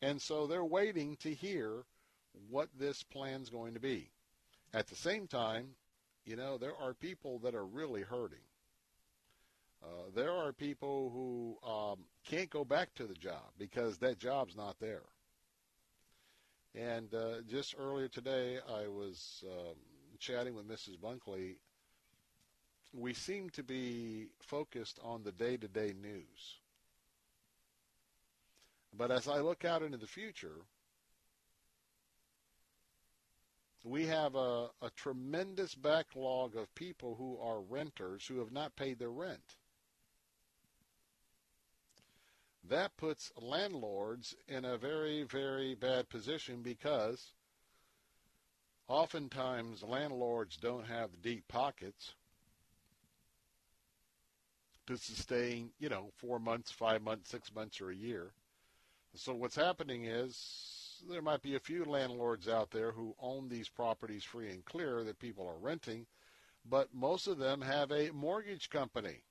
And 0.01 0.21
so 0.21 0.47
they're 0.47 0.65
waiting 0.65 1.17
to 1.17 1.33
hear 1.33 1.85
what 2.51 2.69
this 2.79 3.03
plan's 3.03 3.51
going 3.51 3.75
to 3.75 3.81
be. 3.81 4.11
At 4.75 4.89
the 4.89 4.97
same 4.97 5.27
time, 5.27 5.69
you 6.25 6.37
know, 6.37 6.59
there 6.59 6.77
are 6.81 6.95
people 6.95 7.39
that 7.41 7.55
are 7.55 7.67
really 7.67 8.03
hurting. 8.03 8.39
Uh, 9.83 10.11
there 10.15 10.33
are 10.33 10.53
people 10.53 11.11
who 11.11 11.69
um, 11.69 11.99
can't 12.25 12.51
go 12.51 12.65
back 12.65 12.95
to 12.95 13.05
the 13.05 13.15
job 13.15 13.51
because 13.59 13.99
that 13.99 14.19
job's 14.19 14.57
not 14.57 14.79
there. 14.81 15.03
And 16.75 17.13
uh, 17.13 17.43
just 17.49 17.75
earlier 17.79 18.09
today, 18.09 18.59
I 18.69 18.87
was 18.89 19.45
um, 19.47 19.75
chatting 20.19 20.55
with 20.55 20.69
Mrs. 20.69 20.99
Bunkley. 20.99 21.57
We 22.95 23.13
seem 23.13 23.51
to 23.51 23.63
be 23.63 24.29
focused 24.41 24.99
on 25.03 25.23
the 25.23 25.33
day-to-day 25.33 25.95
news. 26.01 26.61
But 28.97 29.11
as 29.11 29.29
I 29.29 29.41
look 29.41 29.65
out 29.65 29.83
into 29.83 29.97
the 29.97 30.07
future, 30.07 30.57
we 33.85 34.07
have 34.07 34.35
a, 34.35 34.69
a, 34.81 34.91
tremendous 34.97 35.75
backlog 35.75 36.57
of 36.57 36.75
people 36.75 37.17
who 37.17 37.39
are 37.39 37.61
renters 37.61 38.27
who 38.27 38.39
have 38.39 38.53
not 38.53 38.77
paid 38.77 38.99
their 38.99 39.11
rent. 39.11 39.57
that 42.69 42.97
puts 42.97 43.33
landlords 43.41 44.35
in 44.49 44.65
a 44.65 44.79
very, 44.79 45.25
very 45.25 45.75
bad 45.75 46.09
position 46.09 46.63
because 46.63 47.33
oftentimes 48.89 49.83
landlords 49.83 50.57
don't 50.57 50.87
have 50.87 51.11
deep 51.23 51.47
pockets 51.49 52.15
to 54.87 54.97
sustain, 54.97 55.71
you 55.79 55.89
know, 55.89 56.11
four 56.19 56.39
months, 56.39 56.71
five 56.71 57.03
months, 57.03 57.31
six 57.31 57.53
months, 57.55 57.81
or 57.81 57.91
a 57.91 57.97
year. 57.97 58.33
So 59.15 59.35
what's 59.35 59.57
happening 59.57 60.05
is 60.05 61.03
there 61.09 61.23
might 61.23 61.43
be 61.43 61.55
a 61.55 61.61
few 61.61 61.85
landlords 61.85 62.49
out 62.49 62.71
there 62.71 62.93
who 62.93 63.15
own 63.21 63.49
these 63.49 63.69
properties 63.69 64.25
free 64.25 64.51
and 64.51 64.65
clear 64.65 65.05
that 65.05 65.19
people 65.19 65.47
are 65.47 65.59
renting, 65.59 66.07
but 66.69 66.95
most 66.95 67.27
of 67.27 67.39
them 67.39 67.61
have 67.61 67.91
a 67.91 68.11
mortgage 68.11 68.71
company 68.71 69.23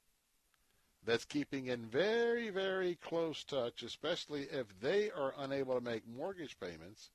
that's 1.04 1.26
keeping 1.26 1.68
in 1.68 1.86
very, 1.86 2.50
very 2.50 2.96
close 2.96 3.44
touch, 3.44 3.82
especially 3.82 4.44
if 4.44 4.68
they 4.80 5.10
are 5.10 5.34
unable 5.40 5.76
to 5.76 5.82
make 5.82 6.08
mortgage 6.08 6.60
payments 6.60 7.10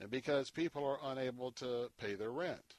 and 0.00 0.10
because 0.10 0.50
people 0.50 0.84
are 0.84 1.12
unable 1.12 1.52
to 1.52 1.90
pay 1.98 2.14
their 2.14 2.30
rent. 2.32 2.76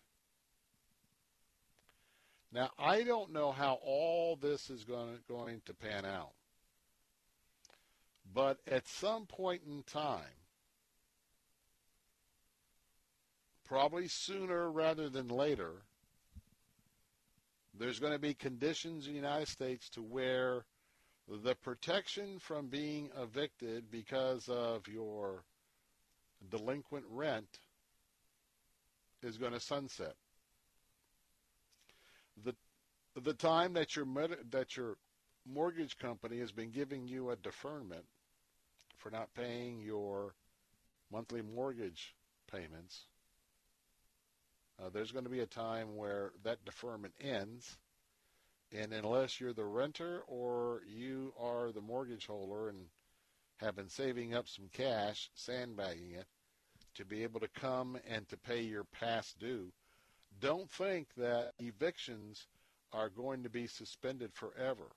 Now, 2.52 2.70
I 2.78 3.04
don't 3.04 3.32
know 3.32 3.52
how 3.52 3.80
all 3.84 4.36
this 4.36 4.70
is 4.70 4.84
going 4.84 5.16
to, 5.16 5.22
going 5.28 5.62
to 5.66 5.74
pan 5.74 6.06
out. 6.06 6.34
But 8.34 8.60
at 8.68 8.88
some 8.88 9.26
point 9.26 9.62
in 9.68 9.84
time, 9.84 10.22
probably 13.66 14.08
sooner 14.08 14.72
rather 14.72 15.10
than 15.10 15.28
later, 15.28 15.84
there's 17.78 18.00
going 18.00 18.14
to 18.14 18.20
be 18.20 18.34
conditions 18.34 19.08
in 19.08 19.14
the 19.14 19.20
United 19.20 19.48
States 19.48 19.90
to 19.90 20.02
where 20.02 20.66
the 21.28 21.56
protection 21.56 22.40
from 22.40 22.68
being 22.68 23.10
evicted 23.22 23.92
because 23.92 24.48
of 24.50 24.88
your 24.88 25.44
delinquent 26.50 27.06
rent 27.10 27.60
is 29.24 29.38
going 29.38 29.54
to 29.54 29.60
sunset. 29.60 30.16
The 32.44 32.56
the 33.22 33.34
time 33.34 33.74
that 33.74 33.96
your 33.96 34.06
that 34.52 34.78
your 34.78 34.96
mortgage 35.46 35.98
company 35.98 36.40
has 36.40 36.52
been 36.52 36.72
giving 36.72 37.08
you 37.08 37.30
a 37.30 37.36
deferment 37.36 38.06
for 39.02 39.10
not 39.10 39.34
paying 39.34 39.82
your 39.82 40.36
monthly 41.12 41.42
mortgage 41.42 42.16
payments. 42.52 43.06
Uh, 44.80 44.90
there's 44.94 45.12
going 45.12 45.26
to 45.26 45.32
be 45.32 45.42
a 45.42 45.46
time 45.46 45.96
where 45.96 46.32
that 46.44 46.64
deferment 46.66 47.14
ends, 47.20 47.78
and 48.72 48.94
unless 48.94 49.40
you're 49.40 49.54
the 49.54 49.66
renter 49.66 50.22
or 50.28 50.82
you 50.88 51.34
are 51.40 51.72
the 51.72 51.82
mortgage 51.82 52.28
holder 52.28 52.70
and 52.70 52.86
have 53.58 53.76
been 53.76 53.90
saving 53.90 54.34
up 54.34 54.48
some 54.48 54.70
cash, 54.72 55.30
sandbagging 55.36 56.12
it, 56.12 56.26
to 56.96 57.06
be 57.06 57.24
able 57.24 57.40
to 57.40 57.48
come 57.50 57.98
and 58.10 58.28
to 58.30 58.38
pay 58.38 58.62
your 58.62 58.84
past 58.84 59.38
due, 59.40 59.72
don't 60.40 60.70
think 60.70 61.08
that 61.16 61.52
evictions 61.60 62.48
are 62.94 63.10
going 63.10 63.44
to 63.44 63.50
be 63.50 63.68
suspended 63.68 64.32
forever 64.34 64.92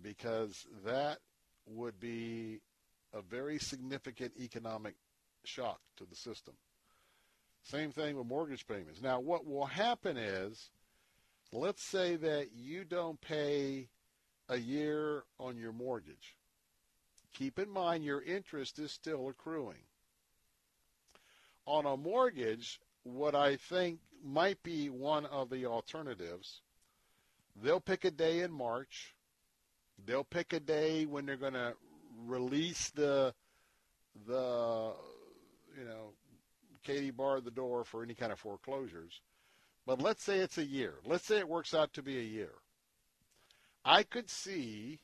because 0.00 0.66
that 0.84 1.18
would 1.66 1.98
be 2.00 2.60
a 3.12 3.22
very 3.22 3.58
significant 3.58 4.32
economic 4.38 4.94
shock 5.44 5.80
to 5.96 6.04
the 6.04 6.16
system. 6.16 6.54
Same 7.62 7.92
thing 7.92 8.16
with 8.16 8.26
mortgage 8.26 8.66
payments. 8.66 9.00
Now, 9.00 9.20
what 9.20 9.46
will 9.46 9.66
happen 9.66 10.16
is, 10.16 10.70
let's 11.52 11.82
say 11.82 12.16
that 12.16 12.48
you 12.54 12.84
don't 12.84 13.20
pay 13.20 13.88
a 14.48 14.56
year 14.58 15.24
on 15.38 15.56
your 15.56 15.72
mortgage. 15.72 16.36
Keep 17.34 17.58
in 17.58 17.70
mind 17.70 18.04
your 18.04 18.22
interest 18.22 18.78
is 18.78 18.90
still 18.90 19.28
accruing. 19.28 19.84
On 21.66 21.86
a 21.86 21.96
mortgage, 21.96 22.80
what 23.04 23.34
I 23.34 23.56
think 23.56 24.00
might 24.24 24.62
be 24.62 24.90
one 24.90 25.26
of 25.26 25.48
the 25.48 25.66
alternatives, 25.66 26.60
they'll 27.62 27.80
pick 27.80 28.04
a 28.04 28.10
day 28.10 28.40
in 28.40 28.52
March. 28.52 29.14
They'll 30.06 30.24
pick 30.24 30.52
a 30.52 30.60
day 30.60 31.06
when 31.06 31.26
they're 31.26 31.36
going 31.36 31.52
to 31.52 31.74
release 32.26 32.90
the 32.90 33.34
the 34.26 34.92
you 35.78 35.84
know 35.84 36.12
Katie 36.84 37.10
barred 37.10 37.44
the 37.44 37.50
door 37.50 37.84
for 37.84 38.02
any 38.02 38.14
kind 38.14 38.32
of 38.32 38.38
foreclosures. 38.38 39.20
But 39.86 40.00
let's 40.00 40.22
say 40.22 40.38
it's 40.38 40.58
a 40.58 40.64
year. 40.64 40.94
Let's 41.04 41.26
say 41.26 41.38
it 41.38 41.48
works 41.48 41.74
out 41.74 41.92
to 41.94 42.02
be 42.02 42.18
a 42.18 42.22
year. 42.22 42.52
I 43.84 44.02
could 44.04 44.30
see 44.30 45.00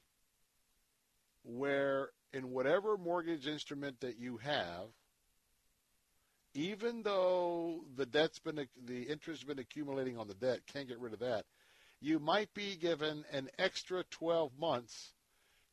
where 1.43 2.11
in 2.33 2.51
whatever 2.51 2.97
mortgage 2.97 3.47
instrument 3.47 4.01
that 4.01 4.19
you 4.19 4.37
have, 4.39 4.87
even 6.55 7.03
though 7.03 7.85
the 7.97 8.07
debt's 8.07 8.39
been 8.39 8.66
the 8.85 9.03
interest 9.03 9.41
has 9.41 9.45
been 9.45 9.59
accumulating 9.59 10.19
on 10.19 10.29
the 10.29 10.35
debt, 10.35 10.61
can't 10.66 10.89
get 10.89 11.01
rid 11.01 11.12
of 11.12 11.20
that. 11.20 11.45
You 12.01 12.19
might 12.19 12.53
be 12.55 12.77
given 12.77 13.25
an 13.33 13.49
extra 13.59 14.05
12 14.05 14.53
months 14.59 15.12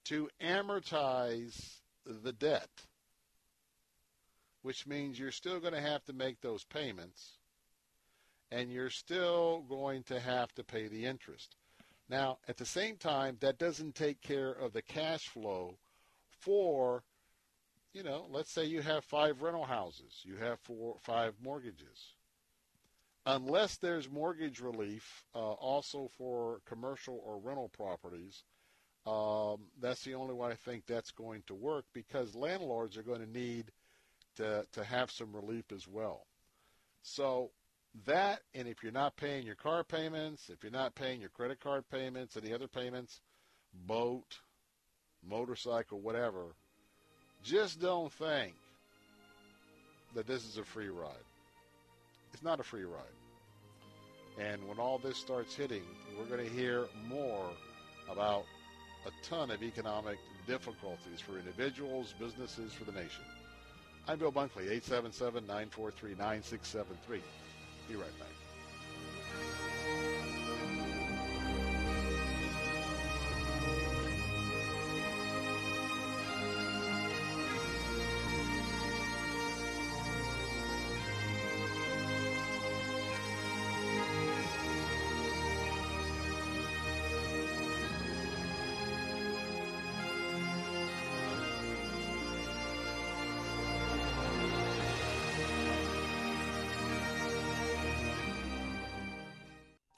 to 0.05 0.29
amortize 0.41 1.79
the 2.05 2.33
debt 2.33 2.69
which 4.65 4.87
means 4.87 5.19
you're 5.19 5.29
still 5.29 5.59
going 5.59 5.75
to 5.75 5.79
have 5.79 6.03
to 6.03 6.11
make 6.11 6.41
those 6.41 6.63
payments 6.63 7.37
and 8.51 8.71
you're 8.71 8.89
still 8.89 9.63
going 9.69 10.01
to 10.01 10.19
have 10.19 10.51
to 10.55 10.63
pay 10.63 10.87
the 10.87 11.05
interest. 11.05 11.55
Now, 12.09 12.39
at 12.47 12.57
the 12.57 12.65
same 12.65 12.97
time, 12.97 13.37
that 13.41 13.59
doesn't 13.59 13.93
take 13.93 14.21
care 14.21 14.51
of 14.51 14.73
the 14.73 14.81
cash 14.81 15.27
flow 15.27 15.77
for, 16.39 17.03
you 17.93 18.01
know, 18.01 18.25
let's 18.31 18.51
say 18.51 18.65
you 18.65 18.81
have 18.81 19.03
five 19.03 19.43
rental 19.43 19.65
houses, 19.65 20.21
you 20.23 20.37
have 20.37 20.57
four, 20.61 20.95
five 20.99 21.35
mortgages. 21.43 22.14
Unless 23.25 23.77
there's 23.77 24.09
mortgage 24.09 24.59
relief 24.59 25.25
uh, 25.33 25.39
also 25.39 26.09
for 26.17 26.59
commercial 26.65 27.21
or 27.25 27.39
rental 27.39 27.69
properties, 27.69 28.43
um, 29.07 29.61
that's 29.81 30.03
the 30.03 30.13
only 30.13 30.33
way 30.33 30.49
I 30.49 30.55
think 30.55 30.85
that's 30.85 31.11
going 31.11 31.43
to 31.47 31.55
work 31.55 31.85
because 31.93 32.35
landlords 32.35 32.97
are 32.97 33.03
going 33.03 33.21
to 33.21 33.31
need– 33.31 33.71
to, 34.37 34.65
to 34.73 34.83
have 34.83 35.11
some 35.11 35.33
relief 35.33 35.65
as 35.73 35.87
well. 35.87 36.25
So 37.01 37.51
that, 38.05 38.41
and 38.53 38.67
if 38.67 38.83
you're 38.83 38.91
not 38.91 39.15
paying 39.15 39.45
your 39.45 39.55
car 39.55 39.83
payments, 39.83 40.49
if 40.49 40.63
you're 40.63 40.71
not 40.71 40.95
paying 40.95 41.21
your 41.21 41.29
credit 41.29 41.59
card 41.59 41.85
payments, 41.89 42.37
any 42.37 42.53
other 42.53 42.67
payments, 42.67 43.21
boat, 43.87 44.39
motorcycle, 45.27 45.99
whatever, 45.99 46.55
just 47.43 47.79
don't 47.79 48.11
think 48.11 48.53
that 50.15 50.27
this 50.27 50.45
is 50.45 50.57
a 50.57 50.63
free 50.63 50.89
ride. 50.89 51.13
It's 52.35 52.43
not 52.43 52.59
a 52.59 52.63
free 52.63 52.83
ride. 52.83 53.15
And 54.37 54.67
when 54.67 54.77
all 54.77 54.97
this 54.97 55.15
starts 55.15 55.55
hitting, 55.55 55.83
we're 56.19 56.25
going 56.25 56.45
to 56.45 56.53
hear 56.53 56.83
more 57.07 57.49
about 58.11 58.43
a 59.05 59.25
ton 59.25 59.51
of 59.51 59.63
economic 59.63 60.17
difficulties 60.45 61.21
for 61.21 61.39
individuals, 61.39 62.13
businesses, 62.19 62.73
for 62.73 62.83
the 62.83 62.91
nation. 62.91 63.23
I'm 64.09 64.19
Bill 64.19 64.33
Bunkley, 64.33 64.67
877 64.67 65.47
943 65.47 66.09
9673. 66.09 67.21
Be 67.87 67.95
right 67.95 68.19
back. 68.19 68.44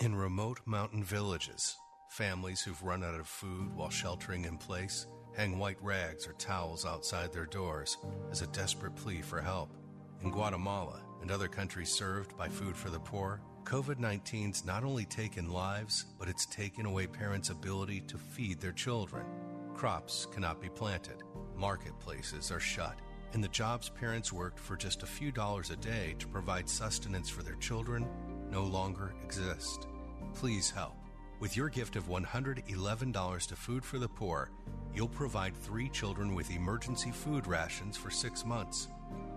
In 0.07 0.15
remote 0.15 0.61
mountain 0.65 1.03
villages, 1.03 1.75
families 2.07 2.61
who've 2.61 2.81
run 2.81 3.03
out 3.03 3.19
of 3.19 3.27
food 3.27 3.75
while 3.75 3.89
sheltering 3.89 4.45
in 4.45 4.57
place 4.57 5.05
hang 5.35 5.59
white 5.59 5.83
rags 5.83 6.25
or 6.25 6.31
towels 6.31 6.85
outside 6.85 7.33
their 7.33 7.45
doors 7.45 7.97
as 8.31 8.41
a 8.41 8.47
desperate 8.47 8.95
plea 8.95 9.21
for 9.21 9.41
help. 9.41 9.75
In 10.23 10.31
Guatemala 10.31 11.01
and 11.21 11.29
other 11.29 11.49
countries 11.49 11.91
served 11.91 12.37
by 12.37 12.47
Food 12.47 12.77
for 12.77 12.89
the 12.89 13.01
Poor, 13.01 13.41
COVID 13.65 13.99
19's 13.99 14.63
not 14.63 14.85
only 14.85 15.03
taken 15.03 15.51
lives, 15.51 16.05
but 16.17 16.29
it's 16.29 16.45
taken 16.45 16.85
away 16.85 17.05
parents' 17.05 17.49
ability 17.49 17.99
to 18.07 18.17
feed 18.17 18.61
their 18.61 18.71
children. 18.71 19.25
Crops 19.73 20.25
cannot 20.31 20.61
be 20.61 20.69
planted, 20.69 21.21
marketplaces 21.53 22.49
are 22.49 22.61
shut, 22.61 22.97
and 23.33 23.43
the 23.43 23.49
jobs 23.49 23.89
parents 23.89 24.31
worked 24.31 24.57
for 24.57 24.77
just 24.77 25.03
a 25.03 25.05
few 25.05 25.33
dollars 25.33 25.69
a 25.69 25.75
day 25.75 26.15
to 26.17 26.29
provide 26.29 26.69
sustenance 26.69 27.29
for 27.29 27.43
their 27.43 27.55
children 27.55 28.07
no 28.49 28.63
longer 28.63 29.13
exist 29.21 29.89
please 30.33 30.69
help. 30.69 30.95
With 31.39 31.55
your 31.55 31.69
gift 31.69 31.95
of 31.95 32.07
$111 32.07 33.47
to 33.47 33.55
Food 33.55 33.85
for 33.85 33.99
the 33.99 34.07
Poor, 34.07 34.49
you'll 34.93 35.07
provide 35.07 35.55
three 35.55 35.89
children 35.89 36.33
with 36.33 36.49
emergency 36.49 37.11
food 37.11 37.45
rations 37.45 37.95
for 37.95 38.09
six 38.09 38.43
months. 38.45 38.87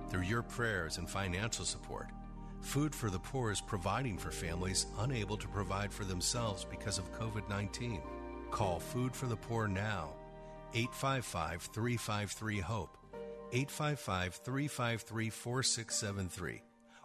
Through 0.08 0.22
your 0.22 0.42
prayers 0.42 0.98
and 0.98 1.08
financial 1.08 1.64
support, 1.64 2.08
Food 2.62 2.94
for 2.94 3.10
the 3.10 3.18
Poor 3.18 3.50
is 3.50 3.60
providing 3.60 4.18
for 4.18 4.30
families 4.30 4.86
unable 4.98 5.36
to 5.36 5.48
provide 5.48 5.92
for 5.92 6.04
themselves 6.04 6.64
because 6.64 6.98
of 6.98 7.12
COVID 7.12 7.48
19. 7.48 8.00
Call 8.50 8.80
Food 8.80 9.14
for 9.14 9.26
the 9.26 9.36
Poor 9.36 9.68
now. 9.68 10.14
855 10.74 11.62
353 11.62 12.60
HOPE. 12.60 12.96
855 13.52 14.34
353 14.36 15.30
4673 15.30 16.62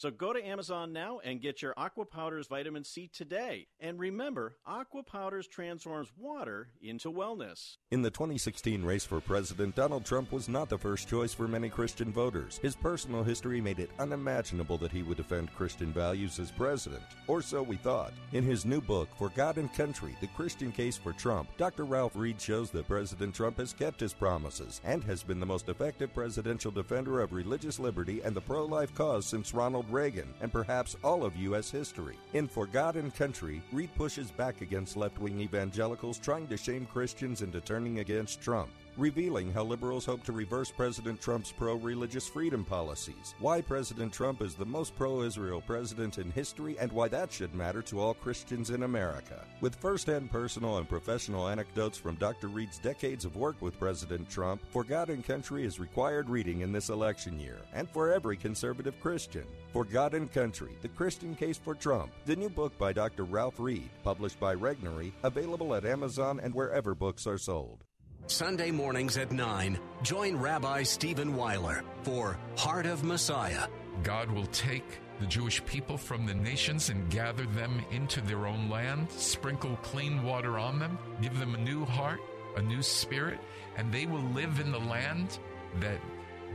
So 0.00 0.10
go 0.10 0.32
to 0.32 0.42
Amazon 0.42 0.94
now 0.94 1.20
and 1.22 1.42
get 1.42 1.60
your 1.60 1.74
AquaPowderz 1.74 2.48
Vitamin 2.48 2.84
C 2.84 3.10
today. 3.12 3.66
And 3.80 3.98
remember, 3.98 4.56
AquaPowderz 4.66 5.46
transforms 5.46 6.10
water 6.16 6.70
into 6.80 7.12
wellness. 7.12 7.76
In 7.90 8.00
the 8.00 8.08
2016 8.08 8.82
race 8.82 9.04
for 9.04 9.20
president, 9.20 9.74
Donald 9.74 10.06
Trump 10.06 10.32
was 10.32 10.48
not 10.48 10.70
the 10.70 10.78
first 10.78 11.06
choice 11.06 11.34
for 11.34 11.46
many 11.46 11.68
Christian 11.68 12.14
voters. 12.14 12.58
His 12.62 12.74
personal 12.74 13.22
history 13.22 13.60
made 13.60 13.78
it 13.78 13.90
unimaginable 13.98 14.78
that 14.78 14.90
he 14.90 15.02
would 15.02 15.18
defend 15.18 15.54
Christian 15.54 15.92
values 15.92 16.38
as 16.38 16.50
president, 16.50 17.02
or 17.26 17.42
so 17.42 17.62
we 17.62 17.76
thought. 17.76 18.14
In 18.32 18.42
his 18.42 18.64
new 18.64 18.80
book, 18.80 19.10
For 19.18 19.28
God 19.28 19.58
and 19.58 19.70
Country 19.74 20.16
The 20.22 20.28
Christian 20.28 20.72
Case 20.72 20.96
for 20.96 21.12
Trump, 21.12 21.54
Dr. 21.58 21.84
Ralph 21.84 22.16
Reed 22.16 22.40
shows 22.40 22.70
that 22.70 22.88
President 22.88 23.34
Trump 23.34 23.58
has 23.58 23.74
kept 23.74 24.00
his 24.00 24.14
promises 24.14 24.80
and 24.82 25.04
has 25.04 25.22
been 25.22 25.40
the 25.40 25.44
most 25.44 25.68
effective 25.68 26.14
presidential 26.14 26.70
defender 26.70 27.20
of 27.20 27.34
religious 27.34 27.78
liberty 27.78 28.22
and 28.22 28.34
the 28.34 28.40
pro 28.40 28.64
life 28.64 28.94
cause 28.94 29.26
since 29.26 29.52
Ronald 29.52 29.89
Reagan, 29.92 30.32
and 30.40 30.52
perhaps 30.52 30.96
all 31.02 31.24
of 31.24 31.36
U.S. 31.36 31.70
history. 31.70 32.16
In 32.32 32.48
For 32.48 32.66
God 32.66 32.96
and 32.96 33.14
Country, 33.14 33.62
Reed 33.72 33.90
pushes 33.94 34.30
back 34.30 34.60
against 34.60 34.96
left 34.96 35.18
wing 35.18 35.40
evangelicals 35.40 36.18
trying 36.18 36.46
to 36.48 36.56
shame 36.56 36.86
Christians 36.86 37.42
into 37.42 37.60
turning 37.60 37.98
against 37.98 38.40
Trump 38.40 38.70
revealing 38.96 39.52
how 39.52 39.62
liberals 39.62 40.04
hope 40.04 40.24
to 40.24 40.32
reverse 40.32 40.70
President 40.70 41.20
Trump's 41.20 41.52
pro 41.52 41.74
religious 41.74 42.28
freedom 42.28 42.64
policies, 42.64 43.34
why 43.38 43.60
President 43.60 44.12
Trump 44.12 44.42
is 44.42 44.54
the 44.54 44.64
most 44.64 44.96
pro 44.96 45.22
Israel 45.22 45.60
president 45.60 46.18
in 46.18 46.30
history, 46.30 46.78
and 46.78 46.90
why 46.92 47.08
that 47.08 47.32
should 47.32 47.54
matter 47.54 47.82
to 47.82 48.00
all 48.00 48.14
Christians 48.14 48.70
in 48.70 48.82
America. 48.82 49.44
With 49.60 49.74
first 49.74 50.06
hand 50.06 50.30
personal 50.30 50.78
and 50.78 50.88
professional 50.88 51.48
anecdotes 51.48 51.98
from 51.98 52.16
Dr. 52.16 52.48
Reed's 52.48 52.78
decades 52.78 53.24
of 53.24 53.36
work 53.36 53.60
with 53.60 53.78
President 53.78 54.28
Trump, 54.28 54.62
For 54.70 54.84
God 54.84 55.10
and 55.10 55.24
Country 55.24 55.64
is 55.64 55.80
required 55.80 56.28
reading 56.28 56.60
in 56.60 56.72
this 56.72 56.88
election 56.88 57.38
year, 57.38 57.58
and 57.72 57.88
for 57.88 58.12
every 58.12 58.36
conservative 58.36 58.98
Christian. 59.00 59.44
For 59.72 59.84
God 59.84 60.14
and 60.14 60.32
Country, 60.32 60.76
The 60.82 60.88
Christian 60.88 61.34
Case 61.34 61.58
for 61.58 61.74
Trump, 61.74 62.10
the 62.26 62.36
new 62.36 62.48
book 62.48 62.76
by 62.78 62.92
Dr. 62.92 63.24
Ralph 63.24 63.60
Reed, 63.60 63.90
published 64.02 64.40
by 64.40 64.54
Regnery, 64.54 65.12
available 65.22 65.74
at 65.74 65.84
Amazon 65.84 66.40
and 66.42 66.54
wherever 66.54 66.94
books 66.94 67.26
are 67.26 67.38
sold. 67.38 67.84
Sunday 68.30 68.70
mornings 68.70 69.16
at 69.16 69.32
9, 69.32 69.76
join 70.02 70.36
Rabbi 70.36 70.84
Stephen 70.84 71.34
Weiler 71.34 71.82
for 72.04 72.38
Heart 72.56 72.86
of 72.86 73.02
Messiah. 73.02 73.66
God 74.04 74.30
will 74.30 74.46
take 74.46 75.00
the 75.18 75.26
Jewish 75.26 75.62
people 75.64 75.98
from 75.98 76.26
the 76.26 76.34
nations 76.34 76.90
and 76.90 77.10
gather 77.10 77.44
them 77.44 77.84
into 77.90 78.20
their 78.20 78.46
own 78.46 78.70
land, 78.70 79.10
sprinkle 79.10 79.76
clean 79.82 80.22
water 80.22 80.60
on 80.60 80.78
them, 80.78 80.96
give 81.20 81.36
them 81.40 81.56
a 81.56 81.58
new 81.58 81.84
heart, 81.84 82.20
a 82.56 82.62
new 82.62 82.82
spirit, 82.82 83.40
and 83.76 83.92
they 83.92 84.06
will 84.06 84.22
live 84.22 84.60
in 84.60 84.70
the 84.70 84.78
land 84.78 85.40
that 85.80 85.98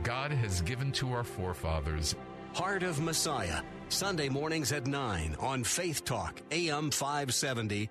God 0.02 0.32
has 0.32 0.62
given 0.62 0.90
to 0.92 1.12
our 1.12 1.24
forefathers. 1.24 2.16
Heart 2.54 2.84
of 2.84 3.02
Messiah, 3.02 3.60
Sunday 3.90 4.30
mornings 4.30 4.72
at 4.72 4.86
9 4.86 5.36
on 5.38 5.62
Faith 5.62 6.06
Talk, 6.06 6.40
AM 6.50 6.90
570 6.90 7.90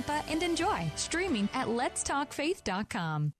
and 0.09 0.43
enjoy 0.43 0.91
streaming 0.95 1.49
at 1.53 1.67
letstalkfaith.com. 1.67 3.33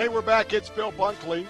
Hey, 0.00 0.08
we're 0.08 0.22
back. 0.22 0.54
It's 0.54 0.70
Bill 0.70 0.92
Bunkley. 0.92 1.46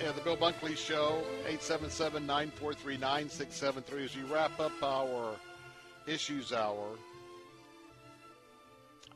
Yeah, 0.00 0.12
the 0.12 0.22
Bill 0.22 0.38
Bunkley 0.38 0.78
Show, 0.78 1.22
877-943-9673. 1.46 4.04
As 4.04 4.16
we 4.16 4.22
wrap 4.32 4.58
up 4.58 4.72
our 4.82 5.36
Issues 6.06 6.52
Hour, 6.52 6.98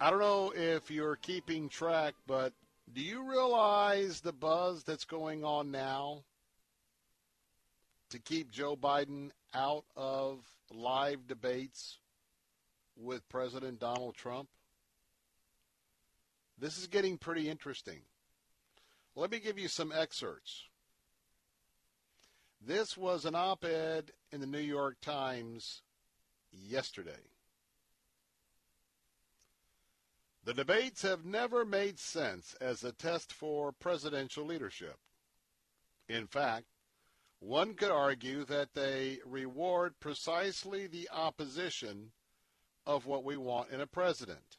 I 0.01 0.11
don't 0.11 0.21
know 0.21 0.53
if 0.55 0.89
you're 0.89 1.17
keeping 1.17 1.69
track, 1.69 2.15
but 2.29 2.53
do 2.93 3.01
you 3.01 3.29
realize 3.29 4.21
the 4.21 4.33
buzz 4.33 4.85
that's 4.85 5.05
going 5.05 5.45
on 5.45 5.73
now 5.73 6.23
to 8.11 8.21
keep 8.21 8.53
Joe 8.53 8.77
Biden 8.77 9.31
out 9.53 9.85
of 9.97 10.39
live 10.73 11.27
debates 11.27 11.99
with 12.97 13.29
President 13.29 13.81
Donald 13.81 14.15
Trump? 14.15 14.49
This 16.57 16.79
is 16.79 16.87
getting 16.87 17.19
pretty 17.19 17.51
interesting. 17.51 17.99
Let 19.17 19.33
me 19.33 19.41
give 19.41 19.59
you 19.59 19.67
some 19.67 19.93
excerpts. 19.93 20.63
This 22.65 22.97
was 22.97 23.25
an 23.25 23.35
op 23.35 23.65
ed 23.65 24.13
in 24.31 24.41
the 24.41 24.47
New 24.47 24.59
York 24.59 25.01
Times 25.01 25.83
yesterday. 26.63 27.31
The 30.45 30.55
debates 30.55 31.03
have 31.03 31.25
never 31.25 31.65
made 31.65 31.99
sense 31.99 32.55
as 32.61 32.85
a 32.85 32.93
test 32.93 33.33
for 33.33 33.73
presidential 33.73 34.45
leadership. 34.45 34.97
In 36.09 36.29
fact, 36.29 36.67
one 37.41 37.75
could 37.75 37.91
argue 37.91 38.45
that 38.45 38.75
they 38.75 39.19
reward 39.27 39.99
precisely 39.99 40.87
the 40.87 41.09
opposition 41.13 42.13
of 42.87 43.07
what 43.07 43.25
we 43.25 43.37
want 43.37 43.71
in 43.71 43.81
a 43.81 43.87
president. 43.87 44.59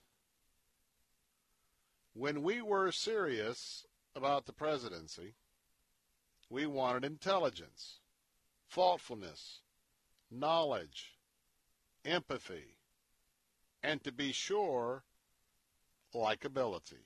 When 2.13 2.43
we 2.43 2.61
were 2.61 2.91
serious 2.91 3.85
about 4.15 4.45
the 4.45 4.53
presidency, 4.53 5.35
we 6.49 6.65
wanted 6.65 7.05
intelligence, 7.05 7.99
thoughtfulness, 8.69 9.61
knowledge, 10.29 11.16
empathy, 12.07 12.77
and 13.83 14.03
to 14.03 14.11
be 14.11 14.31
sure, 14.31 15.03
likability. 16.15 17.03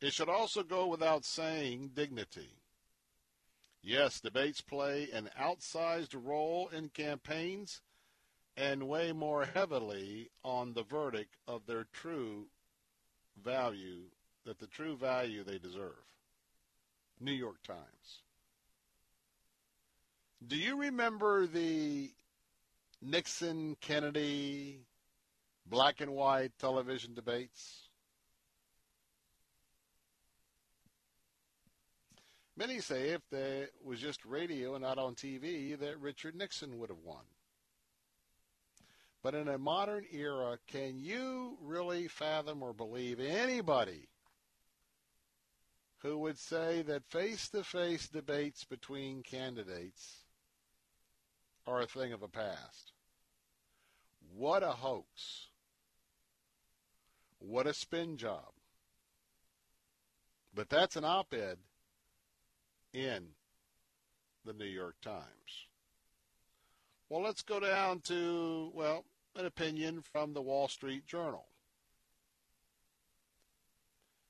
It 0.00 0.12
should 0.12 0.28
also 0.28 0.62
go 0.62 0.86
without 0.86 1.24
saying 1.24 1.92
dignity. 1.94 2.50
Yes, 3.82 4.20
debates 4.20 4.60
play 4.60 5.08
an 5.12 5.30
outsized 5.40 6.14
role 6.14 6.68
in 6.68 6.88
campaigns 6.88 7.80
and 8.56 8.88
weigh 8.88 9.12
more 9.12 9.44
heavily 9.44 10.30
on 10.44 10.74
the 10.74 10.82
verdict 10.82 11.36
of 11.46 11.66
their 11.66 11.86
true 11.92 12.46
value, 13.42 14.02
that 14.44 14.58
the 14.58 14.66
true 14.66 14.96
value 14.96 15.44
they 15.44 15.58
deserve. 15.58 16.04
New 17.20 17.32
York 17.32 17.62
Times. 17.62 18.22
Do 20.46 20.56
you 20.56 20.76
remember 20.76 21.46
the 21.46 22.10
Nixon 23.02 23.76
Kennedy 23.80 24.80
black 25.66 26.00
and 26.00 26.12
white 26.12 26.52
television 26.58 27.14
debates? 27.14 27.88
Many 32.56 32.80
say 32.80 33.10
if 33.10 33.22
there 33.30 33.68
was 33.82 34.00
just 34.00 34.22
radio 34.26 34.74
and 34.74 34.82
not 34.82 34.98
on 34.98 35.14
TV, 35.14 35.78
that 35.78 35.98
Richard 35.98 36.34
Nixon 36.34 36.78
would 36.78 36.90
have 36.90 36.98
won. 37.02 37.24
But 39.22 39.34
in 39.34 39.48
a 39.48 39.56
modern 39.56 40.04
era, 40.12 40.58
can 40.66 40.98
you 40.98 41.56
really 41.62 42.06
fathom 42.08 42.62
or 42.62 42.74
believe 42.74 43.18
anybody 43.18 44.08
who 45.98 46.18
would 46.18 46.38
say 46.38 46.82
that 46.82 47.04
face 47.06 47.48
to 47.50 47.62
face 47.62 48.08
debates 48.08 48.64
between 48.64 49.22
candidates 49.22 50.19
are 51.66 51.80
a 51.80 51.86
thing 51.86 52.12
of 52.12 52.20
the 52.20 52.28
past? 52.28 52.92
What 54.34 54.62
a 54.62 54.72
hoax. 54.72 55.48
What 57.38 57.66
a 57.66 57.74
spin 57.74 58.16
job. 58.16 58.52
But 60.54 60.68
that's 60.68 60.96
an 60.96 61.04
op 61.04 61.32
ed 61.32 61.58
in 62.92 63.28
the 64.44 64.52
New 64.52 64.64
York 64.64 64.96
Times. 65.00 65.68
Well, 67.08 67.22
let's 67.22 67.42
go 67.42 67.60
down 67.60 68.00
to, 68.02 68.70
well, 68.74 69.04
an 69.36 69.46
opinion 69.46 70.02
from 70.02 70.32
the 70.32 70.42
Wall 70.42 70.68
Street 70.68 71.06
Journal. 71.06 71.46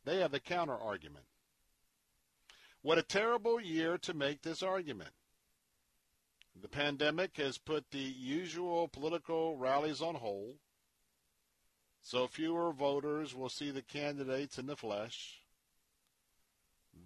They 0.05 0.19
have 0.21 0.33
the 0.33 0.41
counter 0.41 0.77
argument. 0.77 1.27
What 2.83 2.99
a 2.99 3.03
terrible 3.03 3.61
year 3.61 3.99
to 3.99 4.15
make 4.15 4.43
this 4.43 4.63
argument. 4.63 5.11
The 6.61 6.69
pandemic 6.69 7.39
has 7.39 7.57
put 7.57 7.91
the 7.91 7.99
usual 7.99 8.87
political 8.87 9.57
rallies 9.57 10.03
on 10.03 10.17
hold, 10.17 10.57
so 12.03 12.27
fewer 12.27 12.73
voters 12.73 13.35
will 13.35 13.49
see 13.49 13.71
the 13.71 13.83
candidates 13.83 14.59
in 14.59 14.67
the 14.67 14.77
flesh. 14.77 15.41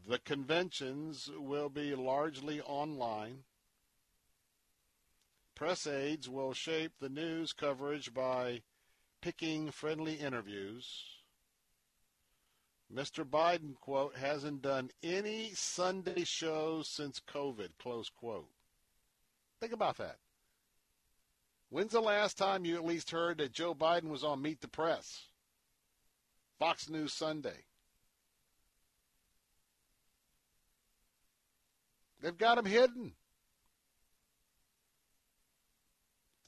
The 0.09 0.18
conventions 0.18 1.31
will 1.36 1.68
be 1.68 1.94
largely 1.94 2.60
online. 2.62 3.44
Press 5.55 5.86
aides 5.86 6.28
will 6.28 6.52
shape 6.52 6.93
the 6.98 7.09
news 7.09 7.52
coverage 7.52 8.12
by 8.12 8.62
picking 9.20 9.70
friendly 9.70 10.14
interviews. 10.14 11.20
Mr. 12.93 13.24
Biden, 13.24 13.74
quote, 13.81 14.16
hasn't 14.16 14.62
done 14.62 14.90
any 15.02 15.52
Sunday 15.55 16.24
shows 16.24 16.89
since 16.89 17.20
COVID, 17.20 17.78
close 17.78 18.09
quote. 18.09 18.53
Think 19.64 19.72
about 19.72 19.96
that. 19.96 20.18
When's 21.70 21.92
the 21.92 22.00
last 22.02 22.36
time 22.36 22.66
you 22.66 22.74
at 22.74 22.84
least 22.84 23.10
heard 23.10 23.38
that 23.38 23.54
Joe 23.54 23.74
Biden 23.74 24.10
was 24.10 24.22
on 24.22 24.42
Meet 24.42 24.60
the 24.60 24.68
Press? 24.68 25.22
Fox 26.58 26.90
News 26.90 27.14
Sunday. 27.14 27.64
They've 32.20 32.36
got 32.36 32.58
him 32.58 32.66
hidden. 32.66 33.14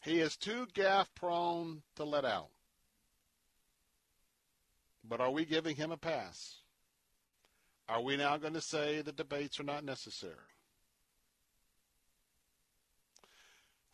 He 0.02 0.20
is 0.20 0.36
too 0.36 0.66
gaffe 0.74 1.08
prone 1.14 1.80
to 1.94 2.04
let 2.04 2.26
out. 2.26 2.50
But 5.02 5.22
are 5.22 5.30
we 5.30 5.46
giving 5.46 5.76
him 5.76 5.90
a 5.90 5.96
pass? 5.96 6.56
Are 7.88 8.02
we 8.02 8.18
now 8.18 8.36
going 8.36 8.52
to 8.52 8.60
say 8.60 9.00
the 9.00 9.10
debates 9.10 9.58
are 9.58 9.64
not 9.64 9.84
necessary? 9.86 10.55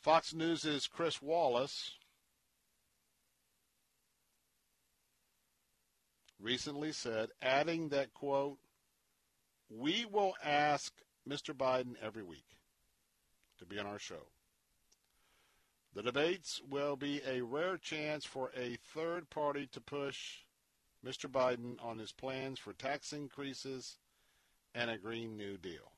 Fox 0.02 0.34
News' 0.34 0.88
Chris 0.92 1.22
Wallace 1.22 1.92
recently 6.40 6.90
said, 6.90 7.28
adding 7.40 7.90
that, 7.90 8.12
quote, 8.12 8.58
we 9.70 10.04
will 10.04 10.34
ask 10.42 10.92
Mr. 11.28 11.54
Biden 11.54 11.94
every 12.02 12.24
week 12.24 12.56
to 13.60 13.64
be 13.64 13.78
on 13.78 13.86
our 13.86 14.00
show. 14.00 14.26
The 15.94 16.02
debates 16.02 16.60
will 16.68 16.96
be 16.96 17.20
a 17.24 17.42
rare 17.42 17.76
chance 17.76 18.24
for 18.24 18.50
a 18.56 18.78
third 18.92 19.30
party 19.30 19.68
to 19.68 19.80
push 19.80 20.38
Mr. 21.06 21.30
Biden 21.30 21.76
on 21.80 21.98
his 21.98 22.10
plans 22.10 22.58
for 22.58 22.72
tax 22.72 23.12
increases 23.12 23.98
and 24.74 24.90
a 24.90 24.98
Green 24.98 25.36
New 25.36 25.58
Deal. 25.58 25.92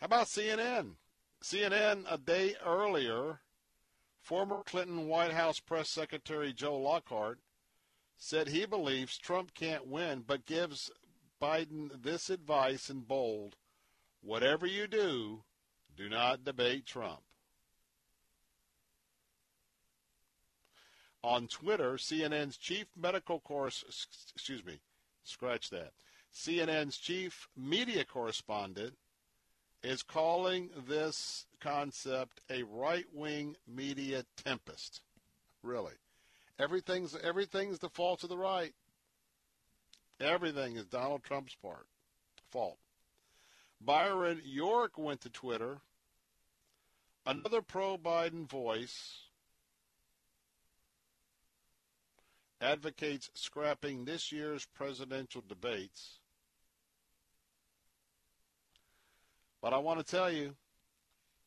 How 0.00 0.06
about 0.06 0.28
CNN? 0.28 0.92
CNN, 1.42 2.04
a 2.10 2.18
day 2.18 2.54
earlier, 2.64 3.40
former 4.20 4.62
Clinton 4.64 5.06
White 5.06 5.32
House 5.32 5.60
Press 5.60 5.88
Secretary 5.88 6.52
Joe 6.52 6.76
Lockhart 6.76 7.38
said 8.16 8.48
he 8.48 8.66
believes 8.66 9.18
Trump 9.18 9.54
can't 9.54 9.86
win, 9.86 10.24
but 10.26 10.46
gives 10.46 10.90
Biden 11.40 12.02
this 12.02 12.30
advice 12.30 12.88
in 12.90 13.00
bold 13.00 13.56
whatever 14.26 14.66
you 14.66 14.86
do, 14.86 15.44
do 15.96 16.08
not 16.08 16.44
debate 16.44 16.84
Trump. 16.84 17.20
On 21.22 21.46
Twitter, 21.46 21.94
CNN's 21.94 22.56
chief 22.56 22.86
medical 22.96 23.40
course, 23.40 23.84
excuse 24.34 24.64
me, 24.64 24.80
scratch 25.24 25.70
that. 25.70 25.92
CNN's 26.34 26.98
chief 26.98 27.48
media 27.56 28.04
correspondent 28.04 28.94
is 29.82 30.02
calling 30.02 30.70
this 30.88 31.46
concept 31.60 32.40
a 32.50 32.62
right-wing 32.64 33.56
media 33.66 34.24
tempest. 34.44 35.00
Really. 35.62 35.94
Everything's 36.58 37.16
everything's 37.22 37.78
the 37.78 37.88
fault 37.88 38.22
of 38.22 38.30
the 38.30 38.38
right. 38.38 38.72
Everything 40.20 40.76
is 40.76 40.86
Donald 40.86 41.22
Trump's 41.22 41.54
part 41.54 41.86
fault. 42.50 42.78
Byron 43.80 44.40
York 44.44 44.96
went 44.96 45.20
to 45.22 45.28
Twitter. 45.28 45.78
Another 47.26 47.60
pro 47.60 47.98
Biden 47.98 48.48
voice 48.48 49.24
advocates 52.60 53.30
scrapping 53.34 54.04
this 54.04 54.32
year's 54.32 54.64
presidential 54.64 55.42
debates. 55.46 56.15
But 59.60 59.72
I 59.72 59.78
want 59.78 59.98
to 59.98 60.04
tell 60.04 60.30
you, 60.30 60.54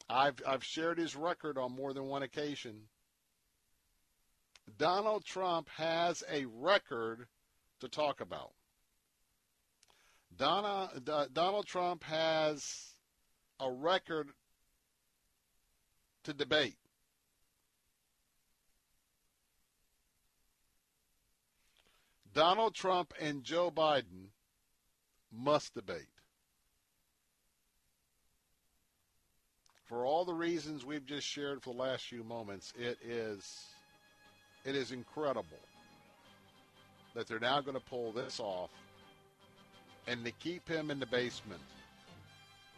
I've, 0.10 0.42
I've 0.48 0.64
shared 0.64 0.98
his 0.98 1.16
record 1.16 1.58
on 1.58 1.76
more 1.76 1.94
than 1.94 2.06
one 2.06 2.24
occasion. 2.24 2.82
Donald 4.78 5.26
Trump 5.26 5.70
has 5.78 6.24
a 6.32 6.46
record 6.46 7.28
to 7.80 7.88
talk 7.88 8.22
about. 8.22 8.52
Donna, 10.36 10.90
D- 11.04 11.34
Donald 11.34 11.66
Trump 11.66 12.04
has 12.04 12.94
a 13.60 13.72
record 13.72 14.30
to 16.24 16.34
debate. 16.34 16.78
Donald 22.34 22.74
Trump 22.74 23.14
and 23.20 23.44
Joe 23.44 23.72
Biden 23.72 24.30
must 25.32 25.74
debate. 25.74 26.19
For 29.90 30.06
all 30.06 30.24
the 30.24 30.36
reasons 30.36 30.86
we've 30.86 31.06
just 31.06 31.26
shared 31.26 31.64
for 31.64 31.74
the 31.74 31.80
last 31.80 32.06
few 32.06 32.24
moments, 32.24 32.74
it 32.78 33.00
is 33.04 33.66
it 34.64 34.76
is 34.76 34.92
incredible 34.92 35.58
that 37.16 37.28
they're 37.28 37.40
now 37.40 37.60
going 37.60 37.74
to 37.74 37.84
pull 37.84 38.12
this 38.12 38.40
off 38.40 38.70
and 40.06 40.24
to 40.24 40.32
keep 40.32 40.68
him 40.70 40.92
in 40.92 41.00
the 41.00 41.08
basement 41.08 41.62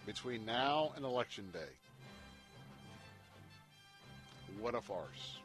between 0.06 0.46
now 0.46 0.94
and 0.96 1.04
election 1.04 1.50
day. 1.52 1.60
What 4.58 4.74
a 4.74 4.82
farce. 4.82 5.40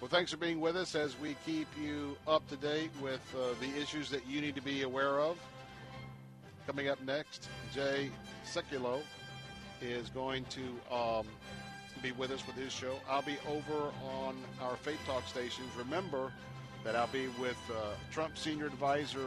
Well, 0.00 0.08
thanks 0.08 0.32
for 0.32 0.36
being 0.36 0.60
with 0.60 0.76
us 0.76 0.96
as 0.96 1.16
we 1.20 1.36
keep 1.46 1.68
you 1.80 2.16
up 2.26 2.48
to 2.48 2.56
date 2.56 2.90
with 3.00 3.20
uh, 3.36 3.54
the 3.60 3.80
issues 3.80 4.10
that 4.10 4.26
you 4.26 4.40
need 4.40 4.56
to 4.56 4.62
be 4.62 4.82
aware 4.82 5.20
of. 5.20 5.38
Coming 6.66 6.88
up 6.88 7.00
next, 7.02 7.48
Jay 7.72 8.10
Sekulow 8.44 9.00
is 9.80 10.08
going 10.10 10.44
to 10.46 10.94
um, 10.94 11.26
be 12.02 12.12
with 12.12 12.30
us 12.30 12.46
with 12.46 12.56
his 12.56 12.72
show. 12.72 12.96
I'll 13.08 13.22
be 13.22 13.36
over 13.48 13.92
on 14.04 14.36
our 14.62 14.76
Faith 14.76 15.00
Talk 15.06 15.26
stations. 15.26 15.68
Remember, 15.76 16.32
that 16.84 16.96
I'll 16.96 17.06
be 17.08 17.28
with 17.40 17.58
uh, 17.70 17.90
Trump 18.10 18.38
senior 18.38 18.66
advisor 18.66 19.26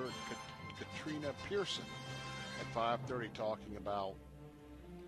Katrina 0.77 1.33
Pearson 1.47 1.85
at 2.59 2.75
5:30 2.75 3.33
talking 3.33 3.77
about 3.77 4.15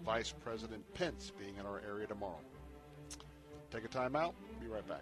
Vice 0.05 0.31
President 0.31 0.83
Pence 0.93 1.31
being 1.37 1.55
in 1.57 1.65
our 1.65 1.81
area 1.87 2.07
tomorrow. 2.07 2.39
Take 3.71 3.85
a 3.85 3.87
time 3.87 4.15
out. 4.15 4.35
Be 4.61 4.67
right 4.67 4.87
back. 4.87 5.01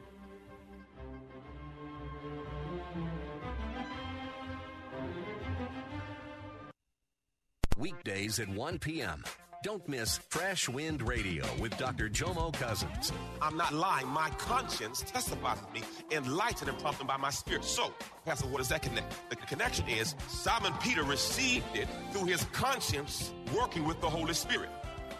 Weekdays 7.77 8.39
at 8.39 8.47
1 8.47 8.79
p.m. 8.79 9.23
Don't 9.63 9.87
miss 9.87 10.17
Fresh 10.27 10.67
Wind 10.67 11.01
Radio 11.01 11.45
with 11.57 11.77
Dr. 11.77 12.09
Jomo 12.09 12.51
Cousins. 12.51 13.13
I'm 13.41 13.55
not 13.55 13.73
lying. 13.73 14.07
My 14.07 14.29
conscience 14.31 14.99
testifies 14.99 15.57
to 15.61 15.73
me, 15.73 15.81
enlightened 16.11 16.69
and 16.69 16.77
prompted 16.79 17.07
by 17.07 17.15
my 17.15 17.29
spirit. 17.29 17.63
So, 17.63 17.93
Pastor, 18.25 18.45
what 18.47 18.57
does 18.57 18.67
that 18.67 18.81
connect? 18.81 19.29
The 19.29 19.37
connection 19.37 19.87
is 19.87 20.15
Simon 20.27 20.73
Peter 20.81 21.03
received 21.03 21.65
it 21.75 21.87
through 22.11 22.25
his 22.25 22.43
conscience 22.51 23.31
working 23.57 23.85
with 23.85 24.01
the 24.01 24.09
Holy 24.09 24.33
Spirit. 24.33 24.67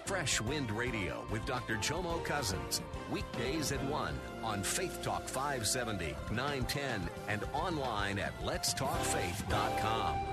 Fresh 0.06 0.42
Wind 0.42 0.72
Radio 0.72 1.26
with 1.32 1.46
Dr. 1.46 1.76
Jomo 1.78 2.22
Cousins. 2.26 2.82
Weekdays 3.10 3.72
at 3.72 3.82
1 3.86 4.20
on 4.44 4.62
Faith 4.62 5.02
Talk 5.02 5.26
570, 5.30 6.18
910, 6.32 7.10
and 7.30 7.46
online 7.54 8.20
at 8.20 8.38
letstalkfaith.com. 8.42 10.33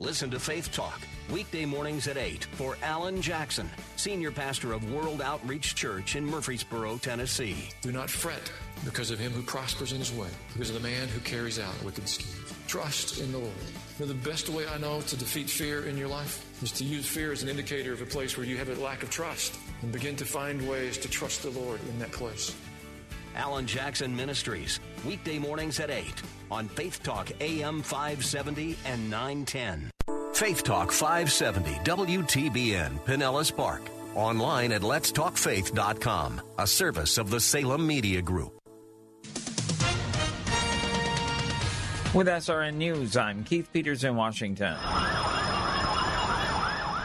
Listen 0.00 0.30
to 0.30 0.40
Faith 0.40 0.72
Talk 0.72 0.98
weekday 1.30 1.66
mornings 1.66 2.08
at 2.08 2.16
8 2.16 2.44
for 2.52 2.78
Alan 2.82 3.20
Jackson, 3.20 3.68
senior 3.96 4.30
pastor 4.30 4.72
of 4.72 4.90
World 4.90 5.20
Outreach 5.20 5.74
Church 5.74 6.16
in 6.16 6.24
Murfreesboro, 6.24 6.96
Tennessee. 6.96 7.68
Do 7.82 7.92
not 7.92 8.08
fret 8.08 8.50
because 8.82 9.10
of 9.10 9.18
him 9.18 9.30
who 9.30 9.42
prospers 9.42 9.92
in 9.92 9.98
his 9.98 10.10
way, 10.10 10.28
because 10.54 10.70
of 10.70 10.82
the 10.82 10.88
man 10.88 11.06
who 11.08 11.20
carries 11.20 11.58
out 11.58 11.84
wicked 11.84 12.08
schemes. 12.08 12.50
Trust 12.66 13.20
in 13.20 13.30
the 13.30 13.38
Lord. 13.38 13.52
You 13.98 14.06
know, 14.06 14.12
the 14.12 14.28
best 14.28 14.48
way 14.48 14.66
I 14.66 14.78
know 14.78 15.02
to 15.02 15.16
defeat 15.18 15.50
fear 15.50 15.84
in 15.84 15.98
your 15.98 16.08
life 16.08 16.46
is 16.62 16.72
to 16.72 16.84
use 16.84 17.06
fear 17.06 17.30
as 17.30 17.42
an 17.42 17.50
indicator 17.50 17.92
of 17.92 18.00
a 18.00 18.06
place 18.06 18.38
where 18.38 18.46
you 18.46 18.56
have 18.56 18.70
a 18.70 18.80
lack 18.80 19.02
of 19.02 19.10
trust 19.10 19.58
and 19.82 19.92
begin 19.92 20.16
to 20.16 20.24
find 20.24 20.66
ways 20.66 20.96
to 20.96 21.10
trust 21.10 21.42
the 21.42 21.50
Lord 21.50 21.78
in 21.90 21.98
that 21.98 22.10
place. 22.10 22.56
Alan 23.36 23.66
Jackson 23.66 24.14
Ministries, 24.14 24.80
weekday 25.04 25.38
mornings 25.38 25.80
at 25.80 25.90
8 25.90 26.06
on 26.50 26.68
Faith 26.68 27.02
Talk 27.02 27.30
AM 27.40 27.82
570 27.82 28.76
and 28.84 29.10
910. 29.10 29.90
Faith 30.32 30.62
Talk 30.64 30.92
570 30.92 31.70
WTBN 31.84 32.98
Pinellas 33.04 33.54
Park. 33.54 33.82
Online 34.14 34.72
at 34.72 34.82
letstalkfaith.com, 34.82 36.40
a 36.58 36.66
service 36.66 37.18
of 37.18 37.30
the 37.30 37.40
Salem 37.40 37.86
Media 37.86 38.20
Group. 38.20 38.60
With 42.12 42.26
SRN 42.26 42.74
News, 42.74 43.16
I'm 43.16 43.44
Keith 43.44 43.72
Peters 43.72 44.02
in 44.02 44.16
Washington. 44.16 44.76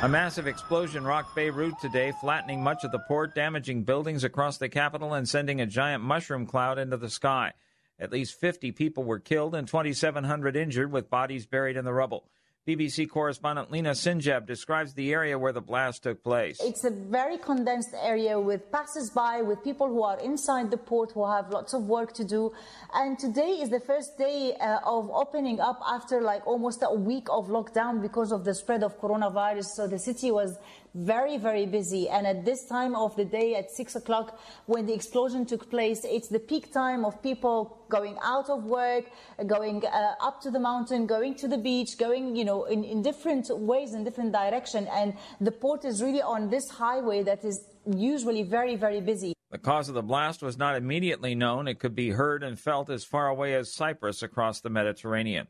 A 0.06 0.07
massive 0.07 0.45
explosion 0.45 1.03
rocked 1.03 1.34
Beirut 1.34 1.80
today, 1.80 2.14
flattening 2.22 2.61
much 2.61 2.84
of 2.84 2.91
the 2.91 2.99
port, 2.99 3.34
damaging 3.34 3.82
buildings 3.82 4.23
across 4.23 4.60
the 4.60 4.69
capital, 4.69 5.15
and 5.15 5.27
sending 5.27 5.60
a 5.60 5.65
giant 5.65 6.03
mushroom 6.03 6.45
cloud 6.45 6.77
into 6.77 6.95
the 6.95 7.10
sky. 7.10 7.53
At 7.99 8.11
least 8.11 8.40
50 8.40 8.72
people 8.73 9.03
were 9.03 9.18
killed 9.18 9.56
and 9.56 9.68
2,700 9.68 10.56
injured, 10.56 10.91
with 10.91 11.10
bodies 11.10 11.48
buried 11.48 11.76
in 11.76 11.86
the 11.86 11.91
rubble. 11.91 12.30
BBC 12.68 13.08
correspondent 13.08 13.72
Lina 13.72 13.92
Sinjab 13.92 14.48
describes 14.48 14.96
the 14.96 15.14
area 15.14 15.38
where 15.38 15.54
the 15.54 15.62
blast 15.62 16.02
took 16.02 16.24
place. 16.24 16.58
It's 16.64 16.84
a 16.84 16.90
very 16.90 17.38
condensed 17.38 17.94
area 17.94 18.40
with 18.40 18.72
passers-by, 18.72 19.44
with 19.44 19.64
people 19.64 19.88
who 19.88 20.02
are 20.02 20.20
inside 20.20 20.72
the 20.72 20.78
port 20.78 21.12
who 21.12 21.30
have 21.30 21.52
lots 21.52 21.76
of 21.76 21.84
work 21.84 22.14
to 22.14 22.24
do. 22.24 22.54
And 22.92 23.20
today 23.20 23.60
is 23.62 23.70
the 23.70 23.80
first 23.80 24.18
day 24.18 24.56
uh, 24.60 24.80
of 24.84 25.12
opening 25.12 25.60
up 25.60 25.80
after 25.88 26.22
like 26.22 26.48
almost 26.48 26.84
a 26.84 26.92
week 26.92 27.28
of 27.30 27.50
lockdown 27.50 28.02
because 28.02 28.32
of 28.32 28.44
the 28.44 28.56
spread 28.56 28.82
of 28.82 29.00
coronavirus. 29.00 29.66
So 29.66 29.86
the 29.88 30.00
city 30.00 30.32
was 30.32 30.58
very, 30.96 31.38
very 31.38 31.66
busy. 31.66 32.10
And 32.10 32.26
at 32.26 32.46
this 32.46 32.66
time 32.66 32.96
of 32.96 33.16
the 33.16 33.26
day, 33.26 33.56
at 33.56 33.70
six 33.70 33.96
o'clock, 33.96 34.40
when 34.66 34.86
the 34.86 34.94
explosion 34.94 35.46
took 35.46 35.70
place, 35.70 36.06
it's 36.06 36.30
the 36.30 36.40
peak 36.40 36.72
time 36.74 37.04
of 37.06 37.22
people 37.22 37.86
going 37.90 38.18
out 38.24 38.50
of 38.50 38.64
work, 38.64 39.06
going 39.46 39.86
uh, 39.86 40.16
up 40.22 40.42
to 40.42 40.50
the 40.50 40.60
mountain, 40.60 41.06
going 41.06 41.36
to 41.36 41.48
the 41.48 41.58
beach, 41.58 41.98
going, 41.98 42.36
you 42.36 42.46
know, 42.46 42.64
in, 42.64 42.84
in 42.84 43.02
different 43.02 43.50
ways, 43.52 43.94
in 43.94 44.04
different 44.04 44.32
direction. 44.32 44.88
And 44.92 45.14
the 45.42 45.52
port 45.52 45.86
is 45.86 46.02
really 46.02 46.22
on 46.22 46.50
this 46.50 46.70
highway 46.70 47.24
that 47.24 47.44
is 47.44 47.66
usually 47.86 48.44
very, 48.44 48.76
very 48.76 49.02
busy. 49.02 49.34
The 49.52 49.58
cause 49.60 49.90
of 49.90 49.96
the 49.96 50.02
blast 50.02 50.42
was 50.42 50.58
not 50.58 50.76
immediately 50.76 51.36
known. 51.36 51.68
It 51.68 51.80
could 51.80 51.96
be 51.96 52.10
heard 52.10 52.44
and 52.44 52.60
felt 52.60 52.90
as 52.90 53.04
far 53.04 53.28
away 53.28 53.54
as 53.54 53.74
Cyprus 53.74 54.24
across 54.24 54.62
the 54.62 54.70
Mediterranean. 54.70 55.48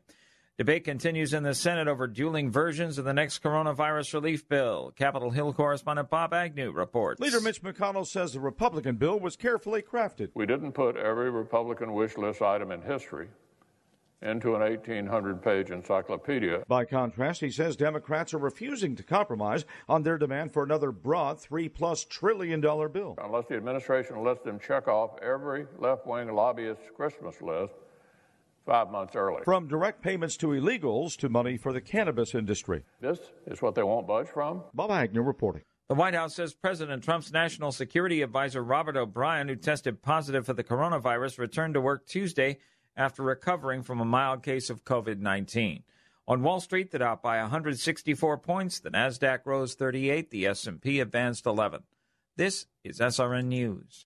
Debate 0.58 0.84
continues 0.84 1.34
in 1.34 1.42
the 1.42 1.54
Senate 1.54 1.86
over 1.86 2.06
dueling 2.06 2.50
versions 2.50 2.96
of 2.96 3.04
the 3.04 3.12
next 3.12 3.42
coronavirus 3.42 4.14
relief 4.14 4.48
bill. 4.48 4.90
Capitol 4.96 5.30
Hill 5.30 5.52
correspondent 5.52 6.08
Bob 6.08 6.32
Agnew 6.32 6.72
reports. 6.72 7.20
Leader 7.20 7.42
Mitch 7.42 7.62
McConnell 7.62 8.06
says 8.06 8.32
the 8.32 8.40
Republican 8.40 8.96
bill 8.96 9.20
was 9.20 9.36
carefully 9.36 9.82
crafted. 9.82 10.30
We 10.32 10.46
didn't 10.46 10.72
put 10.72 10.96
every 10.96 11.30
Republican 11.30 11.92
wish 11.92 12.16
list 12.16 12.40
item 12.40 12.72
in 12.72 12.80
history 12.80 13.28
into 14.22 14.54
an 14.54 14.62
1,800 14.62 15.42
page 15.42 15.70
encyclopedia. 15.70 16.64
By 16.66 16.86
contrast, 16.86 17.42
he 17.42 17.50
says 17.50 17.76
Democrats 17.76 18.32
are 18.32 18.38
refusing 18.38 18.96
to 18.96 19.02
compromise 19.02 19.66
on 19.90 20.04
their 20.04 20.16
demand 20.16 20.54
for 20.54 20.62
another 20.64 20.90
broad 20.90 21.38
three 21.38 21.68
plus 21.68 22.02
trillion 22.06 22.62
dollar 22.62 22.88
bill. 22.88 23.14
Unless 23.22 23.48
the 23.48 23.56
administration 23.56 24.24
lets 24.24 24.40
them 24.40 24.58
check 24.58 24.88
off 24.88 25.18
every 25.20 25.66
left 25.78 26.06
wing 26.06 26.34
lobbyist's 26.34 26.88
Christmas 26.96 27.42
list 27.42 27.74
five 28.66 28.90
months 28.90 29.16
early. 29.16 29.42
From 29.44 29.68
direct 29.68 30.02
payments 30.02 30.36
to 30.38 30.48
illegals 30.48 31.16
to 31.18 31.28
money 31.28 31.56
for 31.56 31.72
the 31.72 31.80
cannabis 31.80 32.34
industry. 32.34 32.82
This 33.00 33.20
is 33.46 33.62
what 33.62 33.74
they 33.74 33.82
won't 33.82 34.06
budge 34.06 34.28
from. 34.28 34.64
Bob 34.74 34.90
Agnew 34.90 35.22
reporting. 35.22 35.62
The 35.88 35.94
White 35.94 36.14
House 36.14 36.34
says 36.34 36.52
President 36.52 37.04
Trump's 37.04 37.32
national 37.32 37.70
security 37.70 38.20
advisor 38.20 38.62
Robert 38.62 38.96
O'Brien, 38.96 39.48
who 39.48 39.54
tested 39.54 40.02
positive 40.02 40.44
for 40.44 40.52
the 40.52 40.64
coronavirus, 40.64 41.38
returned 41.38 41.74
to 41.74 41.80
work 41.80 42.06
Tuesday 42.06 42.58
after 42.96 43.22
recovering 43.22 43.82
from 43.82 44.00
a 44.00 44.04
mild 44.04 44.42
case 44.42 44.68
of 44.68 44.84
COVID 44.84 45.20
19. 45.20 45.84
On 46.28 46.42
Wall 46.42 46.58
Street, 46.58 46.90
the 46.90 46.98
Dow 46.98 47.14
by 47.22 47.40
164 47.40 48.38
points, 48.38 48.80
the 48.80 48.90
Nasdaq 48.90 49.40
rose 49.44 49.74
38, 49.74 50.30
the 50.30 50.46
S&P 50.46 50.98
advanced 50.98 51.46
11. 51.46 51.84
This 52.34 52.66
is 52.82 52.98
SRN 52.98 53.44
News. 53.44 54.05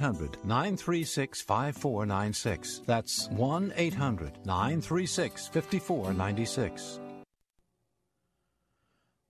936 0.00 1.42
5496. 1.42 2.82
That's 2.86 3.28
1 3.30 3.72
800 3.76 4.46
936 4.46 5.48
5496. 5.48 7.00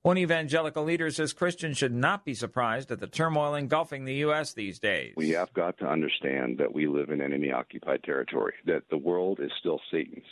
One 0.03 0.17
evangelical 0.17 0.85
leader 0.85 1.11
says 1.11 1.33
Christians 1.33 1.77
should 1.77 1.93
not 1.93 2.25
be 2.25 2.33
surprised 2.33 2.91
at 2.93 3.01
the 3.01 3.09
turmoil 3.09 3.55
engulfing 3.55 4.05
the 4.05 4.15
U.S. 4.15 4.55
these 4.55 4.79
days. 4.79 5.13
We 5.17 5.31
have 5.31 5.53
got 5.53 5.77
to 5.79 5.87
understand 5.87 6.57
that 6.59 6.73
we 6.73 6.87
live 6.87 7.11
in 7.11 7.21
enemy 7.21 7.51
occupied 7.51 8.05
territory, 8.05 8.55
that 8.65 8.85
the 8.91 8.97
world 8.97 9.41
is 9.43 9.51
still 9.59 9.81
Satan's. 9.91 10.25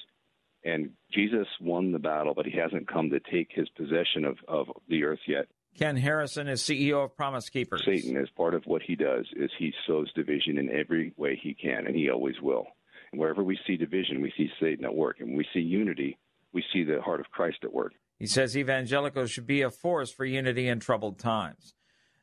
And 0.64 0.90
Jesus 1.12 1.46
won 1.60 1.92
the 1.92 1.98
battle, 1.98 2.32
but 2.34 2.46
he 2.46 2.56
hasn't 2.56 2.88
come 2.88 3.10
to 3.10 3.20
take 3.20 3.50
his 3.50 3.68
possession 3.70 4.24
of, 4.24 4.38
of 4.48 4.68
the 4.88 5.04
earth 5.04 5.20
yet. 5.28 5.46
Ken 5.78 5.96
Harrison 5.96 6.48
is 6.48 6.62
CEO 6.62 7.04
of 7.04 7.16
Promise 7.16 7.50
Keepers. 7.50 7.84
Satan, 7.84 8.16
as 8.16 8.30
part 8.30 8.54
of 8.54 8.64
what 8.64 8.82
he 8.82 8.96
does, 8.96 9.26
is 9.36 9.50
he 9.58 9.72
sows 9.86 10.10
division 10.14 10.58
in 10.58 10.70
every 10.70 11.12
way 11.16 11.38
he 11.40 11.52
can, 11.52 11.86
and 11.86 11.94
he 11.94 12.08
always 12.08 12.40
will. 12.40 12.66
And 13.12 13.20
wherever 13.20 13.44
we 13.44 13.58
see 13.66 13.76
division, 13.76 14.22
we 14.22 14.32
see 14.36 14.48
Satan 14.58 14.84
at 14.84 14.94
work. 14.94 15.20
And 15.20 15.28
when 15.28 15.36
we 15.36 15.46
see 15.52 15.60
unity, 15.60 16.18
we 16.52 16.64
see 16.72 16.82
the 16.82 17.02
heart 17.02 17.20
of 17.20 17.30
Christ 17.30 17.58
at 17.62 17.74
work. 17.74 17.92
He 18.18 18.26
says 18.26 18.56
evangelicals 18.56 19.30
should 19.30 19.46
be 19.46 19.60
a 19.62 19.70
force 19.70 20.10
for 20.10 20.24
unity 20.24 20.66
in 20.68 20.80
troubled 20.80 21.18
times. 21.18 21.74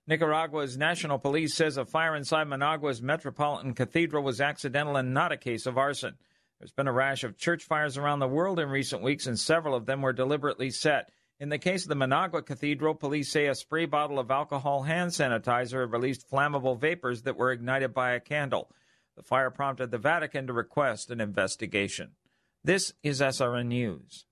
Nicaragua's 0.07 0.75
national 0.75 1.19
police 1.19 1.55
says 1.55 1.77
a 1.77 1.85
fire 1.85 2.15
inside 2.15 2.47
Managua's 2.47 3.01
Metropolitan 3.01 3.73
Cathedral 3.73 4.23
was 4.23 4.41
accidental 4.41 4.97
and 4.97 5.13
not 5.13 5.31
a 5.31 5.38
case 5.38 5.67
of 5.67 5.77
arson. 5.77 6.15
There's 6.59 6.71
been 6.71 6.88
a 6.88 6.93
rash 6.93 7.23
of 7.23 7.38
church 7.38 7.63
fires 7.63 7.97
around 7.97 8.19
the 8.19 8.27
world 8.27 8.59
in 8.59 8.69
recent 8.69 9.03
weeks, 9.03 9.27
and 9.27 9.39
several 9.39 9.75
of 9.75 9.85
them 9.85 10.01
were 10.01 10.11
deliberately 10.11 10.71
set. 10.71 11.09
In 11.39 11.49
the 11.49 11.57
case 11.57 11.84
of 11.84 11.89
the 11.89 11.95
Managua 11.95 12.41
Cathedral, 12.41 12.95
police 12.95 13.31
say 13.31 13.47
a 13.47 13.55
spray 13.55 13.85
bottle 13.85 14.19
of 14.19 14.31
alcohol 14.31 14.84
hand 14.84 15.11
sanitizer 15.11 15.91
released 15.91 16.30
flammable 16.30 16.80
vapors 16.80 17.23
that 17.23 17.38
were 17.38 17.51
ignited 17.51 17.93
by 17.93 18.11
a 18.11 18.19
candle. 18.19 18.69
The 19.15 19.23
fire 19.23 19.49
prompted 19.49 19.91
the 19.91 19.97
Vatican 19.97 20.47
to 20.47 20.53
request 20.53 21.11
an 21.11 21.19
investigation. 21.19 22.11
This 22.64 22.93
is 23.03 23.19
SRN 23.19 23.68
News. 23.68 24.26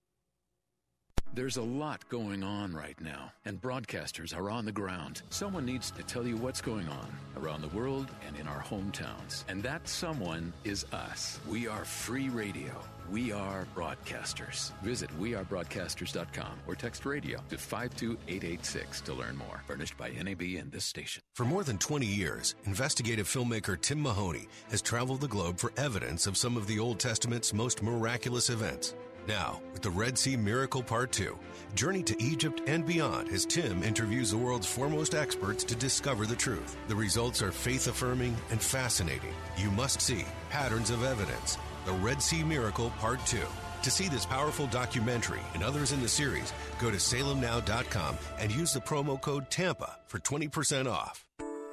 There's 1.33 1.55
a 1.55 1.61
lot 1.61 2.07
going 2.09 2.43
on 2.43 2.73
right 2.73 2.99
now, 2.99 3.31
and 3.45 3.61
broadcasters 3.61 4.35
are 4.35 4.49
on 4.49 4.65
the 4.65 4.71
ground. 4.71 5.21
Someone 5.29 5.65
needs 5.65 5.89
to 5.91 6.03
tell 6.03 6.27
you 6.27 6.35
what's 6.35 6.59
going 6.59 6.89
on 6.89 7.07
around 7.37 7.61
the 7.61 7.69
world 7.69 8.07
and 8.27 8.37
in 8.37 8.47
our 8.47 8.61
hometowns. 8.61 9.45
And 9.47 9.63
that 9.63 9.87
someone 9.87 10.51
is 10.65 10.85
us. 10.91 11.39
We 11.47 11.67
are 11.67 11.85
free 11.85 12.27
radio. 12.27 12.71
We 13.11 13.33
are 13.33 13.67
broadcasters. 13.75 14.71
Visit 14.83 15.09
wearebroadcasters.com 15.19 16.59
or 16.65 16.75
text 16.75 17.05
radio 17.05 17.41
to 17.49 17.57
52886 17.57 19.01
to 19.01 19.13
learn 19.13 19.35
more. 19.35 19.61
Furnished 19.67 19.97
by 19.97 20.11
NAB 20.11 20.41
and 20.57 20.71
this 20.71 20.85
station. 20.85 21.21
For 21.33 21.43
more 21.43 21.65
than 21.65 21.77
20 21.77 22.05
years, 22.05 22.55
investigative 22.63 23.27
filmmaker 23.27 23.79
Tim 23.79 24.01
Mahoney 24.01 24.47
has 24.69 24.81
traveled 24.81 25.19
the 25.19 25.27
globe 25.27 25.57
for 25.57 25.73
evidence 25.75 26.25
of 26.25 26.37
some 26.37 26.55
of 26.55 26.67
the 26.67 26.79
Old 26.79 26.99
Testament's 26.99 27.53
most 27.53 27.83
miraculous 27.83 28.49
events. 28.49 28.95
Now, 29.27 29.61
with 29.73 29.81
the 29.81 29.89
Red 29.89 30.17
Sea 30.17 30.37
Miracle 30.37 30.81
Part 30.81 31.11
2, 31.11 31.37
Journey 31.75 32.03
to 32.03 32.23
Egypt 32.23 32.61
and 32.65 32.85
beyond 32.85 33.29
as 33.29 33.45
Tim 33.45 33.83
interviews 33.83 34.31
the 34.31 34.37
world's 34.37 34.65
foremost 34.65 35.13
experts 35.13 35.63
to 35.65 35.75
discover 35.75 36.25
the 36.25 36.35
truth. 36.35 36.77
The 36.87 36.95
results 36.95 37.41
are 37.41 37.51
faith 37.51 37.87
affirming 37.87 38.35
and 38.49 38.61
fascinating. 38.61 39.33
You 39.57 39.69
must 39.71 40.01
see 40.01 40.25
Patterns 40.49 40.89
of 40.89 41.03
Evidence, 41.03 41.57
The 41.85 41.93
Red 41.93 42.21
Sea 42.21 42.43
Miracle 42.43 42.91
Part 42.99 43.25
2. 43.25 43.39
To 43.83 43.91
see 43.91 44.07
this 44.07 44.25
powerful 44.25 44.67
documentary 44.67 45.41
and 45.53 45.63
others 45.63 45.91
in 45.91 46.01
the 46.01 46.07
series, 46.07 46.53
go 46.79 46.91
to 46.91 46.97
salemnow.com 46.97 48.17
and 48.39 48.51
use 48.51 48.73
the 48.73 48.81
promo 48.81 49.19
code 49.19 49.49
TAMPA 49.49 49.89
for 50.07 50.19
20% 50.19 50.91
off. 50.91 51.25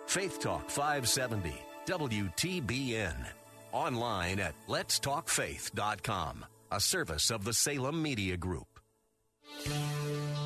Faith 0.07 0.41
Talk 0.41 0.71
570, 0.71 1.53
WTBN. 1.87 3.15
Online 3.73 4.41
at 4.41 4.55
letstalkfaith.com 4.69 6.47
a 6.71 6.81
service 6.81 7.31
of 7.31 7.45
the 7.45 7.53
Salem 7.53 8.03
Media 8.03 8.37
Group. 8.37 8.67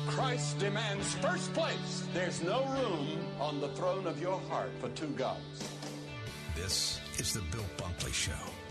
Christ 0.07 0.57
demands 0.59 1.13
first 1.15 1.53
place. 1.53 2.03
There's 2.13 2.41
no 2.41 2.65
room 2.65 3.07
on 3.39 3.59
the 3.59 3.67
throne 3.69 4.07
of 4.07 4.21
your 4.21 4.39
heart 4.49 4.71
for 4.79 4.89
two 4.89 5.07
gods. 5.07 5.67
This 6.55 6.99
is 7.17 7.33
the 7.33 7.41
Bill 7.51 7.65
Bunkley 7.77 8.13
Show 8.13 8.31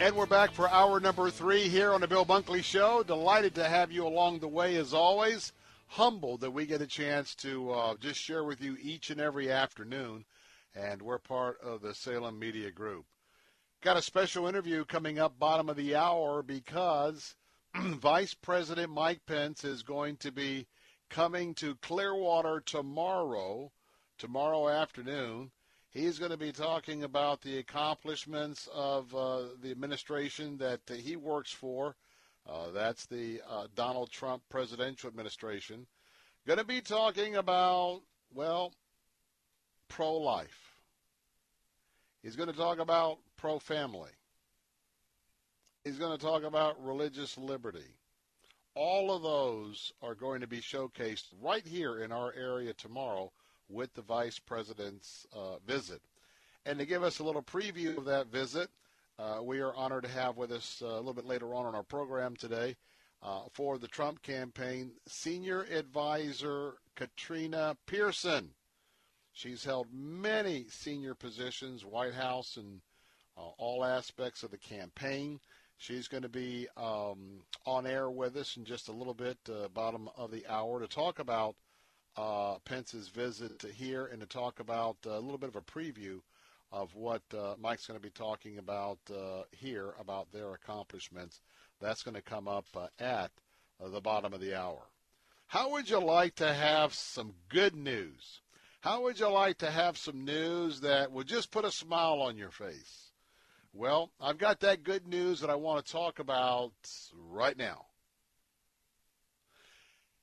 And 0.00 0.14
we're 0.14 0.26
back 0.26 0.52
for 0.52 0.70
hour 0.70 1.00
number 1.00 1.28
three 1.28 1.68
here 1.68 1.92
on 1.92 2.00
the 2.00 2.06
Bill 2.06 2.24
Bunkley 2.24 2.62
Show. 2.62 3.02
Delighted 3.02 3.56
to 3.56 3.64
have 3.64 3.90
you 3.90 4.06
along 4.06 4.38
the 4.38 4.46
way 4.46 4.76
as 4.76 4.94
always. 4.94 5.52
Humbled 5.88 6.40
that 6.42 6.52
we 6.52 6.66
get 6.66 6.80
a 6.80 6.86
chance 6.86 7.34
to 7.36 7.72
uh, 7.72 7.96
just 7.96 8.20
share 8.20 8.44
with 8.44 8.60
you 8.60 8.76
each 8.80 9.10
and 9.10 9.20
every 9.20 9.50
afternoon. 9.50 10.24
And 10.72 11.02
we're 11.02 11.18
part 11.18 11.60
of 11.60 11.82
the 11.82 11.94
Salem 11.94 12.38
Media 12.38 12.70
Group. 12.70 13.06
Got 13.80 13.96
a 13.96 14.02
special 14.02 14.46
interview 14.46 14.84
coming 14.84 15.18
up 15.18 15.36
bottom 15.36 15.68
of 15.68 15.76
the 15.76 15.96
hour 15.96 16.44
because 16.44 17.34
Vice 17.76 18.34
President 18.34 18.92
Mike 18.92 19.26
Pence 19.26 19.64
is 19.64 19.82
going 19.82 20.16
to 20.18 20.30
be 20.30 20.68
coming 21.10 21.54
to 21.54 21.74
Clearwater 21.74 22.60
tomorrow, 22.60 23.72
tomorrow 24.16 24.68
afternoon. 24.68 25.50
He's 25.90 26.18
going 26.18 26.30
to 26.30 26.36
be 26.36 26.52
talking 26.52 27.02
about 27.02 27.40
the 27.40 27.58
accomplishments 27.58 28.68
of 28.74 29.14
uh, 29.14 29.40
the 29.62 29.70
administration 29.70 30.58
that 30.58 30.80
uh, 30.90 30.94
he 30.94 31.16
works 31.16 31.50
for. 31.50 31.96
Uh, 32.46 32.70
that's 32.72 33.06
the 33.06 33.40
uh, 33.48 33.68
Donald 33.74 34.10
Trump 34.10 34.42
presidential 34.50 35.08
administration. 35.08 35.86
Going 36.46 36.58
to 36.58 36.64
be 36.64 36.82
talking 36.82 37.36
about, 37.36 38.02
well, 38.34 38.72
pro 39.88 40.14
life. 40.16 40.74
He's 42.22 42.36
going 42.36 42.50
to 42.50 42.56
talk 42.56 42.78
about 42.78 43.18
pro 43.36 43.58
family. 43.58 44.10
He's 45.84 45.98
going 45.98 46.16
to 46.16 46.22
talk 46.22 46.42
about 46.42 46.84
religious 46.84 47.38
liberty. 47.38 47.94
All 48.74 49.10
of 49.10 49.22
those 49.22 49.92
are 50.02 50.14
going 50.14 50.42
to 50.42 50.46
be 50.46 50.60
showcased 50.60 51.24
right 51.40 51.66
here 51.66 52.02
in 52.02 52.12
our 52.12 52.32
area 52.34 52.74
tomorrow 52.74 53.32
with 53.68 53.92
the 53.94 54.02
vice 54.02 54.38
president's 54.38 55.26
uh, 55.34 55.58
visit. 55.66 56.00
And 56.66 56.78
to 56.78 56.86
give 56.86 57.02
us 57.02 57.18
a 57.18 57.24
little 57.24 57.42
preview 57.42 57.96
of 57.96 58.04
that 58.06 58.28
visit, 58.28 58.68
uh, 59.18 59.40
we 59.42 59.60
are 59.60 59.74
honored 59.74 60.04
to 60.04 60.10
have 60.10 60.36
with 60.36 60.52
us 60.52 60.82
uh, 60.82 60.86
a 60.86 60.96
little 60.96 61.14
bit 61.14 61.26
later 61.26 61.54
on 61.54 61.66
in 61.66 61.74
our 61.74 61.82
program 61.82 62.36
today 62.36 62.76
uh, 63.22 63.42
for 63.52 63.78
the 63.78 63.88
Trump 63.88 64.22
campaign 64.22 64.92
senior 65.06 65.66
advisor 65.72 66.74
Katrina 66.94 67.76
Pearson. 67.86 68.50
She's 69.32 69.64
held 69.64 69.86
many 69.92 70.66
senior 70.68 71.14
positions, 71.14 71.84
White 71.84 72.14
House, 72.14 72.56
and 72.56 72.80
uh, 73.36 73.50
all 73.56 73.84
aspects 73.84 74.42
of 74.42 74.50
the 74.50 74.58
campaign. 74.58 75.40
She's 75.76 76.08
going 76.08 76.24
to 76.24 76.28
be 76.28 76.66
um, 76.76 77.42
on 77.64 77.86
air 77.86 78.10
with 78.10 78.36
us 78.36 78.56
in 78.56 78.64
just 78.64 78.88
a 78.88 78.92
little 78.92 79.14
bit, 79.14 79.38
uh, 79.48 79.68
bottom 79.68 80.08
of 80.16 80.32
the 80.32 80.44
hour, 80.48 80.80
to 80.80 80.88
talk 80.88 81.20
about 81.20 81.54
uh, 82.18 82.58
Pence's 82.64 83.08
visit 83.08 83.64
here 83.76 84.06
and 84.06 84.20
to 84.20 84.26
talk 84.26 84.58
about 84.58 84.96
uh, 85.06 85.10
a 85.10 85.20
little 85.20 85.38
bit 85.38 85.50
of 85.50 85.56
a 85.56 85.60
preview 85.60 86.20
of 86.72 86.94
what 86.96 87.22
uh, 87.32 87.54
Mike's 87.60 87.86
going 87.86 87.98
to 87.98 88.02
be 88.02 88.10
talking 88.10 88.58
about 88.58 88.98
uh, 89.08 89.42
here 89.52 89.94
about 90.00 90.32
their 90.32 90.52
accomplishments. 90.52 91.40
That's 91.80 92.02
going 92.02 92.16
to 92.16 92.22
come 92.22 92.48
up 92.48 92.66
uh, 92.74 92.88
at 92.98 93.30
the 93.80 94.00
bottom 94.00 94.34
of 94.34 94.40
the 94.40 94.58
hour. 94.58 94.82
How 95.46 95.70
would 95.70 95.88
you 95.88 96.00
like 96.00 96.34
to 96.36 96.52
have 96.52 96.92
some 96.92 97.34
good 97.48 97.76
news? 97.76 98.40
How 98.80 99.02
would 99.02 99.20
you 99.20 99.28
like 99.28 99.58
to 99.58 99.70
have 99.70 99.96
some 99.96 100.24
news 100.24 100.80
that 100.80 101.12
would 101.12 101.28
just 101.28 101.52
put 101.52 101.64
a 101.64 101.70
smile 101.70 102.20
on 102.20 102.36
your 102.36 102.50
face? 102.50 103.12
Well, 103.72 104.10
I've 104.20 104.38
got 104.38 104.60
that 104.60 104.82
good 104.82 105.06
news 105.06 105.40
that 105.40 105.50
I 105.50 105.54
want 105.54 105.86
to 105.86 105.92
talk 105.92 106.18
about 106.18 106.72
right 107.30 107.56
now. 107.56 107.86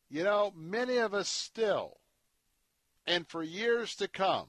You 0.10 0.24
know, 0.24 0.54
many 0.56 0.98
of 0.98 1.14
us 1.14 1.28
still, 1.28 1.98
and 3.08 3.28
for 3.28 3.44
years 3.44 3.96
to 3.96 4.08
come, 4.08 4.48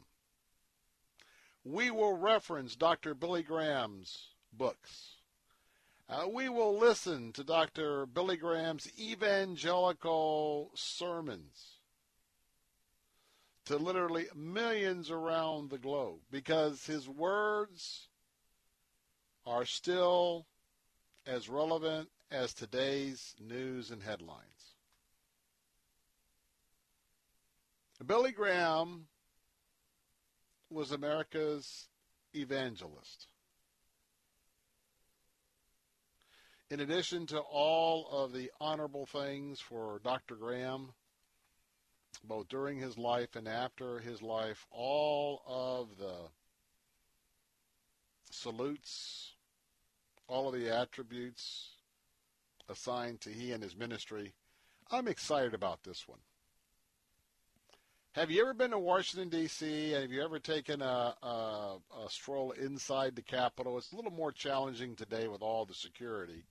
we 1.64 1.90
will 1.90 2.16
reference 2.16 2.76
Dr. 2.76 3.14
Billy 3.14 3.42
Graham's 3.42 4.28
books. 4.52 5.16
Uh, 6.08 6.26
we 6.32 6.48
will 6.48 6.78
listen 6.78 7.32
to 7.32 7.42
Dr. 7.42 8.06
Billy 8.06 8.36
Graham's 8.36 8.88
evangelical 8.98 10.70
sermons 10.74 11.80
to 13.64 13.76
literally 13.76 14.26
millions 14.34 15.10
around 15.10 15.70
the 15.70 15.78
globe 15.78 16.20
because 16.30 16.86
his 16.86 17.08
words 17.08 18.08
are 19.44 19.64
still 19.64 20.46
as 21.26 21.48
relevant 21.48 22.08
as 22.30 22.54
today's 22.54 23.34
news 23.40 23.90
and 23.90 24.02
headlines. 24.02 24.55
Billy 28.06 28.30
Graham 28.30 29.08
was 30.70 30.92
America's 30.92 31.88
evangelist. 32.34 33.26
In 36.70 36.80
addition 36.80 37.26
to 37.26 37.40
all 37.40 38.08
of 38.10 38.32
the 38.32 38.50
honorable 38.60 39.06
things 39.06 39.58
for 39.60 40.00
Dr. 40.04 40.36
Graham, 40.36 40.92
both 42.22 42.48
during 42.48 42.78
his 42.78 42.96
life 42.96 43.34
and 43.34 43.48
after 43.48 43.98
his 43.98 44.22
life, 44.22 44.66
all 44.70 45.42
of 45.46 45.98
the 45.98 46.28
salutes, 48.30 49.32
all 50.28 50.48
of 50.48 50.54
the 50.54 50.72
attributes 50.72 51.70
assigned 52.68 53.20
to 53.22 53.30
he 53.30 53.52
and 53.52 53.62
his 53.62 53.76
ministry, 53.76 54.34
I'm 54.90 55.08
excited 55.08 55.54
about 55.54 55.82
this 55.82 56.06
one. 56.06 56.20
Have 58.16 58.30
you 58.30 58.40
ever 58.40 58.54
been 58.54 58.70
to 58.70 58.78
Washington, 58.78 59.28
D.C., 59.28 59.92
and 59.92 60.00
have 60.00 60.10
you 60.10 60.24
ever 60.24 60.38
taken 60.38 60.80
a, 60.80 61.14
a, 61.22 61.76
a 62.02 62.08
stroll 62.08 62.52
inside 62.52 63.14
the 63.14 63.20
Capitol? 63.20 63.76
It's 63.76 63.92
a 63.92 63.96
little 63.96 64.10
more 64.10 64.32
challenging 64.32 64.96
today 64.96 65.28
with 65.28 65.42
all 65.42 65.66
the 65.66 65.74
security 65.74 66.42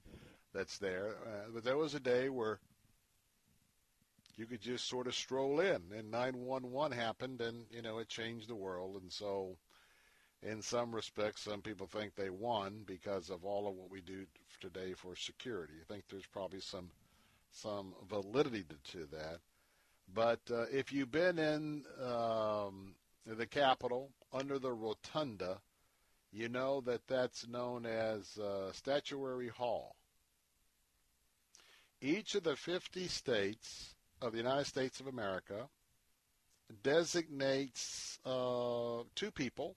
that's 0.53 0.77
there. 0.77 1.15
Uh, 1.25 1.49
but 1.51 1.63
there 1.63 1.75
was 1.75 1.95
a 1.95 1.99
day 1.99 2.29
where 2.29 2.59
you 4.35 4.45
could 4.45 4.61
just 4.61 4.87
sort 4.87 5.07
of 5.07 5.15
stroll 5.15 5.59
in, 5.59 5.81
and 5.97 6.11
911 6.11 6.95
happened, 6.95 7.41
and, 7.41 7.65
you 7.71 7.81
know, 7.81 7.97
it 7.97 8.09
changed 8.09 8.47
the 8.47 8.53
world. 8.53 9.01
And 9.01 9.11
so, 9.11 9.57
in 10.43 10.61
some 10.61 10.93
respects, 10.93 11.41
some 11.41 11.63
people 11.63 11.87
think 11.87 12.13
they 12.13 12.29
won 12.29 12.83
because 12.85 13.31
of 13.31 13.43
all 13.43 13.67
of 13.67 13.73
what 13.73 13.89
we 13.89 14.01
do 14.01 14.27
today 14.61 14.93
for 14.93 15.15
security. 15.15 15.73
I 15.81 15.91
think 15.91 16.03
there's 16.11 16.27
probably 16.27 16.59
some 16.59 16.91
some 17.49 17.95
validity 18.07 18.65
to, 18.69 18.99
to 18.99 19.05
that. 19.13 19.39
But 20.13 20.39
uh, 20.51 20.65
if 20.71 20.93
you've 20.93 21.11
been 21.11 21.39
in 21.39 21.83
um, 22.01 22.95
the 23.25 23.47
Capitol 23.47 24.11
under 24.31 24.59
the 24.59 24.71
rotunda, 24.71 25.59
you 26.31 26.49
know 26.49 26.81
that 26.81 27.07
that's 27.07 27.47
known 27.47 27.85
as 27.85 28.37
uh, 28.37 28.71
Statuary 28.71 29.47
Hall. 29.47 29.95
Each 32.01 32.35
of 32.35 32.43
the 32.43 32.55
50 32.55 33.07
states 33.07 33.95
of 34.21 34.31
the 34.31 34.37
United 34.37 34.65
States 34.65 34.99
of 34.99 35.07
America 35.07 35.69
designates 36.83 38.19
uh, 38.25 39.03
two 39.15 39.31
people 39.31 39.75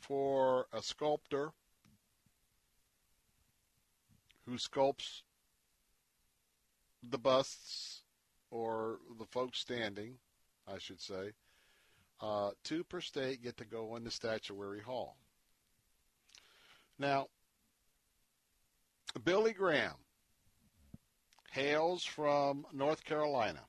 for 0.00 0.66
a 0.72 0.82
sculptor 0.82 1.52
who 4.46 4.56
sculpts 4.56 5.22
the 7.02 7.18
busts 7.18 8.02
or 8.50 8.98
the 9.18 9.26
folks 9.26 9.58
standing, 9.58 10.14
I 10.66 10.78
should 10.78 11.00
say, 11.00 11.32
uh, 12.20 12.50
two 12.64 12.84
per 12.84 13.00
state 13.00 13.42
get 13.42 13.56
to 13.58 13.64
go 13.64 13.96
into 13.96 14.10
Statuary 14.10 14.80
Hall. 14.80 15.16
Now, 16.98 17.28
Billy 19.24 19.52
Graham 19.52 19.94
hails 21.52 22.04
from 22.04 22.66
North 22.72 23.04
Carolina. 23.04 23.60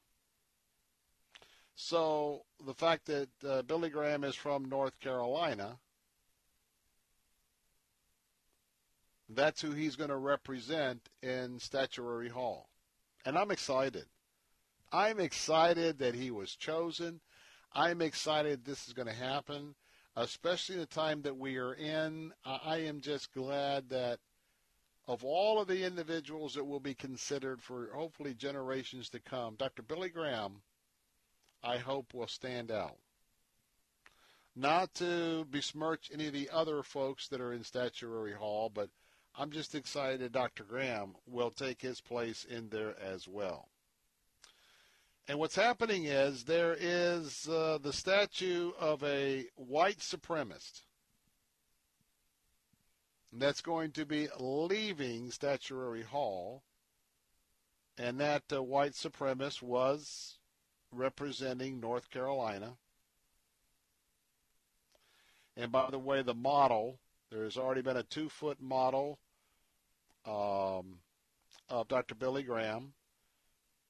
So 1.76 2.44
the 2.66 2.74
fact 2.74 3.06
that 3.06 3.30
uh, 3.48 3.62
Billy 3.62 3.90
Graham 3.90 4.24
is 4.24 4.36
from 4.36 4.66
North 4.66 5.00
Carolina, 5.00 5.78
that's 9.30 9.62
who 9.62 9.72
he's 9.72 9.96
going 9.96 10.10
to 10.10 10.18
represent 10.18 11.08
in 11.22 11.60
Statuary 11.60 12.30
Hall. 12.30 12.68
And 13.26 13.38
I'm 13.38 13.52
excited. 13.52 14.06
I'm 14.92 15.20
excited 15.20 16.00
that 16.00 16.16
he 16.16 16.32
was 16.32 16.56
chosen. 16.56 17.22
I'm 17.74 18.02
excited 18.02 18.66
this 18.66 18.88
is 18.88 18.94
going 18.94 19.08
to 19.08 19.14
happen, 19.14 19.76
especially 20.16 20.78
the 20.78 20.88
time 20.88 21.22
that 21.22 21.38
we 21.38 21.58
are 21.58 21.74
in. 21.74 22.34
I 22.44 22.78
am 22.78 23.02
just 23.02 23.32
glad 23.32 23.90
that 23.90 24.20
of 25.08 25.24
all 25.24 25.62
of 25.62 25.68
the 25.68 25.84
individuals 25.86 26.56
that 26.56 26.64
will 26.64 26.80
be 26.80 26.96
considered 26.96 27.62
for 27.62 27.90
hopefully 27.94 28.34
generations 28.34 29.10
to 29.10 29.20
come, 29.20 29.56
Dr. 29.56 29.84
Billy 29.84 30.10
Graham, 30.10 30.62
I 31.64 31.78
hope, 31.78 32.14
will 32.14 32.28
stand 32.28 32.72
out. 32.72 32.98
Not 34.56 34.94
to 34.96 35.46
besmirch 35.50 36.10
any 36.12 36.28
of 36.28 36.34
the 36.34 36.50
other 36.52 36.82
folks 36.84 37.28
that 37.28 37.42
are 37.42 37.54
in 37.54 37.64
Statuary 37.64 38.34
Hall, 38.34 38.70
but 38.74 38.90
I'm 39.36 39.52
just 39.52 39.76
excited 39.76 40.32
Dr. 40.32 40.64
Graham 40.64 41.16
will 41.28 41.52
take 41.52 41.82
his 41.82 42.02
place 42.02 42.44
in 42.44 42.70
there 42.70 42.96
as 43.00 43.28
well. 43.28 43.70
And 45.30 45.38
what's 45.38 45.56
happening 45.56 46.06
is 46.06 46.44
there 46.44 46.76
is 46.80 47.48
uh, 47.48 47.78
the 47.80 47.94
statue 47.94 48.72
of 48.80 49.04
a 49.04 49.46
white 49.58 50.00
supremacist 50.00 50.82
that's 53.32 53.62
going 53.62 53.92
to 53.92 54.08
be 54.08 54.28
leaving 54.40 55.30
Statuary 55.30 56.02
Hall. 56.02 56.64
And 57.96 58.20
that 58.20 58.42
uh, 58.52 58.64
white 58.64 58.94
supremacist 58.94 59.62
was 59.62 60.40
representing 60.92 61.80
North 61.80 62.10
Carolina. 62.10 62.78
And 65.56 65.72
by 65.72 65.92
the 65.92 66.00
way, 66.00 66.24
the 66.24 66.34
model, 66.34 66.98
there 67.30 67.44
has 67.44 67.56
already 67.56 67.84
been 67.84 67.98
a 67.98 68.04
two 68.04 68.30
foot 68.30 68.60
model 68.60 69.20
um, 70.26 71.02
of 71.70 71.88
Dr. 71.88 72.16
Billy 72.16 72.42
Graham 72.42 72.94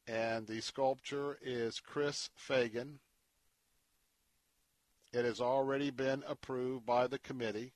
and 0.10 0.48
the 0.48 0.60
sculpture 0.60 1.38
is 1.44 1.80
Chris 1.80 2.30
Fagan. 2.36 3.00
It 5.14 5.24
has 5.24 5.40
already 5.40 5.92
been 5.92 6.24
approved 6.28 6.86
by 6.86 7.08
the 7.08 7.20
committee 7.20 7.74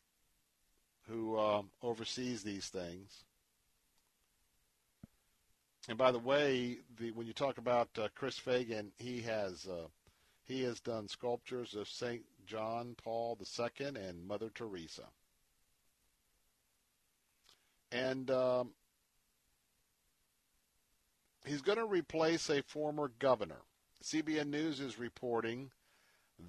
who 1.08 1.38
uh, 1.38 1.62
oversees 1.84 2.44
these 2.44 2.68
things. 2.68 3.24
And 5.88 5.98
by 5.98 6.12
the 6.12 6.20
way, 6.20 6.78
the, 7.00 7.12
when 7.12 7.28
you 7.28 7.34
talk 7.34 7.58
about 7.58 7.90
uh, 8.00 8.08
Chris 8.16 8.38
Fagan, 8.38 8.92
he 8.98 9.22
has 9.22 9.68
uh, 9.68 9.88
he 10.46 10.64
has 10.64 10.80
done 10.80 11.08
sculptures 11.08 11.76
of 11.76 11.88
Saint 11.88 12.24
John 12.48 12.96
Paul 13.04 13.38
II 13.40 13.88
and 13.88 14.26
Mother 14.28 14.50
Teresa. 14.54 15.04
And 17.92 18.32
um, 18.32 18.72
he's 21.46 21.62
going 21.62 21.78
to 21.78 21.86
replace 21.86 22.50
a 22.50 22.64
former 22.64 23.12
governor. 23.20 23.62
CBN 24.04 24.48
News 24.48 24.80
is 24.80 25.00
reporting 25.00 25.72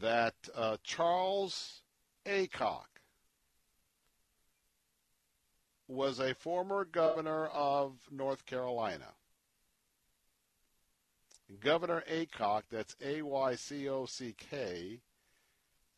that 0.01 0.35
uh, 0.55 0.77
Charles 0.83 1.83
Aycock 2.27 2.87
was 5.87 6.19
a 6.19 6.35
former 6.35 6.85
governor 6.85 7.47
of 7.47 7.93
North 8.11 8.47
Carolina. 8.47 9.13
Governor 11.61 12.03
Aycock, 12.11 12.63
that's 12.71 12.97
A 13.05 13.23
Y 13.23 13.55
C 13.55 13.89
O 13.89 14.07
C 14.07 14.35
K, 14.37 15.01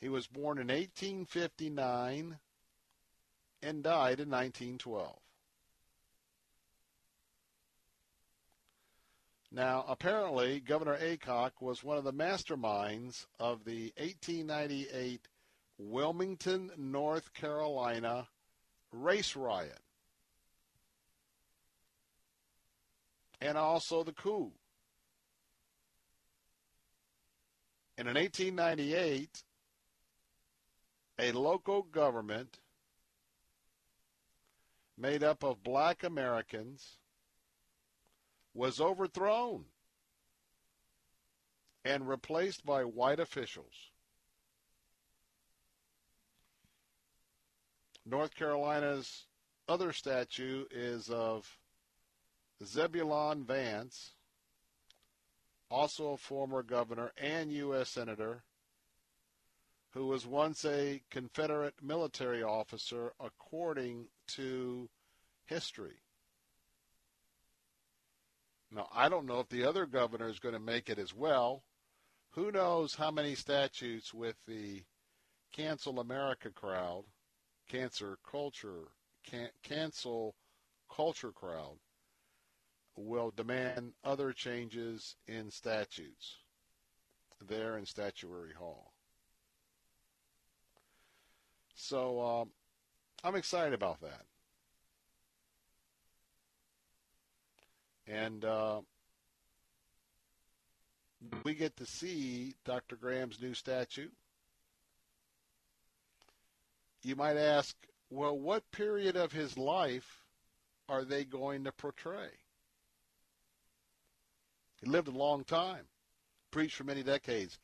he 0.01 0.09
was 0.09 0.27
born 0.27 0.59
in 0.59 0.67
1859 0.67 2.39
and 3.63 3.83
died 3.83 4.21
in 4.21 4.29
1912. 4.29 5.19
Now, 9.57 9.87
apparently, 9.89 10.61
Governor 10.61 10.99
Aycock 10.99 11.63
was 11.63 11.83
one 11.83 11.97
of 11.97 12.05
the 12.05 12.13
masterminds 12.13 13.25
of 13.41 13.65
the 13.65 13.91
1898 13.97 15.29
Wilmington, 15.79 16.73
North 16.77 17.33
Carolina 17.33 18.29
race 18.93 19.35
riot. 19.35 19.81
And 23.41 23.57
also 23.57 24.05
the 24.05 24.13
coup. 24.13 24.53
And 27.97 28.09
in 28.09 28.15
1898, 28.15 29.43
a 31.19 31.33
local 31.33 31.81
government 31.81 32.59
made 34.99 35.23
up 35.23 35.43
of 35.43 35.63
black 35.63 36.05
Americans 36.05 36.99
was 38.57 38.81
overthrown 38.81 39.67
and 41.85 42.09
replaced 42.09 42.65
by 42.65 42.83
white 42.83 43.21
officials. 43.21 43.75
North 48.07 48.35
Carolina's 48.35 49.27
other 49.69 49.93
statue 49.93 50.65
is 50.71 51.11
of 51.11 51.59
Zebulon 52.65 53.45
Vance, 53.45 54.13
also 55.71 56.13
a 56.13 56.17
former 56.17 56.63
governor 56.63 57.13
and 57.21 57.53
U.S. 57.53 57.91
Senator, 57.91 58.43
who 59.91 60.07
was 60.07 60.27
once 60.27 60.65
a 60.65 61.03
Confederate 61.11 61.75
military 61.83 62.43
officer 62.43 63.13
according 63.21 64.07
to 64.29 64.89
history. 65.45 66.06
Now, 68.77 68.89
I 68.95 69.09
don't 69.09 69.25
know 69.25 69.41
if 69.41 69.49
the 69.49 69.65
other 69.65 69.87
governor 69.87 70.29
is 70.29 70.39
going 70.39 70.53
to 70.53 70.61
make 70.61 70.91
it 70.91 70.99
as 70.99 71.15
well. 71.15 71.63
Who 72.33 72.53
knows 72.53 72.95
how 72.95 73.11
many 73.11 73.35
statutes 73.35 74.13
with 74.13 74.37
the 74.47 74.83
cancel 75.51 75.99
America 75.99 76.51
crowd, 76.51 77.05
cancer 77.71 78.19
culture, 78.31 78.89
can, 79.27 79.49
cancel 79.63 80.35
culture 80.95 81.33
crowd 81.33 81.79
will 82.97 83.33
demand 83.35 83.95
other 84.05 84.33
changes 84.33 85.17
in 85.27 85.51
statutes 85.51 86.37
there 87.49 87.79
in 87.79 87.87
Statuary 87.87 88.53
Hall. 88.53 88.93
So 91.75 92.21
um, 92.21 92.51
I'm 93.25 93.37
excited 93.37 93.73
about 93.73 94.03
that. 94.03 94.27
And 98.07 98.45
uh, 98.45 98.81
we 101.45 101.55
get 101.55 101.77
to 101.77 101.87
see 101.87 102.55
Dr. 102.65 102.97
Graham's 102.97 103.41
new 103.41 103.55
statue. 103.55 104.09
You 107.03 107.17
might 107.17 107.37
ask, 107.37 107.75
well, 108.11 108.39
what 108.39 108.71
period 108.71 109.17
of 109.17 109.33
his 109.33 109.57
life 109.59 110.23
are 110.89 111.05
they 111.05 111.25
going 111.25 111.65
to 111.65 111.73
portray? 111.73 112.31
He 114.81 114.89
lived 114.89 115.09
a 115.09 115.13
long 115.13 115.45
time, 115.45 115.85
preached 116.51 116.77
for 116.77 116.85
many 116.85 117.03
decades. 117.03 117.59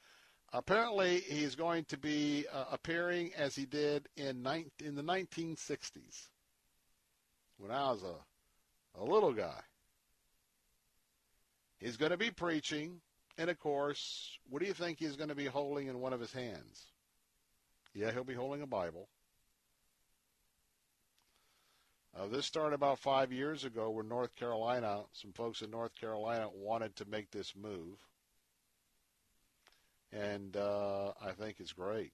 Apparently, 0.52 1.20
he's 1.20 1.54
going 1.54 1.84
to 1.86 1.96
be 1.96 2.46
uh, 2.52 2.64
appearing 2.70 3.32
as 3.36 3.54
he 3.54 3.64
did 3.64 4.08
in, 4.16 4.46
in 4.84 4.94
the 4.94 5.02
1960s 5.02 6.28
when 7.58 7.70
I 7.70 7.90
was 7.90 8.02
a, 8.02 9.00
a 9.00 9.04
little 9.04 9.32
guy. 9.32 9.60
He's 11.82 11.96
going 11.96 12.12
to 12.12 12.16
be 12.16 12.30
preaching, 12.30 13.00
and 13.36 13.50
of 13.50 13.58
course, 13.58 14.38
what 14.48 14.62
do 14.62 14.68
you 14.68 14.72
think 14.72 15.00
he's 15.00 15.16
going 15.16 15.30
to 15.30 15.34
be 15.34 15.46
holding 15.46 15.88
in 15.88 15.98
one 15.98 16.12
of 16.12 16.20
his 16.20 16.32
hands? 16.32 16.86
Yeah, 17.92 18.12
he'll 18.12 18.22
be 18.22 18.34
holding 18.34 18.62
a 18.62 18.68
Bible. 18.68 19.08
Uh, 22.16 22.28
this 22.28 22.46
started 22.46 22.74
about 22.74 23.00
five 23.00 23.32
years 23.32 23.64
ago 23.64 23.90
where 23.90 24.04
North 24.04 24.36
Carolina, 24.36 25.00
some 25.12 25.32
folks 25.32 25.60
in 25.60 25.72
North 25.72 25.94
Carolina 25.96 26.48
wanted 26.54 26.94
to 26.96 27.08
make 27.08 27.32
this 27.32 27.52
move. 27.56 27.98
And 30.12 30.56
uh, 30.56 31.12
I 31.20 31.32
think 31.32 31.56
it's 31.58 31.72
great. 31.72 32.12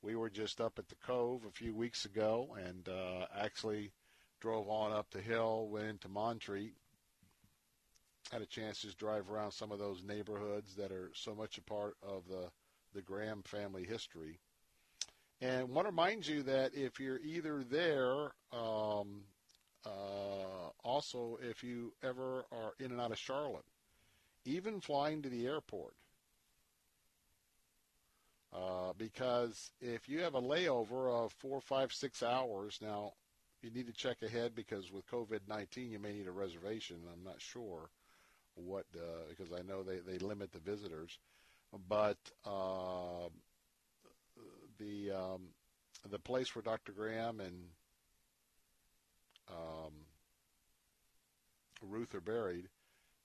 We 0.00 0.14
were 0.14 0.30
just 0.30 0.60
up 0.60 0.78
at 0.78 0.88
the 0.88 0.96
Cove 1.06 1.44
a 1.44 1.50
few 1.50 1.74
weeks 1.74 2.04
ago 2.04 2.56
and 2.64 2.88
uh, 2.88 3.24
actually 3.36 3.90
drove 4.38 4.68
on 4.68 4.92
up 4.92 5.10
the 5.10 5.20
hill, 5.20 5.66
went 5.68 5.88
into 5.88 6.08
Montreat, 6.08 6.74
had 8.30 8.42
a 8.42 8.46
chance 8.46 8.82
to 8.82 8.88
drive 8.96 9.28
around 9.28 9.50
some 9.50 9.72
of 9.72 9.78
those 9.78 10.02
neighborhoods 10.04 10.76
that 10.76 10.92
are 10.92 11.10
so 11.14 11.34
much 11.34 11.58
a 11.58 11.62
part 11.62 11.96
of 12.02 12.22
the, 12.28 12.48
the 12.94 13.02
Graham 13.02 13.42
family 13.42 13.84
history. 13.84 14.38
And 15.40 15.70
want 15.70 15.86
to 15.86 15.90
remind 15.90 16.26
you 16.26 16.42
that 16.44 16.74
if 16.74 17.00
you're 17.00 17.20
either 17.20 17.64
there, 17.64 18.32
um, 18.52 19.22
uh, 19.84 20.68
also 20.84 21.38
if 21.42 21.64
you 21.64 21.92
ever 22.04 22.44
are 22.52 22.72
in 22.78 22.92
and 22.92 23.00
out 23.00 23.10
of 23.10 23.18
Charlotte, 23.18 23.64
even 24.44 24.80
flying 24.80 25.22
to 25.22 25.28
the 25.28 25.46
airport, 25.46 25.94
uh, 28.52 28.92
because 28.96 29.70
if 29.80 30.08
you 30.08 30.20
have 30.20 30.34
a 30.34 30.42
layover 30.42 31.24
of 31.24 31.32
four, 31.32 31.60
five, 31.60 31.92
six 31.92 32.22
hours, 32.22 32.78
now 32.80 33.12
you 33.62 33.70
need 33.70 33.86
to 33.86 33.92
check 33.92 34.22
ahead 34.22 34.54
because 34.54 34.92
with 34.92 35.08
COVID-19 35.10 35.90
you 35.90 35.98
may 35.98 36.12
need 36.12 36.26
a 36.26 36.32
reservation. 36.32 36.96
I'm 37.12 37.24
not 37.24 37.40
sure 37.40 37.90
what 38.60 38.86
uh, 38.96 39.28
because 39.28 39.52
I 39.52 39.62
know 39.62 39.82
they, 39.82 39.98
they 39.98 40.18
limit 40.18 40.52
the 40.52 40.58
visitors, 40.58 41.18
but 41.88 42.18
uh, 42.44 43.28
the 44.78 45.10
um, 45.12 45.48
the 46.10 46.18
place 46.18 46.54
where 46.54 46.62
Dr. 46.62 46.92
Graham 46.92 47.40
and 47.40 47.64
um, 49.48 49.92
Ruth 51.82 52.14
are 52.14 52.20
buried 52.20 52.68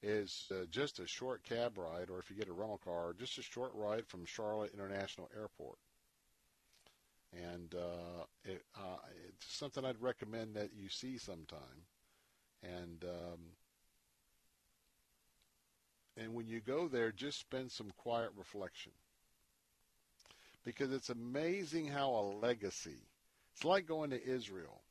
is 0.01 0.51
uh, 0.51 0.65
just 0.69 0.99
a 0.99 1.07
short 1.07 1.43
cab 1.43 1.77
ride, 1.77 2.09
or 2.09 2.19
if 2.19 2.29
you 2.29 2.35
get 2.35 2.47
a 2.47 2.53
rental 2.53 2.79
car, 2.83 3.15
just 3.17 3.37
a 3.37 3.41
short 3.41 3.71
ride 3.73 4.05
from 4.05 4.25
Charlotte 4.25 4.71
International 4.73 5.29
Airport. 5.35 5.77
And 7.33 7.73
uh, 7.75 8.23
it, 8.43 8.63
uh, 8.77 8.97
it's 9.27 9.47
something 9.47 9.83
I'd 9.83 10.01
recommend 10.01 10.55
that 10.55 10.69
you 10.75 10.89
see 10.89 11.17
sometime. 11.17 11.85
And 12.63 13.03
um, 13.03 13.39
and 16.17 16.33
when 16.33 16.47
you 16.47 16.61
go 16.61 16.87
there, 16.87 17.11
just 17.11 17.39
spend 17.39 17.71
some 17.71 17.91
quiet 17.97 18.29
reflection 18.37 18.91
because 20.63 20.91
it's 20.91 21.09
amazing 21.09 21.87
how 21.87 22.09
a 22.09 22.23
legacy. 22.41 22.97
It's 23.53 23.63
like 23.63 23.85
going 23.85 24.09
to 24.09 24.27
Israel. 24.27 24.81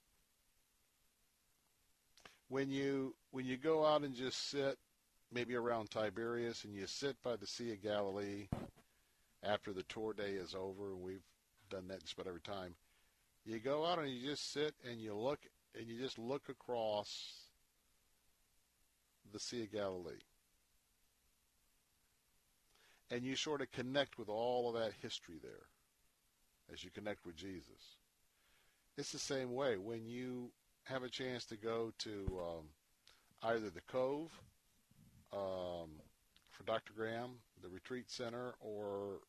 When 2.49 2.71
you 2.71 3.15
when 3.33 3.45
you 3.45 3.57
go 3.57 3.85
out 3.85 4.03
and 4.03 4.15
just 4.15 4.49
sit 4.51 4.79
maybe 5.33 5.55
around 5.57 5.91
Tiberias 5.91 6.65
and 6.65 6.75
you 6.75 6.87
sit 6.87 7.21
by 7.23 7.37
the 7.37 7.47
Sea 7.47 7.73
of 7.73 7.83
Galilee 7.83 8.49
after 9.43 9.73
the 9.73 9.83
tour 9.85 10.13
day 10.13 10.33
is 10.33 10.55
over, 10.55 10.93
and 10.93 11.03
we've 11.03 11.25
done 11.71 11.89
that 11.89 12.01
just 12.01 12.15
about 12.15 12.29
every 12.29 12.41
time. 12.41 12.75
You 13.45 13.59
go 13.59 13.85
out 13.85 13.99
and 13.99 14.09
you 14.09 14.31
just 14.31 14.53
sit 14.53 14.75
and 14.89 15.01
you 15.01 15.15
look 15.15 15.41
and 15.77 15.89
you 15.89 15.99
just 15.99 16.19
look 16.19 16.49
across 16.49 17.33
the 19.33 19.41
Sea 19.41 19.65
of 19.65 19.73
Galilee. 19.73 20.13
And 23.11 23.23
you 23.23 23.37
sort 23.37 23.61
of 23.61 23.71
connect 23.71 24.19
with 24.19 24.29
all 24.29 24.69
of 24.69 24.81
that 24.81 24.93
history 25.01 25.39
there 25.43 25.67
as 26.73 26.83
you 26.83 26.91
connect 26.91 27.25
with 27.27 27.37
Jesus. 27.37 27.97
It's 28.97 29.13
the 29.13 29.19
same 29.19 29.53
way 29.53 29.77
when 29.77 30.07
you 30.07 30.51
have 30.85 31.03
a 31.03 31.09
chance 31.09 31.45
to 31.47 31.57
go 31.57 31.93
to 31.99 32.41
um, 32.41 32.65
either 33.43 33.71
the 33.71 33.81
Cove 33.83 34.31
um, 35.33 35.91
for 36.51 36.65
Dr. 36.65 36.93
Graham, 36.97 37.31
the 37.63 37.69
retreat 37.69 38.11
center, 38.11 38.55
or 38.61 39.21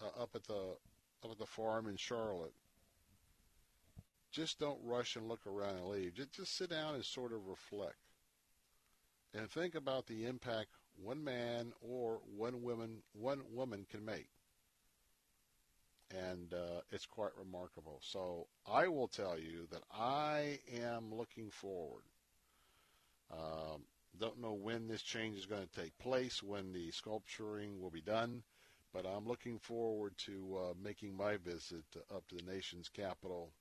uh, 0.00 0.22
up 0.22 0.30
at 0.34 0.44
the 0.44 0.76
up 1.24 1.32
at 1.32 1.38
the 1.38 1.46
farm 1.46 1.88
in 1.88 1.96
Charlotte. 1.96 2.54
Just 4.30 4.60
don't 4.60 4.78
rush 4.84 5.16
and 5.16 5.26
look 5.26 5.46
around 5.46 5.76
and 5.76 5.88
leave. 5.88 6.14
Just, 6.14 6.32
just 6.32 6.56
sit 6.56 6.70
down 6.70 6.94
and 6.94 7.04
sort 7.04 7.32
of 7.32 7.48
reflect 7.48 7.96
and 9.34 9.50
think 9.50 9.74
about 9.74 10.06
the 10.06 10.26
impact 10.26 10.68
one 11.02 11.22
man 11.22 11.72
or 11.80 12.20
one 12.36 12.62
woman 12.62 13.02
one 13.12 13.40
woman 13.52 13.86
can 13.90 14.04
make 14.04 14.28
and 16.10 16.54
uh, 16.54 16.80
it's 16.90 17.06
quite 17.06 17.30
remarkable. 17.38 18.00
So 18.02 18.46
I 18.66 18.88
will 18.88 19.08
tell 19.08 19.38
you 19.38 19.66
that 19.70 19.82
I 19.92 20.58
am 20.82 21.14
looking 21.14 21.50
forward. 21.50 22.02
Um, 23.30 23.82
don't 24.18 24.40
know 24.40 24.54
when 24.54 24.88
this 24.88 25.02
change 25.02 25.38
is 25.38 25.46
going 25.46 25.66
to 25.66 25.80
take 25.80 25.96
place, 25.98 26.42
when 26.42 26.72
the 26.72 26.90
sculpturing 26.90 27.80
will 27.80 27.90
be 27.90 28.00
done, 28.00 28.42
but 28.94 29.04
I'm 29.06 29.26
looking 29.26 29.58
forward 29.58 30.16
to 30.26 30.58
uh, 30.58 30.74
making 30.82 31.16
my 31.16 31.36
visit 31.36 31.84
up 32.14 32.26
to 32.28 32.36
the 32.36 32.50
nation's 32.50 32.88
capital. 32.88 33.52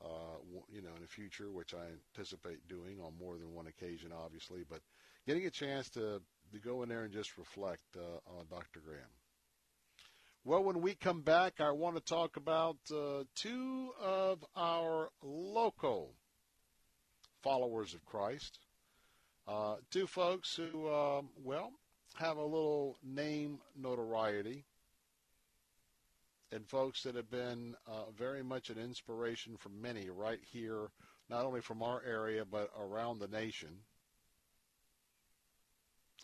Uh, 0.00 0.38
you 0.70 0.80
know, 0.80 0.90
in 0.94 1.02
the 1.02 1.08
future, 1.08 1.50
which 1.50 1.74
I 1.74 1.82
anticipate 2.16 2.68
doing 2.68 3.00
on 3.00 3.18
more 3.18 3.36
than 3.36 3.52
one 3.52 3.66
occasion, 3.66 4.12
obviously, 4.16 4.64
but 4.70 4.78
getting 5.26 5.46
a 5.46 5.50
chance 5.50 5.90
to, 5.90 6.22
to 6.52 6.58
go 6.58 6.82
in 6.82 6.88
there 6.88 7.04
and 7.04 7.12
just 7.12 7.38
reflect 7.38 7.82
uh, 7.96 8.38
on 8.38 8.46
Dr. 8.50 8.80
Graham. 8.84 9.10
Well, 10.44 10.64
when 10.64 10.80
we 10.80 10.94
come 10.94 11.22
back, 11.22 11.60
I 11.60 11.72
want 11.72 11.96
to 11.96 12.02
talk 12.02 12.36
about 12.36 12.76
uh, 12.90 13.24
two 13.34 13.90
of 14.00 14.44
our 14.56 15.10
local 15.22 16.14
followers 17.42 17.92
of 17.94 18.04
Christ. 18.06 18.58
Uh, 19.46 19.76
two 19.90 20.06
folks 20.06 20.54
who, 20.56 20.88
um, 20.90 21.28
well, 21.42 21.72
have 22.16 22.36
a 22.36 22.44
little 22.44 22.96
name 23.04 23.58
notoriety, 23.76 24.64
and 26.50 26.66
folks 26.66 27.02
that 27.02 27.14
have 27.14 27.30
been 27.30 27.74
uh, 27.86 28.10
very 28.16 28.42
much 28.42 28.70
an 28.70 28.78
inspiration 28.78 29.56
for 29.58 29.68
many 29.68 30.08
right 30.08 30.40
here, 30.50 30.88
not 31.28 31.44
only 31.44 31.60
from 31.60 31.82
our 31.82 32.02
area, 32.06 32.44
but 32.44 32.70
around 32.78 33.18
the 33.18 33.28
nation. 33.28 33.68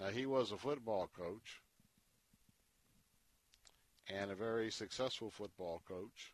Now, 0.01 0.09
he 0.09 0.27
was 0.27 0.53
a 0.53 0.57
football 0.57 1.09
coach 1.17 1.61
and 4.09 4.31
a 4.31 4.35
very 4.35 4.71
successful 4.71 5.31
football 5.31 5.83
coach. 5.89 6.33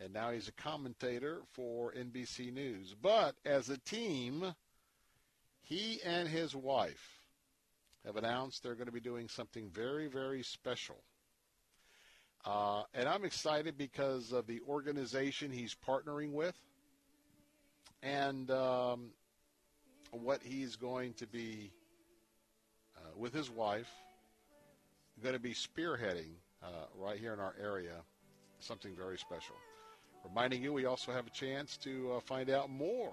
And 0.00 0.12
now 0.12 0.30
he's 0.30 0.48
a 0.48 0.52
commentator 0.52 1.42
for 1.52 1.92
NBC 1.92 2.52
News. 2.52 2.94
But 3.00 3.36
as 3.44 3.68
a 3.68 3.78
team, 3.78 4.54
he 5.62 6.00
and 6.04 6.28
his 6.28 6.56
wife 6.56 7.20
have 8.04 8.16
announced 8.16 8.62
they're 8.62 8.74
going 8.74 8.86
to 8.86 8.92
be 8.92 9.00
doing 9.00 9.28
something 9.28 9.68
very, 9.68 10.08
very 10.08 10.42
special. 10.42 10.96
Uh, 12.44 12.82
and 12.94 13.08
I'm 13.08 13.24
excited 13.24 13.78
because 13.78 14.32
of 14.32 14.48
the 14.48 14.60
organization 14.68 15.52
he's 15.52 15.76
partnering 15.86 16.32
with 16.32 16.56
and 18.02 18.50
um, 18.50 19.10
what 20.10 20.42
he's 20.42 20.74
going 20.74 21.14
to 21.14 21.26
be, 21.28 21.70
with 23.16 23.32
his 23.32 23.50
wife, 23.50 23.90
going 25.22 25.34
to 25.34 25.40
be 25.40 25.54
spearheading 25.54 26.32
uh, 26.62 26.86
right 26.98 27.18
here 27.18 27.32
in 27.32 27.40
our 27.40 27.54
area 27.60 28.02
something 28.62 28.94
very 28.94 29.18
special. 29.18 29.56
Reminding 30.24 30.62
you, 30.62 30.72
we 30.72 30.84
also 30.84 31.12
have 31.12 31.26
a 31.26 31.30
chance 31.30 31.76
to 31.78 32.12
uh, 32.12 32.20
find 32.20 32.48
out 32.48 32.70
more 32.70 33.12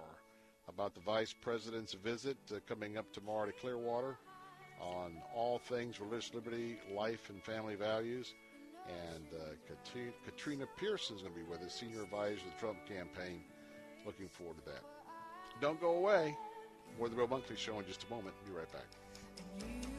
about 0.68 0.94
the 0.94 1.02
Vice 1.02 1.34
President's 1.34 1.94
visit 1.94 2.38
uh, 2.52 2.60
coming 2.68 2.98
up 2.98 3.12
tomorrow 3.12 3.48
to 3.48 3.52
Clearwater 3.52 4.18
on 4.80 5.18
all 5.36 5.58
things 5.58 6.00
religious 6.00 6.34
liberty, 6.34 6.78
life, 6.96 7.30
and 7.30 7.44
family 7.44 7.76
values. 7.76 8.34
And 8.88 9.26
uh, 9.34 9.76
Katrina 10.26 10.66
Pearson 10.78 11.16
is 11.16 11.22
going 11.22 11.34
to 11.34 11.40
be 11.40 11.46
with 11.46 11.62
us, 11.62 11.80
Senior 11.80 12.04
Advisor 12.04 12.34
of 12.34 12.54
the 12.54 12.60
Trump 12.60 12.78
campaign. 12.88 13.42
Looking 14.06 14.30
forward 14.30 14.58
to 14.58 14.66
that. 14.66 14.82
Don't 15.62 15.82
go 15.82 15.96
away. 15.96 16.36
More 16.98 17.08
of 17.08 17.12
the 17.12 17.18
Bill 17.18 17.28
Bunkley 17.28 17.58
Show 17.58 17.80
in 17.80 17.86
just 17.86 18.06
a 18.06 18.10
moment. 18.10 18.34
Be 18.46 18.52
right 18.52 18.72
back. 18.72 18.88
Cornerstone 19.58 19.99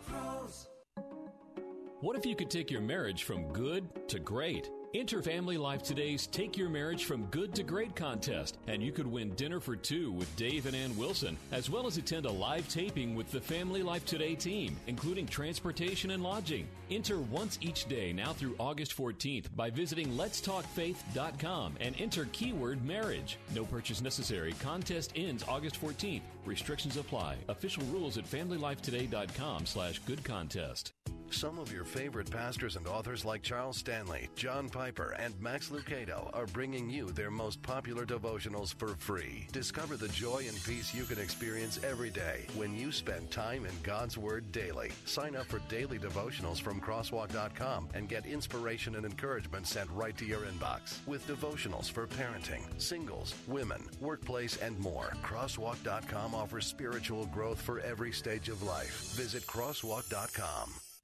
What 2.01 2.17
if 2.17 2.25
you 2.25 2.35
could 2.35 2.49
take 2.49 2.71
your 2.71 2.81
marriage 2.81 3.25
from 3.25 3.53
good 3.53 3.87
to 4.07 4.17
great? 4.17 4.71
Enter 4.95 5.21
Family 5.21 5.55
Life 5.55 5.83
Today's 5.83 6.25
Take 6.25 6.57
Your 6.57 6.67
Marriage 6.67 7.05
from 7.05 7.25
Good 7.27 7.53
to 7.53 7.61
Great 7.61 7.95
contest, 7.95 8.57
and 8.65 8.81
you 8.81 8.91
could 8.91 9.05
win 9.05 9.35
dinner 9.35 9.59
for 9.59 9.75
two 9.75 10.11
with 10.11 10.35
Dave 10.35 10.65
and 10.65 10.75
Ann 10.75 10.97
Wilson, 10.97 11.37
as 11.51 11.69
well 11.69 11.85
as 11.85 11.97
attend 11.97 12.25
a 12.25 12.31
live 12.31 12.67
taping 12.67 13.13
with 13.13 13.31
the 13.31 13.39
Family 13.39 13.83
Life 13.83 14.03
Today 14.07 14.33
team, 14.33 14.75
including 14.87 15.27
transportation 15.27 16.09
and 16.09 16.23
lodging. 16.23 16.67
Enter 16.89 17.19
once 17.19 17.59
each 17.61 17.85
day 17.85 18.11
now 18.11 18.33
through 18.33 18.55
August 18.57 18.97
14th 18.97 19.55
by 19.55 19.69
visiting 19.69 20.07
letstalkfaith.com 20.17 21.75
and 21.79 22.01
enter 22.01 22.27
keyword 22.31 22.83
marriage. 22.83 23.37
No 23.53 23.63
purchase 23.63 24.01
necessary. 24.01 24.53
Contest 24.53 25.13
ends 25.15 25.45
August 25.47 25.79
14th. 25.79 26.23
Restrictions 26.45 26.97
apply. 26.97 27.37
Official 27.47 27.83
rules 27.91 28.17
at 28.17 28.25
familylifetoday.com 28.25 29.67
slash 29.67 29.99
good 29.99 30.23
contest. 30.23 30.93
Some 31.31 31.59
of 31.59 31.71
your 31.71 31.85
favorite 31.85 32.29
pastors 32.29 32.75
and 32.75 32.85
authors 32.85 33.23
like 33.23 33.41
Charles 33.41 33.77
Stanley, 33.77 34.29
John 34.35 34.69
Piper, 34.69 35.15
and 35.17 35.33
Max 35.39 35.69
Lucado 35.69 36.29
are 36.33 36.45
bringing 36.47 36.89
you 36.89 37.09
their 37.09 37.31
most 37.31 37.61
popular 37.61 38.05
devotionals 38.05 38.73
for 38.73 38.89
free. 38.89 39.47
Discover 39.51 39.95
the 39.95 40.09
joy 40.09 40.43
and 40.47 40.63
peace 40.63 40.93
you 40.93 41.03
can 41.05 41.19
experience 41.19 41.79
every 41.83 42.09
day 42.09 42.45
when 42.55 42.75
you 42.75 42.91
spend 42.91 43.31
time 43.31 43.65
in 43.65 43.71
God's 43.81 44.17
Word 44.17 44.51
daily. 44.51 44.91
Sign 45.05 45.35
up 45.35 45.45
for 45.45 45.59
daily 45.69 45.97
devotionals 45.97 46.61
from 46.61 46.81
crosswalk.com 46.81 47.87
and 47.93 48.09
get 48.09 48.25
inspiration 48.25 48.95
and 48.95 49.05
encouragement 49.05 49.65
sent 49.65 49.89
right 49.91 50.17
to 50.17 50.25
your 50.25 50.41
inbox 50.41 50.97
with 51.07 51.25
devotionals 51.27 51.89
for 51.89 52.07
parenting, 52.07 52.61
singles, 52.79 53.33
women, 53.47 53.81
workplace, 54.01 54.57
and 54.57 54.77
more. 54.79 55.13
Crosswalk.com 55.23 56.35
offers 56.35 56.65
spiritual 56.65 57.25
growth 57.27 57.59
for 57.59 57.79
every 57.79 58.11
stage 58.11 58.49
of 58.49 58.61
life. 58.63 59.13
Visit 59.15 59.47
crosswalk.com. 59.47 60.90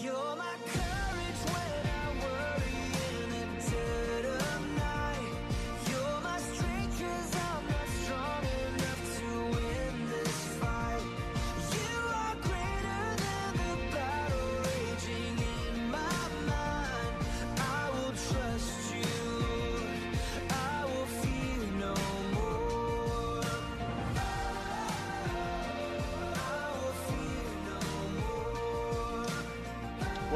You're 0.00 0.36
my 0.36 0.54
courage 0.66 1.05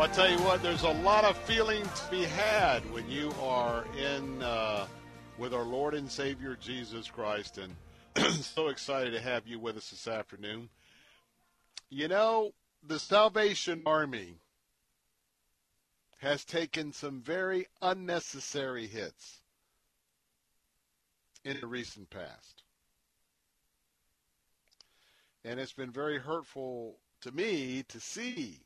Well, 0.01 0.09
I 0.09 0.15
tell 0.15 0.31
you 0.31 0.39
what, 0.39 0.63
there's 0.63 0.85
a 0.85 0.93
lot 1.03 1.25
of 1.25 1.37
feeling 1.37 1.83
to 1.83 2.11
be 2.11 2.23
had 2.23 2.81
when 2.91 3.07
you 3.11 3.35
are 3.43 3.85
in 3.99 4.43
uh, 4.43 4.87
with 5.37 5.53
our 5.53 5.65
Lord 5.65 5.93
and 5.93 6.11
Savior 6.11 6.57
Jesus 6.59 7.11
Christ, 7.11 7.59
and 7.59 7.77
so 8.43 8.69
excited 8.69 9.13
to 9.13 9.21
have 9.21 9.47
you 9.47 9.59
with 9.59 9.77
us 9.77 9.91
this 9.91 10.09
afternoon. 10.09 10.71
You 11.91 12.09
know, 12.09 12.53
the 12.83 12.99
Salvation 12.99 13.83
Army 13.85 14.39
has 16.21 16.47
taken 16.47 16.95
some 16.95 17.21
very 17.21 17.67
unnecessary 17.83 18.87
hits 18.87 19.43
in 21.45 21.61
the 21.61 21.67
recent 21.67 22.09
past. 22.09 22.63
And 25.45 25.61
it's 25.61 25.75
been 25.75 25.93
very 25.93 26.19
hurtful 26.19 26.97
to 27.21 27.33
me 27.33 27.85
to 27.89 28.01
see 28.01 28.61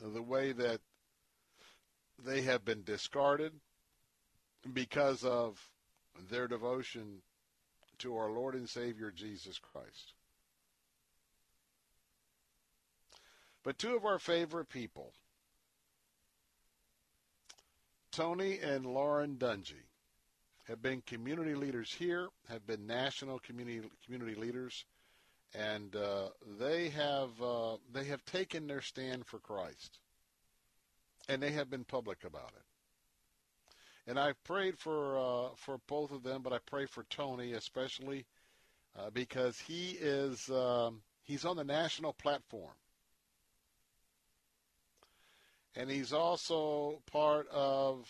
the 0.00 0.22
way 0.22 0.52
that 0.52 0.80
they 2.24 2.42
have 2.42 2.64
been 2.64 2.82
discarded 2.82 3.52
because 4.72 5.24
of 5.24 5.70
their 6.30 6.48
devotion 6.48 7.22
to 7.98 8.16
our 8.16 8.30
Lord 8.30 8.54
and 8.54 8.68
Savior 8.68 9.10
Jesus 9.10 9.58
Christ. 9.58 10.14
But 13.62 13.78
two 13.78 13.96
of 13.96 14.04
our 14.04 14.18
favorite 14.18 14.68
people, 14.68 15.12
Tony 18.12 18.58
and 18.60 18.86
Lauren 18.86 19.36
Dungy, 19.36 19.86
have 20.68 20.80
been 20.82 21.00
community 21.00 21.54
leaders 21.54 21.92
here, 21.92 22.28
have 22.48 22.66
been 22.66 22.86
national 22.86 23.38
community 23.40 23.88
community 24.04 24.34
leaders, 24.34 24.84
and 25.56 25.96
uh, 25.96 26.28
they 26.58 26.88
have 26.90 27.30
uh, 27.42 27.76
they 27.92 28.04
have 28.04 28.24
taken 28.24 28.66
their 28.66 28.82
stand 28.82 29.26
for 29.26 29.38
Christ, 29.38 29.98
and 31.28 31.42
they 31.42 31.52
have 31.52 31.70
been 31.70 31.84
public 31.84 32.24
about 32.24 32.52
it. 32.56 32.62
And 34.06 34.18
I've 34.18 34.42
prayed 34.44 34.78
for 34.78 35.18
uh, 35.18 35.48
for 35.56 35.78
both 35.86 36.10
of 36.10 36.22
them, 36.22 36.42
but 36.42 36.52
I 36.52 36.58
pray 36.66 36.86
for 36.86 37.04
Tony 37.04 37.54
especially 37.54 38.26
uh, 38.98 39.10
because 39.10 39.58
he 39.58 39.96
is 40.00 40.50
um, 40.50 41.02
he's 41.22 41.44
on 41.44 41.56
the 41.56 41.64
national 41.64 42.12
platform, 42.12 42.74
and 45.74 45.90
he's 45.90 46.12
also 46.12 47.00
part 47.10 47.48
of 47.48 48.08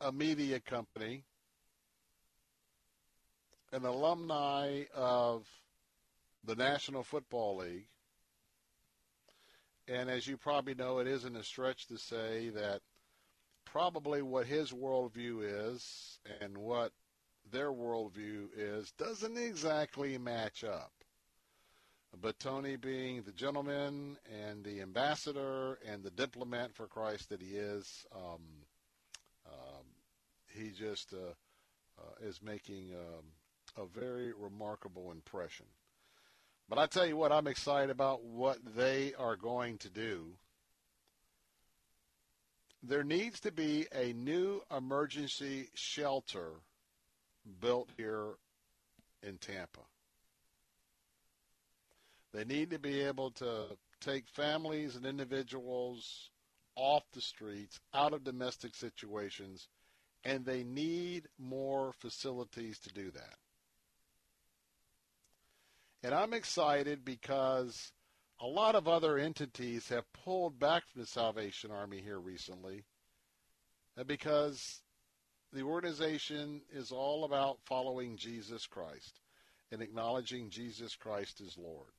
a 0.00 0.10
media 0.10 0.60
company, 0.60 1.24
an 3.72 3.84
alumni 3.84 4.84
of 4.94 5.46
the 6.44 6.56
National 6.56 7.02
Football 7.02 7.58
League. 7.58 7.86
And 9.88 10.10
as 10.10 10.26
you 10.26 10.36
probably 10.36 10.74
know, 10.74 10.98
it 10.98 11.06
isn't 11.06 11.36
a 11.36 11.44
stretch 11.44 11.86
to 11.88 11.98
say 11.98 12.50
that 12.50 12.80
probably 13.64 14.22
what 14.22 14.46
his 14.46 14.72
worldview 14.72 15.74
is 15.74 16.18
and 16.40 16.56
what 16.56 16.92
their 17.50 17.72
worldview 17.72 18.46
is 18.56 18.92
doesn't 18.92 19.36
exactly 19.36 20.18
match 20.18 20.64
up. 20.64 20.92
But 22.20 22.38
Tony, 22.38 22.76
being 22.76 23.22
the 23.22 23.32
gentleman 23.32 24.18
and 24.30 24.62
the 24.62 24.82
ambassador 24.82 25.78
and 25.86 26.02
the 26.02 26.10
diplomat 26.10 26.74
for 26.74 26.86
Christ 26.86 27.30
that 27.30 27.40
he 27.40 27.56
is, 27.56 28.06
um, 28.14 28.42
um, 29.46 29.84
he 30.54 30.70
just 30.70 31.14
uh, 31.14 31.32
uh, 31.98 32.26
is 32.26 32.42
making 32.42 32.92
um, 32.94 33.24
a 33.82 33.86
very 33.86 34.32
remarkable 34.38 35.10
impression. 35.10 35.66
But 36.68 36.78
I 36.78 36.86
tell 36.86 37.06
you 37.06 37.16
what, 37.16 37.32
I'm 37.32 37.46
excited 37.46 37.90
about 37.90 38.24
what 38.24 38.58
they 38.76 39.12
are 39.18 39.36
going 39.36 39.78
to 39.78 39.90
do. 39.90 40.32
There 42.82 43.04
needs 43.04 43.40
to 43.40 43.52
be 43.52 43.86
a 43.94 44.12
new 44.12 44.62
emergency 44.74 45.68
shelter 45.74 46.50
built 47.60 47.90
here 47.96 48.34
in 49.22 49.38
Tampa. 49.38 49.80
They 52.32 52.44
need 52.44 52.70
to 52.70 52.78
be 52.78 53.02
able 53.02 53.30
to 53.32 53.66
take 54.00 54.26
families 54.26 54.96
and 54.96 55.04
individuals 55.04 56.30
off 56.74 57.04
the 57.12 57.20
streets, 57.20 57.78
out 57.92 58.14
of 58.14 58.24
domestic 58.24 58.74
situations, 58.74 59.68
and 60.24 60.44
they 60.44 60.64
need 60.64 61.28
more 61.38 61.92
facilities 61.92 62.78
to 62.80 62.92
do 62.92 63.10
that. 63.10 63.36
And 66.02 66.14
I'm 66.14 66.32
excited 66.32 67.04
because 67.04 67.92
a 68.40 68.46
lot 68.46 68.74
of 68.74 68.88
other 68.88 69.18
entities 69.18 69.88
have 69.88 70.12
pulled 70.12 70.58
back 70.58 70.82
from 70.88 71.02
the 71.02 71.06
Salvation 71.06 71.70
Army 71.70 72.00
here 72.00 72.18
recently 72.18 72.84
because 74.06 74.82
the 75.52 75.62
organization 75.62 76.62
is 76.72 76.90
all 76.90 77.24
about 77.24 77.58
following 77.64 78.16
Jesus 78.16 78.66
Christ 78.66 79.20
and 79.70 79.80
acknowledging 79.80 80.50
Jesus 80.50 80.96
Christ 80.96 81.40
as 81.40 81.56
Lord. 81.56 81.92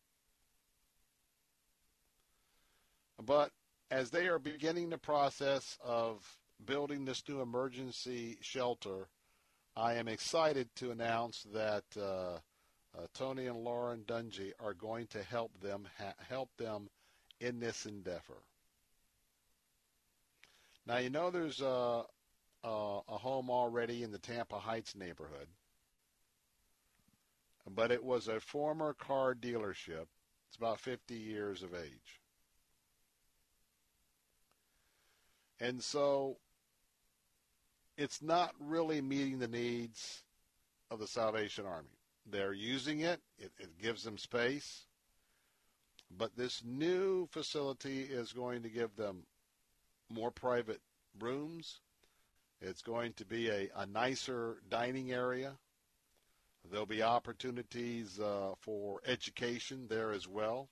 But 3.26 3.52
as 3.90 4.10
they 4.10 4.28
are 4.28 4.40
beginning 4.40 4.90
the 4.90 4.98
process 4.98 5.78
of 5.82 6.26
building 6.66 7.06
this 7.06 7.24
new 7.30 7.42
emergency 7.42 8.38
shelter, 8.42 9.08
I 9.78 9.94
am 9.94 10.10
excited 10.10 10.68
to 10.78 10.92
announce 10.92 11.46
that 11.54 11.84
uh, 11.98 12.40
uh, 12.98 13.08
Tony 13.14 13.48
and 13.48 13.64
Lauren 13.64 14.02
Dungy 14.02 14.52
are 14.60 14.74
going 14.74 15.08
to 15.08 15.24
help 15.24 15.52
them 15.62 15.88
ha- 15.98 16.14
help 16.30 16.50
them 16.58 16.90
in 17.40 17.60
this 17.60 17.86
endeavor. 17.86 18.42
Now 20.86 20.98
you 20.98 21.10
know 21.10 21.32
there's 21.32 21.62
a, 21.62 22.04
a, 22.64 23.00
a 23.08 23.18
home 23.18 23.50
already 23.50 24.04
in 24.04 24.12
the 24.12 24.20
Tampa 24.20 24.60
Heights 24.60 24.96
neighborhood, 24.96 25.48
but 27.74 27.92
it 27.92 28.04
was 28.04 28.28
a 28.28 28.40
former 28.40 28.94
car 28.94 29.34
dealership. 29.34 30.06
It's 30.48 30.58
about 30.58 30.80
50 30.80 31.16
years 31.16 31.64
of 31.64 31.74
age. 31.74 32.22
And 35.60 35.82
so 35.82 36.38
it's 37.98 38.22
not 38.22 38.54
really 38.60 39.02
meeting 39.02 39.40
the 39.40 39.48
needs 39.48 40.24
of 40.92 41.00
the 41.00 41.08
Salvation 41.08 41.66
Army. 41.66 41.88
They're 42.26 42.54
using 42.54 43.02
it, 43.02 43.22
it, 43.38 43.52
it 43.60 43.82
gives 43.82 44.04
them 44.04 44.18
space. 44.18 44.86
But 46.16 46.36
this 46.38 46.64
new 46.64 47.28
facility 47.32 48.02
is 48.02 48.34
going 48.34 48.64
to 48.64 48.70
give 48.70 48.96
them 48.96 49.24
more 50.10 50.32
private 50.32 50.82
rooms. 51.20 51.80
It's 52.62 52.82
going 52.82 53.14
to 53.14 53.26
be 53.26 53.50
a, 53.50 53.70
a 53.76 53.86
nicer 53.86 54.58
dining 54.70 55.12
area. 55.12 55.54
There'll 56.70 56.86
be 56.86 57.04
opportunities 57.04 58.20
uh, 58.20 58.54
for 58.60 59.02
education 59.06 59.88
there 59.90 60.12
as 60.12 60.28
well. 60.28 60.70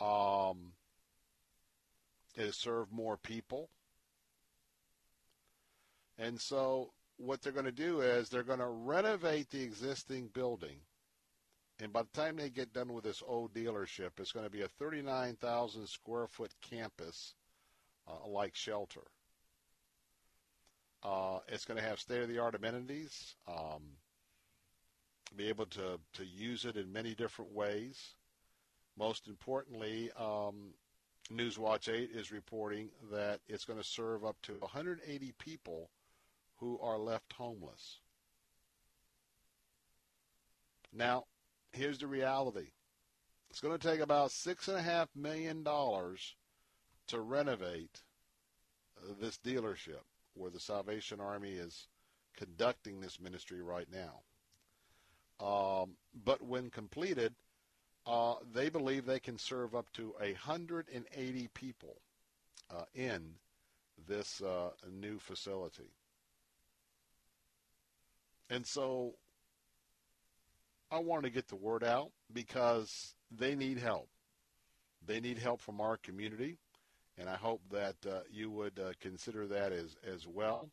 Um, 0.00 0.72
it 2.34 2.46
has 2.46 2.56
served 2.56 2.92
more 2.92 3.16
people. 3.16 3.68
And 6.18 6.40
so 6.40 6.93
what 7.16 7.42
they're 7.42 7.52
going 7.52 7.64
to 7.64 7.72
do 7.72 8.00
is 8.00 8.28
they're 8.28 8.42
going 8.42 8.58
to 8.58 8.66
renovate 8.66 9.50
the 9.50 9.62
existing 9.62 10.28
building. 10.32 10.78
And 11.80 11.92
by 11.92 12.02
the 12.02 12.20
time 12.20 12.36
they 12.36 12.50
get 12.50 12.72
done 12.72 12.92
with 12.92 13.04
this 13.04 13.22
old 13.26 13.52
dealership, 13.52 14.10
it's 14.18 14.32
going 14.32 14.46
to 14.46 14.50
be 14.50 14.62
a 14.62 14.68
39,000 14.68 15.88
square 15.88 16.26
foot 16.26 16.52
campus 16.60 17.34
uh, 18.06 18.28
like 18.28 18.54
shelter. 18.54 19.02
Uh, 21.02 21.40
it's 21.48 21.64
going 21.64 21.78
to 21.78 21.86
have 21.86 22.00
state 22.00 22.22
of 22.22 22.28
the 22.28 22.38
art 22.38 22.54
amenities, 22.54 23.34
um, 23.46 23.82
be 25.36 25.48
able 25.48 25.66
to, 25.66 25.98
to 26.14 26.24
use 26.24 26.64
it 26.64 26.76
in 26.76 26.92
many 26.92 27.14
different 27.14 27.52
ways. 27.52 28.14
Most 28.96 29.26
importantly, 29.26 30.10
um, 30.18 30.72
Newswatch 31.32 31.92
8 31.92 32.10
is 32.14 32.30
reporting 32.30 32.90
that 33.10 33.40
it's 33.48 33.64
going 33.64 33.78
to 33.78 33.84
serve 33.84 34.24
up 34.24 34.36
to 34.42 34.52
180 34.60 35.32
people 35.38 35.90
who 36.56 36.78
are 36.80 36.98
left 36.98 37.32
homeless. 37.32 38.00
Now, 40.92 41.24
here's 41.72 41.98
the 41.98 42.06
reality. 42.06 42.68
It's 43.50 43.60
going 43.60 43.76
to 43.76 43.88
take 43.88 44.00
about 44.00 44.30
$6.5 44.30 45.08
million 45.14 45.64
to 45.64 47.20
renovate 47.20 48.02
this 49.20 49.38
dealership 49.44 50.02
where 50.34 50.50
the 50.50 50.60
Salvation 50.60 51.20
Army 51.20 51.52
is 51.52 51.86
conducting 52.36 53.00
this 53.00 53.20
ministry 53.20 53.62
right 53.62 53.86
now. 53.92 54.22
Um, 55.44 55.96
but 56.24 56.42
when 56.42 56.70
completed, 56.70 57.34
uh, 58.06 58.34
they 58.52 58.68
believe 58.68 59.06
they 59.06 59.20
can 59.20 59.38
serve 59.38 59.74
up 59.74 59.90
to 59.94 60.14
180 60.18 61.48
people 61.54 61.96
uh, 62.70 62.84
in 62.94 63.34
this 64.06 64.42
uh, 64.42 64.70
new 64.90 65.18
facility. 65.18 65.90
And 68.50 68.66
so 68.66 69.14
I 70.90 70.98
wanted 70.98 71.28
to 71.28 71.34
get 71.34 71.48
the 71.48 71.56
word 71.56 71.82
out 71.82 72.10
because 72.32 73.14
they 73.30 73.54
need 73.54 73.78
help. 73.78 74.08
They 75.06 75.20
need 75.20 75.38
help 75.38 75.60
from 75.60 75.80
our 75.80 75.96
community, 75.96 76.56
and 77.18 77.28
I 77.28 77.36
hope 77.36 77.60
that 77.70 77.96
uh, 78.08 78.20
you 78.30 78.50
would 78.50 78.78
uh, 78.78 78.92
consider 79.00 79.46
that 79.48 79.72
as, 79.72 79.96
as 80.06 80.26
well. 80.26 80.70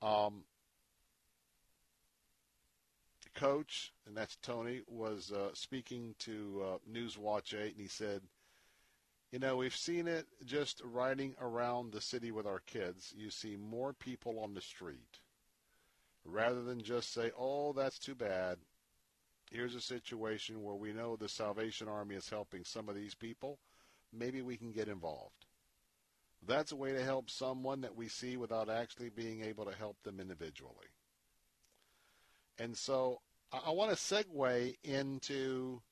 Um, 0.00 0.44
coach, 3.34 3.92
and 4.06 4.16
that's 4.16 4.36
Tony, 4.36 4.82
was 4.88 5.32
uh, 5.32 5.50
speaking 5.54 6.14
to 6.20 6.62
uh, 6.64 6.78
Newswatch 6.90 7.54
8, 7.54 7.72
and 7.72 7.80
he 7.80 7.88
said, 7.88 8.22
You 9.30 9.38
know, 9.38 9.56
we've 9.56 9.76
seen 9.76 10.08
it 10.08 10.26
just 10.44 10.80
riding 10.84 11.34
around 11.40 11.92
the 11.92 12.00
city 12.00 12.30
with 12.30 12.46
our 12.46 12.60
kids. 12.60 13.12
You 13.16 13.30
see 13.30 13.56
more 13.56 13.92
people 13.92 14.38
on 14.40 14.54
the 14.54 14.60
street. 14.60 15.20
Rather 16.24 16.62
than 16.62 16.82
just 16.82 17.12
say, 17.12 17.30
Oh, 17.36 17.72
that's 17.72 17.98
too 17.98 18.14
bad. 18.14 18.58
Here's 19.50 19.74
a 19.74 19.80
situation 19.80 20.62
where 20.62 20.74
we 20.74 20.92
know 20.92 21.16
the 21.16 21.28
Salvation 21.28 21.88
Army 21.88 22.14
is 22.14 22.28
helping 22.28 22.64
some 22.64 22.88
of 22.88 22.94
these 22.94 23.14
people. 23.14 23.58
Maybe 24.12 24.40
we 24.40 24.56
can 24.56 24.72
get 24.72 24.88
involved. 24.88 25.46
That's 26.46 26.72
a 26.72 26.76
way 26.76 26.92
to 26.92 27.04
help 27.04 27.30
someone 27.30 27.82
that 27.82 27.94
we 27.94 28.08
see 28.08 28.36
without 28.36 28.68
actually 28.68 29.10
being 29.10 29.44
able 29.44 29.64
to 29.66 29.74
help 29.74 30.02
them 30.02 30.20
individually. 30.20 30.88
And 32.58 32.76
so 32.76 33.20
I, 33.52 33.70
want 33.70 33.90
to 33.90 33.96
segue 33.96 34.76
into 34.82 35.82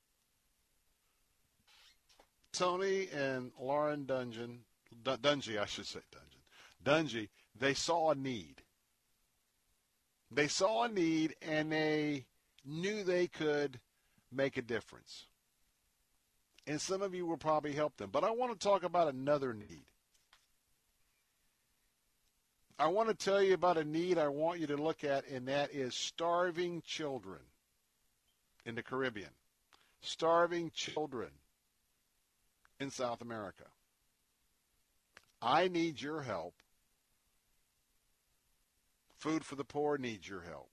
Tony 2.52 3.08
and 3.14 3.52
Lauren 3.60 4.06
Dungeon, 4.06 4.60
Dungy, 5.04 5.58
I 5.58 5.66
should 5.66 5.86
say 5.86 6.00
Dungeon, 6.10 6.40
Dungy. 6.84 7.28
They 7.58 7.74
saw 7.74 8.10
a 8.10 8.14
need. 8.14 8.62
They 10.30 10.48
saw 10.48 10.84
a 10.84 10.88
need 10.88 11.34
and 11.42 11.72
they 11.72 12.26
knew 12.64 13.02
they 13.02 13.26
could 13.26 13.80
make 14.32 14.56
a 14.56 14.62
difference. 14.62 15.26
And 16.66 16.80
some 16.80 17.02
of 17.02 17.14
you 17.14 17.26
will 17.26 17.36
probably 17.36 17.72
help 17.72 17.96
them. 17.96 18.10
But 18.12 18.24
I 18.24 18.30
want 18.30 18.52
to 18.52 18.58
talk 18.58 18.84
about 18.84 19.12
another 19.12 19.52
need. 19.52 19.84
I 22.78 22.86
want 22.86 23.08
to 23.08 23.14
tell 23.14 23.42
you 23.42 23.54
about 23.54 23.76
a 23.76 23.84
need 23.84 24.16
I 24.16 24.28
want 24.28 24.60
you 24.60 24.66
to 24.68 24.76
look 24.76 25.04
at, 25.04 25.28
and 25.28 25.48
that 25.48 25.74
is 25.74 25.94
starving 25.94 26.82
children 26.86 27.40
in 28.64 28.74
the 28.74 28.82
Caribbean. 28.82 29.30
Starving 30.00 30.70
children 30.74 31.28
in 32.78 32.90
South 32.90 33.20
America. 33.20 33.64
I 35.42 35.68
need 35.68 36.00
your 36.00 36.22
help. 36.22 36.54
Food 39.20 39.44
for 39.44 39.54
the 39.54 39.64
Poor 39.64 39.98
needs 39.98 40.26
your 40.26 40.40
help. 40.40 40.70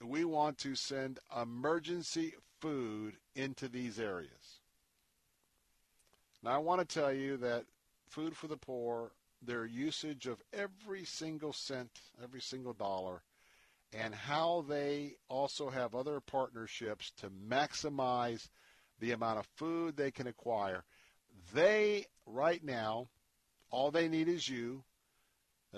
We 0.00 0.24
want 0.24 0.58
to 0.58 0.76
send 0.76 1.18
emergency 1.36 2.34
food 2.60 3.16
into 3.34 3.68
these 3.68 3.98
areas. 3.98 4.60
Now, 6.40 6.52
I 6.52 6.58
want 6.58 6.80
to 6.80 7.00
tell 7.00 7.12
you 7.12 7.36
that 7.38 7.64
Food 8.08 8.36
for 8.36 8.46
the 8.46 8.56
Poor 8.56 9.10
their 9.42 9.66
usage 9.66 10.26
of 10.26 10.40
every 10.52 11.04
single 11.04 11.52
cent, 11.52 11.90
every 12.22 12.40
single 12.40 12.72
dollar, 12.72 13.22
and 13.92 14.14
how 14.14 14.64
they 14.68 15.16
also 15.28 15.68
have 15.68 15.96
other 15.96 16.20
partnerships 16.20 17.10
to 17.18 17.28
maximize 17.28 18.48
the 19.00 19.10
amount 19.10 19.40
of 19.40 19.46
food 19.56 19.96
they 19.96 20.12
can 20.12 20.28
acquire. 20.28 20.84
They, 21.52 22.06
right 22.24 22.62
now, 22.62 23.08
all 23.70 23.90
they 23.90 24.08
need 24.08 24.28
is 24.28 24.48
you 24.48 24.84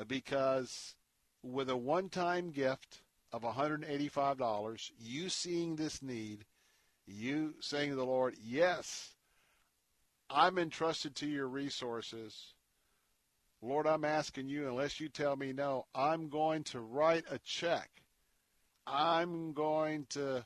because 0.04 0.94
with 1.42 1.70
a 1.70 1.76
one 1.76 2.08
time 2.08 2.50
gift 2.50 3.02
of 3.32 3.42
$185, 3.42 4.90
you 4.98 5.28
seeing 5.28 5.76
this 5.76 6.02
need, 6.02 6.44
you 7.06 7.54
saying 7.60 7.90
to 7.90 7.96
the 7.96 8.04
Lord, 8.04 8.34
Yes, 8.42 9.14
I'm 10.28 10.58
entrusted 10.58 11.14
to 11.16 11.26
your 11.26 11.46
resources. 11.46 12.54
Lord, 13.62 13.86
I'm 13.86 14.04
asking 14.04 14.48
you, 14.48 14.68
unless 14.68 15.00
you 15.00 15.08
tell 15.08 15.34
me 15.36 15.52
no, 15.52 15.86
I'm 15.94 16.28
going 16.28 16.62
to 16.64 16.80
write 16.80 17.24
a 17.30 17.38
check. 17.38 17.88
I'm 18.86 19.52
going 19.52 20.06
to, 20.10 20.44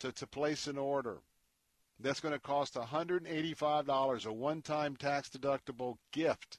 to, 0.00 0.12
to 0.12 0.26
place 0.26 0.66
an 0.66 0.76
order. 0.76 1.18
That's 1.98 2.20
going 2.20 2.34
to 2.34 2.40
cost 2.40 2.74
$185, 2.74 4.26
a 4.26 4.32
one 4.32 4.62
time 4.62 4.96
tax 4.96 5.28
deductible 5.28 5.96
gift. 6.12 6.58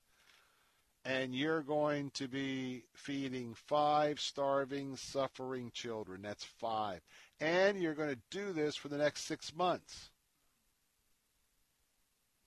And 1.03 1.33
you're 1.33 1.63
going 1.63 2.11
to 2.11 2.27
be 2.27 2.83
feeding 2.93 3.55
five 3.55 4.19
starving, 4.19 4.95
suffering 4.95 5.71
children. 5.73 6.21
That's 6.21 6.43
five. 6.43 7.01
And 7.39 7.81
you're 7.81 7.95
going 7.95 8.15
to 8.15 8.21
do 8.29 8.53
this 8.53 8.75
for 8.75 8.87
the 8.87 8.97
next 8.97 9.25
six 9.25 9.55
months. 9.55 10.11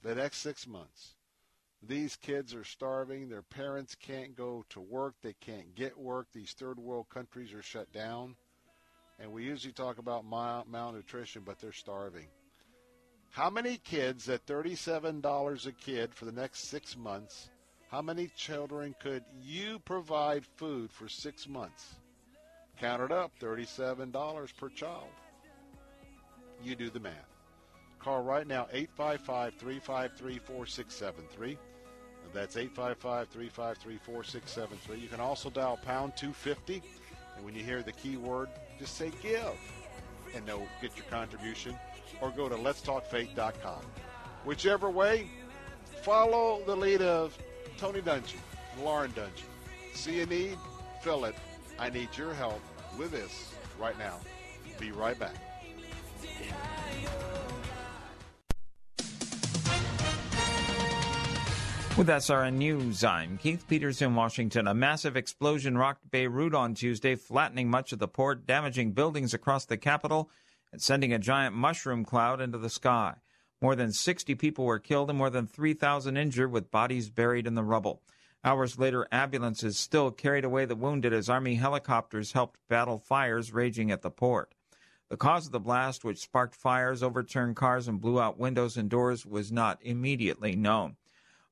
The 0.02 0.14
next 0.14 0.38
six 0.38 0.66
months. 0.68 1.14
These 1.82 2.16
kids 2.16 2.54
are 2.54 2.64
starving. 2.64 3.28
Their 3.28 3.42
parents 3.42 3.94
can't 3.94 4.36
go 4.36 4.64
to 4.70 4.80
work. 4.80 5.14
They 5.22 5.34
can't 5.40 5.74
get 5.74 5.98
work. 5.98 6.28
These 6.32 6.52
third 6.52 6.78
world 6.78 7.06
countries 7.12 7.52
are 7.52 7.62
shut 7.62 7.92
down. 7.92 8.36
And 9.18 9.32
we 9.32 9.44
usually 9.44 9.72
talk 9.72 9.98
about 9.98 10.24
malnutrition, 10.24 11.42
but 11.44 11.58
they're 11.58 11.72
starving. 11.72 12.26
How 13.30 13.50
many 13.50 13.78
kids 13.78 14.28
at 14.28 14.46
$37 14.46 15.66
a 15.66 15.72
kid 15.72 16.14
for 16.14 16.24
the 16.24 16.32
next 16.32 16.68
six 16.68 16.96
months? 16.96 17.50
How 17.94 18.02
many 18.02 18.26
children 18.36 18.92
could 18.98 19.22
you 19.40 19.78
provide 19.78 20.44
food 20.56 20.90
for 20.90 21.08
six 21.08 21.48
months? 21.48 21.94
Count 22.80 23.00
it 23.00 23.12
up 23.12 23.30
$37 23.38 24.56
per 24.56 24.68
child. 24.70 25.06
You 26.60 26.74
do 26.74 26.90
the 26.90 26.98
math. 26.98 27.14
Call 28.00 28.24
right 28.24 28.48
now 28.48 28.66
855 28.72 29.54
353 29.54 30.38
4673. 30.40 31.56
That's 32.32 32.56
855 32.56 33.28
353 33.28 33.98
4673. 33.98 34.98
You 34.98 35.08
can 35.08 35.20
also 35.20 35.48
dial 35.48 35.76
pound 35.76 36.16
250. 36.16 36.82
And 37.36 37.44
when 37.44 37.54
you 37.54 37.62
hear 37.62 37.84
the 37.84 37.92
keyword, 37.92 38.48
just 38.76 38.96
say 38.96 39.12
give. 39.22 39.56
And 40.34 40.44
they'll 40.44 40.66
get 40.82 40.96
your 40.96 41.06
contribution. 41.06 41.78
Or 42.20 42.30
go 42.30 42.48
to 42.48 42.56
letstalkfaith.com. 42.56 43.82
Whichever 44.44 44.90
way, 44.90 45.30
follow 46.02 46.60
the 46.66 46.74
lead 46.76 47.00
of 47.00 47.38
Tony 47.76 48.00
Dungy 48.00 48.36
Lauren 48.82 49.10
Dungy. 49.12 49.44
See 49.94 50.20
a 50.20 50.26
need? 50.26 50.58
Fill 51.02 51.24
it. 51.24 51.34
I 51.78 51.90
need 51.90 52.08
your 52.16 52.34
help 52.34 52.60
with 52.98 53.10
this 53.10 53.52
right 53.78 53.98
now. 53.98 54.18
Be 54.78 54.92
right 54.92 55.18
back. 55.18 55.34
With 61.96 62.08
SRN 62.08 62.54
News, 62.54 63.04
I'm 63.04 63.38
Keith 63.38 63.68
Peters 63.68 64.02
in 64.02 64.16
Washington. 64.16 64.66
A 64.66 64.74
massive 64.74 65.16
explosion 65.16 65.78
rocked 65.78 66.10
Beirut 66.10 66.52
on 66.52 66.74
Tuesday, 66.74 67.14
flattening 67.14 67.70
much 67.70 67.92
of 67.92 68.00
the 68.00 68.08
port, 68.08 68.46
damaging 68.46 68.92
buildings 68.92 69.32
across 69.32 69.64
the 69.64 69.76
capital, 69.76 70.28
and 70.72 70.82
sending 70.82 71.12
a 71.12 71.20
giant 71.20 71.54
mushroom 71.54 72.04
cloud 72.04 72.40
into 72.40 72.58
the 72.58 72.68
sky. 72.68 73.14
More 73.60 73.76
than 73.76 73.92
60 73.92 74.34
people 74.34 74.64
were 74.64 74.78
killed 74.78 75.10
and 75.10 75.18
more 75.18 75.30
than 75.30 75.46
3,000 75.46 76.16
injured, 76.16 76.50
with 76.50 76.70
bodies 76.70 77.10
buried 77.10 77.46
in 77.46 77.54
the 77.54 77.62
rubble. 77.62 78.02
Hours 78.44 78.78
later, 78.78 79.08
ambulances 79.10 79.78
still 79.78 80.10
carried 80.10 80.44
away 80.44 80.66
the 80.66 80.76
wounded 80.76 81.12
as 81.14 81.30
Army 81.30 81.54
helicopters 81.54 82.32
helped 82.32 82.60
battle 82.68 82.98
fires 82.98 83.54
raging 83.54 83.90
at 83.90 84.02
the 84.02 84.10
port. 84.10 84.54
The 85.08 85.16
cause 85.16 85.46
of 85.46 85.52
the 85.52 85.60
blast, 85.60 86.04
which 86.04 86.18
sparked 86.18 86.54
fires, 86.54 87.02
overturned 87.02 87.56
cars, 87.56 87.88
and 87.88 88.00
blew 88.00 88.20
out 88.20 88.38
windows 88.38 88.76
and 88.76 88.90
doors, 88.90 89.24
was 89.24 89.50
not 89.50 89.78
immediately 89.80 90.56
known. 90.56 90.96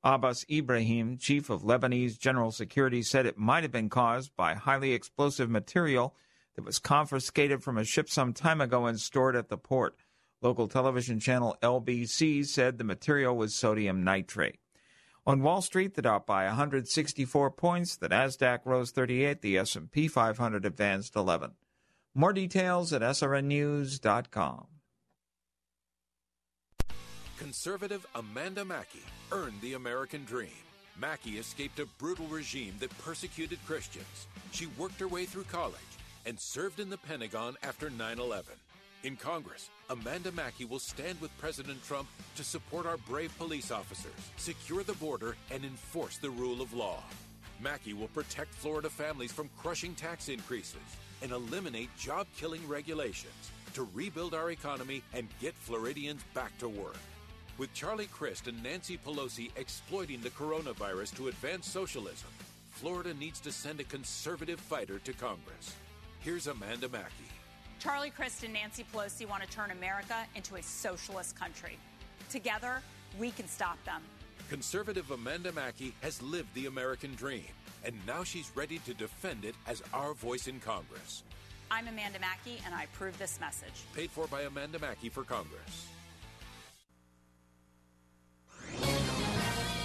Abbas 0.03 0.45
Ibrahim, 0.51 1.17
chief 1.17 1.49
of 1.49 1.63
Lebanese 1.63 2.19
General 2.19 2.51
Security, 2.51 3.01
said 3.01 3.25
it 3.25 3.37
might 3.37 3.63
have 3.63 3.71
been 3.71 3.89
caused 3.89 4.35
by 4.35 4.53
highly 4.53 4.91
explosive 4.91 5.49
material 5.49 6.13
that 6.55 6.65
was 6.65 6.77
confiscated 6.77 7.63
from 7.63 7.77
a 7.77 7.85
ship 7.85 8.09
some 8.09 8.33
time 8.33 8.59
ago 8.59 8.85
and 8.85 8.99
stored 8.99 9.35
at 9.35 9.49
the 9.49 9.57
port. 9.57 9.95
Local 10.43 10.67
television 10.67 11.21
channel 11.21 11.55
LBC 11.61 12.45
said 12.45 12.77
the 12.77 12.83
material 12.83 13.37
was 13.37 13.55
sodium 13.55 14.03
nitrate. 14.03 14.59
On 15.25 15.41
Wall 15.41 15.61
Street, 15.61 15.93
the 15.93 16.01
Dow 16.01 16.19
by 16.19 16.43
164 16.47 17.49
points, 17.51 17.95
the 17.95 18.09
Nasdaq 18.09 18.59
rose 18.65 18.91
38, 18.91 19.41
the 19.41 19.57
S&P 19.57 20.09
500 20.09 20.65
advanced 20.65 21.15
11. 21.15 21.51
More 22.13 22.33
details 22.33 22.91
at 22.91 23.01
srnnews.com. 23.01 24.67
Conservative 27.37 28.05
Amanda 28.13 28.65
Makki 28.65 29.03
earned 29.31 29.61
the 29.61 29.75
American 29.75 30.25
dream. 30.25 30.49
Makki 31.01 31.39
escaped 31.39 31.79
a 31.79 31.85
brutal 31.97 32.27
regime 32.27 32.75
that 32.81 32.95
persecuted 32.99 33.59
Christians. 33.65 34.27
She 34.51 34.65
worked 34.77 34.99
her 34.99 35.07
way 35.07 35.23
through 35.23 35.45
college 35.45 35.79
and 36.25 36.37
served 36.37 36.81
in 36.81 36.89
the 36.89 36.97
Pentagon 36.97 37.55
after 37.63 37.89
9 37.89 38.19
11. 38.19 38.53
In 39.03 39.17
Congress, 39.17 39.69
Amanda 39.89 40.31
Makki 40.31 40.67
will 40.67 40.79
stand 40.79 41.19
with 41.19 41.37
President 41.37 41.83
Trump 41.83 42.07
to 42.37 42.43
support 42.43 42.85
our 42.85 42.95
brave 42.95 43.37
police 43.37 43.69
officers, 43.69 44.13
secure 44.37 44.81
the 44.81 44.93
border, 44.93 45.35
and 45.51 45.65
enforce 45.65 46.15
the 46.15 46.29
rule 46.29 46.61
of 46.61 46.73
law. 46.73 47.03
Makki 47.61 47.93
will 47.93 48.07
protect 48.07 48.55
Florida 48.55 48.89
families 48.89 49.33
from 49.33 49.49
crushing 49.57 49.93
tax 49.93 50.29
increases 50.29 50.79
and 51.21 51.33
eliminate 51.33 51.89
job 51.97 52.27
killing 52.37 52.65
regulations 52.65 53.51
to 53.73 53.89
rebuild 53.93 54.33
our 54.33 54.51
economy 54.51 55.03
and 55.13 55.27
get 55.41 55.53
Floridians 55.53 56.23
back 56.33 56.57
to 56.59 56.69
work. 56.69 56.95
With 57.57 57.73
Charlie 57.73 58.07
Crist 58.07 58.47
and 58.47 58.63
Nancy 58.63 58.97
Pelosi 58.97 59.51
exploiting 59.57 60.21
the 60.21 60.29
coronavirus 60.29 61.13
to 61.17 61.27
advance 61.27 61.67
socialism, 61.69 62.29
Florida 62.71 63.13
needs 63.15 63.41
to 63.41 63.51
send 63.51 63.81
a 63.81 63.83
conservative 63.83 64.61
fighter 64.61 64.99
to 64.99 65.11
Congress. 65.11 65.75
Here's 66.21 66.47
Amanda 66.47 66.87
Makki. 66.87 67.42
Charlie 67.79 68.09
Crist 68.09 68.43
and 68.43 68.53
Nancy 68.53 68.85
Pelosi 68.93 69.27
want 69.27 69.43
to 69.43 69.49
turn 69.49 69.71
America 69.71 70.25
into 70.35 70.55
a 70.55 70.63
socialist 70.63 71.37
country. 71.37 71.77
Together, 72.29 72.81
we 73.19 73.31
can 73.31 73.47
stop 73.47 73.77
them. 73.85 74.01
Conservative 74.49 75.09
Amanda 75.11 75.51
Makki 75.51 75.93
has 76.01 76.21
lived 76.21 76.53
the 76.53 76.65
American 76.67 77.13
dream, 77.15 77.47
and 77.83 77.95
now 78.07 78.23
she's 78.23 78.51
ready 78.55 78.79
to 78.79 78.93
defend 78.93 79.45
it 79.45 79.55
as 79.67 79.81
our 79.93 80.13
voice 80.13 80.47
in 80.47 80.59
Congress. 80.59 81.23
I'm 81.71 81.87
Amanda 81.87 82.19
Makki, 82.19 82.59
and 82.65 82.75
I 82.75 82.83
approve 82.83 83.17
this 83.17 83.39
message. 83.39 83.83
Paid 83.95 84.11
for 84.11 84.27
by 84.27 84.41
Amanda 84.41 84.79
Makki 84.79 85.11
for 85.11 85.23
Congress. 85.23 85.87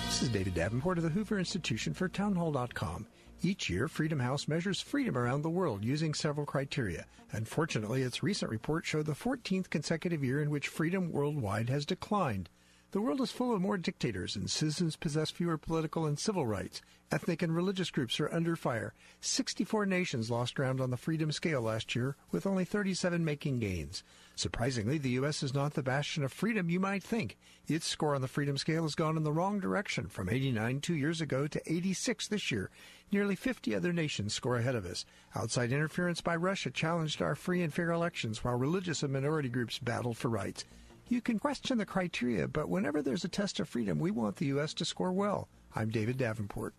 This 0.07 0.23
is 0.23 0.29
David 0.31 0.55
Davenport 0.55 0.99
of 0.99 1.05
the 1.05 1.11
Hoover 1.11 1.39
Institution 1.39 1.95
for 1.95 2.09
Townhall.com. 2.09 3.07
Each 3.41 3.71
year, 3.71 3.87
Freedom 3.87 4.19
House 4.19 4.49
measures 4.49 4.81
freedom 4.81 5.17
around 5.17 5.43
the 5.43 5.49
world 5.49 5.85
using 5.85 6.13
several 6.13 6.45
criteria. 6.45 7.07
Unfortunately, 7.31 8.03
its 8.03 8.21
recent 8.21 8.51
report 8.51 8.85
showed 8.85 9.07
the 9.07 9.13
14th 9.13 9.71
consecutive 9.71 10.25
year 10.25 10.43
in 10.43 10.51
which 10.51 10.67
freedom 10.67 11.13
worldwide 11.13 11.69
has 11.69 11.87
declined. 11.87 12.49
The 12.91 13.03
world 13.03 13.21
is 13.21 13.31
full 13.31 13.55
of 13.55 13.61
more 13.61 13.77
dictators, 13.77 14.35
and 14.35 14.51
citizens 14.51 14.97
possess 14.97 15.31
fewer 15.31 15.59
political 15.59 16.07
and 16.07 16.19
civil 16.19 16.47
rights. 16.47 16.81
Ethnic 17.13 17.43
and 17.43 17.55
religious 17.55 17.91
groups 17.91 18.19
are 18.19 18.33
under 18.33 18.57
fire. 18.57 18.95
64 19.21 19.85
nations 19.85 20.31
lost 20.31 20.55
ground 20.55 20.81
on 20.81 20.89
the 20.89 20.97
freedom 20.97 21.31
scale 21.31 21.61
last 21.61 21.95
year, 21.95 22.17
with 22.31 22.47
only 22.47 22.65
37 22.65 23.23
making 23.23 23.59
gains. 23.59 24.03
Surprisingly, 24.37 24.97
the 24.97 25.11
U.S. 25.11 25.43
is 25.43 25.53
not 25.53 25.75
the 25.75 25.83
bastion 25.83 26.25
of 26.25 26.33
freedom 26.33 26.71
you 26.71 26.81
might 26.81 27.03
think. 27.03 27.37
Its 27.67 27.87
score 27.87 28.15
on 28.15 28.23
the 28.23 28.27
freedom 28.27 28.57
scale 28.57 28.85
has 28.85 28.95
gone 28.95 29.19
in 29.19 29.23
the 29.23 29.33
wrong 29.33 29.61
direction, 29.61 30.07
from 30.09 30.31
89 30.31 30.81
two 30.81 30.95
years 30.95 31.21
ago 31.21 31.47
to 31.47 31.61
86 31.71 32.29
this 32.29 32.51
year. 32.51 32.71
Nearly 33.13 33.37
50 33.37 33.75
other 33.75 33.93
nations 33.93 34.33
score 34.33 34.57
ahead 34.57 34.75
of 34.75 34.87
us. 34.87 35.05
Outside 35.35 35.73
interference 35.73 36.23
by 36.23 36.37
Russia 36.37 36.71
challenged 36.71 37.21
our 37.21 37.35
free 37.35 37.63
and 37.63 37.75
fair 37.75 37.91
elections, 37.91 38.43
while 38.43 38.55
religious 38.55 39.03
and 39.03 39.13
minority 39.13 39.51
groups 39.51 39.79
battled 39.79 40.17
for 40.17 40.31
rights. 40.31 40.65
You 41.09 41.21
can 41.23 41.39
question 41.39 41.79
the 41.79 41.87
criteria, 41.87 42.49
but 42.49 42.69
whenever 42.69 43.01
there's 43.01 43.25
a 43.25 43.29
test 43.29 43.61
of 43.61 43.69
freedom, 43.69 43.99
we 43.99 44.11
want 44.11 44.37
the 44.37 44.45
U.S. 44.47 44.75
to 44.75 44.85
score 44.85 45.13
well. 45.13 45.49
I'm 45.75 45.89
David 45.89 46.19
Davenport. 46.19 46.75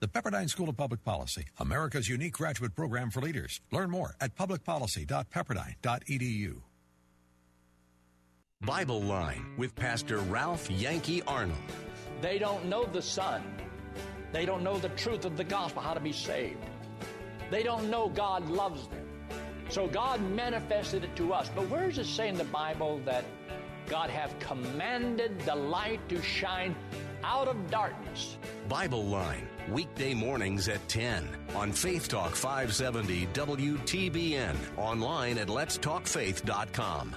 The 0.00 0.08
Pepperdine 0.08 0.50
School 0.50 0.68
of 0.68 0.76
Public 0.76 1.04
Policy, 1.04 1.44
America's 1.58 2.08
unique 2.08 2.32
graduate 2.32 2.74
program 2.74 3.10
for 3.10 3.20
leaders. 3.20 3.60
Learn 3.70 3.88
more 3.90 4.16
at 4.20 4.34
publicpolicy.pepperdine.edu. 4.34 6.56
Bible 8.62 9.00
Line 9.02 9.54
with 9.56 9.76
Pastor 9.76 10.18
Ralph 10.18 10.68
Yankee 10.70 11.22
Arnold. 11.22 11.56
They 12.20 12.38
don't 12.38 12.66
know 12.66 12.84
the 12.84 13.00
Son. 13.00 13.42
They 14.32 14.44
don't 14.44 14.64
know 14.64 14.76
the 14.78 14.88
truth 14.90 15.24
of 15.24 15.36
the 15.36 15.44
gospel, 15.44 15.82
how 15.82 15.94
to 15.94 16.00
be 16.00 16.12
saved. 16.12 16.64
They 17.50 17.62
don't 17.62 17.88
know 17.90 18.08
God 18.08 18.48
loves 18.48 18.88
them. 18.88 19.09
So 19.70 19.86
God 19.86 20.20
manifested 20.32 21.04
it 21.04 21.16
to 21.16 21.32
us. 21.32 21.50
But 21.54 21.68
where 21.68 21.86
does 21.86 21.98
it 21.98 22.06
say 22.06 22.28
in 22.28 22.36
the 22.36 22.44
Bible 22.44 23.00
that 23.04 23.24
God 23.90 24.08
have 24.08 24.38
commanded 24.38 25.40
the 25.40 25.54
light 25.56 26.00
to 26.10 26.22
shine 26.22 26.76
out 27.24 27.48
of 27.48 27.70
darkness. 27.70 28.38
Bible 28.68 29.04
Line, 29.04 29.48
weekday 29.68 30.14
mornings 30.14 30.68
at 30.68 30.86
10 30.88 31.28
on 31.56 31.72
Faith 31.72 32.08
Talk 32.08 32.36
570 32.36 33.26
WTBN, 33.26 34.56
online 34.76 35.38
at 35.38 35.48
letstalkfaith.com. 35.48 37.16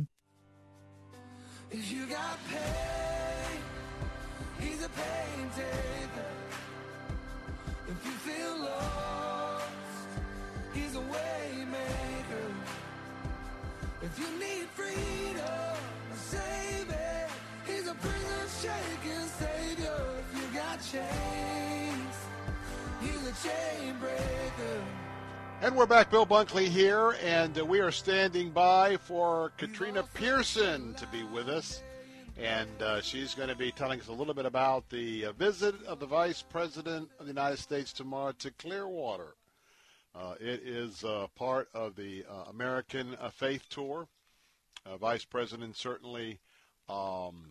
If 1.73 1.89
you 1.89 2.05
got 2.05 2.37
pain, 2.49 3.61
he's 4.59 4.83
a 4.83 4.89
pain 4.89 5.49
taker. 5.55 6.31
If 7.87 8.05
you 8.05 8.11
feel 8.11 8.57
lost, 8.59 9.67
he's 10.73 10.95
a 10.95 10.99
way 10.99 11.65
maker. 11.71 12.47
If 14.01 14.19
you 14.19 14.27
need 14.37 14.67
freedom, 14.75 15.77
a 16.13 16.17
savior, 16.17 17.27
he's 17.65 17.87
a 17.87 17.95
prison 17.95 18.47
shaking 18.61 19.27
savior. 19.39 20.01
If 20.19 20.37
you 20.37 20.59
got 20.59 20.77
chains, 20.91 22.15
he's 22.99 23.27
a 23.27 23.47
chain 23.47 23.95
breaker. 23.97 25.00
And 25.61 25.75
we're 25.75 25.85
back, 25.85 26.09
Bill 26.09 26.25
Bunkley 26.25 26.67
here, 26.67 27.15
and 27.23 27.55
uh, 27.55 27.63
we 27.63 27.81
are 27.81 27.91
standing 27.91 28.49
by 28.49 28.97
for 28.97 29.51
Katrina 29.59 30.01
Pearson 30.15 30.95
to 30.95 31.05
be 31.05 31.21
with 31.21 31.49
us. 31.49 31.83
And 32.35 32.81
uh, 32.81 32.99
she's 33.01 33.35
going 33.35 33.49
to 33.49 33.55
be 33.55 33.71
telling 33.71 33.99
us 34.01 34.07
a 34.07 34.11
little 34.11 34.33
bit 34.33 34.47
about 34.47 34.89
the 34.89 35.25
uh, 35.25 35.33
visit 35.33 35.75
of 35.83 35.99
the 35.99 36.07
Vice 36.07 36.41
President 36.41 37.09
of 37.19 37.27
the 37.27 37.31
United 37.31 37.59
States 37.59 37.93
tomorrow 37.93 38.31
to 38.39 38.49
Clearwater. 38.49 39.35
Uh, 40.15 40.33
it 40.39 40.63
is 40.65 41.03
uh, 41.03 41.27
part 41.35 41.69
of 41.75 41.95
the 41.95 42.25
uh, 42.27 42.49
American 42.49 43.15
Faith 43.31 43.69
Tour. 43.69 44.07
Vice 44.99 45.25
President 45.25 45.77
certainly, 45.77 46.39
um, 46.89 47.45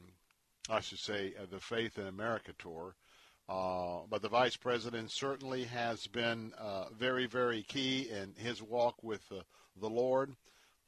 I 0.68 0.80
should 0.80 0.98
say, 0.98 1.34
the 1.48 1.60
Faith 1.60 1.96
in 1.96 2.08
America 2.08 2.50
Tour. 2.58 2.96
Uh, 3.50 4.02
but 4.08 4.22
the 4.22 4.28
vice 4.28 4.56
president 4.56 5.10
certainly 5.10 5.64
has 5.64 6.06
been 6.06 6.52
uh, 6.56 6.84
very, 6.96 7.26
very 7.26 7.64
key 7.64 8.08
in 8.08 8.32
his 8.36 8.62
walk 8.62 9.02
with 9.02 9.24
uh, 9.32 9.40
the 9.80 9.90
Lord. 9.90 10.36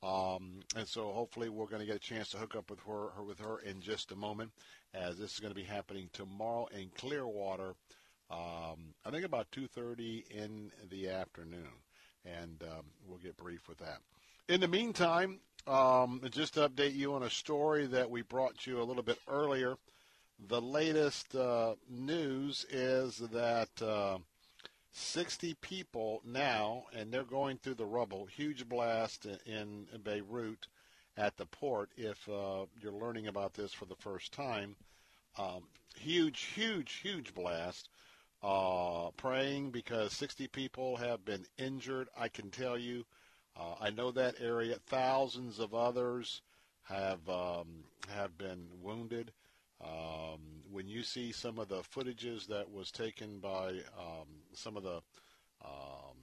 Um, 0.01 0.61
and 0.77 0.87
so 0.87 1.13
hopefully 1.13 1.49
we're 1.49 1.67
going 1.67 1.81
to 1.81 1.87
get 1.87 1.97
a 1.97 1.99
chance 1.99 2.29
to 2.31 2.37
hook 2.37 2.55
up 2.55 2.71
with 2.71 2.79
her, 2.87 3.09
her 3.17 3.25
with 3.25 3.41
her 3.41 3.59
in 3.59 3.81
just 3.81 4.13
a 4.13 4.17
moment, 4.17 4.53
as 4.95 5.19
this 5.19 5.33
is 5.33 5.41
going 5.41 5.53
to 5.53 5.61
be 5.61 5.67
happening 5.67 6.09
tomorrow 6.13 6.69
in 6.73 6.89
Clearwater. 6.97 7.75
Um, 8.31 8.95
I 9.05 9.11
think 9.11 9.25
about 9.25 9.51
2:30 9.51 10.31
in 10.31 10.71
the 10.89 11.09
afternoon, 11.09 11.69
and 12.25 12.63
um, 12.63 12.87
we'll 13.07 13.19
get 13.19 13.37
brief 13.37 13.69
with 13.69 13.79
that. 13.79 13.99
In 14.49 14.61
the 14.61 14.69
meantime, 14.69 15.41
um, 15.67 16.21
just 16.31 16.55
to 16.55 16.69
update 16.69 16.95
you 16.95 17.15
on 17.15 17.25
a 17.25 17.31
story 17.31 17.87
that 17.87 18.09
we 18.09 18.23
brought 18.23 18.67
you 18.67 18.81
a 18.81 18.85
little 18.85 19.03
bit 19.03 19.19
earlier 19.29 19.77
the 20.49 20.61
latest 20.61 21.35
uh, 21.35 21.75
news 21.89 22.67
is 22.71 23.19
that 23.19 23.71
uh, 23.81 24.19
60 24.93 25.55
people 25.61 26.21
now, 26.25 26.85
and 26.95 27.13
they're 27.13 27.25
going 27.25 27.59
through 27.59 27.75
the 27.75 27.87
rubble. 27.87 28.27
Huge 28.27 28.69
blast 28.69 29.27
in, 29.47 29.87
Beirut 30.03 30.67
at 31.17 31.37
the 31.37 31.47
port. 31.47 31.91
If 31.97 32.29
uh, 32.29 32.67
you're 32.81 32.93
learning 32.93 33.27
about 33.27 33.55
this 33.55 33.73
for 33.73 33.85
the 33.87 33.97
first 33.97 34.33
time, 34.33 34.77
um, 35.39 35.65
huge, 35.97 36.41
huge, 36.55 36.95
huge 36.95 37.35
blast. 37.35 37.89
Uh, 38.43 39.11
praying 39.17 39.71
because 39.71 40.13
60 40.13 40.49
people 40.49 40.97
have 40.97 41.25
been 41.25 41.47
injured. 41.59 42.09
I 42.19 42.27
can 42.27 42.51
tell 42.51 42.77
you, 42.77 43.05
uh, 43.57 43.75
I 43.81 43.91
know 43.91 44.11
that 44.11 44.35
area. 44.41 44.79
Thousands 44.87 45.61
of 45.61 45.75
others 45.75 46.43
have 46.83 47.29
um, 47.29 47.85
have 48.09 48.37
been 48.37 48.67
wounded. 48.83 49.31
Um, 49.83 50.41
when 50.71 50.89
you 50.89 51.03
see 51.03 51.33
some 51.33 51.59
of 51.59 51.69
the 51.69 51.83
footages 51.83 52.47
that 52.47 52.71
was 52.71 52.91
taken 52.91 53.39
by 53.41 53.69
um, 53.99 54.29
some 54.53 54.77
of 54.77 54.83
the 54.83 55.01
um, 55.65 56.17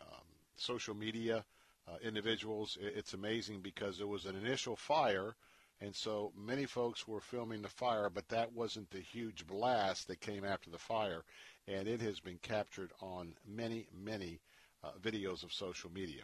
um, 0.00 0.24
social 0.56 0.94
media 0.94 1.44
uh, 1.88 1.96
individuals, 2.02 2.76
it, 2.80 2.94
it's 2.96 3.14
amazing 3.14 3.60
because 3.60 3.96
there 3.96 4.06
was 4.06 4.26
an 4.26 4.36
initial 4.36 4.76
fire, 4.76 5.34
and 5.80 5.94
so 5.94 6.32
many 6.36 6.66
folks 6.66 7.08
were 7.08 7.20
filming 7.20 7.62
the 7.62 7.68
fire, 7.68 8.10
but 8.10 8.28
that 8.28 8.52
wasn't 8.52 8.90
the 8.90 9.00
huge 9.00 9.46
blast 9.46 10.06
that 10.08 10.20
came 10.20 10.44
after 10.44 10.70
the 10.70 10.78
fire, 10.78 11.24
and 11.66 11.88
it 11.88 12.00
has 12.00 12.20
been 12.20 12.38
captured 12.42 12.90
on 13.00 13.34
many, 13.48 13.86
many 14.04 14.40
uh, 14.84 14.90
videos 15.02 15.42
of 15.42 15.52
social 15.52 15.90
media. 15.90 16.22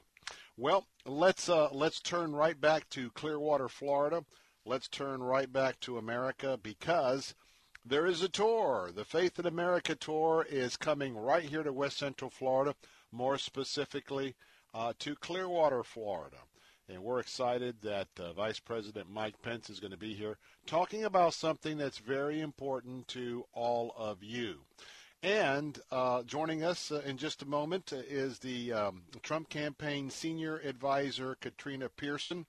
Well, 0.56 0.86
let's 1.04 1.48
uh, 1.48 1.68
let's 1.72 2.00
turn 2.00 2.34
right 2.34 2.58
back 2.60 2.88
to 2.90 3.10
Clearwater, 3.10 3.68
Florida. 3.68 4.24
Let's 4.68 4.88
turn 4.88 5.22
right 5.22 5.52
back 5.52 5.78
to 5.82 5.96
America 5.96 6.58
because 6.60 7.36
there 7.84 8.04
is 8.04 8.20
a 8.20 8.28
tour. 8.28 8.90
The 8.92 9.04
Faith 9.04 9.38
in 9.38 9.46
America 9.46 9.94
tour 9.94 10.44
is 10.50 10.76
coming 10.76 11.16
right 11.16 11.44
here 11.44 11.62
to 11.62 11.72
West 11.72 11.98
Central 11.98 12.30
Florida, 12.30 12.74
more 13.12 13.38
specifically 13.38 14.34
uh, 14.74 14.92
to 14.98 15.14
Clearwater, 15.14 15.84
Florida. 15.84 16.38
And 16.88 17.04
we're 17.04 17.20
excited 17.20 17.76
that 17.82 18.08
uh, 18.18 18.32
Vice 18.32 18.58
President 18.58 19.08
Mike 19.08 19.40
Pence 19.40 19.70
is 19.70 19.78
going 19.78 19.92
to 19.92 19.96
be 19.96 20.14
here 20.14 20.36
talking 20.66 21.04
about 21.04 21.34
something 21.34 21.78
that's 21.78 21.98
very 21.98 22.40
important 22.40 23.06
to 23.06 23.44
all 23.52 23.94
of 23.96 24.24
you. 24.24 24.62
And 25.22 25.78
uh, 25.92 26.24
joining 26.24 26.64
us 26.64 26.90
uh, 26.90 27.02
in 27.06 27.18
just 27.18 27.40
a 27.40 27.46
moment 27.46 27.92
is 27.92 28.40
the 28.40 28.72
um, 28.72 29.02
Trump 29.22 29.48
campaign 29.48 30.10
senior 30.10 30.56
advisor, 30.56 31.36
Katrina 31.40 31.88
Pearson. 31.88 32.46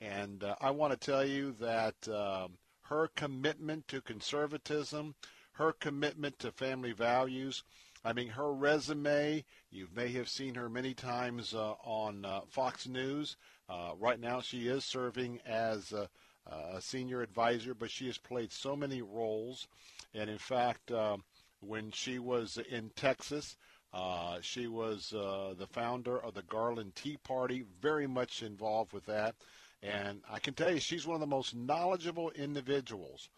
And 0.00 0.44
uh, 0.44 0.54
I 0.60 0.70
want 0.70 0.92
to 0.92 0.98
tell 0.98 1.24
you 1.24 1.52
that 1.60 2.08
um, 2.08 2.58
her 2.82 3.08
commitment 3.16 3.88
to 3.88 4.00
conservatism, 4.00 5.14
her 5.52 5.72
commitment 5.72 6.38
to 6.38 6.52
family 6.52 6.92
values, 6.92 7.64
I 8.04 8.12
mean, 8.12 8.28
her 8.28 8.52
resume, 8.52 9.44
you 9.70 9.88
may 9.94 10.08
have 10.12 10.28
seen 10.28 10.54
her 10.54 10.68
many 10.68 10.94
times 10.94 11.52
uh, 11.52 11.72
on 11.84 12.24
uh, 12.24 12.42
Fox 12.48 12.86
News. 12.86 13.36
Uh, 13.68 13.92
right 13.98 14.20
now, 14.20 14.40
she 14.40 14.68
is 14.68 14.84
serving 14.84 15.40
as 15.44 15.92
a, 15.92 16.08
a, 16.46 16.80
senior 16.80 17.22
advisor, 17.22 17.74
but 17.74 17.90
she 17.90 18.06
has 18.06 18.16
played 18.16 18.52
so 18.52 18.76
many 18.76 19.02
roles. 19.02 19.66
And 20.14 20.30
in 20.30 20.38
fact, 20.38 20.92
um, 20.92 21.24
when 21.60 21.90
she 21.90 22.20
was 22.20 22.58
in 22.70 22.90
Texas, 22.90 23.56
uh, 23.92 24.38
she 24.40 24.68
was 24.68 25.12
uh, 25.12 25.54
the 25.58 25.66
founder 25.66 26.18
of 26.18 26.34
the 26.34 26.42
Garland 26.42 26.94
Tea 26.94 27.16
Party, 27.16 27.64
very 27.82 28.06
much 28.06 28.42
involved 28.42 28.92
with 28.92 29.06
that. 29.06 29.34
And 29.82 30.22
I 30.30 30.38
can 30.40 30.54
tell 30.54 30.72
you, 30.72 30.80
she's 30.80 31.06
one 31.06 31.14
of 31.14 31.20
the 31.20 31.26
most 31.26 31.54
knowledgeable 31.54 32.30
individuals 32.30 33.28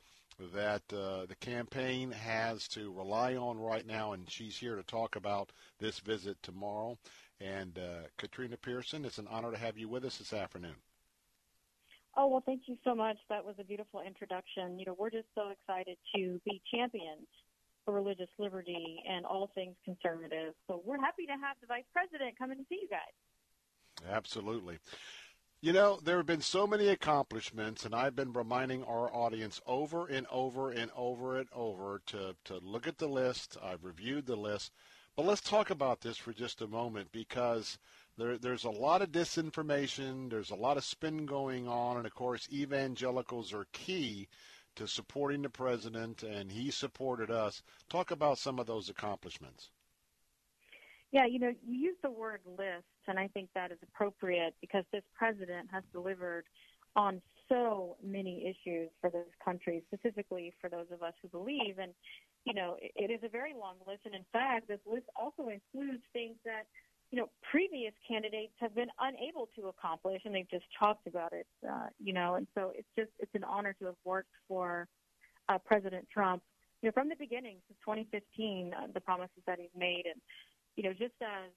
that 0.55 0.83
uh, 0.93 1.27
the 1.27 1.37
campaign 1.41 2.11
has 2.11 2.67
to 2.69 2.93
rely 2.93 3.37
on 3.37 3.59
right 3.59 3.87
now, 3.87 4.13
and 4.13 4.31
she's 4.31 4.57
here 4.57 4.77
to 4.77 4.83
talk 4.83 5.17
about 5.17 5.53
this 5.79 5.99
visit 5.99 6.39
tomorrow. 6.43 6.97
And 7.41 7.79
uh, 7.79 8.07
Katrina 8.17 8.57
Pearson, 8.57 9.05
it's 9.05 9.19
an 9.19 9.29
honor 9.31 9.51
to 9.51 9.59
have 9.59 9.77
you 9.77 9.89
with 9.89 10.05
us 10.05 10.17
this 10.17 10.33
afternoon. 10.33 10.77
Oh, 12.17 12.27
well, 12.27 12.43
thank 12.45 12.63
you 12.67 12.77
so 12.85 12.95
much. 12.95 13.17
That 13.29 13.45
was 13.45 13.55
a 13.61 13.65
beautiful 13.65 14.01
introduction. 14.01 14.79
You 14.79 14.87
know, 14.87 14.97
we're 14.99 15.11
just 15.11 15.29
so 15.35 15.51
excited 15.51 15.97
to 16.17 16.41
be 16.45 16.61
champions 16.73 17.27
for 17.85 17.95
religious 17.95 18.29
liberty 18.39 19.03
and 19.09 19.25
all 19.25 19.51
things 19.55 19.77
conservative. 19.85 20.55
So 20.67 20.83
we're 20.85 21.01
happy 21.01 21.27
to 21.27 21.33
have 21.33 21.57
the 21.61 21.67
vice 21.67 21.85
president 21.93 22.39
come 22.39 22.51
in 22.51 22.59
to 22.59 22.65
see 22.69 22.79
you 22.83 22.89
guys. 22.89 24.11
Absolutely. 24.11 24.79
You 25.63 25.75
know, 25.75 26.01
there 26.03 26.17
have 26.17 26.25
been 26.25 26.41
so 26.41 26.67
many 26.67 26.89
accomplishments, 26.89 27.85
and 27.85 27.95
I've 27.95 28.17
been 28.17 28.33
reminding 28.33 28.83
our 28.85 29.15
audience 29.15 29.61
over 29.67 30.07
and 30.07 30.27
over 30.31 30.71
and 30.71 30.91
over 30.97 31.39
and 31.39 31.51
over 31.53 32.01
to, 32.07 32.35
to 32.45 32.59
look 32.63 32.87
at 32.89 32.97
the 32.97 33.07
list. 33.07 33.59
I've 33.63 33.85
reviewed 33.85 34.25
the 34.25 34.37
list. 34.37 34.73
But 35.17 35.27
let's 35.27 35.43
talk 35.43 35.69
about 35.69 36.01
this 36.01 36.17
for 36.17 36.33
just 36.33 36.63
a 36.63 36.67
moment 36.67 37.13
because 37.13 37.77
there, 38.17 38.39
there's 38.39 38.65
a 38.65 38.71
lot 38.71 39.03
of 39.03 39.13
disinformation, 39.13 40.31
there's 40.31 40.51
a 40.51 40.55
lot 40.55 40.79
of 40.79 40.85
spin 40.85 41.27
going 41.27 41.69
on, 41.69 41.99
and 41.99 42.07
of 42.07 42.15
course, 42.15 42.49
evangelicals 42.51 43.53
are 43.53 43.67
key 43.73 44.29
to 44.77 44.89
supporting 44.89 45.43
the 45.43 45.51
president, 45.51 46.23
and 46.23 46.53
he 46.53 46.71
supported 46.71 47.31
us. 47.31 47.63
Talk 47.91 48.11
about 48.11 48.39
some 48.39 48.59
of 48.59 48.67
those 48.67 48.89
accomplishments. 48.89 49.69
Yeah, 51.13 51.27
you 51.27 51.39
know, 51.39 51.53
you 51.67 51.79
use 51.79 51.97
the 52.03 52.11
word 52.11 52.41
list, 52.47 52.87
and 53.07 53.19
I 53.19 53.29
think 53.29 53.51
that 53.55 53.73
is 53.73 53.79
appropriate 53.83 54.55
because 54.61 54.85
this 54.93 55.03
president 55.17 55.69
has 55.73 55.83
delivered 55.93 56.45
on 56.97 57.21
so 57.49 57.97
many 58.03 58.47
issues 58.47 58.91
for 59.01 59.11
those 59.11 59.31
countries, 59.45 59.83
specifically 59.93 60.53
for 60.61 60.71
those 60.71 60.87
of 60.93 61.03
us 61.03 61.15
who 61.21 61.29
believe. 61.29 61.79
And, 61.79 61.93
you 62.45 62.55
know, 62.55 62.77
it, 62.81 62.93
it 62.97 63.13
is 63.13 63.21
a 63.25 63.29
very 63.29 63.53
long 63.53 63.77
list. 63.87 64.01
And 64.05 64.15
in 64.15 64.25
fact, 64.33 64.69
this 64.69 64.81
list 64.91 65.07
also 65.17 65.51
includes 65.51 66.03
things 66.13 66.37
that, 66.45 66.65
you 67.11 67.19
know, 67.19 67.29
previous 67.51 67.93
candidates 68.07 68.53
have 68.61 68.75
been 68.75 68.91
unable 69.01 69.49
to 69.57 69.69
accomplish, 69.69 70.23
and 70.25 70.35
they've 70.35 70.51
just 70.51 70.67
talked 70.79 71.09
about 71.09 71.33
it, 71.33 71.47
uh, 71.69 71.87
you 71.99 72.13
know. 72.13 72.37
And 72.37 72.47
so 72.55 72.73
it's 72.75 72.89
just, 72.97 73.11
it's 73.19 73.35
an 73.35 73.45
honor 73.45 73.75
to 73.81 73.87
have 73.87 74.01
worked 74.05 74.31
for 74.47 74.87
uh, 75.49 75.59
President 75.59 76.07
Trump, 76.13 76.43
you 76.83 76.89
know, 76.89 76.93
from 76.93 77.09
the 77.09 77.17
beginning, 77.19 77.57
since 77.67 77.79
2015, 77.85 78.73
uh, 78.73 78.87
the 78.95 79.01
promises 79.01 79.43
that 79.47 79.59
he's 79.59 79.75
made. 79.77 80.05
And, 80.07 80.21
you 80.77 80.85
know, 80.85 80.93
just 80.93 81.19
as, 81.21 81.51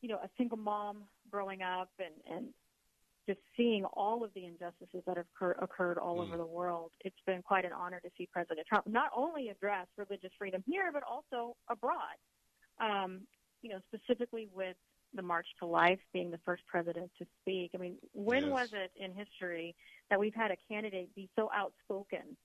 you 0.00 0.08
know, 0.08 0.16
a 0.16 0.28
single 0.36 0.58
mom 0.58 1.04
growing 1.30 1.62
up 1.62 1.90
and, 1.98 2.14
and 2.30 2.48
just 3.26 3.40
seeing 3.56 3.84
all 3.84 4.24
of 4.24 4.32
the 4.34 4.46
injustices 4.46 5.02
that 5.06 5.16
have 5.16 5.26
occur- 5.36 5.56
occurred 5.60 5.98
all 5.98 6.20
over 6.20 6.36
the 6.36 6.46
world, 6.46 6.92
it's 7.00 7.16
been 7.26 7.42
quite 7.42 7.64
an 7.64 7.72
honor 7.72 8.00
to 8.00 8.08
see 8.16 8.26
President 8.32 8.66
Trump 8.66 8.86
not 8.86 9.10
only 9.14 9.48
address 9.48 9.86
religious 9.96 10.30
freedom 10.38 10.62
here, 10.66 10.90
but 10.92 11.02
also 11.02 11.56
abroad. 11.68 12.16
Um, 12.80 13.22
you 13.60 13.70
know, 13.70 13.80
specifically 13.92 14.48
with 14.54 14.76
the 15.14 15.22
March 15.22 15.46
to 15.58 15.66
Life 15.66 15.98
being 16.12 16.30
the 16.30 16.38
first 16.44 16.62
president 16.66 17.10
to 17.18 17.26
speak. 17.40 17.72
I 17.74 17.78
mean, 17.78 17.96
when 18.12 18.44
Yes. 18.44 18.52
was 18.52 18.68
it 18.72 18.92
in 18.96 19.12
history 19.14 19.74
that 20.10 20.20
we've 20.20 20.34
had 20.34 20.50
a 20.50 20.56
candidate 20.70 21.14
be 21.14 21.28
so 21.36 21.50
outspoken 21.54 22.36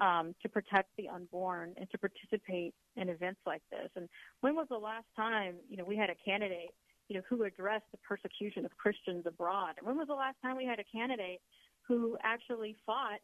um, 0.00 0.34
to 0.42 0.48
protect 0.48 0.90
the 0.96 1.08
unborn 1.08 1.74
and 1.76 1.90
to 1.90 1.98
participate 1.98 2.74
in 2.96 3.08
events 3.08 3.40
like 3.46 3.62
this? 3.70 3.90
And 3.96 4.08
when 4.42 4.54
was 4.54 4.66
the 4.70 4.78
last 4.78 5.06
time, 5.16 5.56
you 5.68 5.76
know, 5.76 5.84
we 5.84 5.96
had 5.96 6.10
a 6.10 6.14
candidate, 6.24 6.70
you 7.10 7.16
know, 7.16 7.22
who 7.28 7.42
addressed 7.42 7.90
the 7.90 7.98
persecution 7.98 8.64
of 8.64 8.70
Christians 8.78 9.26
abroad? 9.26 9.74
When 9.82 9.98
was 9.98 10.06
the 10.06 10.14
last 10.14 10.36
time 10.40 10.56
we 10.56 10.64
had 10.64 10.78
a 10.78 10.84
candidate 10.84 11.40
who 11.82 12.16
actually 12.22 12.76
fought 12.86 13.20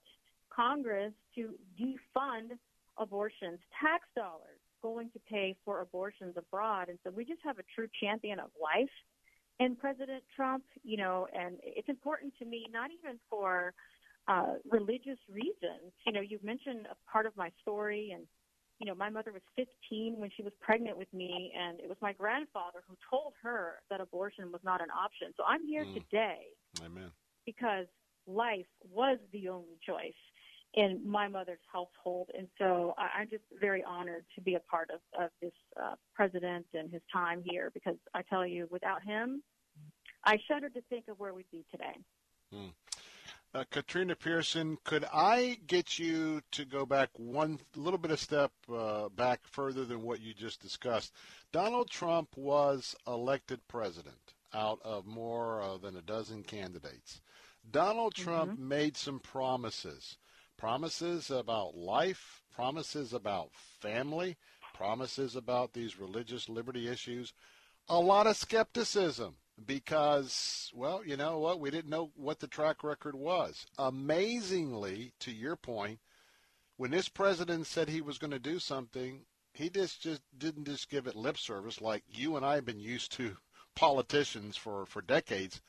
Congress 0.50 1.12
to 1.36 1.54
defund 1.80 2.58
abortions, 2.98 3.60
tax 3.80 4.02
dollars 4.16 4.58
going 4.82 5.08
to 5.10 5.20
pay 5.30 5.54
for 5.64 5.82
abortions 5.82 6.34
abroad? 6.36 6.88
And 6.88 6.98
so 7.04 7.10
we 7.10 7.24
just 7.24 7.40
have 7.44 7.60
a 7.60 7.64
true 7.76 7.86
champion 8.02 8.40
of 8.40 8.50
life 8.60 8.90
in 9.60 9.76
President 9.76 10.24
Trump, 10.34 10.64
you 10.82 10.96
know, 10.96 11.28
and 11.32 11.56
it's 11.62 11.88
important 11.88 12.34
to 12.40 12.44
me, 12.44 12.66
not 12.72 12.90
even 12.90 13.20
for 13.30 13.72
uh, 14.26 14.54
religious 14.68 15.18
reasons. 15.30 15.92
You 16.04 16.12
know, 16.12 16.20
you've 16.20 16.42
mentioned 16.42 16.88
a 16.90 17.10
part 17.10 17.26
of 17.26 17.36
my 17.36 17.52
story, 17.62 18.10
and 18.12 18.24
you 18.78 18.86
know, 18.86 18.94
my 18.94 19.08
mother 19.08 19.32
was 19.32 19.42
15 19.56 20.14
when 20.18 20.30
she 20.36 20.42
was 20.42 20.52
pregnant 20.60 20.98
with 20.98 21.12
me, 21.12 21.52
and 21.58 21.80
it 21.80 21.88
was 21.88 21.96
my 22.02 22.12
grandfather 22.12 22.80
who 22.86 22.94
told 23.08 23.32
her 23.42 23.76
that 23.90 24.00
abortion 24.00 24.52
was 24.52 24.60
not 24.64 24.80
an 24.82 24.90
option. 24.90 25.32
So 25.36 25.44
I'm 25.44 25.64
here 25.66 25.84
Mm. 25.84 25.94
today 25.94 26.48
Amen. 26.82 27.10
because 27.44 27.86
life 28.26 28.66
was 28.90 29.18
the 29.32 29.48
only 29.48 29.78
choice 29.84 30.14
in 30.74 31.00
my 31.08 31.26
mother's 31.26 31.60
household. 31.72 32.30
And 32.36 32.48
so 32.58 32.94
I, 32.98 33.20
I'm 33.20 33.30
just 33.30 33.44
very 33.58 33.82
honored 33.82 34.26
to 34.34 34.40
be 34.42 34.54
a 34.56 34.60
part 34.60 34.90
of, 34.90 35.00
of 35.18 35.30
this 35.40 35.54
uh, 35.80 35.94
president 36.14 36.66
and 36.74 36.90
his 36.92 37.02
time 37.10 37.42
here 37.42 37.70
because 37.72 37.96
I 38.12 38.22
tell 38.22 38.46
you, 38.46 38.68
without 38.70 39.02
him, 39.02 39.42
I 40.24 40.38
shudder 40.48 40.68
to 40.68 40.80
think 40.90 41.08
of 41.08 41.18
where 41.18 41.32
we'd 41.32 41.50
be 41.50 41.64
today. 41.70 41.96
Hmm. 42.52 42.68
Uh, 43.56 43.64
Katrina 43.70 44.14
Pearson, 44.14 44.76
could 44.84 45.06
I 45.10 45.56
get 45.66 45.98
you 45.98 46.42
to 46.50 46.66
go 46.66 46.84
back 46.84 47.08
one 47.16 47.58
little 47.74 47.98
bit 47.98 48.10
of 48.10 48.20
step 48.20 48.52
uh, 48.70 49.08
back 49.08 49.40
further 49.46 49.86
than 49.86 50.02
what 50.02 50.20
you 50.20 50.34
just 50.34 50.60
discussed? 50.60 51.14
Donald 51.52 51.88
Trump 51.88 52.28
was 52.36 52.94
elected 53.06 53.66
president 53.66 54.34
out 54.52 54.78
of 54.84 55.06
more 55.06 55.62
uh, 55.62 55.78
than 55.78 55.96
a 55.96 56.02
dozen 56.02 56.42
candidates. 56.42 57.22
Donald 57.70 58.14
Trump 58.14 58.58
made 58.58 58.94
some 58.94 59.20
promises. 59.20 60.18
Promises 60.58 61.30
about 61.30 61.74
life, 61.74 62.42
promises 62.54 63.14
about 63.14 63.54
family, 63.80 64.36
promises 64.74 65.34
about 65.34 65.72
these 65.72 65.98
religious 65.98 66.50
liberty 66.50 66.88
issues. 66.88 67.32
A 67.88 67.98
lot 67.98 68.26
of 68.26 68.36
skepticism 68.36 69.36
because, 69.64 70.70
well, 70.74 71.02
you 71.04 71.16
know 71.16 71.38
what? 71.38 71.60
We 71.60 71.70
didn't 71.70 71.90
know 71.90 72.10
what 72.14 72.40
the 72.40 72.46
track 72.46 72.84
record 72.84 73.14
was. 73.14 73.66
Amazingly, 73.78 75.12
to 75.20 75.32
your 75.32 75.56
point, 75.56 76.00
when 76.76 76.90
this 76.90 77.08
president 77.08 77.66
said 77.66 77.88
he 77.88 78.02
was 78.02 78.18
going 78.18 78.32
to 78.32 78.38
do 78.38 78.58
something, 78.58 79.24
he 79.54 79.70
just, 79.70 80.02
just 80.02 80.20
didn't 80.36 80.66
just 80.66 80.90
give 80.90 81.06
it 81.06 81.16
lip 81.16 81.38
service 81.38 81.80
like 81.80 82.04
you 82.08 82.36
and 82.36 82.44
I 82.44 82.56
have 82.56 82.66
been 82.66 82.80
used 82.80 83.12
to 83.12 83.36
politicians 83.74 84.56
for, 84.56 84.84
for 84.84 85.00
decades. 85.00 85.62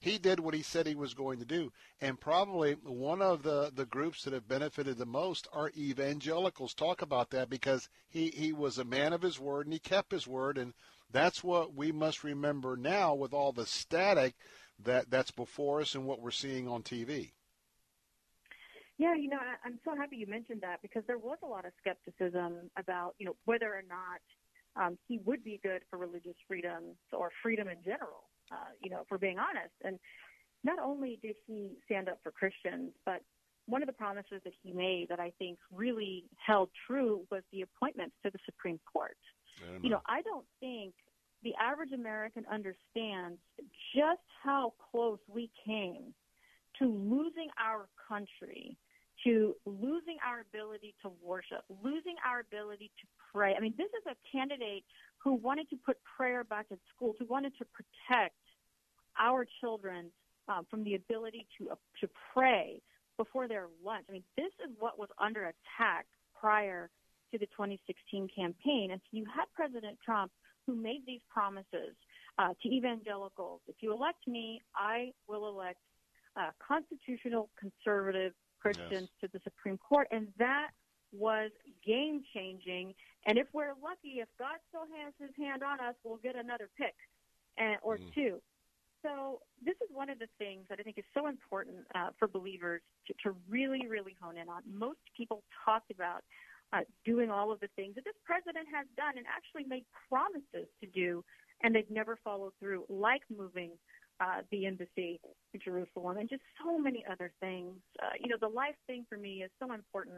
He 0.00 0.18
did 0.18 0.38
what 0.38 0.54
he 0.54 0.62
said 0.62 0.86
he 0.86 0.94
was 0.94 1.14
going 1.14 1.38
to 1.38 1.46
do. 1.46 1.72
And 2.00 2.20
probably 2.20 2.74
one 2.74 3.22
of 3.22 3.42
the, 3.42 3.72
the 3.74 3.86
groups 3.86 4.22
that 4.24 4.34
have 4.34 4.46
benefited 4.46 4.98
the 4.98 5.06
most 5.06 5.48
are 5.50 5.72
evangelicals. 5.76 6.74
Talk 6.74 7.00
about 7.00 7.30
that 7.30 7.48
because 7.48 7.88
he, 8.10 8.28
he 8.28 8.52
was 8.52 8.76
a 8.76 8.84
man 8.84 9.14
of 9.14 9.22
his 9.22 9.40
word 9.40 9.66
and 9.66 9.72
he 9.72 9.78
kept 9.78 10.12
his 10.12 10.26
word. 10.26 10.58
And 10.58 10.74
that's 11.14 11.44
what 11.44 11.74
we 11.74 11.92
must 11.92 12.24
remember 12.24 12.76
now 12.76 13.14
with 13.14 13.32
all 13.32 13.52
the 13.52 13.66
static 13.66 14.34
that, 14.82 15.08
that's 15.08 15.30
before 15.30 15.80
us 15.80 15.94
and 15.94 16.04
what 16.04 16.20
we're 16.20 16.32
seeing 16.32 16.66
on 16.66 16.82
TV. 16.82 17.30
Yeah, 18.98 19.14
you 19.14 19.28
know, 19.28 19.38
I, 19.38 19.66
I'm 19.66 19.78
so 19.84 19.96
happy 19.96 20.16
you 20.16 20.26
mentioned 20.26 20.60
that 20.62 20.82
because 20.82 21.04
there 21.06 21.18
was 21.18 21.38
a 21.44 21.46
lot 21.46 21.64
of 21.66 21.72
skepticism 21.78 22.68
about, 22.76 23.14
you 23.18 23.26
know, 23.26 23.36
whether 23.44 23.66
or 23.66 23.84
not 23.88 24.84
um, 24.84 24.98
he 25.06 25.20
would 25.24 25.44
be 25.44 25.60
good 25.62 25.82
for 25.88 25.98
religious 25.98 26.34
freedom 26.48 26.96
or 27.12 27.30
freedom 27.42 27.68
in 27.68 27.78
general. 27.84 28.24
Uh, 28.50 28.74
you 28.82 28.90
know, 28.90 28.98
if 29.02 29.06
we're 29.10 29.18
being 29.18 29.38
honest. 29.38 29.74
And 29.84 30.00
not 30.64 30.80
only 30.80 31.20
did 31.22 31.36
he 31.46 31.70
stand 31.84 32.08
up 32.08 32.18
for 32.24 32.32
Christians, 32.32 32.90
but 33.06 33.22
one 33.66 33.82
of 33.82 33.86
the 33.86 33.92
promises 33.94 34.40
that 34.42 34.52
he 34.62 34.72
made 34.72 35.06
that 35.10 35.20
I 35.20 35.32
think 35.38 35.58
really 35.72 36.24
held 36.44 36.70
true 36.88 37.22
was 37.30 37.42
the 37.52 37.62
appointments 37.62 38.16
to 38.24 38.30
the 38.30 38.38
Supreme 38.44 38.80
Court. 38.92 39.16
You 39.82 39.90
know, 39.90 40.00
I 40.06 40.22
don't 40.22 40.46
think 40.60 40.94
the 41.44 41.54
average 41.60 41.92
American 41.92 42.44
understands 42.50 43.38
just 43.94 44.24
how 44.42 44.72
close 44.90 45.18
we 45.28 45.50
came 45.64 46.14
to 46.78 46.86
losing 46.86 47.48
our 47.62 47.86
country, 48.08 48.76
to 49.24 49.54
losing 49.64 50.16
our 50.26 50.40
ability 50.40 50.94
to 51.02 51.12
worship, 51.22 51.62
losing 51.82 52.16
our 52.26 52.40
ability 52.40 52.90
to 53.00 53.06
pray. 53.32 53.54
I 53.56 53.60
mean, 53.60 53.74
this 53.76 53.88
is 53.88 54.06
a 54.10 54.36
candidate 54.36 54.84
who 55.18 55.34
wanted 55.34 55.70
to 55.70 55.76
put 55.76 55.98
prayer 56.16 56.44
back 56.44 56.66
in 56.70 56.78
schools, 56.96 57.16
who 57.18 57.26
wanted 57.26 57.52
to 57.58 57.64
protect 57.66 58.34
our 59.20 59.46
children 59.60 60.10
um, 60.48 60.66
from 60.70 60.82
the 60.82 60.94
ability 60.94 61.46
to 61.58 61.70
uh, 61.70 61.74
to 62.00 62.08
pray 62.32 62.80
before 63.16 63.46
their 63.46 63.68
lunch. 63.84 64.04
I 64.08 64.12
mean, 64.12 64.24
this 64.36 64.52
is 64.64 64.74
what 64.78 64.98
was 64.98 65.08
under 65.18 65.44
attack 65.44 66.06
prior 66.38 66.90
to 67.32 67.38
the 67.38 67.46
2016 67.46 68.28
campaign. 68.34 68.90
And 68.90 69.00
so 69.00 69.16
you 69.16 69.24
had 69.24 69.46
President 69.54 69.98
Trump 70.04 70.32
who 70.66 70.74
made 70.74 71.02
these 71.06 71.20
promises 71.32 71.94
uh, 72.38 72.54
to 72.62 72.68
evangelicals. 72.68 73.60
If 73.68 73.76
you 73.80 73.92
elect 73.92 74.26
me, 74.26 74.62
I 74.74 75.12
will 75.28 75.48
elect 75.48 75.78
uh, 76.36 76.50
constitutional 76.66 77.48
conservative 77.58 78.32
Christians 78.60 79.08
to 79.20 79.28
the 79.32 79.40
Supreme 79.44 79.78
Court. 79.78 80.08
And 80.10 80.28
that 80.38 80.70
was 81.12 81.50
game 81.86 82.22
changing. 82.34 82.94
And 83.26 83.38
if 83.38 83.46
we're 83.52 83.74
lucky, 83.82 84.20
if 84.20 84.28
God 84.38 84.56
still 84.68 84.86
has 85.02 85.12
his 85.20 85.30
hand 85.38 85.62
on 85.62 85.80
us, 85.80 85.94
we'll 86.02 86.16
get 86.16 86.34
another 86.34 86.68
pick 86.76 86.94
and, 87.56 87.76
or 87.82 87.98
two. 88.14 88.40
So 89.02 89.40
this 89.62 89.74
is 89.82 89.90
one 89.92 90.08
of 90.08 90.18
the 90.18 90.28
things 90.38 90.64
that 90.70 90.80
I 90.80 90.82
think 90.82 90.96
is 90.98 91.04
so 91.12 91.26
important 91.26 91.76
uh, 91.94 92.08
for 92.18 92.26
believers 92.26 92.80
to, 93.06 93.14
to 93.24 93.36
really, 93.48 93.86
really 93.86 94.16
hone 94.20 94.38
in 94.38 94.48
on. 94.48 94.62
Most 94.66 94.98
people 95.16 95.42
talked 95.64 95.90
about 95.90 96.24
uh, 96.74 96.80
doing 97.04 97.30
all 97.30 97.52
of 97.52 97.60
the 97.60 97.68
things 97.76 97.94
that 97.94 98.04
this 98.04 98.14
president 98.24 98.66
has 98.74 98.86
done 98.96 99.16
and 99.16 99.26
actually 99.26 99.64
made 99.64 99.84
promises 100.08 100.68
to 100.80 100.86
do, 100.86 101.24
and 101.62 101.74
they've 101.74 101.90
never 101.90 102.18
followed 102.24 102.52
through, 102.58 102.84
like 102.88 103.22
moving 103.34 103.70
uh, 104.20 104.40
the 104.50 104.66
embassy 104.66 105.20
to 105.52 105.58
Jerusalem 105.58 106.16
and 106.18 106.28
just 106.28 106.42
so 106.64 106.78
many 106.78 107.04
other 107.10 107.32
things. 107.40 107.74
Uh, 108.02 108.10
you 108.20 108.28
know, 108.28 108.36
the 108.40 108.48
life 108.48 108.76
thing 108.86 109.04
for 109.08 109.16
me 109.16 109.42
is 109.42 109.50
so 109.60 109.72
important, 109.72 110.16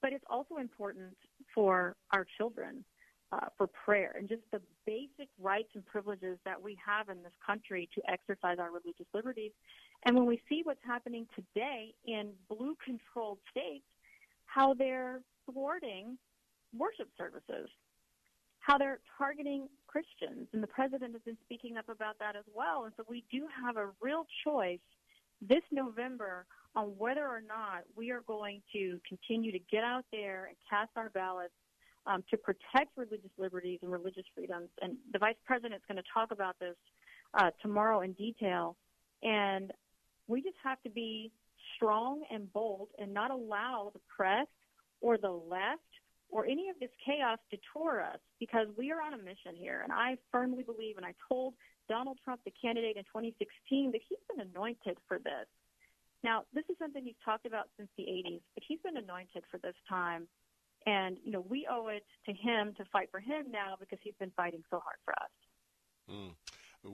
but 0.00 0.12
it's 0.12 0.24
also 0.28 0.56
important 0.56 1.16
for 1.54 1.96
our 2.12 2.26
children. 2.36 2.84
Uh, 3.32 3.46
for 3.56 3.68
prayer 3.68 4.16
and 4.18 4.28
just 4.28 4.42
the 4.50 4.60
basic 4.84 5.28
rights 5.40 5.68
and 5.76 5.86
privileges 5.86 6.36
that 6.44 6.60
we 6.60 6.76
have 6.84 7.08
in 7.08 7.22
this 7.22 7.30
country 7.46 7.88
to 7.94 8.02
exercise 8.10 8.58
our 8.58 8.72
religious 8.72 9.06
liberties. 9.14 9.52
And 10.04 10.16
when 10.16 10.26
we 10.26 10.42
see 10.48 10.62
what's 10.64 10.82
happening 10.84 11.28
today 11.36 11.94
in 12.04 12.32
blue 12.48 12.74
controlled 12.84 13.38
states, 13.52 13.84
how 14.46 14.74
they're 14.74 15.20
thwarting 15.52 16.18
worship 16.76 17.08
services, 17.18 17.68
how 18.60 18.78
they're 18.78 19.00
targeting 19.18 19.68
Christians. 19.86 20.48
And 20.52 20.62
the 20.62 20.68
president 20.68 21.12
has 21.12 21.22
been 21.22 21.38
speaking 21.44 21.76
up 21.76 21.88
about 21.88 22.18
that 22.20 22.36
as 22.36 22.44
well. 22.54 22.84
And 22.84 22.92
so 22.96 23.04
we 23.08 23.24
do 23.30 23.46
have 23.64 23.76
a 23.76 23.88
real 24.00 24.26
choice 24.44 24.78
this 25.40 25.62
November 25.72 26.46
on 26.76 26.84
whether 26.98 27.26
or 27.26 27.40
not 27.40 27.82
we 27.96 28.10
are 28.10 28.22
going 28.26 28.62
to 28.72 29.00
continue 29.08 29.50
to 29.50 29.58
get 29.70 29.82
out 29.82 30.04
there 30.12 30.46
and 30.46 30.56
cast 30.68 30.90
our 30.96 31.10
ballots 31.10 31.54
um, 32.06 32.22
to 32.30 32.36
protect 32.36 32.96
religious 32.96 33.30
liberties 33.38 33.80
and 33.82 33.90
religious 33.90 34.24
freedoms. 34.34 34.68
And 34.80 34.96
the 35.12 35.18
vice 35.18 35.34
president 35.44 35.74
is 35.74 35.82
going 35.88 35.96
to 35.96 36.08
talk 36.14 36.30
about 36.30 36.56
this 36.60 36.76
uh, 37.34 37.50
tomorrow 37.62 38.02
in 38.02 38.12
detail. 38.12 38.76
And 39.22 39.72
We 40.30 40.42
just 40.42 40.56
have 40.62 40.80
to 40.82 40.90
be 40.90 41.32
strong 41.74 42.22
and 42.30 42.50
bold 42.52 42.88
and 43.00 43.12
not 43.12 43.32
allow 43.32 43.90
the 43.92 44.00
press 44.16 44.46
or 45.00 45.18
the 45.18 45.30
left 45.30 45.80
or 46.30 46.46
any 46.46 46.68
of 46.68 46.78
this 46.78 46.90
chaos 47.04 47.38
to 47.50 47.58
tour 47.72 48.02
us 48.02 48.20
because 48.38 48.68
we 48.78 48.92
are 48.92 49.00
on 49.00 49.14
a 49.14 49.18
mission 49.18 49.56
here. 49.56 49.80
And 49.82 49.92
I 49.92 50.16
firmly 50.30 50.62
believe, 50.62 50.96
and 50.96 51.04
I 51.04 51.14
told 51.28 51.54
Donald 51.88 52.18
Trump, 52.24 52.40
the 52.44 52.52
candidate 52.62 52.96
in 52.96 53.02
2016, 53.04 53.92
that 53.92 54.00
he's 54.08 54.18
been 54.30 54.46
anointed 54.46 54.96
for 55.08 55.18
this. 55.18 55.48
Now, 56.22 56.44
this 56.52 56.64
is 56.70 56.76
something 56.78 57.02
he's 57.02 57.18
talked 57.24 57.46
about 57.46 57.68
since 57.76 57.88
the 57.96 58.04
80s, 58.04 58.42
but 58.54 58.62
he's 58.66 58.78
been 58.80 58.96
anointed 58.96 59.42
for 59.50 59.58
this 59.58 59.74
time. 59.88 60.28
And, 60.86 61.18
you 61.24 61.32
know, 61.32 61.44
we 61.48 61.66
owe 61.70 61.88
it 61.88 62.04
to 62.26 62.32
him 62.32 62.74
to 62.76 62.84
fight 62.92 63.08
for 63.10 63.20
him 63.20 63.50
now 63.50 63.74
because 63.78 63.98
he's 64.02 64.14
been 64.18 64.32
fighting 64.36 64.62
so 64.70 64.80
hard 64.80 64.96
for 65.04 65.12
us. 65.12 65.30
Mm. 66.10 66.34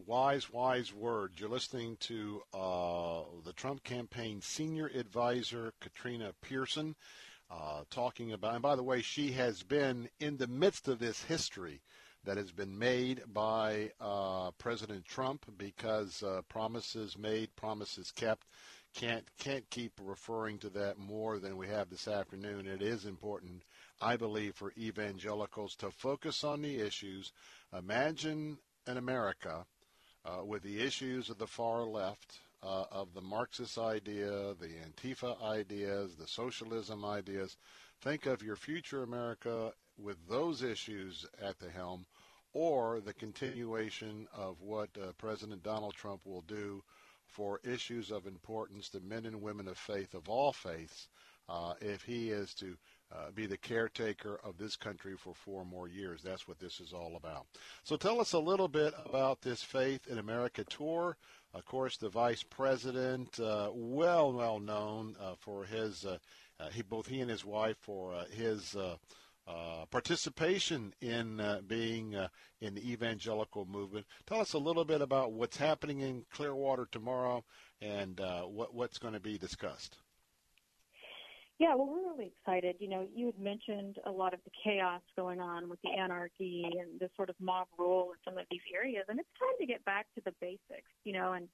Wise, 0.07 0.53
wise 0.53 0.93
words. 0.93 1.39
You're 1.39 1.49
listening 1.49 1.97
to 2.01 2.43
uh, 2.53 3.21
the 3.45 3.53
Trump 3.53 3.85
campaign 3.85 4.41
senior 4.41 4.87
advisor, 4.87 5.73
Katrina 5.81 6.33
Pearson, 6.43 6.97
uh, 7.51 7.83
talking 7.91 8.33
about, 8.33 8.55
and 8.55 8.63
by 8.63 8.77
the 8.77 8.83
way, 8.83 9.03
she 9.03 9.33
has 9.33 9.63
been 9.63 10.09
in 10.21 10.37
the 10.37 10.47
midst 10.47 10.89
of 10.89 10.99
this 10.99 11.23
history 11.25 11.81
that 12.25 12.37
has 12.37 12.51
been 12.51 12.77
made 12.79 13.23
by 13.33 13.91
uh, 14.01 14.51
President 14.59 15.05
Trump 15.05 15.47
because 15.57 16.23
uh, 16.23 16.43
promises 16.49 17.17
made, 17.17 17.55
promises 17.57 18.11
kept. 18.11 18.47
Can't 18.95 19.25
can't 19.39 19.69
keep 19.69 19.93
referring 20.03 20.59
to 20.61 20.71
that 20.71 20.99
more 20.99 21.39
than 21.39 21.59
we 21.59 21.69
have 21.69 21.91
this 21.91 22.09
afternoon. 22.09 22.67
It 22.67 22.81
is 22.81 23.05
important, 23.05 23.63
I 24.01 24.17
believe, 24.17 24.55
for 24.55 24.73
evangelicals 24.79 25.77
to 25.77 25.91
focus 25.91 26.43
on 26.43 26.63
the 26.63 26.81
issues. 26.81 27.33
Imagine 27.77 28.57
an 28.87 28.97
America 28.97 29.67
uh, 30.25 30.45
with 30.45 30.63
the 30.63 30.81
issues 30.81 31.29
of 31.29 31.39
the 31.39 31.47
far 31.47 31.83
left, 31.83 32.41
uh, 32.67 32.85
of 32.91 33.15
the 33.15 33.21
Marxist 33.21 33.79
idea, 33.79 34.55
the 34.61 34.73
Antifa 34.85 35.41
ideas, 35.43 36.17
the 36.17 36.27
socialism 36.27 37.05
ideas. 37.05 37.57
Think 38.03 38.27
of 38.27 38.43
your 38.43 38.57
future 38.57 39.03
America 39.03 39.73
with 39.97 40.17
those 40.29 40.63
issues 40.63 41.25
at 41.41 41.59
the 41.59 41.71
helm, 41.71 42.07
or 42.53 43.01
the 43.01 43.15
continuation 43.15 44.27
of 44.35 44.61
what 44.61 44.91
uh, 45.01 45.13
President 45.19 45.63
Donald 45.63 45.95
Trump 45.95 46.23
will 46.25 46.43
do 46.43 46.83
for 47.27 47.61
issues 47.65 48.11
of 48.11 48.27
importance 48.27 48.89
to 48.89 49.01
men 49.01 49.27
and 49.27 49.41
women 49.41 49.69
of 49.69 49.79
faith, 49.79 50.15
of 50.15 50.29
all 50.29 50.53
faiths, 50.53 51.09
uh, 51.49 51.75
if 51.81 52.03
he 52.03 52.31
is 52.31 52.55
to 52.55 52.77
uh, 53.13 53.31
be 53.35 53.47
the 53.47 53.57
caretaker 53.57 54.41
of 54.43 54.59
this 54.59 54.75
country 54.75 55.15
for 55.17 55.35
four 55.35 55.65
more 55.65 55.87
years. 55.89 56.21
That's 56.23 56.49
what 56.49 56.59
this 56.59 56.81
is 56.81 56.93
all 56.93 57.15
about. 57.17 57.47
So 57.85 57.97
tell 57.97 58.21
us 58.21 58.33
a 58.33 58.39
little 58.39 58.69
bit 58.69 58.95
about 59.05 59.43
this 59.43 59.63
Faith 59.63 60.09
in 60.09 60.19
America 60.19 60.65
tour. 60.65 61.17
Of 61.57 61.65
course, 61.65 61.97
the 61.97 62.11
vice 62.11 62.43
president, 62.43 63.41
uh, 63.41 63.71
well, 63.73 64.31
well 64.31 64.61
known 64.61 65.17
uh, 65.19 65.37
for 65.39 65.65
his, 65.65 66.05
uh, 66.05 66.19
uh, 66.61 66.69
he, 66.69 66.83
both 66.83 67.07
he 67.07 67.21
and 67.21 67.31
his 67.31 67.47
wife, 67.47 67.79
for 67.81 68.15
uh, 68.15 68.27
his 68.27 68.77
participation 69.91 70.93
in 71.01 71.41
being 71.67 72.15
in 72.61 72.75
the 72.75 72.93
evangelical 72.93 73.65
movement. 73.65 74.05
Tell 74.27 74.41
us 74.41 74.53
a 74.53 74.59
little 74.59 74.85
bit 74.85 75.01
about 75.01 75.33
what's 75.33 75.57
happening 75.57 76.01
in 76.01 76.27
Clearwater 76.31 76.89
tomorrow 76.93 77.43
and 77.81 78.21
what, 78.49 78.75
what's 78.75 78.99
going 78.99 79.15
to 79.15 79.21
be 79.21 79.39
discussed. 79.39 79.97
Yeah, 81.59 81.75
well, 81.75 81.89
we're 81.89 82.13
really 82.13 82.33
excited. 82.37 82.77
You 82.81 82.89
know, 82.89 83.07
you 83.15 83.27
had 83.27 83.39
mentioned 83.39 83.97
a 84.05 84.11
lot 84.11 84.35
of 84.35 84.41
the 84.45 84.51
chaos 84.63 85.01
going 85.17 85.41
on 85.41 85.71
with 85.71 85.81
the 85.83 85.91
anarchy 85.91 86.67
and 86.79 87.01
the 87.01 87.09
sort 87.17 87.31
of 87.31 87.37
mob 87.41 87.69
rule 87.79 88.13
in 88.13 88.19
some 88.31 88.39
of 88.39 88.45
these 88.51 88.61
areas, 88.75 89.05
and 89.09 89.19
it's 89.19 89.29
time 89.41 89.57
to 89.59 89.67
get 89.67 89.83
back 89.87 90.07
to 90.17 90.23
the 90.27 90.33
basics, 90.41 90.93
you 91.05 91.15
know, 91.15 91.33
and 91.33 91.49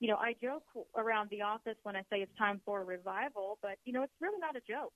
you 0.00 0.06
know, 0.06 0.16
I 0.16 0.34
joke 0.40 0.62
around 0.96 1.28
the 1.30 1.42
office 1.42 1.74
when 1.82 1.96
I 1.96 2.02
say 2.02 2.18
it's 2.22 2.36
time 2.38 2.60
for 2.64 2.82
a 2.82 2.84
revival, 2.84 3.58
but 3.60 3.78
you 3.84 3.92
know, 3.92 4.04
it's 4.04 4.12
really 4.20 4.38
not 4.38 4.54
a 4.54 4.60
joke. 4.60 4.94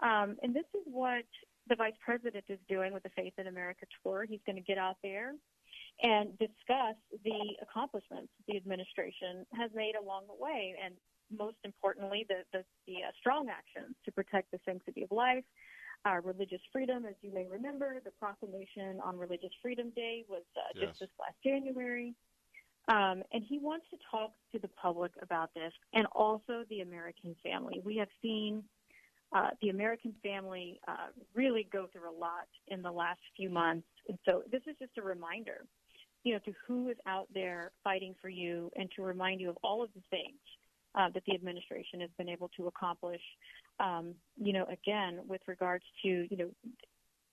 Um, 0.00 0.36
and 0.42 0.54
this 0.54 0.68
is 0.74 0.82
what 0.84 1.24
the 1.68 1.76
vice 1.76 1.96
president 2.04 2.44
is 2.50 2.58
doing 2.68 2.92
with 2.92 3.04
the 3.04 3.10
Faith 3.16 3.32
in 3.38 3.46
America 3.46 3.86
tour. 4.02 4.26
He's 4.28 4.40
going 4.44 4.56
to 4.56 4.62
get 4.62 4.76
out 4.76 4.96
there 5.02 5.32
and 6.02 6.36
discuss 6.38 6.98
the 7.24 7.56
accomplishments 7.62 8.28
the 8.48 8.56
administration 8.56 9.46
has 9.56 9.70
made 9.74 9.94
along 9.94 10.24
the 10.26 10.36
way. 10.36 10.74
And 10.84 10.94
most 11.38 11.56
importantly, 11.64 12.26
the, 12.28 12.42
the, 12.52 12.64
the 12.86 13.04
uh, 13.06 13.12
strong 13.18 13.48
actions 13.48 13.94
to 14.04 14.12
protect 14.12 14.50
the 14.50 14.58
sanctity 14.64 15.02
of 15.02 15.10
life, 15.10 15.44
uh, 16.06 16.20
religious 16.22 16.60
freedom. 16.72 17.04
As 17.06 17.14
you 17.22 17.32
may 17.32 17.46
remember, 17.50 18.00
the 18.04 18.10
proclamation 18.12 19.00
on 19.04 19.16
Religious 19.16 19.52
Freedom 19.62 19.90
Day 19.94 20.24
was 20.28 20.42
uh, 20.56 20.60
yes. 20.74 20.88
just 20.88 21.00
this 21.00 21.08
last 21.18 21.36
January. 21.42 22.14
Um, 22.88 23.22
and 23.32 23.42
he 23.48 23.58
wants 23.58 23.86
to 23.90 23.96
talk 24.10 24.32
to 24.52 24.58
the 24.58 24.68
public 24.68 25.12
about 25.22 25.54
this 25.54 25.72
and 25.94 26.06
also 26.12 26.64
the 26.68 26.80
American 26.80 27.34
family. 27.42 27.80
We 27.82 27.96
have 27.96 28.08
seen 28.20 28.62
uh, 29.34 29.50
the 29.62 29.70
American 29.70 30.14
family 30.22 30.80
uh, 30.86 31.08
really 31.34 31.66
go 31.72 31.88
through 31.92 32.10
a 32.10 32.16
lot 32.16 32.46
in 32.68 32.82
the 32.82 32.90
last 32.90 33.20
few 33.36 33.48
months. 33.48 33.86
And 34.08 34.18
so 34.26 34.42
this 34.52 34.60
is 34.68 34.76
just 34.78 34.92
a 34.98 35.02
reminder, 35.02 35.64
you 36.24 36.34
know, 36.34 36.40
to 36.40 36.52
who 36.66 36.88
is 36.90 36.96
out 37.06 37.28
there 37.32 37.72
fighting 37.82 38.14
for 38.20 38.28
you 38.28 38.70
and 38.76 38.90
to 38.96 39.02
remind 39.02 39.40
you 39.40 39.48
of 39.48 39.56
all 39.64 39.82
of 39.82 39.88
the 39.94 40.02
things 40.10 40.38
uh, 40.94 41.08
that 41.12 41.22
the 41.26 41.34
administration 41.34 42.00
has 42.00 42.10
been 42.16 42.28
able 42.28 42.50
to 42.56 42.66
accomplish. 42.66 43.20
Um, 43.80 44.14
you 44.36 44.52
know, 44.52 44.66
again, 44.66 45.20
with 45.26 45.40
regards 45.46 45.84
to 46.02 46.08
you 46.08 46.36
know 46.36 46.50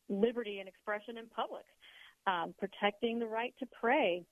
liberty 0.09 0.59
and 0.59 0.67
expression 0.67 1.17
in 1.17 1.27
public, 1.27 1.65
um, 2.27 2.53
protecting 2.59 3.19
the 3.19 3.27
right 3.27 3.53
to 3.59 3.67
pray, 3.79 4.23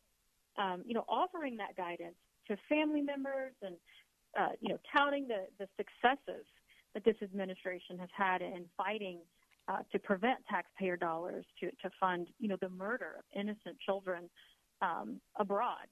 um, 0.57 0.83
you 0.85 0.93
know, 0.93 1.05
offering 1.07 1.57
that 1.57 1.75
guidance 1.77 2.15
to 2.47 2.57
family 2.67 3.01
members 3.01 3.53
and 3.61 3.75
uh, 4.39 4.49
you 4.59 4.69
know 4.69 4.79
touting 4.95 5.27
the 5.27 5.45
the 5.59 5.67
successes 5.77 6.45
that 6.93 7.03
this 7.05 7.15
administration 7.21 7.97
has 7.99 8.09
had 8.15 8.41
in 8.41 8.65
fighting 8.75 9.19
uh, 9.67 9.79
to 9.91 9.99
prevent 9.99 10.39
taxpayer 10.49 10.97
dollars 10.97 11.45
to 11.59 11.67
to 11.81 11.89
fund 11.99 12.27
you 12.39 12.47
know 12.47 12.57
the 12.61 12.69
murder 12.69 13.15
of 13.19 13.39
innocent 13.39 13.77
children 13.85 14.29
um, 14.81 15.19
abroad. 15.37 15.87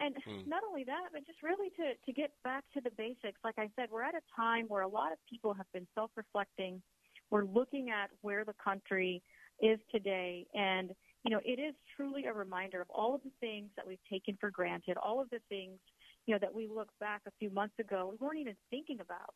And 0.00 0.14
hmm. 0.24 0.48
not 0.48 0.62
only 0.68 0.84
that, 0.84 1.08
but 1.12 1.26
just 1.26 1.42
really 1.42 1.70
to, 1.70 1.94
to 2.04 2.12
get 2.12 2.32
back 2.42 2.64
to 2.74 2.80
the 2.80 2.90
basics. 2.96 3.38
Like 3.44 3.58
I 3.58 3.70
said, 3.76 3.88
we're 3.90 4.02
at 4.02 4.14
a 4.14 4.22
time 4.34 4.66
where 4.68 4.82
a 4.82 4.88
lot 4.88 5.12
of 5.12 5.18
people 5.28 5.54
have 5.54 5.70
been 5.72 5.86
self 5.94 6.10
reflecting. 6.16 6.82
We're 7.30 7.44
looking 7.44 7.90
at 7.90 8.10
where 8.20 8.44
the 8.44 8.54
country 8.62 9.22
is 9.60 9.78
today. 9.90 10.46
And, 10.54 10.90
you 11.24 11.30
know, 11.30 11.40
it 11.44 11.58
is 11.60 11.74
truly 11.96 12.26
a 12.26 12.32
reminder 12.32 12.80
of 12.80 12.90
all 12.90 13.14
of 13.14 13.22
the 13.22 13.30
things 13.40 13.70
that 13.76 13.86
we've 13.86 14.02
taken 14.10 14.36
for 14.40 14.50
granted, 14.50 14.96
all 14.96 15.20
of 15.20 15.30
the 15.30 15.40
things, 15.48 15.78
you 16.26 16.34
know, 16.34 16.38
that 16.40 16.54
we 16.54 16.68
look 16.68 16.88
back 17.00 17.22
a 17.26 17.30
few 17.38 17.50
months 17.50 17.78
ago, 17.78 18.10
we 18.10 18.24
weren't 18.24 18.40
even 18.40 18.56
thinking 18.70 19.00
about 19.00 19.34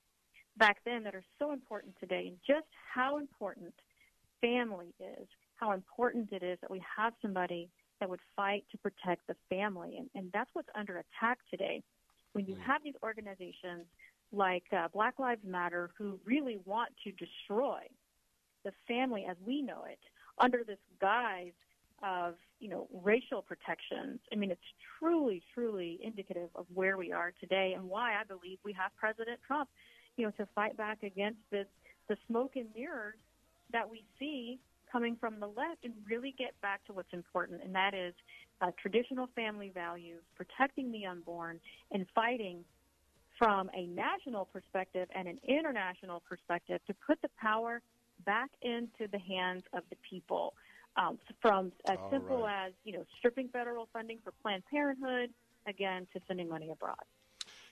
back 0.59 0.79
then 0.85 1.05
that 1.05 1.15
are 1.15 1.25
so 1.39 1.53
important 1.53 1.95
today, 2.01 2.27
and 2.29 2.37
just 2.47 2.67
how 2.95 3.19
important 3.19 3.73
family 4.41 4.95
is, 4.99 5.29
how 5.57 5.73
important 5.73 6.33
it 6.33 6.43
is 6.43 6.59
that 6.61 6.71
we 6.71 6.83
have 6.97 7.13
somebody 7.23 7.71
that 8.01 8.09
would 8.09 8.21
fight 8.37 8.65
to 8.73 8.79
protect 8.79 9.27
the 9.27 9.37
family. 9.49 9.97
And, 9.99 10.09
and 10.15 10.31
that's 10.33 10.51
what's 10.53 10.69
under 10.75 10.99
attack 10.99 11.39
today. 11.51 11.83
When 12.33 12.47
you 12.47 12.57
have 12.65 12.83
these 12.85 12.95
organizations 13.03 13.85
like 14.33 14.65
uh, 14.73 14.89
Black 14.93 15.19
Lives 15.19 15.41
Matter 15.45 15.91
who 15.97 16.19
really 16.25 16.59
want 16.65 16.91
to 17.05 17.13
destroy 17.13 17.81
the 18.65 18.73
family 18.87 19.27
as 19.29 19.37
we 19.47 19.63
know 19.63 19.85
it 19.91 19.99
under 20.39 20.63
this 20.65 20.79
guise 21.01 21.53
of, 22.03 22.35
you 22.61 22.69
know, 22.69 22.87
racial 23.03 23.43
protections. 23.43 24.21
I 24.33 24.37
mean, 24.37 24.51
it's 24.51 24.61
truly, 24.99 25.43
truly 25.55 25.99
indicative 26.03 26.51
of 26.55 26.67
where 26.73 26.97
we 26.97 27.13
are 27.13 27.33
today 27.41 27.75
and 27.77 27.89
why 27.89 28.13
I 28.13 28.25
believe 28.25 28.59
we 28.65 28.73
have 28.75 28.93
President 28.97 29.41
Trump, 29.47 29.69
you 30.17 30.25
know, 30.25 30.33
to 30.33 30.47
fight 30.55 30.77
back 30.77 31.03
against 31.03 31.41
this, 31.51 31.67
the 32.09 32.17
smoke 32.29 32.53
and 32.57 32.67
mirrors 32.77 33.17
that 33.73 33.89
we 33.89 34.05
see 34.19 34.59
coming 34.91 35.17
from 35.21 35.41
the 35.41 35.47
left 35.47 35.85
and 35.85 35.93
really 36.09 36.35
get 36.37 36.59
back 36.61 36.85
to 36.87 36.93
what's 36.93 37.13
important, 37.13 37.63
and 37.63 37.75
that 37.75 37.95
is 37.95 38.15
uh, 38.61 38.71
traditional 38.81 39.29
family 39.35 39.71
values, 39.73 40.23
protecting 40.37 40.91
the 40.91 41.07
unborn, 41.07 41.61
and 41.93 42.07
fighting 42.15 42.65
from 43.39 43.71
a 43.75 43.87
national 43.87 44.47
perspective 44.47 45.09
and 45.15 45.29
an 45.29 45.39
international 45.47 46.23
perspective 46.29 46.81
to 46.87 46.95
put 47.07 47.21
the 47.23 47.29
power 47.41 47.81
back 48.27 48.51
into 48.63 49.07
the 49.13 49.19
hands 49.19 49.63
of 49.73 49.85
the 49.91 49.97
people. 50.09 50.55
Um, 50.97 51.19
from 51.41 51.71
as 51.89 51.97
All 51.99 52.11
simple 52.11 52.43
right. 52.43 52.67
as 52.67 52.73
you 52.85 52.93
know 52.93 53.05
stripping 53.19 53.49
federal 53.49 53.89
funding 53.93 54.19
for 54.25 54.33
Planned 54.43 54.65
Parenthood, 54.69 55.31
again 55.69 56.09
to 56.13 56.21
sending 56.27 56.49
money 56.49 56.71
abroad. 56.71 56.97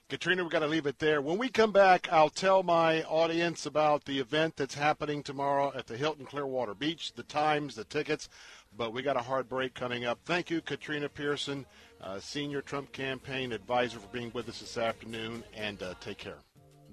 Katrina, 0.09 0.41
we've 0.41 0.51
got 0.51 0.59
to 0.59 0.67
leave 0.67 0.85
it 0.85 0.99
there. 0.99 1.21
When 1.21 1.37
we 1.37 1.49
come 1.49 1.73
back, 1.73 2.07
I'll 2.09 2.29
tell 2.29 2.63
my 2.63 3.03
audience 3.03 3.65
about 3.65 4.05
the 4.05 4.19
event 4.19 4.55
that's 4.55 4.75
happening 4.75 5.21
tomorrow 5.21 5.73
at 5.75 5.87
the 5.87 5.97
Hilton 5.97 6.25
Clearwater 6.25 6.73
Beach, 6.73 7.11
the 7.11 7.23
times, 7.23 7.75
the 7.75 7.83
tickets. 7.83 8.29
But 8.77 8.93
we 8.93 9.01
got 9.01 9.17
a 9.17 9.21
hard 9.21 9.49
break 9.49 9.73
coming 9.73 10.05
up. 10.05 10.19
Thank 10.23 10.49
you, 10.49 10.61
Katrina 10.61 11.09
Pearson, 11.09 11.65
uh, 11.99 12.21
Senior 12.21 12.61
Trump 12.61 12.93
Campaign 12.93 13.51
Advisor, 13.51 13.99
for 13.99 14.07
being 14.07 14.31
with 14.33 14.47
us 14.47 14.61
this 14.61 14.77
afternoon, 14.77 15.43
and 15.53 15.83
uh, 15.83 15.93
take 15.99 16.19
care. 16.19 16.37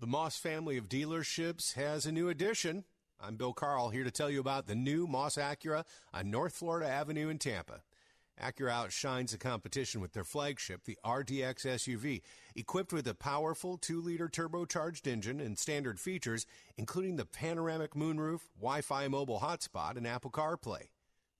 The 0.00 0.06
Moss 0.06 0.38
family 0.38 0.78
of 0.78 0.88
dealerships 0.88 1.74
has 1.74 2.06
a 2.06 2.12
new 2.12 2.30
addition. 2.30 2.84
I'm 3.20 3.36
Bill 3.36 3.52
Carl 3.52 3.90
here 3.90 4.02
to 4.02 4.10
tell 4.10 4.30
you 4.30 4.40
about 4.40 4.66
the 4.66 4.74
new 4.74 5.06
Moss 5.06 5.36
Acura 5.36 5.84
on 6.14 6.30
North 6.30 6.54
Florida 6.54 6.88
Avenue 6.88 7.28
in 7.28 7.36
Tampa. 7.36 7.82
Acura 8.42 8.70
outshines 8.70 9.32
the 9.32 9.36
competition 9.36 10.00
with 10.00 10.14
their 10.14 10.24
flagship, 10.24 10.84
the 10.84 10.96
RDX 11.04 11.66
SUV, 11.66 12.22
equipped 12.56 12.94
with 12.94 13.06
a 13.06 13.12
powerful 13.12 13.76
2-liter 13.76 14.30
turbocharged 14.30 15.06
engine 15.06 15.38
and 15.38 15.58
standard 15.58 16.00
features, 16.00 16.46
including 16.78 17.16
the 17.16 17.26
panoramic 17.26 17.92
moonroof, 17.92 18.40
Wi-Fi 18.58 19.06
mobile 19.08 19.40
hotspot, 19.40 19.98
and 19.98 20.06
Apple 20.06 20.30
CarPlay. 20.30 20.88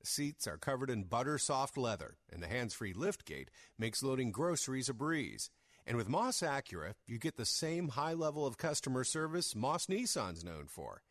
The 0.01 0.07
seats 0.07 0.47
are 0.47 0.59
covered 0.59 0.91
in 0.91 1.05
butter 1.05 1.39
soft 1.39 1.79
leather, 1.79 2.19
and 2.31 2.43
the 2.43 2.49
hands-free 2.49 2.93
liftgate 2.93 3.49
makes 3.79 4.03
loading 4.03 4.33
groceries 4.33 4.91
a 4.91 4.95
breeze. 4.95 5.49
And 5.91 5.97
with 5.97 6.09
Moss 6.09 6.43
Acura, 6.43 6.95
you 7.09 7.19
get 7.19 7.37
the 7.37 7.45
same 7.45 7.89
high 7.89 8.13
level 8.13 8.47
of 8.47 8.57
customer 8.57 9.03
service 9.03 9.57
Moss 9.57 9.87
Nissan's 9.87 10.45
known 10.45 10.67
for. 10.69 11.03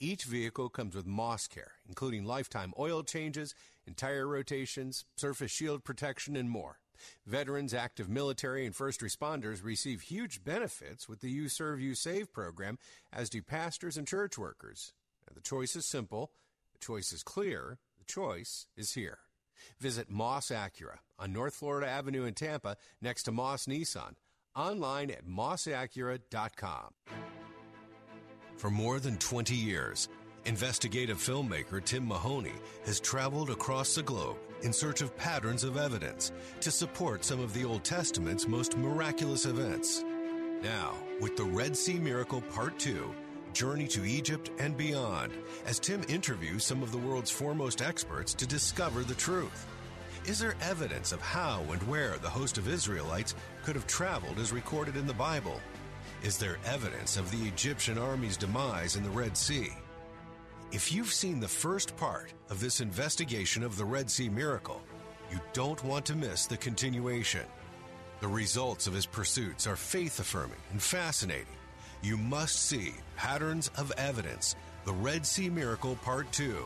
Each 0.00 0.24
vehicle 0.24 0.70
comes 0.70 0.96
with 0.96 1.06
Moss 1.06 1.46
Care, 1.46 1.70
including 1.86 2.24
lifetime 2.24 2.74
oil 2.76 3.04
changes, 3.04 3.54
entire 3.86 4.26
rotations, 4.26 5.04
surface 5.16 5.52
shield 5.52 5.84
protection, 5.84 6.34
and 6.34 6.50
more. 6.50 6.80
Veterans, 7.24 7.72
active 7.72 8.08
military, 8.08 8.66
and 8.66 8.74
first 8.74 9.02
responders 9.02 9.62
receive 9.62 10.00
huge 10.00 10.42
benefits 10.42 11.08
with 11.08 11.20
the 11.20 11.30
You 11.30 11.48
Serve, 11.48 11.80
You 11.80 11.94
Save 11.94 12.32
program, 12.32 12.76
as 13.12 13.30
do 13.30 13.40
pastors 13.40 13.96
and 13.96 14.04
church 14.04 14.36
workers. 14.36 14.94
Now, 15.28 15.34
the 15.36 15.42
choice 15.42 15.76
is 15.76 15.86
simple, 15.86 16.32
the 16.72 16.84
choice 16.84 17.12
is 17.12 17.22
clear, 17.22 17.78
the 18.00 18.04
choice 18.04 18.66
is 18.76 18.94
here. 18.94 19.18
Visit 19.78 20.10
Moss 20.10 20.48
Acura 20.48 20.98
on 21.20 21.32
North 21.32 21.54
Florida 21.54 21.86
Avenue 21.86 22.24
in 22.24 22.34
Tampa 22.34 22.76
next 23.00 23.22
to 23.22 23.32
Moss 23.32 23.66
Nissan. 23.66 24.16
Online 24.56 25.10
at 25.10 25.26
mossacura.com. 25.26 26.90
For 28.56 28.70
more 28.70 29.00
than 29.00 29.16
20 29.18 29.54
years, 29.54 30.08
investigative 30.44 31.18
filmmaker 31.18 31.84
Tim 31.84 32.06
Mahoney 32.06 32.52
has 32.86 33.00
traveled 33.00 33.50
across 33.50 33.94
the 33.94 34.02
globe 34.02 34.36
in 34.62 34.72
search 34.72 35.02
of 35.02 35.16
patterns 35.16 35.64
of 35.64 35.76
evidence 35.76 36.32
to 36.60 36.70
support 36.70 37.24
some 37.24 37.40
of 37.40 37.52
the 37.52 37.64
Old 37.64 37.84
Testament's 37.84 38.46
most 38.46 38.76
miraculous 38.76 39.44
events. 39.44 40.04
Now, 40.62 40.94
with 41.20 41.36
the 41.36 41.44
Red 41.44 41.76
Sea 41.76 41.98
Miracle 41.98 42.40
Part 42.40 42.78
2, 42.78 43.12
Journey 43.52 43.86
to 43.88 44.04
Egypt 44.04 44.50
and 44.58 44.76
beyond, 44.76 45.32
as 45.66 45.78
Tim 45.78 46.02
interviews 46.08 46.64
some 46.64 46.82
of 46.82 46.92
the 46.92 46.98
world's 46.98 47.30
foremost 47.30 47.82
experts 47.82 48.34
to 48.34 48.46
discover 48.46 49.02
the 49.02 49.14
truth. 49.14 49.66
Is 50.26 50.38
there 50.38 50.54
evidence 50.62 51.12
of 51.12 51.20
how 51.20 51.62
and 51.70 51.82
where 51.82 52.16
the 52.16 52.30
host 52.30 52.56
of 52.56 52.66
Israelites 52.66 53.34
could 53.62 53.74
have 53.74 53.86
traveled 53.86 54.38
as 54.38 54.52
recorded 54.52 54.96
in 54.96 55.06
the 55.06 55.12
Bible? 55.12 55.60
Is 56.22 56.38
there 56.38 56.56
evidence 56.64 57.18
of 57.18 57.30
the 57.30 57.46
Egyptian 57.46 57.98
army's 57.98 58.38
demise 58.38 58.96
in 58.96 59.02
the 59.02 59.10
Red 59.10 59.36
Sea? 59.36 59.68
If 60.72 60.90
you've 60.90 61.12
seen 61.12 61.40
the 61.40 61.48
first 61.48 61.94
part 61.98 62.32
of 62.48 62.58
this 62.58 62.80
investigation 62.80 63.62
of 63.62 63.76
the 63.76 63.84
Red 63.84 64.10
Sea 64.10 64.30
miracle, 64.30 64.82
you 65.30 65.38
don't 65.52 65.84
want 65.84 66.06
to 66.06 66.16
miss 66.16 66.46
the 66.46 66.56
continuation. 66.56 67.44
The 68.20 68.28
results 68.28 68.86
of 68.86 68.94
his 68.94 69.04
pursuits 69.04 69.66
are 69.66 69.76
faith 69.76 70.18
affirming 70.20 70.56
and 70.72 70.82
fascinating. 70.82 71.58
You 72.02 72.16
must 72.16 72.62
see 72.62 72.94
Patterns 73.16 73.70
of 73.76 73.92
Evidence, 73.98 74.56
the 74.86 74.92
Red 74.94 75.26
Sea 75.26 75.50
Miracle 75.50 75.96
Part 75.96 76.32
2. 76.32 76.64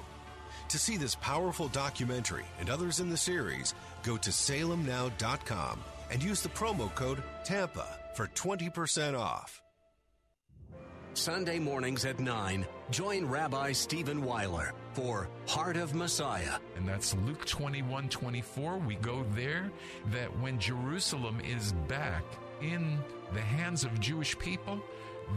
To 0.69 0.79
see 0.79 0.99
this 0.99 1.15
powerful 1.15 1.69
documentary 1.69 2.45
and 2.61 2.69
others 2.69 3.01
in 3.01 3.09
the 3.09 3.17
series, 3.17 3.75
go 4.03 4.19
to 4.19 4.31
salemnow.com 4.31 5.81
and 6.11 6.23
use 6.23 6.43
the 6.43 6.51
promo 6.51 6.95
code 6.95 7.23
TAMPA 7.45 7.87
for 8.15 8.27
20% 8.29 9.19
off. 9.19 9.63
Sunday 11.15 11.59
mornings 11.59 12.05
at 12.05 12.21
9, 12.21 12.67
join 12.91 13.25
Rabbi 13.27 13.73
Stephen 13.73 14.23
Weiler 14.23 14.73
for 14.93 15.29
Heart 15.49 15.79
of 15.79 15.95
Messiah. 15.95 16.59
And 16.77 16.87
that's 16.87 17.17
Luke 17.27 17.47
21 17.47 18.09
24. 18.11 18.79
We 18.79 18.97
go 18.97 19.25
there 19.35 19.73
that 20.13 20.39
when 20.39 20.61
Jerusalem 20.61 21.41
is 21.41 21.73
back 21.89 22.25
in 22.61 22.99
the 23.33 23.41
hands 23.41 23.85
of 23.85 23.99
Jewish 24.01 24.39
people, 24.39 24.81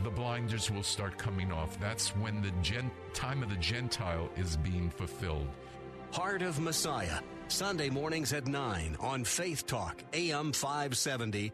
the 0.04 0.10
blinders 0.10 0.72
will 0.72 0.84
start 0.84 1.18
coming 1.18 1.52
off. 1.52 1.80
That's 1.80 2.10
when 2.18 2.42
the 2.42 2.52
gen- 2.62 2.92
time 3.14 3.44
of 3.44 3.50
the 3.50 3.56
Gentile 3.58 4.30
is 4.38 4.58
being 4.58 4.90
fulfilled. 4.90 5.48
Heart 6.12 6.42
of 6.42 6.60
Messiah, 6.60 7.20
Sunday 7.48 7.90
mornings 7.90 8.34
at 8.34 8.48
9 8.48 8.98
on 9.00 9.24
Faith 9.24 9.66
Talk, 9.66 10.04
AM 10.14 10.52
570, 10.52 11.54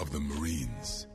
of 0.00 0.10
the 0.12 0.20
Marines. 0.20 1.06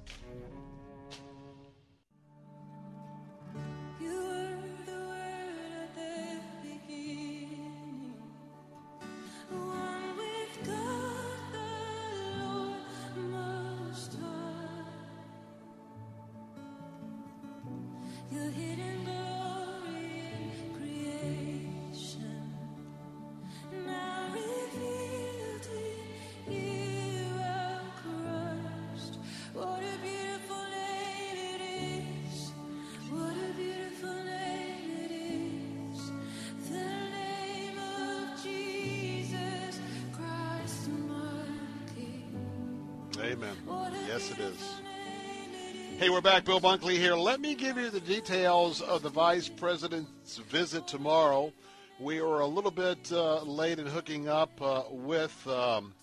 We're 46.20 46.32
back. 46.32 46.44
Bill 46.44 46.60
Bunkley 46.60 46.98
here. 46.98 47.16
Let 47.16 47.40
me 47.40 47.56
give 47.56 47.78
you 47.78 47.90
the 47.90 48.02
details 48.02 48.82
of 48.82 49.04
the 49.04 49.10
vice 49.10 49.48
president's 49.48 50.36
visit 50.36 50.86
tomorrow. 50.86 51.54
We 51.98 52.22
were 52.22 52.42
a 52.42 52.46
little 52.46 52.72
bit 52.72 53.10
uh, 53.10 53.42
late 53.44 53.80
in 53.80 53.86
hooking 53.86 54.28
up 54.28 54.52
uh, 54.62 54.84
with 54.92 55.48
um, 55.48 55.94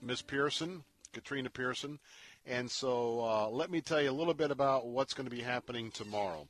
Miss 0.00 0.22
Pearson, 0.22 0.84
Katrina 1.12 1.50
Pearson, 1.50 1.98
And 2.46 2.70
so 2.70 3.24
uh, 3.24 3.48
let 3.48 3.72
me 3.72 3.80
tell 3.80 4.00
you 4.00 4.10
a 4.10 4.12
little 4.12 4.34
bit 4.34 4.52
about 4.52 4.86
what's 4.86 5.14
going 5.14 5.28
to 5.28 5.34
be 5.34 5.42
happening 5.42 5.90
tomorrow. 5.90 6.46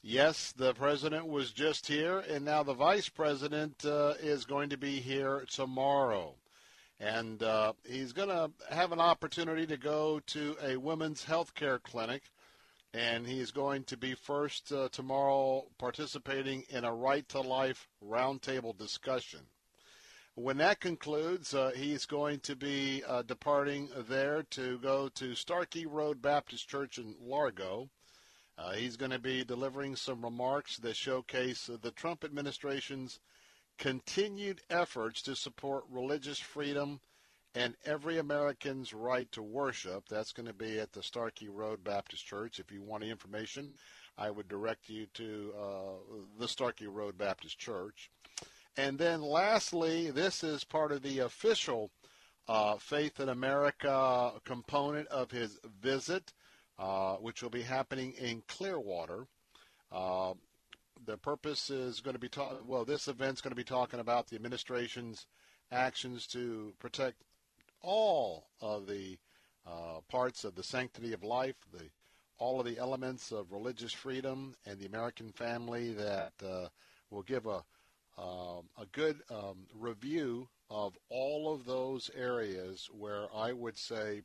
Yes, 0.00 0.52
the 0.52 0.74
president 0.74 1.26
was 1.26 1.50
just 1.50 1.88
here, 1.88 2.20
and 2.30 2.44
now 2.44 2.62
the 2.62 2.72
vice 2.72 3.08
president 3.08 3.84
uh, 3.84 4.14
is 4.22 4.44
going 4.44 4.70
to 4.70 4.76
be 4.76 5.00
here 5.00 5.44
tomorrow. 5.50 6.36
And 7.02 7.42
uh, 7.42 7.72
he's 7.84 8.12
going 8.12 8.28
to 8.28 8.52
have 8.70 8.92
an 8.92 9.00
opportunity 9.00 9.66
to 9.66 9.76
go 9.76 10.20
to 10.28 10.56
a 10.62 10.76
women's 10.76 11.24
health 11.24 11.52
care 11.52 11.80
clinic, 11.80 12.22
and 12.94 13.26
he's 13.26 13.50
going 13.50 13.82
to 13.84 13.96
be 13.96 14.14
first 14.14 14.70
uh, 14.70 14.88
tomorrow 14.92 15.64
participating 15.78 16.62
in 16.68 16.84
a 16.84 16.94
right 16.94 17.28
to 17.30 17.40
life 17.40 17.88
roundtable 18.06 18.78
discussion. 18.78 19.40
When 20.36 20.58
that 20.58 20.78
concludes, 20.78 21.54
uh, 21.54 21.72
he's 21.74 22.06
going 22.06 22.38
to 22.40 22.54
be 22.54 23.02
uh, 23.04 23.22
departing 23.22 23.88
there 24.08 24.44
to 24.50 24.78
go 24.78 25.08
to 25.08 25.34
Starkey 25.34 25.86
Road 25.86 26.22
Baptist 26.22 26.68
Church 26.68 26.98
in 26.98 27.16
Largo. 27.20 27.90
Uh, 28.56 28.74
he's 28.74 28.96
going 28.96 29.10
to 29.10 29.18
be 29.18 29.42
delivering 29.42 29.96
some 29.96 30.22
remarks 30.22 30.76
that 30.76 30.94
showcase 30.94 31.68
the 31.82 31.90
Trump 31.90 32.22
administration's 32.22 33.18
continued 33.78 34.60
efforts 34.70 35.22
to 35.22 35.34
support 35.34 35.84
religious 35.90 36.38
freedom 36.38 37.00
and 37.54 37.74
every 37.84 38.18
American's 38.18 38.94
right 38.94 39.30
to 39.32 39.42
worship. 39.42 40.04
That's 40.08 40.32
going 40.32 40.46
to 40.46 40.54
be 40.54 40.78
at 40.78 40.92
the 40.92 41.02
Starkey 41.02 41.48
Road 41.48 41.84
Baptist 41.84 42.24
Church. 42.24 42.58
If 42.58 42.72
you 42.72 42.82
want 42.82 43.04
information, 43.04 43.74
I 44.16 44.30
would 44.30 44.48
direct 44.48 44.88
you 44.88 45.06
to 45.14 45.54
uh, 45.58 46.14
the 46.38 46.48
Starkey 46.48 46.86
Road 46.86 47.18
Baptist 47.18 47.58
Church. 47.58 48.10
And 48.76 48.98
then 48.98 49.20
lastly, 49.20 50.10
this 50.10 50.42
is 50.42 50.64
part 50.64 50.92
of 50.92 51.02
the 51.02 51.20
official 51.20 51.90
uh, 52.48 52.76
Faith 52.76 53.20
in 53.20 53.28
America 53.28 54.32
component 54.44 55.08
of 55.08 55.30
his 55.30 55.58
visit, 55.80 56.32
uh, 56.78 57.16
which 57.16 57.42
will 57.42 57.50
be 57.50 57.62
happening 57.62 58.12
in 58.12 58.42
Clearwater. 58.48 59.26
The 61.04 61.16
purpose 61.16 61.68
is 61.70 62.00
going 62.00 62.14
to 62.14 62.20
be 62.20 62.28
talk- 62.28 62.62
well. 62.66 62.84
This 62.84 63.08
event's 63.08 63.40
going 63.40 63.50
to 63.50 63.56
be 63.56 63.64
talking 63.64 64.00
about 64.00 64.28
the 64.28 64.36
administration's 64.36 65.26
actions 65.70 66.26
to 66.28 66.72
protect 66.78 67.22
all 67.80 68.46
of 68.60 68.86
the 68.86 69.18
uh, 69.66 70.00
parts 70.08 70.44
of 70.44 70.54
the 70.54 70.62
sanctity 70.62 71.12
of 71.12 71.22
life, 71.24 71.56
the 71.72 71.90
all 72.38 72.58
of 72.58 72.66
the 72.66 72.78
elements 72.78 73.30
of 73.30 73.52
religious 73.52 73.92
freedom 73.92 74.54
and 74.66 74.78
the 74.78 74.86
American 74.86 75.30
family 75.30 75.92
that 75.92 76.32
uh, 76.44 76.68
will 77.10 77.22
give 77.22 77.46
a 77.46 77.62
um, 78.18 78.68
a 78.78 78.86
good 78.92 79.22
um, 79.30 79.66
review 79.78 80.48
of 80.68 80.96
all 81.08 81.52
of 81.52 81.64
those 81.64 82.10
areas 82.14 82.88
where 82.92 83.26
I 83.34 83.52
would 83.52 83.78
say 83.78 84.22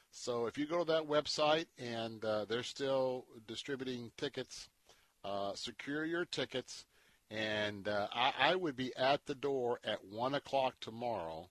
So 0.09 0.47
if 0.47 0.57
you 0.57 0.65
go 0.65 0.80
to 0.80 0.91
that 0.91 1.07
website 1.07 1.67
and 1.77 2.23
uh, 2.25 2.45
they're 2.45 2.63
still 2.63 3.25
distributing 3.47 4.11
tickets, 4.17 4.69
uh, 5.23 5.53
secure 5.53 6.03
your 6.03 6.25
tickets. 6.25 6.85
And 7.30 7.88
uh, 7.88 8.07
I, 8.13 8.33
I, 8.39 8.55
would 8.55 8.75
be 8.75 8.91
at 8.95 9.25
the 9.25 9.33
door 9.33 9.80
at 9.83 10.03
1 10.05 10.35
o'clock 10.35 10.75
tomorrow. 10.81 11.49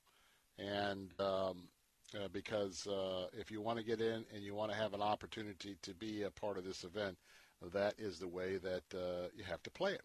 And 0.58 1.12
um, 1.18 1.68
uh, 2.14 2.28
because 2.32 2.86
uh, 2.86 3.26
if 3.32 3.50
you 3.50 3.60
want 3.60 3.78
to 3.78 3.84
get 3.84 4.00
in 4.00 4.24
and 4.34 4.42
you 4.42 4.54
want 4.54 4.70
to 4.70 4.76
have 4.76 4.92
an 4.92 5.02
opportunity 5.02 5.76
to 5.82 5.94
be 5.94 6.22
a 6.22 6.30
part 6.30 6.58
of 6.58 6.64
this 6.64 6.84
event, 6.84 7.16
that 7.72 7.94
is 7.98 8.18
the 8.18 8.28
way 8.28 8.58
that 8.58 8.82
you 9.36 9.44
have 9.44 9.62
to 9.62 9.70
play 9.70 9.92
it. 9.92 10.02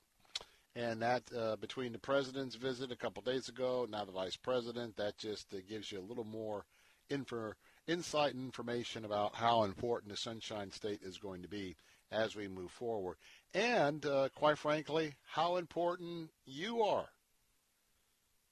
And 0.77 1.01
that 1.01 1.23
uh, 1.35 1.55
between 1.55 1.91
the 1.91 1.97
president's 1.97 2.53
visit 2.53 2.91
a 2.91 2.95
couple 2.95 3.23
days 3.23 3.49
ago, 3.49 3.87
now 3.89 4.05
the 4.05 4.11
vice 4.11 4.35
president, 4.35 4.95
that 4.97 5.17
just 5.17 5.51
uh, 5.51 5.57
gives 5.67 5.91
you 5.91 5.99
a 5.99 6.07
little 6.07 6.23
more 6.23 6.65
info, 7.09 7.53
insight 7.87 8.35
and 8.35 8.45
information 8.45 9.03
about 9.03 9.33
how 9.33 9.63
important 9.63 10.11
the 10.11 10.17
Sunshine 10.17 10.69
State 10.69 10.99
is 11.01 11.17
going 11.17 11.41
to 11.41 11.47
be 11.47 11.75
as 12.11 12.35
we 12.35 12.47
move 12.47 12.69
forward. 12.69 13.17
And 13.55 14.05
uh, 14.05 14.29
quite 14.35 14.59
frankly, 14.59 15.15
how 15.25 15.57
important 15.57 16.29
you 16.45 16.83
are. 16.83 17.07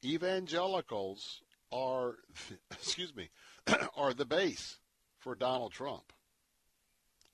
Evangelicals 0.03 1.43
are, 1.71 2.15
excuse 2.71 3.15
me, 3.15 3.29
are 3.95 4.15
the 4.15 4.25
base 4.25 4.79
for 5.19 5.35
Donald 5.35 5.73
Trump. 5.73 6.11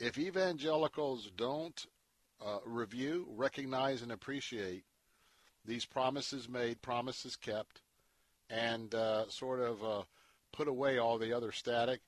If 0.01 0.17
evangelicals 0.17 1.31
don't 1.37 1.85
uh, 2.45 2.59
review, 2.65 3.27
recognize, 3.35 4.01
and 4.01 4.11
appreciate 4.11 4.83
these 5.65 5.85
promises 5.85 6.49
made, 6.49 6.81
promises 6.81 7.35
kept, 7.35 7.81
and 8.49 8.93
uh, 8.95 9.29
sort 9.29 9.59
of 9.59 9.83
uh, 9.83 10.01
put 10.51 10.67
away 10.67 10.97
all 10.97 11.17
the 11.17 11.33
other 11.33 11.51
static, 11.51 12.01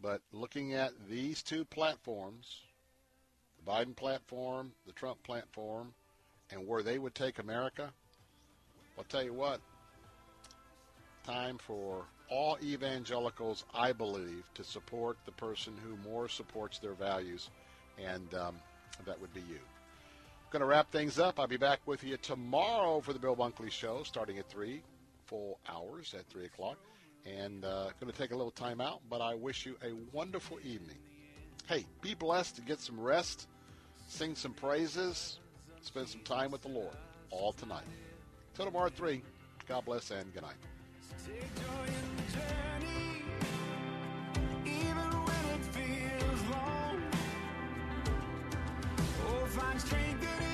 But 0.00 0.20
looking 0.32 0.74
at 0.74 0.92
these 1.08 1.42
two 1.42 1.64
platforms, 1.64 2.62
the 3.56 3.70
Biden 3.70 3.94
platform, 3.94 4.72
the 4.86 4.92
Trump 4.92 5.22
platform, 5.22 5.94
and 6.50 6.66
where 6.66 6.82
they 6.82 6.98
would 6.98 7.14
take 7.14 7.38
America, 7.38 7.92
I'll 8.98 9.04
tell 9.04 9.22
you 9.22 9.32
what, 9.32 9.60
time 11.24 11.58
for 11.58 12.04
all 12.28 12.58
evangelicals, 12.62 13.64
I 13.74 13.92
believe, 13.92 14.44
to 14.54 14.64
support 14.64 15.18
the 15.24 15.32
person 15.32 15.74
who 15.82 15.96
more 16.08 16.28
supports 16.28 16.78
their 16.78 16.94
values, 16.94 17.50
and 17.98 18.34
um, 18.34 18.56
that 19.06 19.20
would 19.20 19.32
be 19.32 19.40
you. 19.40 19.60
Going 20.52 20.60
to 20.60 20.66
wrap 20.66 20.92
things 20.92 21.18
up. 21.18 21.40
I'll 21.40 21.46
be 21.46 21.56
back 21.56 21.80
with 21.86 22.04
you 22.04 22.18
tomorrow 22.18 23.00
for 23.00 23.14
the 23.14 23.18
Bill 23.18 23.34
Bunkley 23.34 23.70
Show, 23.70 24.02
starting 24.02 24.36
at 24.36 24.50
3, 24.50 24.82
full 25.24 25.58
hours 25.66 26.12
at 26.12 26.26
3 26.26 26.44
o'clock. 26.44 26.76
And 27.24 27.64
uh, 27.64 27.88
going 27.98 28.12
to 28.12 28.18
take 28.18 28.32
a 28.32 28.36
little 28.36 28.50
time 28.50 28.78
out, 28.78 29.00
but 29.08 29.22
I 29.22 29.32
wish 29.34 29.64
you 29.64 29.76
a 29.82 29.94
wonderful 30.14 30.58
evening. 30.62 30.98
Hey, 31.66 31.86
be 32.02 32.12
blessed 32.12 32.56
to 32.56 32.62
get 32.62 32.80
some 32.80 33.00
rest, 33.00 33.48
sing 34.08 34.34
some 34.34 34.52
praises, 34.52 35.38
spend 35.80 36.08
some 36.08 36.20
time 36.20 36.50
with 36.50 36.60
the 36.60 36.68
Lord, 36.68 36.96
all 37.30 37.54
tonight. 37.54 37.86
Till 38.54 38.66
tomorrow 38.66 38.88
at 38.88 38.94
3, 38.94 39.22
God 39.66 39.86
bless 39.86 40.10
and 40.10 40.34
good 40.34 40.42
night. 40.42 40.52
find 49.52 49.78
strength 49.78 50.51